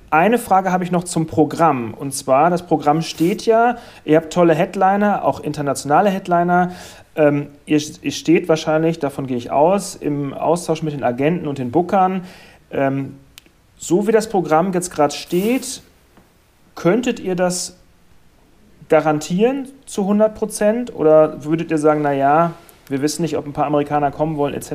eine 0.10 0.40
Frage 0.40 0.72
habe 0.72 0.86
ich 0.86 0.92
noch 0.92 1.04
zum 1.04 1.28
Programm. 1.28 1.94
Und 1.94 2.14
zwar, 2.14 2.50
das 2.50 2.66
Programm 2.66 3.02
steht 3.02 3.46
ja, 3.46 3.78
ihr 4.06 4.16
habt 4.16 4.32
tolle 4.32 4.56
Headliner, 4.56 5.26
auch 5.26 5.42
internationale 5.42 6.10
Headliner. 6.10 6.72
Ähm, 7.18 7.48
ihr, 7.66 7.82
ihr, 8.02 8.12
steht 8.12 8.48
wahrscheinlich, 8.48 9.00
davon 9.00 9.28
gehe 9.28 9.36
ich 9.36 9.52
aus, 9.52 9.96
im 9.96 10.34
Austausch 10.34 10.84
mit 10.84 10.94
den 10.94 11.04
Agenten 11.04 11.48
und 11.48 11.58
den 11.58 11.72
Bookern. 11.72 12.24
Ähm, 12.72 13.18
so 13.78 14.08
wie 14.08 14.14
das 14.14 14.30
Programm 14.30 14.72
jetzt 14.72 14.92
gerade 14.92 15.14
steht, 15.14 15.82
könntet 16.76 17.20
ihr 17.20 17.36
das 17.36 17.76
garantieren 18.88 19.68
zu 19.86 20.02
100 20.04 20.34
Prozent? 20.34 20.96
Oder 20.96 21.44
würdet 21.44 21.72
ihr 21.72 21.78
sagen, 21.78 22.02
naja, 22.02 22.54
wir 22.88 23.02
wissen 23.02 23.24
nicht, 23.24 23.38
ob 23.38 23.46
ein 23.46 23.54
paar 23.54 23.66
Amerikaner 23.66 24.12
kommen 24.12 24.38
wollen, 24.38 24.54
etc.? 24.54 24.72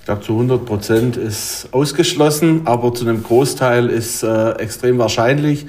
Ich 0.00 0.04
glaube, 0.04 0.22
zu 0.22 0.32
100 0.32 0.64
Prozent 0.64 1.16
ist 1.16 1.68
ausgeschlossen, 1.72 2.62
aber 2.64 2.92
zu 2.92 3.06
einem 3.06 3.22
Großteil 3.22 3.88
ist 3.88 4.22
äh, 4.22 4.52
extrem 4.52 4.98
wahrscheinlich. 4.98 5.66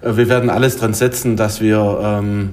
Äh, 0.00 0.16
wir 0.16 0.28
werden 0.28 0.48
alles 0.48 0.76
dran 0.76 0.94
setzen, 0.94 1.36
dass 1.36 1.60
wir 1.60 2.00
ähm, 2.02 2.52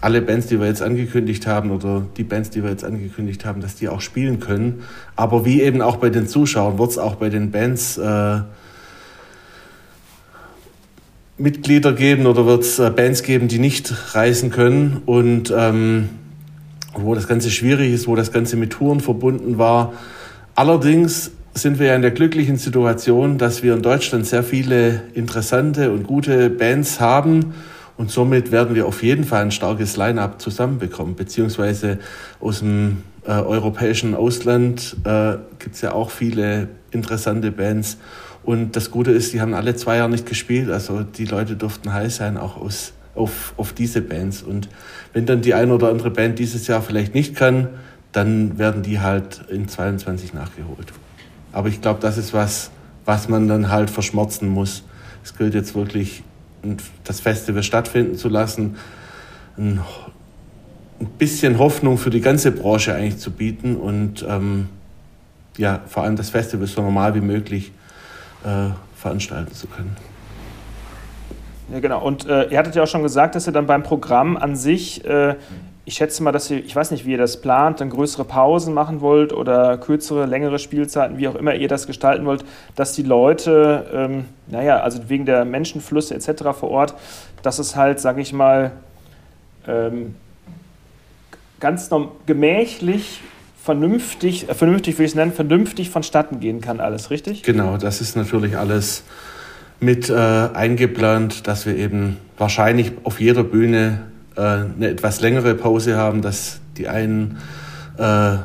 alle 0.00 0.20
Bands, 0.20 0.48
die 0.48 0.60
wir 0.60 0.66
jetzt 0.66 0.82
angekündigt 0.82 1.46
haben 1.46 1.70
oder 1.70 2.02
die 2.16 2.24
Bands, 2.24 2.50
die 2.50 2.62
wir 2.62 2.70
jetzt 2.70 2.84
angekündigt 2.84 3.44
haben, 3.44 3.60
dass 3.60 3.76
die 3.76 3.88
auch 3.88 4.00
spielen 4.00 4.40
können. 4.40 4.82
Aber 5.14 5.44
wie 5.44 5.62
eben 5.62 5.80
auch 5.80 5.96
bei 5.96 6.10
den 6.10 6.26
Zuschauern 6.26 6.78
wird 6.78 6.90
es 6.90 6.98
auch 6.98 7.14
bei 7.14 7.28
den 7.28 7.50
Bands 7.50 7.98
äh, 7.98 8.40
Mitglieder 11.38 11.92
geben 11.92 12.26
oder 12.26 12.46
wird 12.46 12.62
es 12.62 12.78
äh, 12.78 12.90
Bands 12.90 13.22
geben, 13.22 13.48
die 13.48 13.58
nicht 13.58 14.14
reisen 14.14 14.50
können 14.50 15.02
und 15.06 15.52
ähm, 15.56 16.08
wo 17.02 17.14
das 17.14 17.28
Ganze 17.28 17.50
schwierig 17.50 17.92
ist, 17.92 18.06
wo 18.06 18.16
das 18.16 18.32
Ganze 18.32 18.56
mit 18.56 18.72
Touren 18.72 19.00
verbunden 19.00 19.58
war. 19.58 19.92
Allerdings 20.54 21.32
sind 21.54 21.78
wir 21.78 21.88
ja 21.88 21.96
in 21.96 22.02
der 22.02 22.10
glücklichen 22.10 22.56
Situation, 22.56 23.38
dass 23.38 23.62
wir 23.62 23.74
in 23.74 23.82
Deutschland 23.82 24.26
sehr 24.26 24.42
viele 24.42 25.02
interessante 25.14 25.90
und 25.90 26.06
gute 26.06 26.50
Bands 26.50 27.00
haben 27.00 27.54
und 27.96 28.10
somit 28.10 28.52
werden 28.52 28.74
wir 28.74 28.86
auf 28.86 29.02
jeden 29.02 29.24
Fall 29.24 29.42
ein 29.42 29.50
starkes 29.50 29.96
Line-up 29.96 30.40
zusammenbekommen, 30.40 31.14
beziehungsweise 31.14 31.98
aus 32.40 32.58
dem 32.58 32.98
äh, 33.26 33.32
europäischen 33.32 34.14
Ausland 34.14 34.96
äh, 35.04 35.36
gibt 35.58 35.76
es 35.76 35.80
ja 35.80 35.92
auch 35.92 36.10
viele 36.10 36.68
interessante 36.90 37.50
Bands. 37.52 37.96
Und 38.44 38.76
das 38.76 38.90
Gute 38.90 39.10
ist, 39.10 39.32
die 39.32 39.40
haben 39.40 39.54
alle 39.54 39.74
zwei 39.74 39.96
Jahre 39.96 40.10
nicht 40.10 40.26
gespielt, 40.26 40.70
also 40.70 41.02
die 41.02 41.24
Leute 41.24 41.56
durften 41.56 41.92
heiß 41.92 42.16
sein, 42.16 42.36
auch 42.36 42.56
aus, 42.56 42.92
auf, 43.16 43.54
auf 43.56 43.72
diese 43.72 44.02
Bands. 44.02 44.42
Und 44.42 44.68
wenn 45.12 45.26
dann 45.26 45.42
die 45.42 45.54
eine 45.54 45.74
oder 45.74 45.88
andere 45.88 46.10
Band 46.10 46.38
dieses 46.38 46.66
Jahr 46.66 46.82
vielleicht 46.82 47.14
nicht 47.14 47.34
kann, 47.34 47.68
dann 48.12 48.58
werden 48.58 48.82
die 48.82 49.00
halt 49.00 49.44
in 49.48 49.68
22 49.68 50.32
nachgeholt. 50.32 50.92
Aber 51.52 51.68
ich 51.68 51.80
glaube, 51.80 52.00
das 52.00 52.18
ist 52.18 52.32
was, 52.32 52.70
was 53.04 53.28
man 53.28 53.48
dann 53.48 53.70
halt 53.70 53.90
verschmerzen 53.90 54.48
muss. 54.48 54.84
Es 55.24 55.36
gilt 55.36 55.54
jetzt 55.54 55.74
wirklich 55.74 56.22
das 57.04 57.20
Festival 57.20 57.62
stattfinden 57.62 58.16
zu 58.16 58.28
lassen, 58.28 58.76
ein, 59.56 59.80
bisschen 61.18 61.58
Hoffnung 61.58 61.98
für 61.98 62.08
die 62.08 62.22
ganze 62.22 62.50
Branche 62.52 62.94
eigentlich 62.94 63.18
zu 63.18 63.30
bieten 63.30 63.76
und 63.76 64.24
ähm, 64.26 64.68
ja, 65.58 65.82
vor 65.86 66.04
allem 66.04 66.16
das 66.16 66.30
Festival 66.30 66.66
so 66.66 66.80
normal 66.80 67.14
wie 67.14 67.20
möglich 67.20 67.70
äh, 68.44 68.70
veranstalten 68.96 69.52
zu 69.52 69.66
können. 69.66 69.94
Ja, 71.72 71.80
genau. 71.80 72.04
Und 72.04 72.26
äh, 72.26 72.48
ihr 72.48 72.58
hattet 72.58 72.74
ja 72.74 72.82
auch 72.84 72.88
schon 72.88 73.02
gesagt, 73.02 73.34
dass 73.34 73.46
ihr 73.46 73.52
dann 73.52 73.66
beim 73.66 73.82
Programm 73.82 74.36
an 74.36 74.56
sich 74.56 75.04
äh, 75.04 75.34
ich 75.86 75.94
schätze 75.94 76.22
mal, 76.24 76.32
dass 76.32 76.50
ihr, 76.50 76.58
ich 76.58 76.74
weiß 76.74 76.90
nicht, 76.90 77.06
wie 77.06 77.12
ihr 77.12 77.18
das 77.18 77.40
plant, 77.40 77.80
dann 77.80 77.90
größere 77.90 78.24
Pausen 78.24 78.74
machen 78.74 79.00
wollt 79.00 79.32
oder 79.32 79.78
kürzere, 79.78 80.26
längere 80.26 80.58
Spielzeiten, 80.58 81.16
wie 81.16 81.28
auch 81.28 81.36
immer 81.36 81.54
ihr 81.54 81.68
das 81.68 81.86
gestalten 81.86 82.26
wollt, 82.26 82.44
dass 82.74 82.92
die 82.92 83.04
Leute, 83.04 83.86
ähm, 83.94 84.24
naja, 84.48 84.80
also 84.80 85.08
wegen 85.08 85.26
der 85.26 85.44
Menschenflüsse 85.44 86.14
etc. 86.16 86.58
vor 86.58 86.70
Ort, 86.70 86.94
dass 87.42 87.60
es 87.60 87.76
halt, 87.76 88.00
sage 88.00 88.20
ich 88.20 88.32
mal, 88.32 88.72
ähm, 89.68 90.16
ganz 91.60 91.88
gemächlich, 92.26 93.20
vernünftig, 93.62 94.48
äh, 94.48 94.54
vernünftig 94.54 94.96
würde 94.96 95.04
ich 95.04 95.12
es 95.12 95.14
nennen, 95.14 95.32
vernünftig 95.32 95.90
vonstatten 95.90 96.40
gehen 96.40 96.60
kann, 96.60 96.80
alles, 96.80 97.10
richtig? 97.10 97.44
Genau, 97.44 97.76
das 97.76 98.00
ist 98.00 98.16
natürlich 98.16 98.56
alles 98.56 99.04
mit 99.80 100.08
äh, 100.08 100.14
eingeplant, 100.14 101.46
dass 101.46 101.66
wir 101.66 101.76
eben 101.76 102.16
wahrscheinlich 102.38 102.92
auf 103.04 103.20
jeder 103.20 103.44
Bühne 103.44 104.02
äh, 104.36 104.40
eine 104.40 104.88
etwas 104.88 105.20
längere 105.20 105.54
Pause 105.54 105.96
haben, 105.96 106.22
dass 106.22 106.60
die 106.76 106.88
einen 106.88 107.38
äh, 107.98 108.36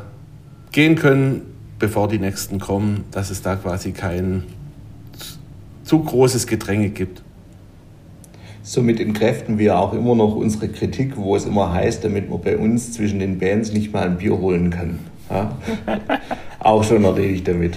gehen 0.71 0.95
können, 0.95 1.41
bevor 1.79 2.07
die 2.07 2.19
nächsten 2.19 2.59
kommen, 2.59 3.05
dass 3.11 3.29
es 3.29 3.41
da 3.41 3.55
quasi 3.55 3.91
kein 3.91 4.43
zu 5.83 5.99
großes 5.99 6.47
Gedränge 6.47 6.89
gibt. 6.89 7.21
Somit 8.63 8.99
entkräften 8.99 9.57
wir 9.57 9.77
auch 9.77 9.93
immer 9.93 10.15
noch 10.15 10.35
unsere 10.35 10.69
Kritik, 10.69 11.17
wo 11.17 11.35
es 11.35 11.45
immer 11.45 11.73
heißt, 11.73 12.03
damit 12.03 12.29
man 12.29 12.41
bei 12.41 12.57
uns 12.57 12.93
zwischen 12.93 13.19
den 13.19 13.39
Bands 13.39 13.73
nicht 13.73 13.91
mal 13.91 14.05
ein 14.05 14.17
Bier 14.17 14.37
holen 14.37 14.69
kann. 14.69 14.99
Ja? 15.29 15.57
auch 16.59 16.83
schon 16.83 17.03
erledigt 17.03 17.47
damit. 17.47 17.75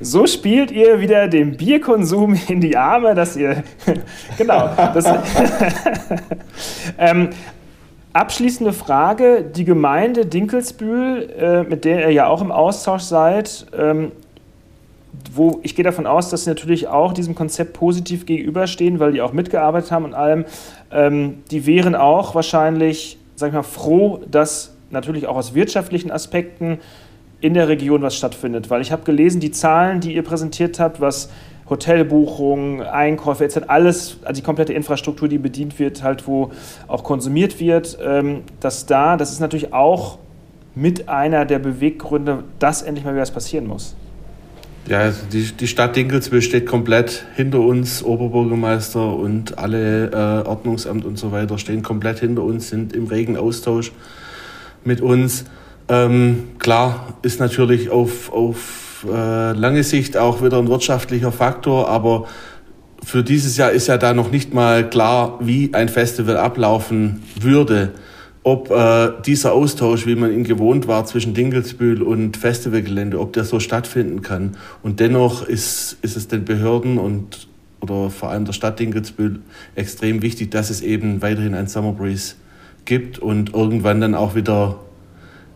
So 0.00 0.26
spielt 0.26 0.70
ihr 0.70 1.00
wieder 1.00 1.28
dem 1.28 1.56
Bierkonsum 1.56 2.38
in 2.48 2.60
die 2.60 2.76
Arme, 2.76 3.14
dass 3.14 3.36
ihr. 3.36 3.62
genau. 4.38 4.70
Das, 4.94 5.04
ähm, 6.98 7.30
abschließende 8.12 8.72
Frage: 8.72 9.42
Die 9.42 9.64
Gemeinde 9.64 10.26
Dinkelsbühl, 10.26 11.30
äh, 11.38 11.62
mit 11.64 11.84
der 11.84 12.08
ihr 12.08 12.12
ja 12.12 12.26
auch 12.26 12.40
im 12.40 12.50
Austausch 12.50 13.02
seid, 13.02 13.66
ähm, 13.76 14.12
wo 15.32 15.60
ich 15.62 15.76
gehe 15.76 15.84
davon 15.84 16.06
aus, 16.06 16.30
dass 16.30 16.44
sie 16.44 16.50
natürlich 16.50 16.88
auch 16.88 17.12
diesem 17.12 17.34
Konzept 17.34 17.74
positiv 17.74 18.26
gegenüberstehen, 18.26 18.98
weil 18.98 19.12
die 19.12 19.20
auch 19.20 19.32
mitgearbeitet 19.32 19.90
haben 19.92 20.04
und 20.04 20.14
allem. 20.14 20.44
Ähm, 20.90 21.42
die 21.50 21.66
wären 21.66 21.94
auch 21.94 22.34
wahrscheinlich, 22.34 23.18
sag 23.36 23.48
ich 23.48 23.54
mal, 23.54 23.62
froh, 23.62 24.20
dass 24.30 24.74
natürlich 24.90 25.26
auch 25.26 25.36
aus 25.36 25.54
wirtschaftlichen 25.54 26.10
Aspekten 26.10 26.78
in 27.42 27.54
der 27.54 27.68
Region 27.68 28.00
was 28.00 28.16
stattfindet. 28.16 28.70
Weil 28.70 28.80
ich 28.80 28.90
habe 28.92 29.02
gelesen, 29.02 29.40
die 29.40 29.50
Zahlen, 29.50 30.00
die 30.00 30.14
ihr 30.14 30.22
präsentiert 30.22 30.80
habt, 30.80 31.00
was 31.00 31.28
Hotelbuchungen, 31.68 32.80
Einkäufe 32.82 33.44
etc., 33.44 33.62
alles, 33.66 34.18
also 34.22 34.40
die 34.40 34.44
komplette 34.44 34.72
Infrastruktur, 34.72 35.28
die 35.28 35.38
bedient 35.38 35.78
wird, 35.78 36.02
halt 36.02 36.26
wo 36.26 36.52
auch 36.86 37.04
konsumiert 37.04 37.60
wird, 37.60 37.98
ähm, 38.02 38.42
dass 38.60 38.86
da, 38.86 39.16
das 39.16 39.32
ist 39.32 39.40
natürlich 39.40 39.72
auch 39.72 40.18
mit 40.74 41.08
einer 41.08 41.44
der 41.44 41.58
Beweggründe, 41.58 42.44
dass 42.58 42.82
endlich 42.82 43.04
mal 43.04 43.12
wieder 43.12 43.22
was 43.22 43.30
passieren 43.30 43.66
muss. 43.66 43.94
Ja, 44.88 44.98
also 44.98 45.20
die, 45.32 45.42
die 45.52 45.68
Stadt 45.68 45.94
Dinkelsbühl 45.94 46.42
steht 46.42 46.66
komplett 46.66 47.24
hinter 47.36 47.60
uns, 47.60 48.02
Oberbürgermeister 48.02 49.14
und 49.14 49.58
alle 49.58 50.10
äh, 50.10 50.48
Ordnungsamt 50.48 51.04
und 51.04 51.18
so 51.18 51.30
weiter 51.30 51.58
stehen 51.58 51.82
komplett 51.82 52.18
hinter 52.18 52.42
uns, 52.42 52.68
sind 52.68 52.92
im 52.94 53.06
regen 53.06 53.36
Austausch 53.36 53.92
mit 54.84 55.00
uns. 55.00 55.44
Ähm, 55.92 56.44
klar, 56.58 57.18
ist 57.20 57.38
natürlich 57.38 57.90
auf, 57.90 58.32
auf 58.32 59.04
äh, 59.06 59.52
lange 59.52 59.82
Sicht 59.82 60.16
auch 60.16 60.42
wieder 60.42 60.56
ein 60.56 60.68
wirtschaftlicher 60.68 61.32
Faktor, 61.32 61.86
aber 61.90 62.28
für 63.04 63.22
dieses 63.22 63.58
Jahr 63.58 63.72
ist 63.72 63.88
ja 63.88 63.98
da 63.98 64.14
noch 64.14 64.30
nicht 64.30 64.54
mal 64.54 64.88
klar, 64.88 65.38
wie 65.42 65.74
ein 65.74 65.90
Festival 65.90 66.38
ablaufen 66.38 67.22
würde. 67.38 67.90
Ob 68.42 68.70
äh, 68.70 69.10
dieser 69.26 69.52
Austausch, 69.52 70.06
wie 70.06 70.14
man 70.14 70.32
ihn 70.32 70.44
gewohnt 70.44 70.88
war, 70.88 71.04
zwischen 71.04 71.34
Dinkelsbühl 71.34 72.00
und 72.00 72.38
Festivalgelände, 72.38 73.20
ob 73.20 73.34
der 73.34 73.44
so 73.44 73.60
stattfinden 73.60 74.22
kann. 74.22 74.56
Und 74.82 74.98
dennoch 74.98 75.46
ist, 75.46 75.98
ist 76.00 76.16
es 76.16 76.26
den 76.26 76.46
Behörden 76.46 76.96
und 76.96 77.48
oder 77.82 78.08
vor 78.08 78.30
allem 78.30 78.46
der 78.46 78.54
Stadt 78.54 78.80
Dinkelsbühl 78.80 79.40
extrem 79.74 80.22
wichtig, 80.22 80.50
dass 80.52 80.70
es 80.70 80.80
eben 80.80 81.20
weiterhin 81.20 81.54
ein 81.54 81.66
Summer 81.66 81.92
Breeze 81.92 82.36
gibt 82.86 83.18
und 83.18 83.52
irgendwann 83.52 84.00
dann 84.00 84.14
auch 84.14 84.34
wieder 84.34 84.76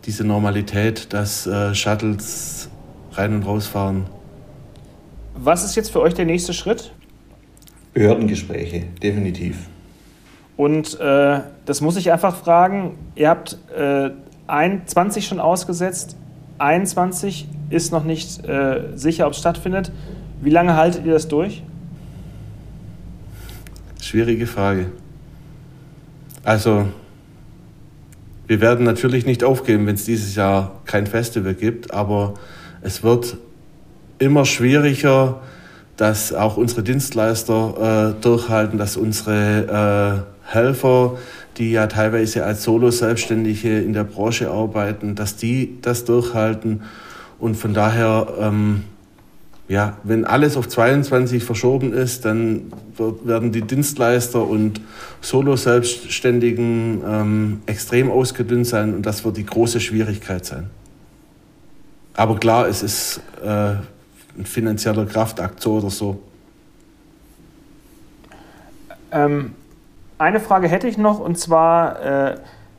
diese 0.07 0.23
Normalität, 0.23 1.13
dass 1.13 1.45
äh, 1.45 1.75
Shuttles 1.75 2.69
rein 3.11 3.35
und 3.35 3.43
rausfahren. 3.43 4.05
Was 5.35 5.65
ist 5.65 5.75
jetzt 5.75 5.91
für 5.91 5.99
euch 5.99 6.13
der 6.13 6.25
nächste 6.25 6.53
Schritt? 6.53 6.93
Behördengespräche, 7.93 8.85
definitiv. 9.03 9.67
Und 10.55 10.99
äh, 10.99 11.41
das 11.65 11.81
muss 11.81 11.97
ich 11.97 12.11
einfach 12.11 12.35
fragen. 12.35 12.97
Ihr 13.15 13.29
habt 13.29 13.57
äh, 13.77 14.11
21 14.47 15.27
schon 15.27 15.39
ausgesetzt, 15.41 16.15
21 16.57 17.49
ist 17.69 17.91
noch 17.91 18.05
nicht 18.05 18.45
äh, 18.47 18.95
sicher, 18.95 19.27
ob 19.27 19.33
es 19.33 19.39
stattfindet. 19.39 19.91
Wie 20.41 20.49
lange 20.49 20.75
haltet 20.75 21.05
ihr 21.05 21.13
das 21.13 21.27
durch? 21.27 21.63
Schwierige 24.01 24.47
Frage. 24.47 24.89
Also, 26.43 26.87
wir 28.47 28.61
werden 28.61 28.85
natürlich 28.85 29.25
nicht 29.25 29.43
aufgeben, 29.43 29.85
wenn 29.87 29.95
es 29.95 30.05
dieses 30.05 30.35
Jahr 30.35 30.81
kein 30.85 31.05
Festival 31.05 31.53
gibt, 31.53 31.93
aber 31.93 32.35
es 32.81 33.03
wird 33.03 33.37
immer 34.19 34.45
schwieriger, 34.45 35.41
dass 35.97 36.31
auch 36.33 36.57
unsere 36.57 36.83
Dienstleister 36.83 38.13
äh, 38.15 38.21
durchhalten, 38.21 38.77
dass 38.77 38.97
unsere 38.97 40.23
äh, 40.23 40.53
Helfer, 40.53 41.17
die 41.57 41.71
ja 41.71 41.87
teilweise 41.87 42.45
als 42.45 42.63
Solo-Selbstständige 42.63 43.79
in 43.79 43.93
der 43.93 44.03
Branche 44.03 44.49
arbeiten, 44.49 45.15
dass 45.15 45.35
die 45.35 45.79
das 45.81 46.05
durchhalten. 46.05 46.83
Und 47.39 47.55
von 47.55 47.73
daher, 47.73 48.27
ähm, 48.39 48.83
ja, 49.67 49.97
wenn 50.03 50.23
alles 50.23 50.55
auf 50.55 50.69
22 50.69 51.43
verschoben 51.43 51.91
ist, 51.91 52.23
dann 52.23 52.71
werden 52.97 53.51
die 53.51 53.61
Dienstleister 53.61 54.41
und 54.47 54.79
Solo-Selbstständigen 55.21 57.01
ähm, 57.05 57.61
extrem 57.65 58.09
ausgedünnt 58.09 58.65
sein 58.65 58.95
und 58.95 59.05
das 59.05 59.25
wird 59.25 59.35
die 59.35 59.45
große 59.45 59.81
Schwierigkeit 59.81 60.45
sein. 60.45 60.69
Aber 62.15 62.37
klar, 62.37 62.67
es 62.67 62.81
ist 62.81 63.19
äh, 63.43 63.47
ein 63.49 64.45
finanzieller 64.45 65.05
Kraftakt 65.05 65.61
so 65.61 65.73
oder 65.77 65.89
so. 65.89 66.19
Ähm, 69.11 69.53
eine 70.17 70.39
Frage 70.39 70.69
hätte 70.69 70.87
ich 70.87 70.97
noch 70.97 71.19
und 71.19 71.37
zwar, 71.37 72.01
äh, 72.01 72.35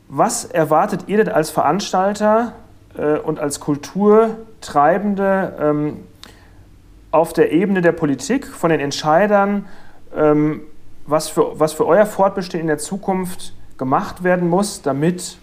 was 0.07 0.43
erwartet 0.45 1.03
ihr 1.05 1.17
denn 1.17 1.29
als 1.29 1.51
Veranstalter 1.51 2.53
äh, 2.97 3.17
und 3.17 3.39
als 3.39 3.59
Kulturtreibende 3.59 5.53
ähm, 5.59 5.97
auf 7.11 7.33
der 7.33 7.51
Ebene 7.51 7.81
der 7.81 7.91
Politik, 7.91 8.47
von 8.47 8.69
den 8.69 8.79
Entscheidern, 8.79 9.65
ähm, 10.15 10.61
was, 11.05 11.29
für, 11.29 11.59
was 11.59 11.73
für 11.73 11.85
euer 11.85 12.05
Fortbestehen 12.05 12.61
in 12.61 12.67
der 12.67 12.77
Zukunft 12.77 13.53
gemacht 13.77 14.23
werden 14.23 14.47
muss, 14.47 14.81
damit 14.81 15.37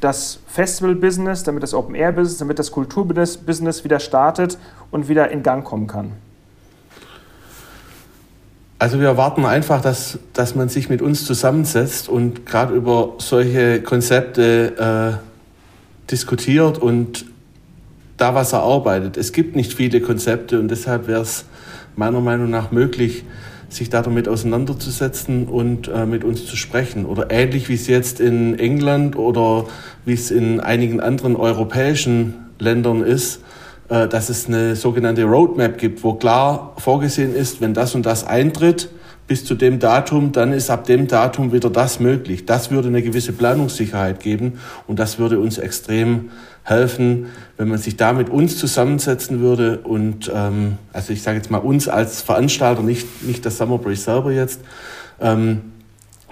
das 0.00 0.40
Festival-Business, 0.46 1.44
damit 1.44 1.62
das 1.62 1.74
Open-Air-Business, 1.74 2.38
damit 2.38 2.58
das 2.58 2.72
Kultur-Business 2.72 3.84
wieder 3.84 4.00
startet 4.00 4.58
und 4.90 5.08
wieder 5.08 5.30
in 5.30 5.42
Gang 5.42 5.64
kommen 5.64 5.86
kann? 5.86 6.12
Also 8.78 8.98
wir 8.98 9.06
erwarten 9.06 9.44
einfach, 9.44 9.80
dass, 9.80 10.18
dass 10.32 10.56
man 10.56 10.68
sich 10.68 10.88
mit 10.88 11.02
uns 11.02 11.24
zusammensetzt 11.24 12.08
und 12.08 12.46
gerade 12.46 12.74
über 12.74 13.14
solche 13.18 13.80
Konzepte 13.80 15.20
äh, 15.20 16.10
diskutiert 16.10 16.78
und 16.78 17.26
da 18.22 18.36
was 18.36 18.52
erarbeitet. 18.52 19.16
Es 19.16 19.32
gibt 19.32 19.56
nicht 19.56 19.74
viele 19.74 20.00
Konzepte 20.00 20.60
und 20.60 20.70
deshalb 20.70 21.08
wäre 21.08 21.22
es 21.22 21.44
meiner 21.96 22.20
Meinung 22.20 22.50
nach 22.50 22.70
möglich, 22.70 23.24
sich 23.68 23.90
damit 23.90 24.28
auseinanderzusetzen 24.28 25.48
und 25.48 25.88
äh, 25.88 26.06
mit 26.06 26.22
uns 26.22 26.46
zu 26.46 26.54
sprechen. 26.54 27.04
Oder 27.04 27.32
ähnlich 27.32 27.68
wie 27.68 27.74
es 27.74 27.88
jetzt 27.88 28.20
in 28.20 28.58
England 28.60 29.16
oder 29.16 29.64
wie 30.04 30.12
es 30.12 30.30
in 30.30 30.60
einigen 30.60 31.00
anderen 31.00 31.34
europäischen 31.34 32.34
Ländern 32.60 33.02
ist, 33.02 33.40
äh, 33.88 34.06
dass 34.06 34.28
es 34.28 34.46
eine 34.46 34.76
sogenannte 34.76 35.24
Roadmap 35.24 35.76
gibt, 35.76 36.04
wo 36.04 36.14
klar 36.14 36.74
vorgesehen 36.76 37.34
ist, 37.34 37.60
wenn 37.60 37.74
das 37.74 37.96
und 37.96 38.06
das 38.06 38.24
eintritt, 38.24 38.88
bis 39.26 39.44
zu 39.44 39.54
dem 39.54 39.78
Datum, 39.78 40.32
dann 40.32 40.52
ist 40.52 40.70
ab 40.70 40.84
dem 40.84 41.06
Datum 41.06 41.52
wieder 41.52 41.70
das 41.70 42.00
möglich. 42.00 42.44
Das 42.44 42.70
würde 42.70 42.88
eine 42.88 43.02
gewisse 43.02 43.32
Planungssicherheit 43.32 44.20
geben 44.20 44.58
und 44.86 44.98
das 44.98 45.18
würde 45.18 45.38
uns 45.38 45.58
extrem 45.58 46.30
helfen, 46.64 47.26
wenn 47.56 47.68
man 47.68 47.78
sich 47.78 47.96
da 47.96 48.12
mit 48.12 48.28
uns 48.28 48.58
zusammensetzen 48.58 49.40
würde 49.40 49.78
und 49.78 50.30
ähm, 50.32 50.78
also 50.92 51.12
ich 51.12 51.22
sage 51.22 51.38
jetzt 51.38 51.50
mal 51.50 51.58
uns 51.58 51.88
als 51.88 52.22
Veranstalter, 52.22 52.82
nicht, 52.82 53.24
nicht 53.26 53.44
das 53.44 53.58
Summer 53.58 53.78
Breeze 53.78 54.02
selber 54.02 54.32
jetzt, 54.32 54.60
ähm, 55.20 55.72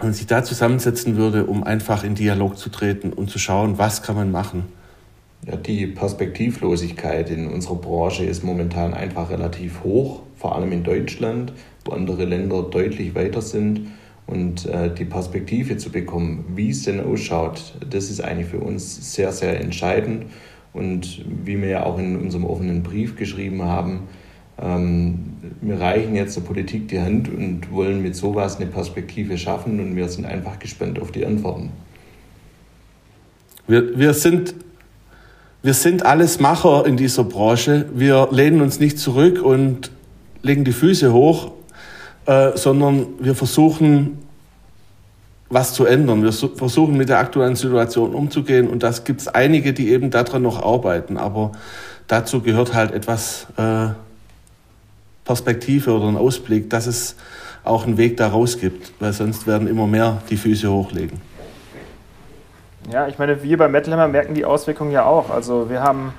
und 0.02 0.14
sich 0.14 0.26
da 0.26 0.42
zusammensetzen 0.42 1.16
würde, 1.16 1.44
um 1.44 1.62
einfach 1.62 2.04
in 2.04 2.14
Dialog 2.14 2.56
zu 2.58 2.70
treten 2.70 3.12
und 3.12 3.30
zu 3.30 3.38
schauen, 3.38 3.78
was 3.78 4.02
kann 4.02 4.16
man 4.16 4.30
machen. 4.30 4.64
Ja, 5.46 5.56
die 5.56 5.86
Perspektivlosigkeit 5.86 7.30
in 7.30 7.48
unserer 7.48 7.76
Branche 7.76 8.24
ist 8.24 8.44
momentan 8.44 8.92
einfach 8.92 9.30
relativ 9.30 9.82
hoch, 9.82 10.20
vor 10.36 10.54
allem 10.54 10.72
in 10.72 10.84
Deutschland, 10.84 11.52
wo 11.84 11.92
andere 11.92 12.24
Länder 12.24 12.62
deutlich 12.62 13.14
weiter 13.14 13.42
sind. 13.42 13.88
Und 14.26 14.66
äh, 14.66 14.94
die 14.94 15.04
Perspektive 15.04 15.76
zu 15.76 15.90
bekommen, 15.90 16.44
wie 16.54 16.70
es 16.70 16.84
denn 16.84 17.00
ausschaut, 17.00 17.74
das 17.88 18.10
ist 18.10 18.20
eigentlich 18.20 18.46
für 18.46 18.60
uns 18.60 19.14
sehr, 19.14 19.32
sehr 19.32 19.60
entscheidend. 19.60 20.26
Und 20.72 21.24
wie 21.44 21.60
wir 21.60 21.68
ja 21.68 21.82
auch 21.84 21.98
in 21.98 22.16
unserem 22.16 22.44
offenen 22.44 22.84
Brief 22.84 23.16
geschrieben 23.16 23.62
haben, 23.62 24.08
ähm, 24.60 25.18
wir 25.60 25.80
reichen 25.80 26.14
jetzt 26.14 26.36
der 26.36 26.42
Politik 26.42 26.88
die 26.88 27.00
Hand 27.00 27.28
und 27.28 27.72
wollen 27.72 28.02
mit 28.02 28.14
sowas 28.14 28.56
eine 28.56 28.66
Perspektive 28.66 29.38
schaffen 29.38 29.80
und 29.80 29.96
wir 29.96 30.08
sind 30.08 30.26
einfach 30.26 30.58
gespannt 30.58 31.00
auf 31.00 31.12
die 31.12 31.24
Antworten. 31.24 31.70
Wir, 33.66 33.98
wir, 33.98 34.14
sind, 34.14 34.54
wir 35.62 35.74
sind 35.74 36.04
alles 36.04 36.40
Macher 36.40 36.84
in 36.86 36.96
dieser 36.96 37.24
Branche. 37.24 37.86
Wir 37.94 38.28
lehnen 38.30 38.60
uns 38.60 38.80
nicht 38.80 38.98
zurück 38.98 39.42
und 39.42 39.90
legen 40.42 40.64
die 40.64 40.72
Füße 40.72 41.12
hoch, 41.12 41.52
äh, 42.30 42.56
sondern 42.56 43.08
wir 43.18 43.34
versuchen, 43.34 44.18
was 45.48 45.74
zu 45.74 45.84
ändern. 45.84 46.22
Wir 46.22 46.32
versuchen 46.32 46.96
mit 46.96 47.08
der 47.08 47.18
aktuellen 47.18 47.56
Situation 47.56 48.14
umzugehen 48.14 48.68
und 48.68 48.84
das 48.84 49.02
gibt 49.02 49.22
es 49.22 49.26
einige, 49.26 49.72
die 49.72 49.90
eben 49.90 50.12
daran 50.12 50.42
noch 50.42 50.62
arbeiten. 50.62 51.16
Aber 51.16 51.50
dazu 52.06 52.40
gehört 52.40 52.72
halt 52.72 52.92
etwas 52.92 53.48
äh, 53.56 53.88
Perspektive 55.24 55.92
oder 55.92 56.06
ein 56.06 56.16
Ausblick, 56.16 56.70
dass 56.70 56.86
es 56.86 57.16
auch 57.64 57.84
einen 57.84 57.96
Weg 57.96 58.16
daraus 58.16 58.60
gibt, 58.60 58.92
weil 59.00 59.12
sonst 59.12 59.48
werden 59.48 59.66
immer 59.66 59.88
mehr 59.88 60.22
die 60.30 60.36
Füße 60.36 60.70
hochlegen. 60.70 61.20
Ja, 62.92 63.08
ich 63.08 63.18
meine, 63.18 63.42
wir 63.42 63.58
bei 63.58 63.66
Metal 63.66 63.92
Hammer 63.92 64.06
merken 64.06 64.34
die 64.34 64.44
Auswirkungen 64.44 64.92
ja 64.92 65.04
auch. 65.04 65.30
Also 65.30 65.68
wir 65.68 65.82
haben 65.82 66.14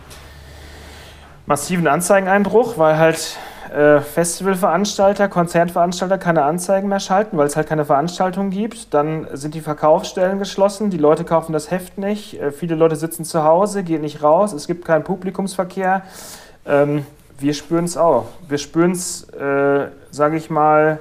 massiven 1.45 1.87
Anzeigeneinbruch, 1.87 2.77
weil 2.77 2.97
halt 2.97 3.37
äh, 3.71 4.01
Festivalveranstalter, 4.01 5.29
Konzertveranstalter 5.29 6.17
keine 6.17 6.43
Anzeigen 6.43 6.89
mehr 6.89 6.99
schalten, 6.99 7.37
weil 7.37 7.47
es 7.47 7.55
halt 7.55 7.67
keine 7.67 7.85
Veranstaltung 7.85 8.49
gibt. 8.49 8.93
Dann 8.93 9.27
sind 9.31 9.55
die 9.55 9.61
Verkaufsstellen 9.61 10.39
geschlossen, 10.39 10.89
die 10.89 10.97
Leute 10.97 11.23
kaufen 11.23 11.53
das 11.53 11.71
Heft 11.71 11.97
nicht, 11.97 12.39
äh, 12.39 12.51
viele 12.51 12.75
Leute 12.75 12.97
sitzen 12.97 13.23
zu 13.23 13.43
Hause, 13.43 13.83
gehen 13.83 14.01
nicht 14.01 14.23
raus, 14.23 14.51
es 14.51 14.67
gibt 14.67 14.83
keinen 14.83 15.03
Publikumsverkehr. 15.03 16.03
Ähm, 16.65 17.05
wir 17.39 17.53
spüren 17.53 17.85
es 17.85 17.95
auch. 17.95 18.25
Wir 18.47 18.57
spüren 18.57 18.91
es, 18.91 19.23
äh, 19.29 19.87
sage 20.11 20.35
ich 20.35 20.49
mal, 20.49 20.99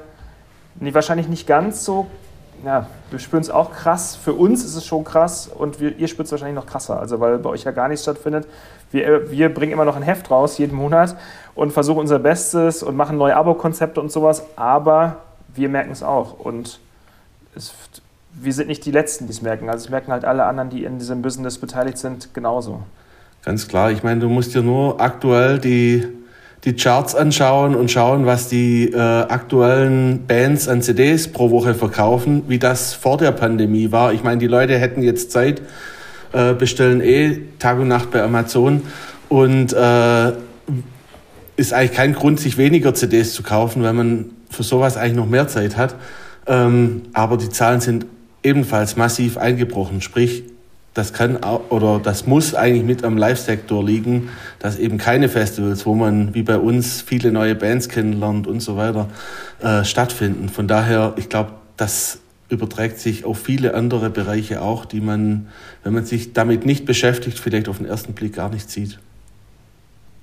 nee, 0.78 0.94
wahrscheinlich 0.94 1.28
nicht 1.28 1.46
ganz 1.46 1.84
so. 1.84 2.06
Ja, 2.64 2.86
wir 3.10 3.18
spüren 3.18 3.42
es 3.42 3.50
auch 3.50 3.72
krass. 3.72 4.16
Für 4.16 4.34
uns 4.34 4.64
ist 4.64 4.74
es 4.74 4.84
schon 4.84 5.04
krass 5.04 5.48
und 5.48 5.80
wir, 5.80 5.96
ihr 5.96 6.08
spürt 6.08 6.26
es 6.26 6.32
wahrscheinlich 6.32 6.56
noch 6.56 6.66
krasser, 6.66 7.00
also 7.00 7.20
weil 7.20 7.38
bei 7.38 7.50
euch 7.50 7.64
ja 7.64 7.70
gar 7.70 7.88
nichts 7.88 8.02
stattfindet. 8.02 8.46
Wir, 8.90 9.30
wir 9.30 9.52
bringen 9.52 9.72
immer 9.72 9.84
noch 9.84 9.96
ein 9.96 10.02
Heft 10.02 10.30
raus 10.30 10.58
jeden 10.58 10.76
Monat 10.76 11.16
und 11.54 11.72
versuchen 11.72 12.00
unser 12.00 12.18
Bestes 12.18 12.82
und 12.82 12.96
machen 12.96 13.16
neue 13.16 13.36
Abo-Konzepte 13.36 14.00
und 14.00 14.12
sowas, 14.12 14.44
aber 14.56 15.16
wir 15.54 15.68
merken 15.68 15.92
es 15.92 16.02
auch 16.02 16.38
und 16.38 16.80
es, 17.54 17.72
wir 18.32 18.52
sind 18.52 18.68
nicht 18.68 18.84
die 18.84 18.90
Letzten, 18.90 19.26
die 19.26 19.32
es 19.32 19.42
merken. 19.42 19.68
Also 19.68 19.86
es 19.86 19.90
merken 19.90 20.12
halt 20.12 20.24
alle 20.24 20.44
anderen, 20.44 20.70
die 20.70 20.84
in 20.84 20.98
diesem 20.98 21.22
Business 21.22 21.58
beteiligt 21.58 21.98
sind, 21.98 22.34
genauso. 22.34 22.82
Ganz 23.42 23.66
klar. 23.68 23.90
Ich 23.90 24.02
meine, 24.02 24.20
du 24.20 24.28
musst 24.28 24.54
dir 24.54 24.62
nur 24.62 25.00
aktuell 25.00 25.58
die, 25.58 26.06
die 26.64 26.74
Charts 26.74 27.14
anschauen 27.14 27.74
und 27.74 27.90
schauen, 27.90 28.26
was 28.26 28.48
die 28.48 28.90
äh, 28.92 28.96
aktuellen 28.96 30.26
Bands 30.26 30.68
an 30.68 30.82
CDs 30.82 31.28
pro 31.28 31.50
Woche 31.50 31.74
verkaufen, 31.74 32.42
wie 32.48 32.58
das 32.58 32.92
vor 32.92 33.16
der 33.16 33.32
Pandemie 33.32 33.92
war. 33.92 34.12
Ich 34.12 34.22
meine, 34.22 34.38
die 34.38 34.46
Leute 34.46 34.78
hätten 34.78 35.02
jetzt 35.02 35.30
Zeit, 35.30 35.62
äh, 36.32 36.52
bestellen 36.52 37.00
eh 37.00 37.40
Tag 37.58 37.78
und 37.78 37.88
Nacht 37.88 38.10
bei 38.10 38.22
Amazon 38.22 38.82
und 39.30 39.72
äh, 39.72 40.32
ist 41.56 41.72
eigentlich 41.72 41.92
kein 41.92 42.12
Grund, 42.12 42.40
sich 42.40 42.58
weniger 42.58 42.94
CDs 42.94 43.32
zu 43.32 43.42
kaufen, 43.42 43.82
weil 43.82 43.94
man 43.94 44.26
für 44.50 44.62
sowas 44.62 44.96
eigentlich 44.96 45.16
noch 45.16 45.26
mehr 45.26 45.48
Zeit 45.48 45.76
hat. 45.76 45.94
Ähm, 46.46 47.02
aber 47.14 47.36
die 47.36 47.48
Zahlen 47.48 47.80
sind 47.80 48.06
ebenfalls 48.42 48.96
massiv 48.96 49.38
eingebrochen. 49.38 50.00
Sprich, 50.00 50.44
das 50.94 51.12
kann 51.12 51.36
oder 51.36 52.00
das 52.02 52.26
muss 52.26 52.54
eigentlich 52.54 52.84
mit 52.84 53.04
am 53.04 53.16
Live-Sektor 53.16 53.84
liegen, 53.84 54.30
dass 54.58 54.78
eben 54.78 54.98
keine 54.98 55.28
Festivals, 55.28 55.86
wo 55.86 55.94
man 55.94 56.34
wie 56.34 56.42
bei 56.42 56.58
uns 56.58 57.00
viele 57.00 57.30
neue 57.30 57.54
Bands 57.54 57.88
kennenlernt 57.88 58.46
und 58.46 58.60
so 58.60 58.76
weiter, 58.76 59.08
äh, 59.60 59.84
stattfinden. 59.84 60.48
Von 60.48 60.66
daher, 60.66 61.14
ich 61.16 61.28
glaube, 61.28 61.52
das 61.76 62.18
überträgt 62.48 62.98
sich 62.98 63.24
auf 63.24 63.38
viele 63.38 63.74
andere 63.74 64.10
Bereiche 64.10 64.60
auch, 64.60 64.84
die 64.84 65.00
man, 65.00 65.46
wenn 65.84 65.94
man 65.94 66.04
sich 66.04 66.32
damit 66.32 66.66
nicht 66.66 66.84
beschäftigt, 66.84 67.38
vielleicht 67.38 67.68
auf 67.68 67.78
den 67.78 67.86
ersten 67.86 68.12
Blick 68.12 68.34
gar 68.34 68.50
nicht 68.50 68.68
sieht. 68.68 68.98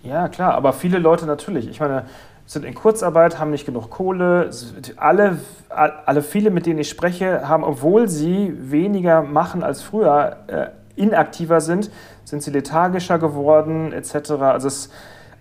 Ja, 0.04 0.28
klar, 0.28 0.54
aber 0.54 0.74
viele 0.74 1.00
Leute 1.00 1.26
natürlich. 1.26 1.70
Ich 1.70 1.80
meine, 1.80 2.04
sind 2.48 2.66
in 2.66 2.74
Kurzarbeit, 2.74 3.40
haben 3.40 3.52
nicht 3.52 3.66
genug 3.66 3.92
Kohle. 3.92 4.50
Alle, 4.96 5.38
alle 5.70 6.22
viele, 6.24 6.50
mit 6.50 6.66
denen 6.66 6.80
ich 6.80 6.90
spreche, 6.90 7.48
haben, 7.48 7.64
obwohl 7.64 8.08
sie 8.08 8.54
weniger 8.58 9.22
machen 9.22 9.64
als 9.64 9.82
früher, 9.82 10.38
äh, 10.48 10.68
inaktiver 10.96 11.62
sind, 11.62 11.92
sind 12.24 12.42
sie 12.42 12.52
lethargischer 12.52 13.20
geworden, 13.20 13.94
etc. 13.94 14.32
Also 14.32 14.70
es, 14.70 14.90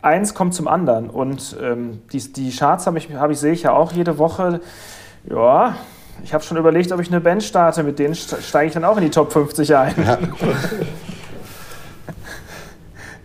eins 0.02 0.34
kommt 0.34 0.52
zum 0.52 0.66
anderen. 0.66 1.08
Und 1.08 1.56
ähm, 1.62 2.02
die, 2.12 2.32
die 2.32 2.50
Charts 2.50 2.86
habe 2.86 2.98
ich, 2.98 3.14
hab 3.14 3.30
ich, 3.30 3.38
sehe 3.38 3.52
ich 3.52 3.62
ja 3.62 3.72
auch 3.72 3.92
jede 3.92 4.18
Woche. 4.18 4.60
Ja, 5.30 5.76
ich 6.24 6.34
habe 6.34 6.42
schon 6.42 6.56
überlegt, 6.56 6.90
ob 6.90 7.00
ich 7.00 7.08
eine 7.08 7.20
Band 7.20 7.44
starte, 7.44 7.84
mit 7.84 8.00
denen 8.00 8.14
steige 8.14 8.66
ich 8.66 8.74
dann 8.74 8.84
auch 8.84 8.96
in 8.96 9.04
die 9.04 9.10
Top 9.10 9.32
50 9.32 9.76
ein. 9.76 9.94
Ja. 10.04 10.18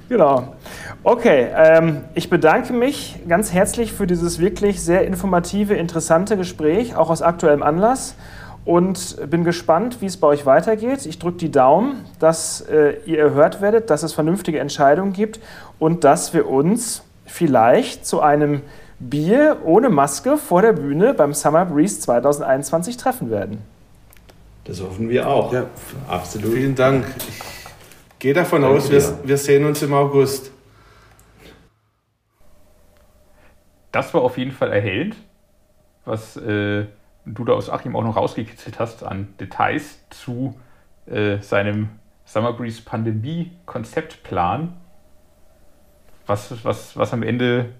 genau. 0.09 0.55
Okay, 1.03 1.47
ähm, 1.55 2.01
ich 2.13 2.29
bedanke 2.29 2.73
mich 2.73 3.19
ganz 3.27 3.51
herzlich 3.51 3.91
für 3.91 4.05
dieses 4.05 4.37
wirklich 4.37 4.81
sehr 4.81 5.05
informative, 5.05 5.73
interessante 5.73 6.37
Gespräch, 6.37 6.95
auch 6.95 7.09
aus 7.09 7.23
aktuellem 7.23 7.63
Anlass. 7.63 8.15
Und 8.63 9.17
bin 9.27 9.43
gespannt, 9.43 10.01
wie 10.01 10.05
es 10.05 10.17
bei 10.17 10.27
euch 10.27 10.45
weitergeht. 10.45 11.07
Ich 11.07 11.17
drücke 11.17 11.39
die 11.39 11.49
Daumen, 11.51 12.05
dass 12.19 12.61
äh, 12.61 12.97
ihr 13.07 13.17
erhört 13.17 13.59
werdet, 13.59 13.89
dass 13.89 14.03
es 14.03 14.13
vernünftige 14.13 14.59
Entscheidungen 14.59 15.13
gibt 15.13 15.39
und 15.79 16.03
dass 16.03 16.35
wir 16.35 16.47
uns 16.47 17.01
vielleicht 17.25 18.05
zu 18.05 18.21
einem 18.21 18.61
Bier 18.99 19.57
ohne 19.65 19.89
Maske 19.89 20.37
vor 20.37 20.61
der 20.61 20.73
Bühne 20.73 21.15
beim 21.15 21.33
Summer 21.33 21.65
Breeze 21.65 22.01
2021 22.01 22.97
treffen 22.97 23.31
werden. 23.31 23.63
Das 24.65 24.79
hoffen 24.79 25.09
wir 25.09 25.27
auch. 25.27 25.51
Ja, 25.51 25.65
absolut. 26.07 26.53
Vielen 26.53 26.75
Dank. 26.75 27.05
Ich 27.17 27.39
gehe 28.19 28.35
davon 28.35 28.61
Danke 28.61 28.77
aus, 28.77 28.91
wir, 28.91 29.01
wir 29.23 29.37
sehen 29.37 29.65
uns 29.65 29.81
im 29.81 29.95
August. 29.95 30.50
Das 33.91 34.13
war 34.13 34.21
auf 34.21 34.37
jeden 34.37 34.51
Fall 34.51 34.71
erhellend, 34.71 35.15
was 36.05 36.37
äh, 36.37 36.85
du 37.25 37.45
da 37.45 37.53
aus 37.53 37.69
Achim 37.69 37.95
auch 37.95 38.03
noch 38.03 38.15
rausgekitzelt 38.15 38.79
hast 38.79 39.03
an 39.03 39.33
Details 39.39 39.99
zu 40.09 40.59
äh, 41.05 41.37
seinem 41.39 41.89
Summer 42.25 42.53
Breeze 42.53 42.81
Pandemie-Konzeptplan. 42.83 44.77
Was, 46.25 46.63
was, 46.63 46.95
was 46.95 47.13
am 47.13 47.23
Ende 47.23 47.73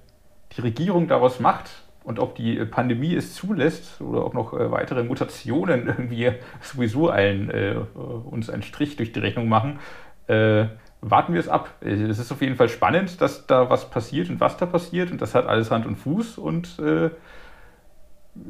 die 0.58 0.62
Regierung 0.62 1.08
daraus 1.08 1.40
macht 1.40 1.84
und 2.04 2.20
ob 2.20 2.36
die 2.36 2.66
Pandemie 2.66 3.16
es 3.16 3.36
zulässt 3.36 4.02
oder 4.02 4.26
ob 4.26 4.34
noch 4.34 4.54
äh, 4.54 4.72
weitere 4.72 5.04
Mutationen 5.04 5.88
irgendwie 5.88 6.32
sowieso 6.60 7.10
allen 7.10 7.50
äh, 7.52 7.76
uns 7.96 8.50
einen 8.50 8.64
Strich 8.64 8.96
durch 8.98 9.14
die 9.14 9.20
Rechnung 9.20 9.48
machen, 9.48 9.80
äh, 10.28 10.66
warten 11.02 11.34
wir 11.34 11.40
es 11.40 11.50
ab. 11.50 11.70
Es 11.82 12.20
ist 12.20 12.32
auf 12.32 12.42
jeden 12.42 12.56
Fall 12.56 12.70
spannend, 12.70 13.20
dass 13.22 13.48
da 13.48 13.70
was 13.70 13.90
passiert 13.90 14.30
und 14.30 14.40
was 14.40 14.58
da 14.58 14.66
passiert. 14.66 15.12
Und 15.12 15.22
das 15.22 15.36
hat 15.36 15.48
alles 15.48 15.72
Hand 15.72 15.86
und 15.86 15.96
Fuß. 15.96 16.38
Und 16.38 16.80
äh, 16.80 17.10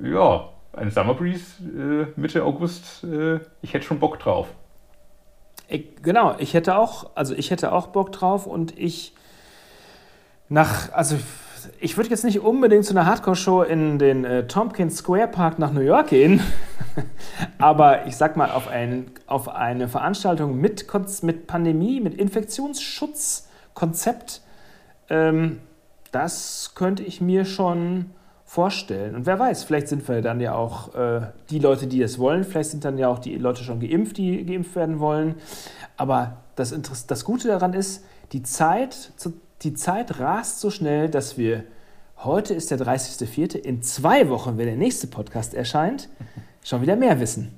ja, 0.04 0.50
ein 0.74 0.92
Summer 0.92 1.14
Breeze 1.14 1.64
äh, 1.64 2.20
Mitte 2.20 2.44
August, 2.44 3.04
äh, 3.04 3.40
ich 3.62 3.74
hätte 3.74 3.86
schon 3.86 4.00
Bock 4.00 4.20
drauf. 4.20 4.48
Ich, 5.68 6.02
genau, 6.02 6.36
ich 6.38 6.54
hätte 6.54 6.78
auch, 6.78 7.12
also 7.16 7.34
ich 7.34 7.52
hätte 7.52 7.72
auch 7.72 7.88
Bock 7.88 8.12
drauf 8.12 8.46
und 8.46 8.78
ich 8.78 9.14
nach, 10.50 10.92
also 10.92 11.18
ich 11.80 11.98
würde 11.98 12.10
jetzt 12.10 12.24
nicht 12.24 12.40
unbedingt 12.40 12.86
zu 12.86 12.94
einer 12.94 13.06
Hardcore-Show 13.06 13.62
in 13.64 14.00
den 14.00 14.24
äh, 14.26 14.48
Tompkins 14.48 14.98
Square 14.98 15.28
Park 15.28 15.60
nach 15.60 15.72
New 15.72 15.82
York 15.82 16.08
gehen, 16.08 16.42
aber 17.58 18.08
ich 18.08 18.16
sag 18.16 18.38
mal, 18.38 18.52
auf, 18.52 18.68
ein, 18.68 19.12
auf 19.28 19.50
eine 19.50 19.88
Veranstaltung 19.88 20.60
mit, 20.60 20.88
mit 21.24 21.48
Pandemie, 21.48 22.02
mit 22.02 22.16
Infektionsschutzkonzept, 22.16 24.42
ähm, 25.10 25.60
das 26.12 26.74
könnte 26.76 27.04
ich 27.04 27.22
mir 27.22 27.46
schon 27.46 28.08
vorstellen. 28.46 29.16
Und 29.16 29.26
wer 29.26 29.40
weiß, 29.40 29.64
vielleicht 29.64 29.88
sind 29.88 30.06
wir 30.10 30.22
dann 30.22 30.42
ja 30.42 30.56
auch 30.56 30.94
äh, 30.94 31.22
die 31.50 31.60
Leute, 31.60 31.88
die 31.88 32.02
es 32.02 32.20
wollen, 32.20 32.44
vielleicht 32.44 32.72
sind 32.72 32.84
dann 32.84 32.98
ja 32.98 33.08
auch 33.08 33.20
die 33.20 33.38
Leute 33.38 33.64
schon 33.64 33.80
geimpft, 33.80 34.18
die 34.18 34.46
geimpft 34.46 34.76
werden 34.76 35.00
wollen. 35.00 35.36
Aber 35.96 36.40
das, 36.56 36.76
das 37.08 37.24
Gute 37.24 37.48
daran 37.48 37.74
ist, 37.74 38.04
die 38.34 38.44
Zeit 38.44 38.94
zu 38.94 39.40
die 39.62 39.74
Zeit 39.74 40.20
rast 40.20 40.60
so 40.60 40.70
schnell, 40.70 41.10
dass 41.10 41.38
wir, 41.38 41.64
heute 42.18 42.54
ist 42.54 42.72
der 42.72 42.80
30.04., 42.80 43.58
in 43.58 43.82
zwei 43.82 44.30
Wochen, 44.30 44.58
wenn 44.58 44.66
der 44.66 44.76
nächste 44.76 45.08
Podcast 45.08 45.54
erscheint, 45.54 46.10
schon 46.64 46.82
wieder 46.82 46.96
mehr 46.96 47.20
wissen. 47.20 47.58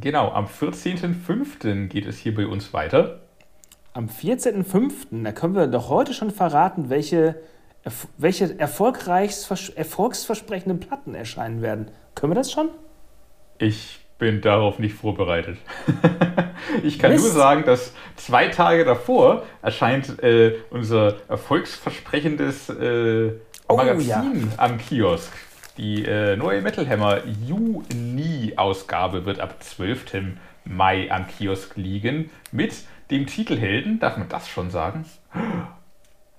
Genau, 0.00 0.30
am 0.30 0.46
14.05. 0.46 1.88
geht 1.88 2.06
es 2.06 2.18
hier 2.18 2.34
bei 2.34 2.46
uns 2.46 2.72
weiter. 2.72 3.20
Am 3.92 4.06
14.05., 4.06 5.22
da 5.22 5.32
können 5.32 5.54
wir 5.54 5.66
doch 5.66 5.88
heute 5.88 6.14
schon 6.14 6.30
verraten, 6.30 6.90
welche, 6.90 7.36
welche 8.16 8.58
erfolgsversprechenden 8.58 10.80
Platten 10.80 11.14
erscheinen 11.14 11.62
werden. 11.62 11.90
Können 12.14 12.32
wir 12.32 12.36
das 12.36 12.50
schon? 12.50 12.70
Ich 13.58 14.03
bin 14.18 14.40
darauf 14.40 14.78
nicht 14.78 14.94
vorbereitet. 14.94 15.58
ich 16.82 16.98
kann 16.98 17.12
Mist. 17.12 17.24
nur 17.24 17.32
sagen, 17.32 17.64
dass 17.64 17.92
zwei 18.16 18.48
Tage 18.48 18.84
davor 18.84 19.44
erscheint 19.62 20.22
äh, 20.22 20.56
unser 20.70 21.16
erfolgsversprechendes 21.28 22.68
äh, 22.68 23.32
oh, 23.68 23.76
Magazin 23.76 24.08
ja. 24.50 24.58
am 24.58 24.78
Kiosk. 24.78 25.32
Die 25.76 26.04
äh, 26.04 26.36
neue 26.36 26.62
Metal 26.62 26.88
Hammer 26.88 27.22
Juni-Ausgabe 27.46 29.24
wird 29.24 29.40
ab 29.40 29.56
12. 29.60 30.04
Mai 30.64 31.10
am 31.10 31.26
Kiosk 31.26 31.76
liegen 31.76 32.30
mit 32.52 32.74
dem 33.10 33.26
Titelhelden. 33.26 33.98
Darf 33.98 34.16
man 34.16 34.28
das 34.28 34.48
schon 34.48 34.70
sagen? 34.70 35.04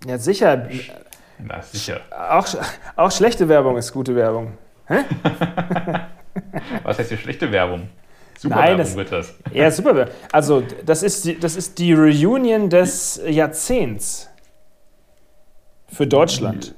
Ja, 0.08 0.18
sicher. 0.18 0.70
Na, 1.38 1.62
sicher. 1.62 2.02
Auch, 2.12 2.48
auch 2.96 3.12
schlechte 3.12 3.50
Werbung 3.50 3.78
ist 3.78 3.92
gute 3.92 4.16
Werbung. 4.16 4.58
Hä? 4.88 5.00
Was 6.84 7.00
heißt 7.00 7.10
hier 7.10 7.18
schlechte 7.18 7.52
Werbung? 7.52 7.90
Super 8.38 8.56
Nein, 8.56 8.78
Werbung 8.78 8.78
das, 8.86 8.96
wird 8.96 9.12
das. 9.12 9.36
Ja, 9.54 9.72
super. 9.72 10.10
Also, 10.32 10.64
das 10.86 11.04
ist, 11.04 11.26
die, 11.26 11.40
das 11.40 11.56
ist 11.56 11.80
die 11.80 11.94
Reunion 11.94 12.70
des 12.70 13.22
Jahrzehnts 13.28 14.30
für 15.88 16.06
Deutschland. 16.06 16.76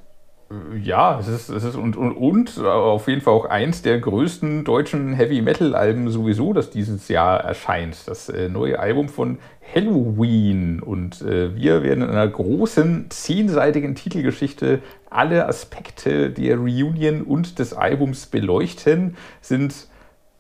Ja, 0.82 1.20
es 1.20 1.28
ist, 1.28 1.50
es 1.50 1.66
ist 1.66 1.76
und, 1.76 1.98
und, 1.98 2.14
und 2.14 2.58
auf 2.60 3.10
jeden 3.10 3.20
Fall 3.20 3.34
auch 3.34 3.46
eins 3.46 3.82
der 3.82 4.00
größten 4.00 4.64
deutschen 4.64 5.14
Heavy 5.14 5.42
Metal 5.42 5.76
Alben 5.76 6.10
sowieso, 6.10 6.54
das 6.54 6.70
dieses 6.70 7.10
Jahr 7.10 7.42
erscheint. 7.42 8.08
Das 8.08 8.30
äh, 8.30 8.48
neue 8.48 8.80
Album 8.80 9.10
von 9.10 9.40
Halloween. 9.76 10.82
Und 10.82 11.22
äh, 11.22 11.54
wir 11.54 11.84
werden 11.84 12.02
in 12.02 12.10
einer 12.10 12.28
großen, 12.28 13.08
zehnseitigen 13.10 13.96
Titelgeschichte 13.96 14.80
alle 15.10 15.48
Aspekte 15.48 16.30
der 16.30 16.58
Reunion 16.58 17.22
und 17.24 17.60
des 17.60 17.74
Albums 17.74 18.28
beleuchten, 18.28 19.16
sind 19.42 19.88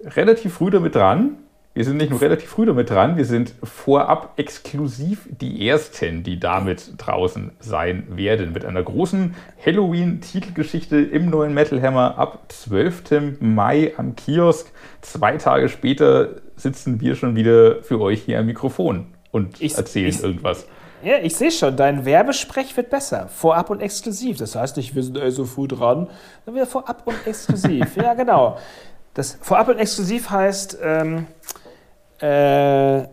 relativ 0.03 0.55
früh 0.55 0.69
damit 0.69 0.95
dran. 0.95 1.37
Wir 1.73 1.85
sind 1.85 1.97
nicht 1.97 2.09
nur 2.09 2.21
relativ 2.21 2.49
früh 2.49 2.65
damit 2.65 2.89
dran, 2.89 3.17
wir 3.17 3.25
sind 3.25 3.53
vorab 3.61 4.33
exklusiv 4.37 5.29
die 5.29 5.67
Ersten, 5.67 6.23
die 6.23 6.39
damit 6.39 6.93
draußen 6.97 7.51
sein 7.59 8.17
werden. 8.17 8.51
Mit 8.51 8.65
einer 8.65 8.81
großen 8.81 9.35
Halloween-Titelgeschichte 9.63 10.97
im 10.97 11.29
neuen 11.29 11.53
Metal 11.53 11.79
Hammer 11.79 12.17
ab 12.17 12.45
12. 12.47 13.39
Mai 13.41 13.93
am 13.95 14.15
Kiosk. 14.15 14.71
Zwei 15.01 15.37
Tage 15.37 15.69
später 15.69 16.37
sitzen 16.55 16.99
wir 16.99 17.13
schon 17.13 17.35
wieder 17.35 17.83
für 17.83 18.01
euch 18.01 18.23
hier 18.23 18.39
am 18.39 18.47
Mikrofon 18.47 19.05
und 19.29 19.61
ich, 19.61 19.77
erzählen 19.77 20.09
ich, 20.09 20.23
irgendwas. 20.23 20.67
Ja, 21.07 21.19
ich 21.19 21.37
sehe 21.37 21.51
schon, 21.51 21.77
dein 21.77 22.03
Werbesprech 22.03 22.75
wird 22.75 22.89
besser. 22.89 23.29
Vorab 23.29 23.69
und 23.69 23.79
exklusiv. 23.79 24.39
Das 24.39 24.57
heißt 24.57 24.75
nicht, 24.75 24.93
wir 24.93 25.03
sind 25.03 25.17
so 25.29 25.45
früh 25.45 25.65
dran, 25.65 26.09
dann 26.45 26.53
wieder 26.53 26.65
vorab 26.65 27.03
und 27.05 27.15
exklusiv. 27.25 27.95
ja, 27.95 28.13
genau. 28.13 28.57
Das 29.13 29.37
Vorab 29.41 29.69
und 29.69 29.79
exklusiv 29.79 30.29
heißt, 30.29 30.79
ähm, 30.83 31.27
äh, 32.19 33.07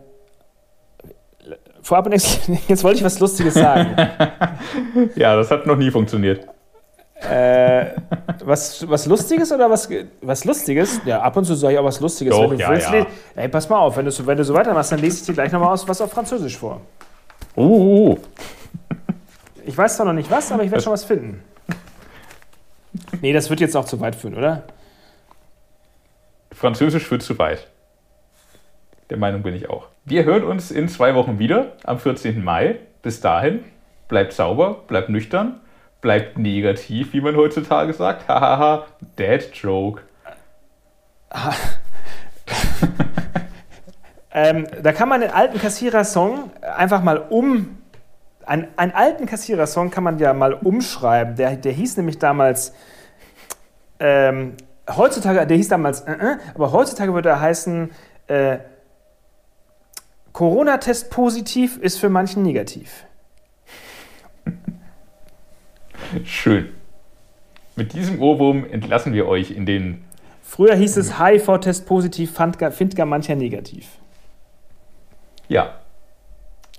Vorab 1.81 2.07
und 2.07 2.11
exklusiv, 2.11 2.59
jetzt 2.67 2.83
wollte 2.83 2.97
ich 2.97 3.03
was 3.05 3.17
Lustiges 3.21 3.53
sagen. 3.53 3.95
ja, 5.15 5.37
das 5.37 5.49
hat 5.49 5.65
noch 5.65 5.77
nie 5.77 5.89
funktioniert. 5.89 6.45
Äh, 7.21 7.91
was, 8.43 8.89
was 8.89 9.05
Lustiges 9.05 9.53
oder 9.53 9.69
was, 9.69 9.87
was 10.21 10.43
Lustiges? 10.43 10.99
Ja, 11.05 11.21
ab 11.21 11.37
und 11.37 11.45
zu 11.45 11.55
sage 11.55 11.75
ich 11.75 11.79
auch 11.79 11.85
was 11.85 12.01
Lustiges. 12.01 12.35
Doch, 12.35 12.51
wenn 12.51 12.57
du 12.57 12.63
ja, 12.63 12.69
willst, 12.71 12.91
ja. 12.91 13.05
Ey, 13.35 13.47
pass 13.47 13.69
mal 13.69 13.79
auf, 13.79 13.95
wenn 13.95 14.05
du, 14.05 14.27
wenn 14.27 14.37
du 14.37 14.43
so 14.43 14.53
weitermachst, 14.53 14.91
dann 14.91 14.99
lese 14.99 15.21
ich 15.21 15.25
dir 15.27 15.33
gleich 15.33 15.53
nochmal 15.53 15.71
aus, 15.71 15.87
was 15.87 16.01
auf 16.01 16.11
Französisch 16.11 16.57
vor. 16.57 16.81
Uh. 17.55 18.17
Ich 19.65 19.77
weiß 19.77 19.97
zwar 19.97 20.05
noch 20.05 20.13
nicht 20.13 20.29
was, 20.29 20.51
aber 20.51 20.63
ich 20.63 20.71
werde 20.71 20.83
schon 20.83 20.93
was 20.93 21.05
finden. 21.05 21.43
nee, 23.21 23.33
das 23.33 23.49
wird 23.49 23.59
jetzt 23.59 23.75
auch 23.75 23.85
zu 23.85 23.99
weit 23.99 24.15
führen, 24.15 24.35
oder? 24.35 24.63
Französisch 26.51 27.07
führt 27.07 27.23
zu 27.23 27.37
weit. 27.39 27.67
Der 29.09 29.17
Meinung 29.17 29.43
bin 29.43 29.55
ich 29.55 29.69
auch. 29.69 29.87
Wir 30.03 30.23
hören 30.23 30.43
uns 30.43 30.71
in 30.71 30.87
zwei 30.87 31.15
Wochen 31.15 31.39
wieder, 31.39 31.73
am 31.83 31.99
14. 31.99 32.43
Mai. 32.43 32.79
Bis 33.01 33.21
dahin, 33.21 33.63
bleibt 34.07 34.33
sauber, 34.33 34.83
bleibt 34.87 35.09
nüchtern, 35.09 35.59
bleibt 36.01 36.37
negativ, 36.37 37.13
wie 37.13 37.21
man 37.21 37.35
heutzutage 37.35 37.93
sagt. 37.93 38.27
Hahaha, 38.27 38.85
Dead 39.17 39.49
Joke. 39.53 40.01
ähm, 44.37 44.67
da 44.83 44.91
kann 44.91 45.07
man 45.07 45.21
den 45.21 45.31
alten 45.31 45.59
Kassierer-Song 45.59 46.51
einfach 46.61 47.01
mal 47.01 47.19
um. 47.29 47.77
Ein, 48.45 48.67
einen 48.75 48.91
alten 48.91 49.27
Kassierer-Song 49.27 49.91
kann 49.91 50.03
man 50.03 50.19
ja 50.19 50.33
mal 50.33 50.53
umschreiben. 50.53 51.37
Der, 51.37 51.55
der 51.55 51.71
hieß 51.71 51.95
nämlich 51.95 52.19
damals. 52.19 52.73
Ähm, 53.97 54.55
heutzutage, 54.93 55.47
der 55.47 55.55
hieß 55.55 55.69
damals, 55.69 56.01
äh, 56.01 56.11
äh, 56.11 56.37
aber 56.53 56.73
heutzutage 56.73 57.13
würde 57.13 57.29
er 57.29 57.39
heißen. 57.39 57.91
Äh, 58.27 58.57
Corona-Test 60.33 61.11
positiv 61.11 61.77
ist 61.77 61.97
für 61.97 62.09
manchen 62.09 62.43
negativ. 62.43 63.05
Schön. 66.25 66.73
Mit 67.77 67.93
diesem 67.93 68.21
Ohrwurm 68.21 68.65
entlassen 68.69 69.13
wir 69.13 69.29
euch 69.29 69.51
in 69.51 69.65
den. 69.65 70.03
Früher 70.41 70.75
hieß 70.75 70.97
es 70.97 71.21
HIV-Test 71.21 71.85
positiv, 71.85 72.33
findet 72.33 72.97
gar 72.97 73.05
mancher 73.05 73.35
negativ. 73.35 73.87
Ja. 75.47 75.75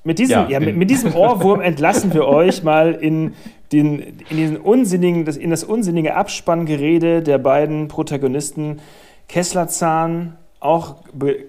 Mit 0.05 0.19
diesem, 0.19 0.43
ja, 0.43 0.49
ja 0.49 0.61
mit, 0.61 0.77
mit, 0.77 0.91
diesem 0.91 1.15
Ohrwurm 1.15 1.61
entlassen 1.61 2.15
wir 2.15 2.27
euch 2.27 2.63
mal 2.63 2.93
in, 2.93 3.35
den, 3.73 3.99
in, 4.31 4.37
diesen 4.37 4.57
unsinnigen, 4.57 5.25
das, 5.25 5.37
in 5.37 5.51
das 5.51 5.65
unsinnige 5.65 6.15
Abspanngerede 6.15 7.23
der 7.23 7.39
beiden 7.39 7.89
Protagonisten 7.89 8.81
Kesslerzahn, 9.29 10.39
auch, 10.61 10.97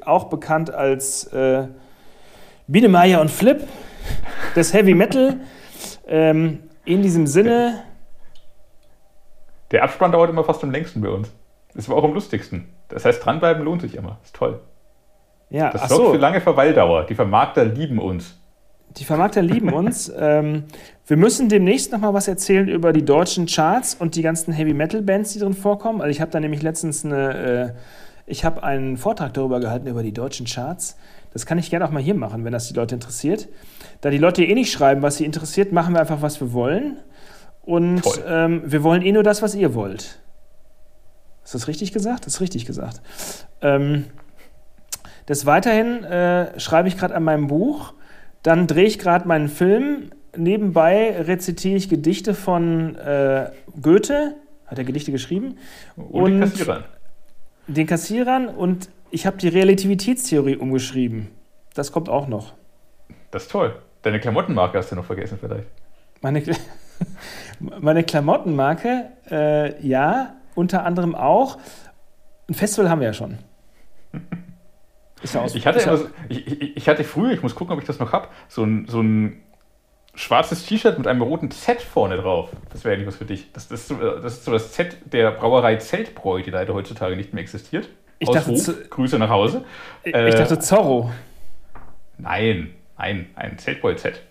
auch 0.03 0.25
bekannt 0.25 0.73
als 0.73 1.25
äh, 1.25 1.67
Biedermeier 2.67 3.21
und 3.21 3.29
Flip 3.29 3.67
des 4.55 4.73
Heavy 4.73 4.93
Metal. 4.93 5.39
Ähm, 6.07 6.59
in 6.85 7.01
diesem 7.01 7.27
Sinne. 7.27 7.83
Der 9.71 9.83
Abspann 9.83 10.11
dauert 10.11 10.29
immer 10.29 10.43
fast 10.43 10.63
am 10.63 10.71
längsten 10.71 11.01
bei 11.01 11.09
uns. 11.09 11.31
Ist 11.75 11.89
aber 11.89 11.97
auch 11.99 12.03
am 12.03 12.13
lustigsten. 12.13 12.73
Das 12.87 13.05
heißt, 13.05 13.23
dranbleiben 13.23 13.63
lohnt 13.63 13.81
sich 13.81 13.95
immer. 13.95 14.19
Ist 14.23 14.35
toll. 14.35 14.61
Ja, 15.49 15.71
das 15.71 15.89
sorgt 15.89 16.05
so. 16.05 16.11
für 16.13 16.17
lange 16.17 16.41
Verweildauer. 16.41 17.05
Die 17.05 17.15
Vermarkter 17.15 17.65
lieben 17.65 17.99
uns. 17.99 18.37
Die 18.97 19.05
Vermarkter 19.05 19.41
lieben 19.41 19.73
uns. 19.73 20.11
Ähm, 20.19 20.63
wir 21.05 21.15
müssen 21.15 21.47
demnächst 21.47 21.93
noch 21.93 21.99
mal 21.99 22.13
was 22.13 22.27
erzählen 22.27 22.67
über 22.67 22.91
die 22.91 23.05
deutschen 23.05 23.45
Charts 23.45 23.95
und 23.95 24.15
die 24.15 24.21
ganzen 24.21 24.51
Heavy 24.51 24.73
Metal 24.73 25.01
Bands, 25.01 25.31
die 25.31 25.39
drin 25.39 25.53
vorkommen. 25.53 26.01
Also 26.01 26.11
ich 26.11 26.19
habe 26.19 26.31
da 26.31 26.39
nämlich 26.39 26.61
letztens 26.61 27.05
eine, 27.05 27.37
äh, 27.37 27.69
ich 28.25 28.43
habe 28.43 28.61
einen 28.63 28.97
Vortrag 28.97 29.33
darüber 29.33 29.61
gehalten 29.61 29.87
über 29.87 30.03
die 30.03 30.11
deutschen 30.11 30.45
Charts. 30.45 30.97
Das 31.31 31.45
kann 31.45 31.59
ich 31.59 31.69
gerne 31.69 31.85
auch 31.85 31.91
mal 31.91 32.01
hier 32.01 32.15
machen, 32.15 32.43
wenn 32.43 32.51
das 32.51 32.67
die 32.67 32.73
Leute 32.73 32.95
interessiert. 32.95 33.47
Da 34.01 34.09
die 34.09 34.17
Leute 34.17 34.43
eh 34.43 34.53
nicht 34.53 34.71
schreiben, 34.71 35.01
was 35.01 35.17
sie 35.17 35.23
interessiert, 35.25 35.71
machen 35.71 35.93
wir 35.93 36.01
einfach, 36.01 36.21
was 36.21 36.41
wir 36.41 36.51
wollen. 36.51 36.97
Und 37.63 38.03
ähm, 38.27 38.63
wir 38.65 38.83
wollen 38.83 39.01
eh 39.01 39.11
nur 39.11 39.23
das, 39.23 39.41
was 39.41 39.55
ihr 39.55 39.75
wollt. 39.75 40.19
Ist 41.43 41.53
das 41.53 41.67
richtig 41.67 41.93
gesagt? 41.93 42.25
Das 42.25 42.35
ist 42.35 42.41
richtig 42.41 42.65
gesagt. 42.65 43.01
Ähm, 43.61 44.05
des 45.27 45.45
Weiterhin 45.45 46.03
äh, 46.03 46.59
schreibe 46.59 46.87
ich 46.87 46.97
gerade 46.97 47.15
an 47.15 47.23
meinem 47.23 47.47
Buch. 47.47 47.93
Dann 48.43 48.67
drehe 48.67 48.85
ich 48.85 48.99
gerade 48.99 49.27
meinen 49.27 49.49
Film. 49.49 50.11
Nebenbei 50.35 51.21
rezitiere 51.21 51.75
ich 51.75 51.89
Gedichte 51.89 52.33
von 52.33 52.95
äh, 52.95 53.51
Goethe. 53.81 54.35
Hat 54.67 54.77
er 54.77 54.83
Gedichte 54.83 55.11
geschrieben? 55.11 55.57
Und, 55.95 56.05
und 56.05 56.31
den 56.31 56.41
Kassierern. 56.41 56.83
Den 57.67 57.87
Kassierern 57.87 58.47
und 58.47 58.89
ich 59.11 59.25
habe 59.25 59.37
die 59.37 59.47
Relativitätstheorie 59.47 60.55
umgeschrieben. 60.55 61.27
Das 61.73 61.91
kommt 61.91 62.09
auch 62.09 62.27
noch. 62.27 62.53
Das 63.31 63.43
ist 63.43 63.51
toll. 63.51 63.75
Deine 64.03 64.19
Klamottenmarke 64.19 64.77
hast 64.77 64.91
du 64.91 64.95
noch 64.95 65.05
vergessen 65.05 65.37
vielleicht. 65.39 65.67
Meine, 66.21 66.43
meine 67.59 68.03
Klamottenmarke, 68.03 69.09
äh, 69.29 69.85
ja, 69.85 70.35
unter 70.55 70.85
anderem 70.85 71.15
auch. 71.15 71.57
Ein 72.49 72.53
Festival 72.53 72.89
haben 72.89 73.01
wir 73.01 73.07
ja 73.07 73.13
schon. 73.13 73.37
Aus, 75.35 75.55
ich, 75.55 75.65
hatte 75.65 75.79
immer 75.79 75.99
ich, 76.29 76.77
ich, 76.77 76.89
hatte 76.89 77.03
früher, 77.03 77.31
ich 77.31 77.41
muss 77.41 77.55
gucken, 77.55 77.73
ob 77.73 77.81
ich 77.81 77.87
das 77.87 77.99
noch 77.99 78.11
habe, 78.11 78.27
so 78.47 78.63
ein, 78.63 78.87
so 78.87 79.01
ein 79.01 79.41
schwarzes 80.13 80.65
T-Shirt 80.65 80.97
mit 80.97 81.07
einem 81.07 81.21
roten 81.21 81.51
Z 81.51 81.81
vorne 81.81 82.17
drauf. 82.17 82.49
Das 82.71 82.83
wäre 82.83 82.95
eigentlich 82.95 83.07
was 83.07 83.17
für 83.17 83.25
dich. 83.25 83.51
Das, 83.53 83.67
das, 83.67 83.81
ist 83.81 83.87
so, 83.87 83.95
das 83.95 84.33
ist 84.33 84.45
so 84.45 84.51
das 84.51 84.71
Z 84.71 84.97
der 85.05 85.31
Brauerei 85.31 85.77
Zeltbräu, 85.77 86.41
die 86.41 86.51
leider 86.51 86.73
heutzutage 86.73 87.15
nicht 87.15 87.33
mehr 87.33 87.41
existiert. 87.41 87.89
Ich 88.19 88.29
dachte, 88.29 88.53
Grüße 88.89 89.19
nach 89.19 89.29
Hause. 89.29 89.63
Ich, 90.03 90.13
äh, 90.13 90.29
ich 90.29 90.35
dachte 90.35 90.59
Zorro. 90.59 91.11
Nein, 92.17 92.73
nein, 92.97 93.29
ein 93.35 93.57
Zeltboy 93.59 93.95
Z. 93.95 94.21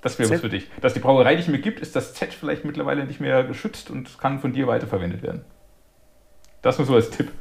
Das 0.00 0.18
wäre 0.18 0.30
was 0.30 0.40
für 0.40 0.48
dich. 0.48 0.68
Dass 0.80 0.94
die 0.94 1.00
Brauerei 1.00 1.34
nicht 1.34 1.48
mehr 1.48 1.60
gibt, 1.60 1.80
ist 1.80 1.96
das 1.96 2.14
Z 2.14 2.32
vielleicht 2.32 2.64
mittlerweile 2.64 3.04
nicht 3.06 3.20
mehr 3.20 3.42
geschützt 3.42 3.90
und 3.90 4.18
kann 4.18 4.38
von 4.38 4.52
dir 4.52 4.66
weiterverwendet 4.66 5.22
werden. 5.22 5.44
Das 6.62 6.78
nur 6.78 6.86
so 6.86 6.94
als 6.94 7.10
Tipp, 7.10 7.32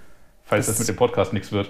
falls 0.44 0.66
das, 0.66 0.78
das 0.78 0.88
mit 0.88 0.96
dem 0.96 0.98
Podcast 0.98 1.34
nichts 1.34 1.52
wird. 1.52 1.70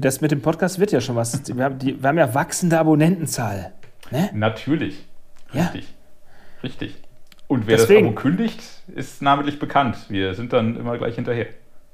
Das 0.00 0.20
mit 0.20 0.30
dem 0.30 0.42
Podcast 0.42 0.78
wird 0.78 0.92
ja 0.92 1.00
schon 1.00 1.16
was. 1.16 1.42
Wir 1.54 1.64
haben, 1.64 1.78
die, 1.78 2.02
wir 2.02 2.08
haben 2.08 2.18
ja 2.18 2.34
wachsende 2.34 2.78
Abonnentenzahl. 2.78 3.72
Ne? 4.10 4.30
Natürlich. 4.34 5.06
Richtig. 5.54 5.84
Ja. 5.84 6.62
Richtig. 6.62 6.96
Und 7.48 7.66
wer 7.66 7.76
Deswegen, 7.76 8.06
das 8.08 8.12
Abo 8.12 8.20
kündigt, 8.20 8.60
ist 8.94 9.22
namentlich 9.22 9.58
bekannt. 9.58 9.96
Wir 10.08 10.34
sind 10.34 10.52
dann 10.52 10.76
immer 10.76 10.98
gleich 10.98 11.14
hinterher. 11.14 11.46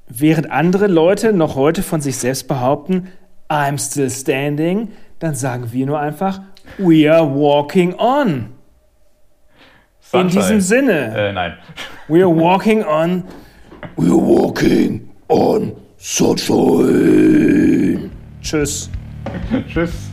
Während 0.07 0.51
andere 0.51 0.87
Leute 0.87 1.31
noch 1.31 1.55
heute 1.55 1.83
von 1.83 2.01
sich 2.01 2.17
selbst 2.17 2.47
behaupten, 2.47 3.09
I'm 3.49 3.79
still 3.79 4.09
standing, 4.09 4.91
dann 5.19 5.35
sagen 5.35 5.71
wir 5.71 5.85
nur 5.85 5.99
einfach, 5.99 6.41
we 6.77 7.11
are 7.11 7.23
walking 7.23 7.93
on. 7.95 8.49
Sunshine. 9.99 10.21
In 10.21 10.27
diesem 10.29 10.61
Sinne. 10.61 11.15
Äh, 11.15 11.33
nein. 11.33 11.53
We 12.09 12.21
are 12.21 12.35
walking 12.35 12.83
on. 12.83 13.23
We 13.95 14.07
are 14.07 14.17
walking 14.17 15.09
on 15.29 15.71
sunshine. 15.97 17.52
Tschüss. 18.43 18.89
Tschüss. 19.69 20.12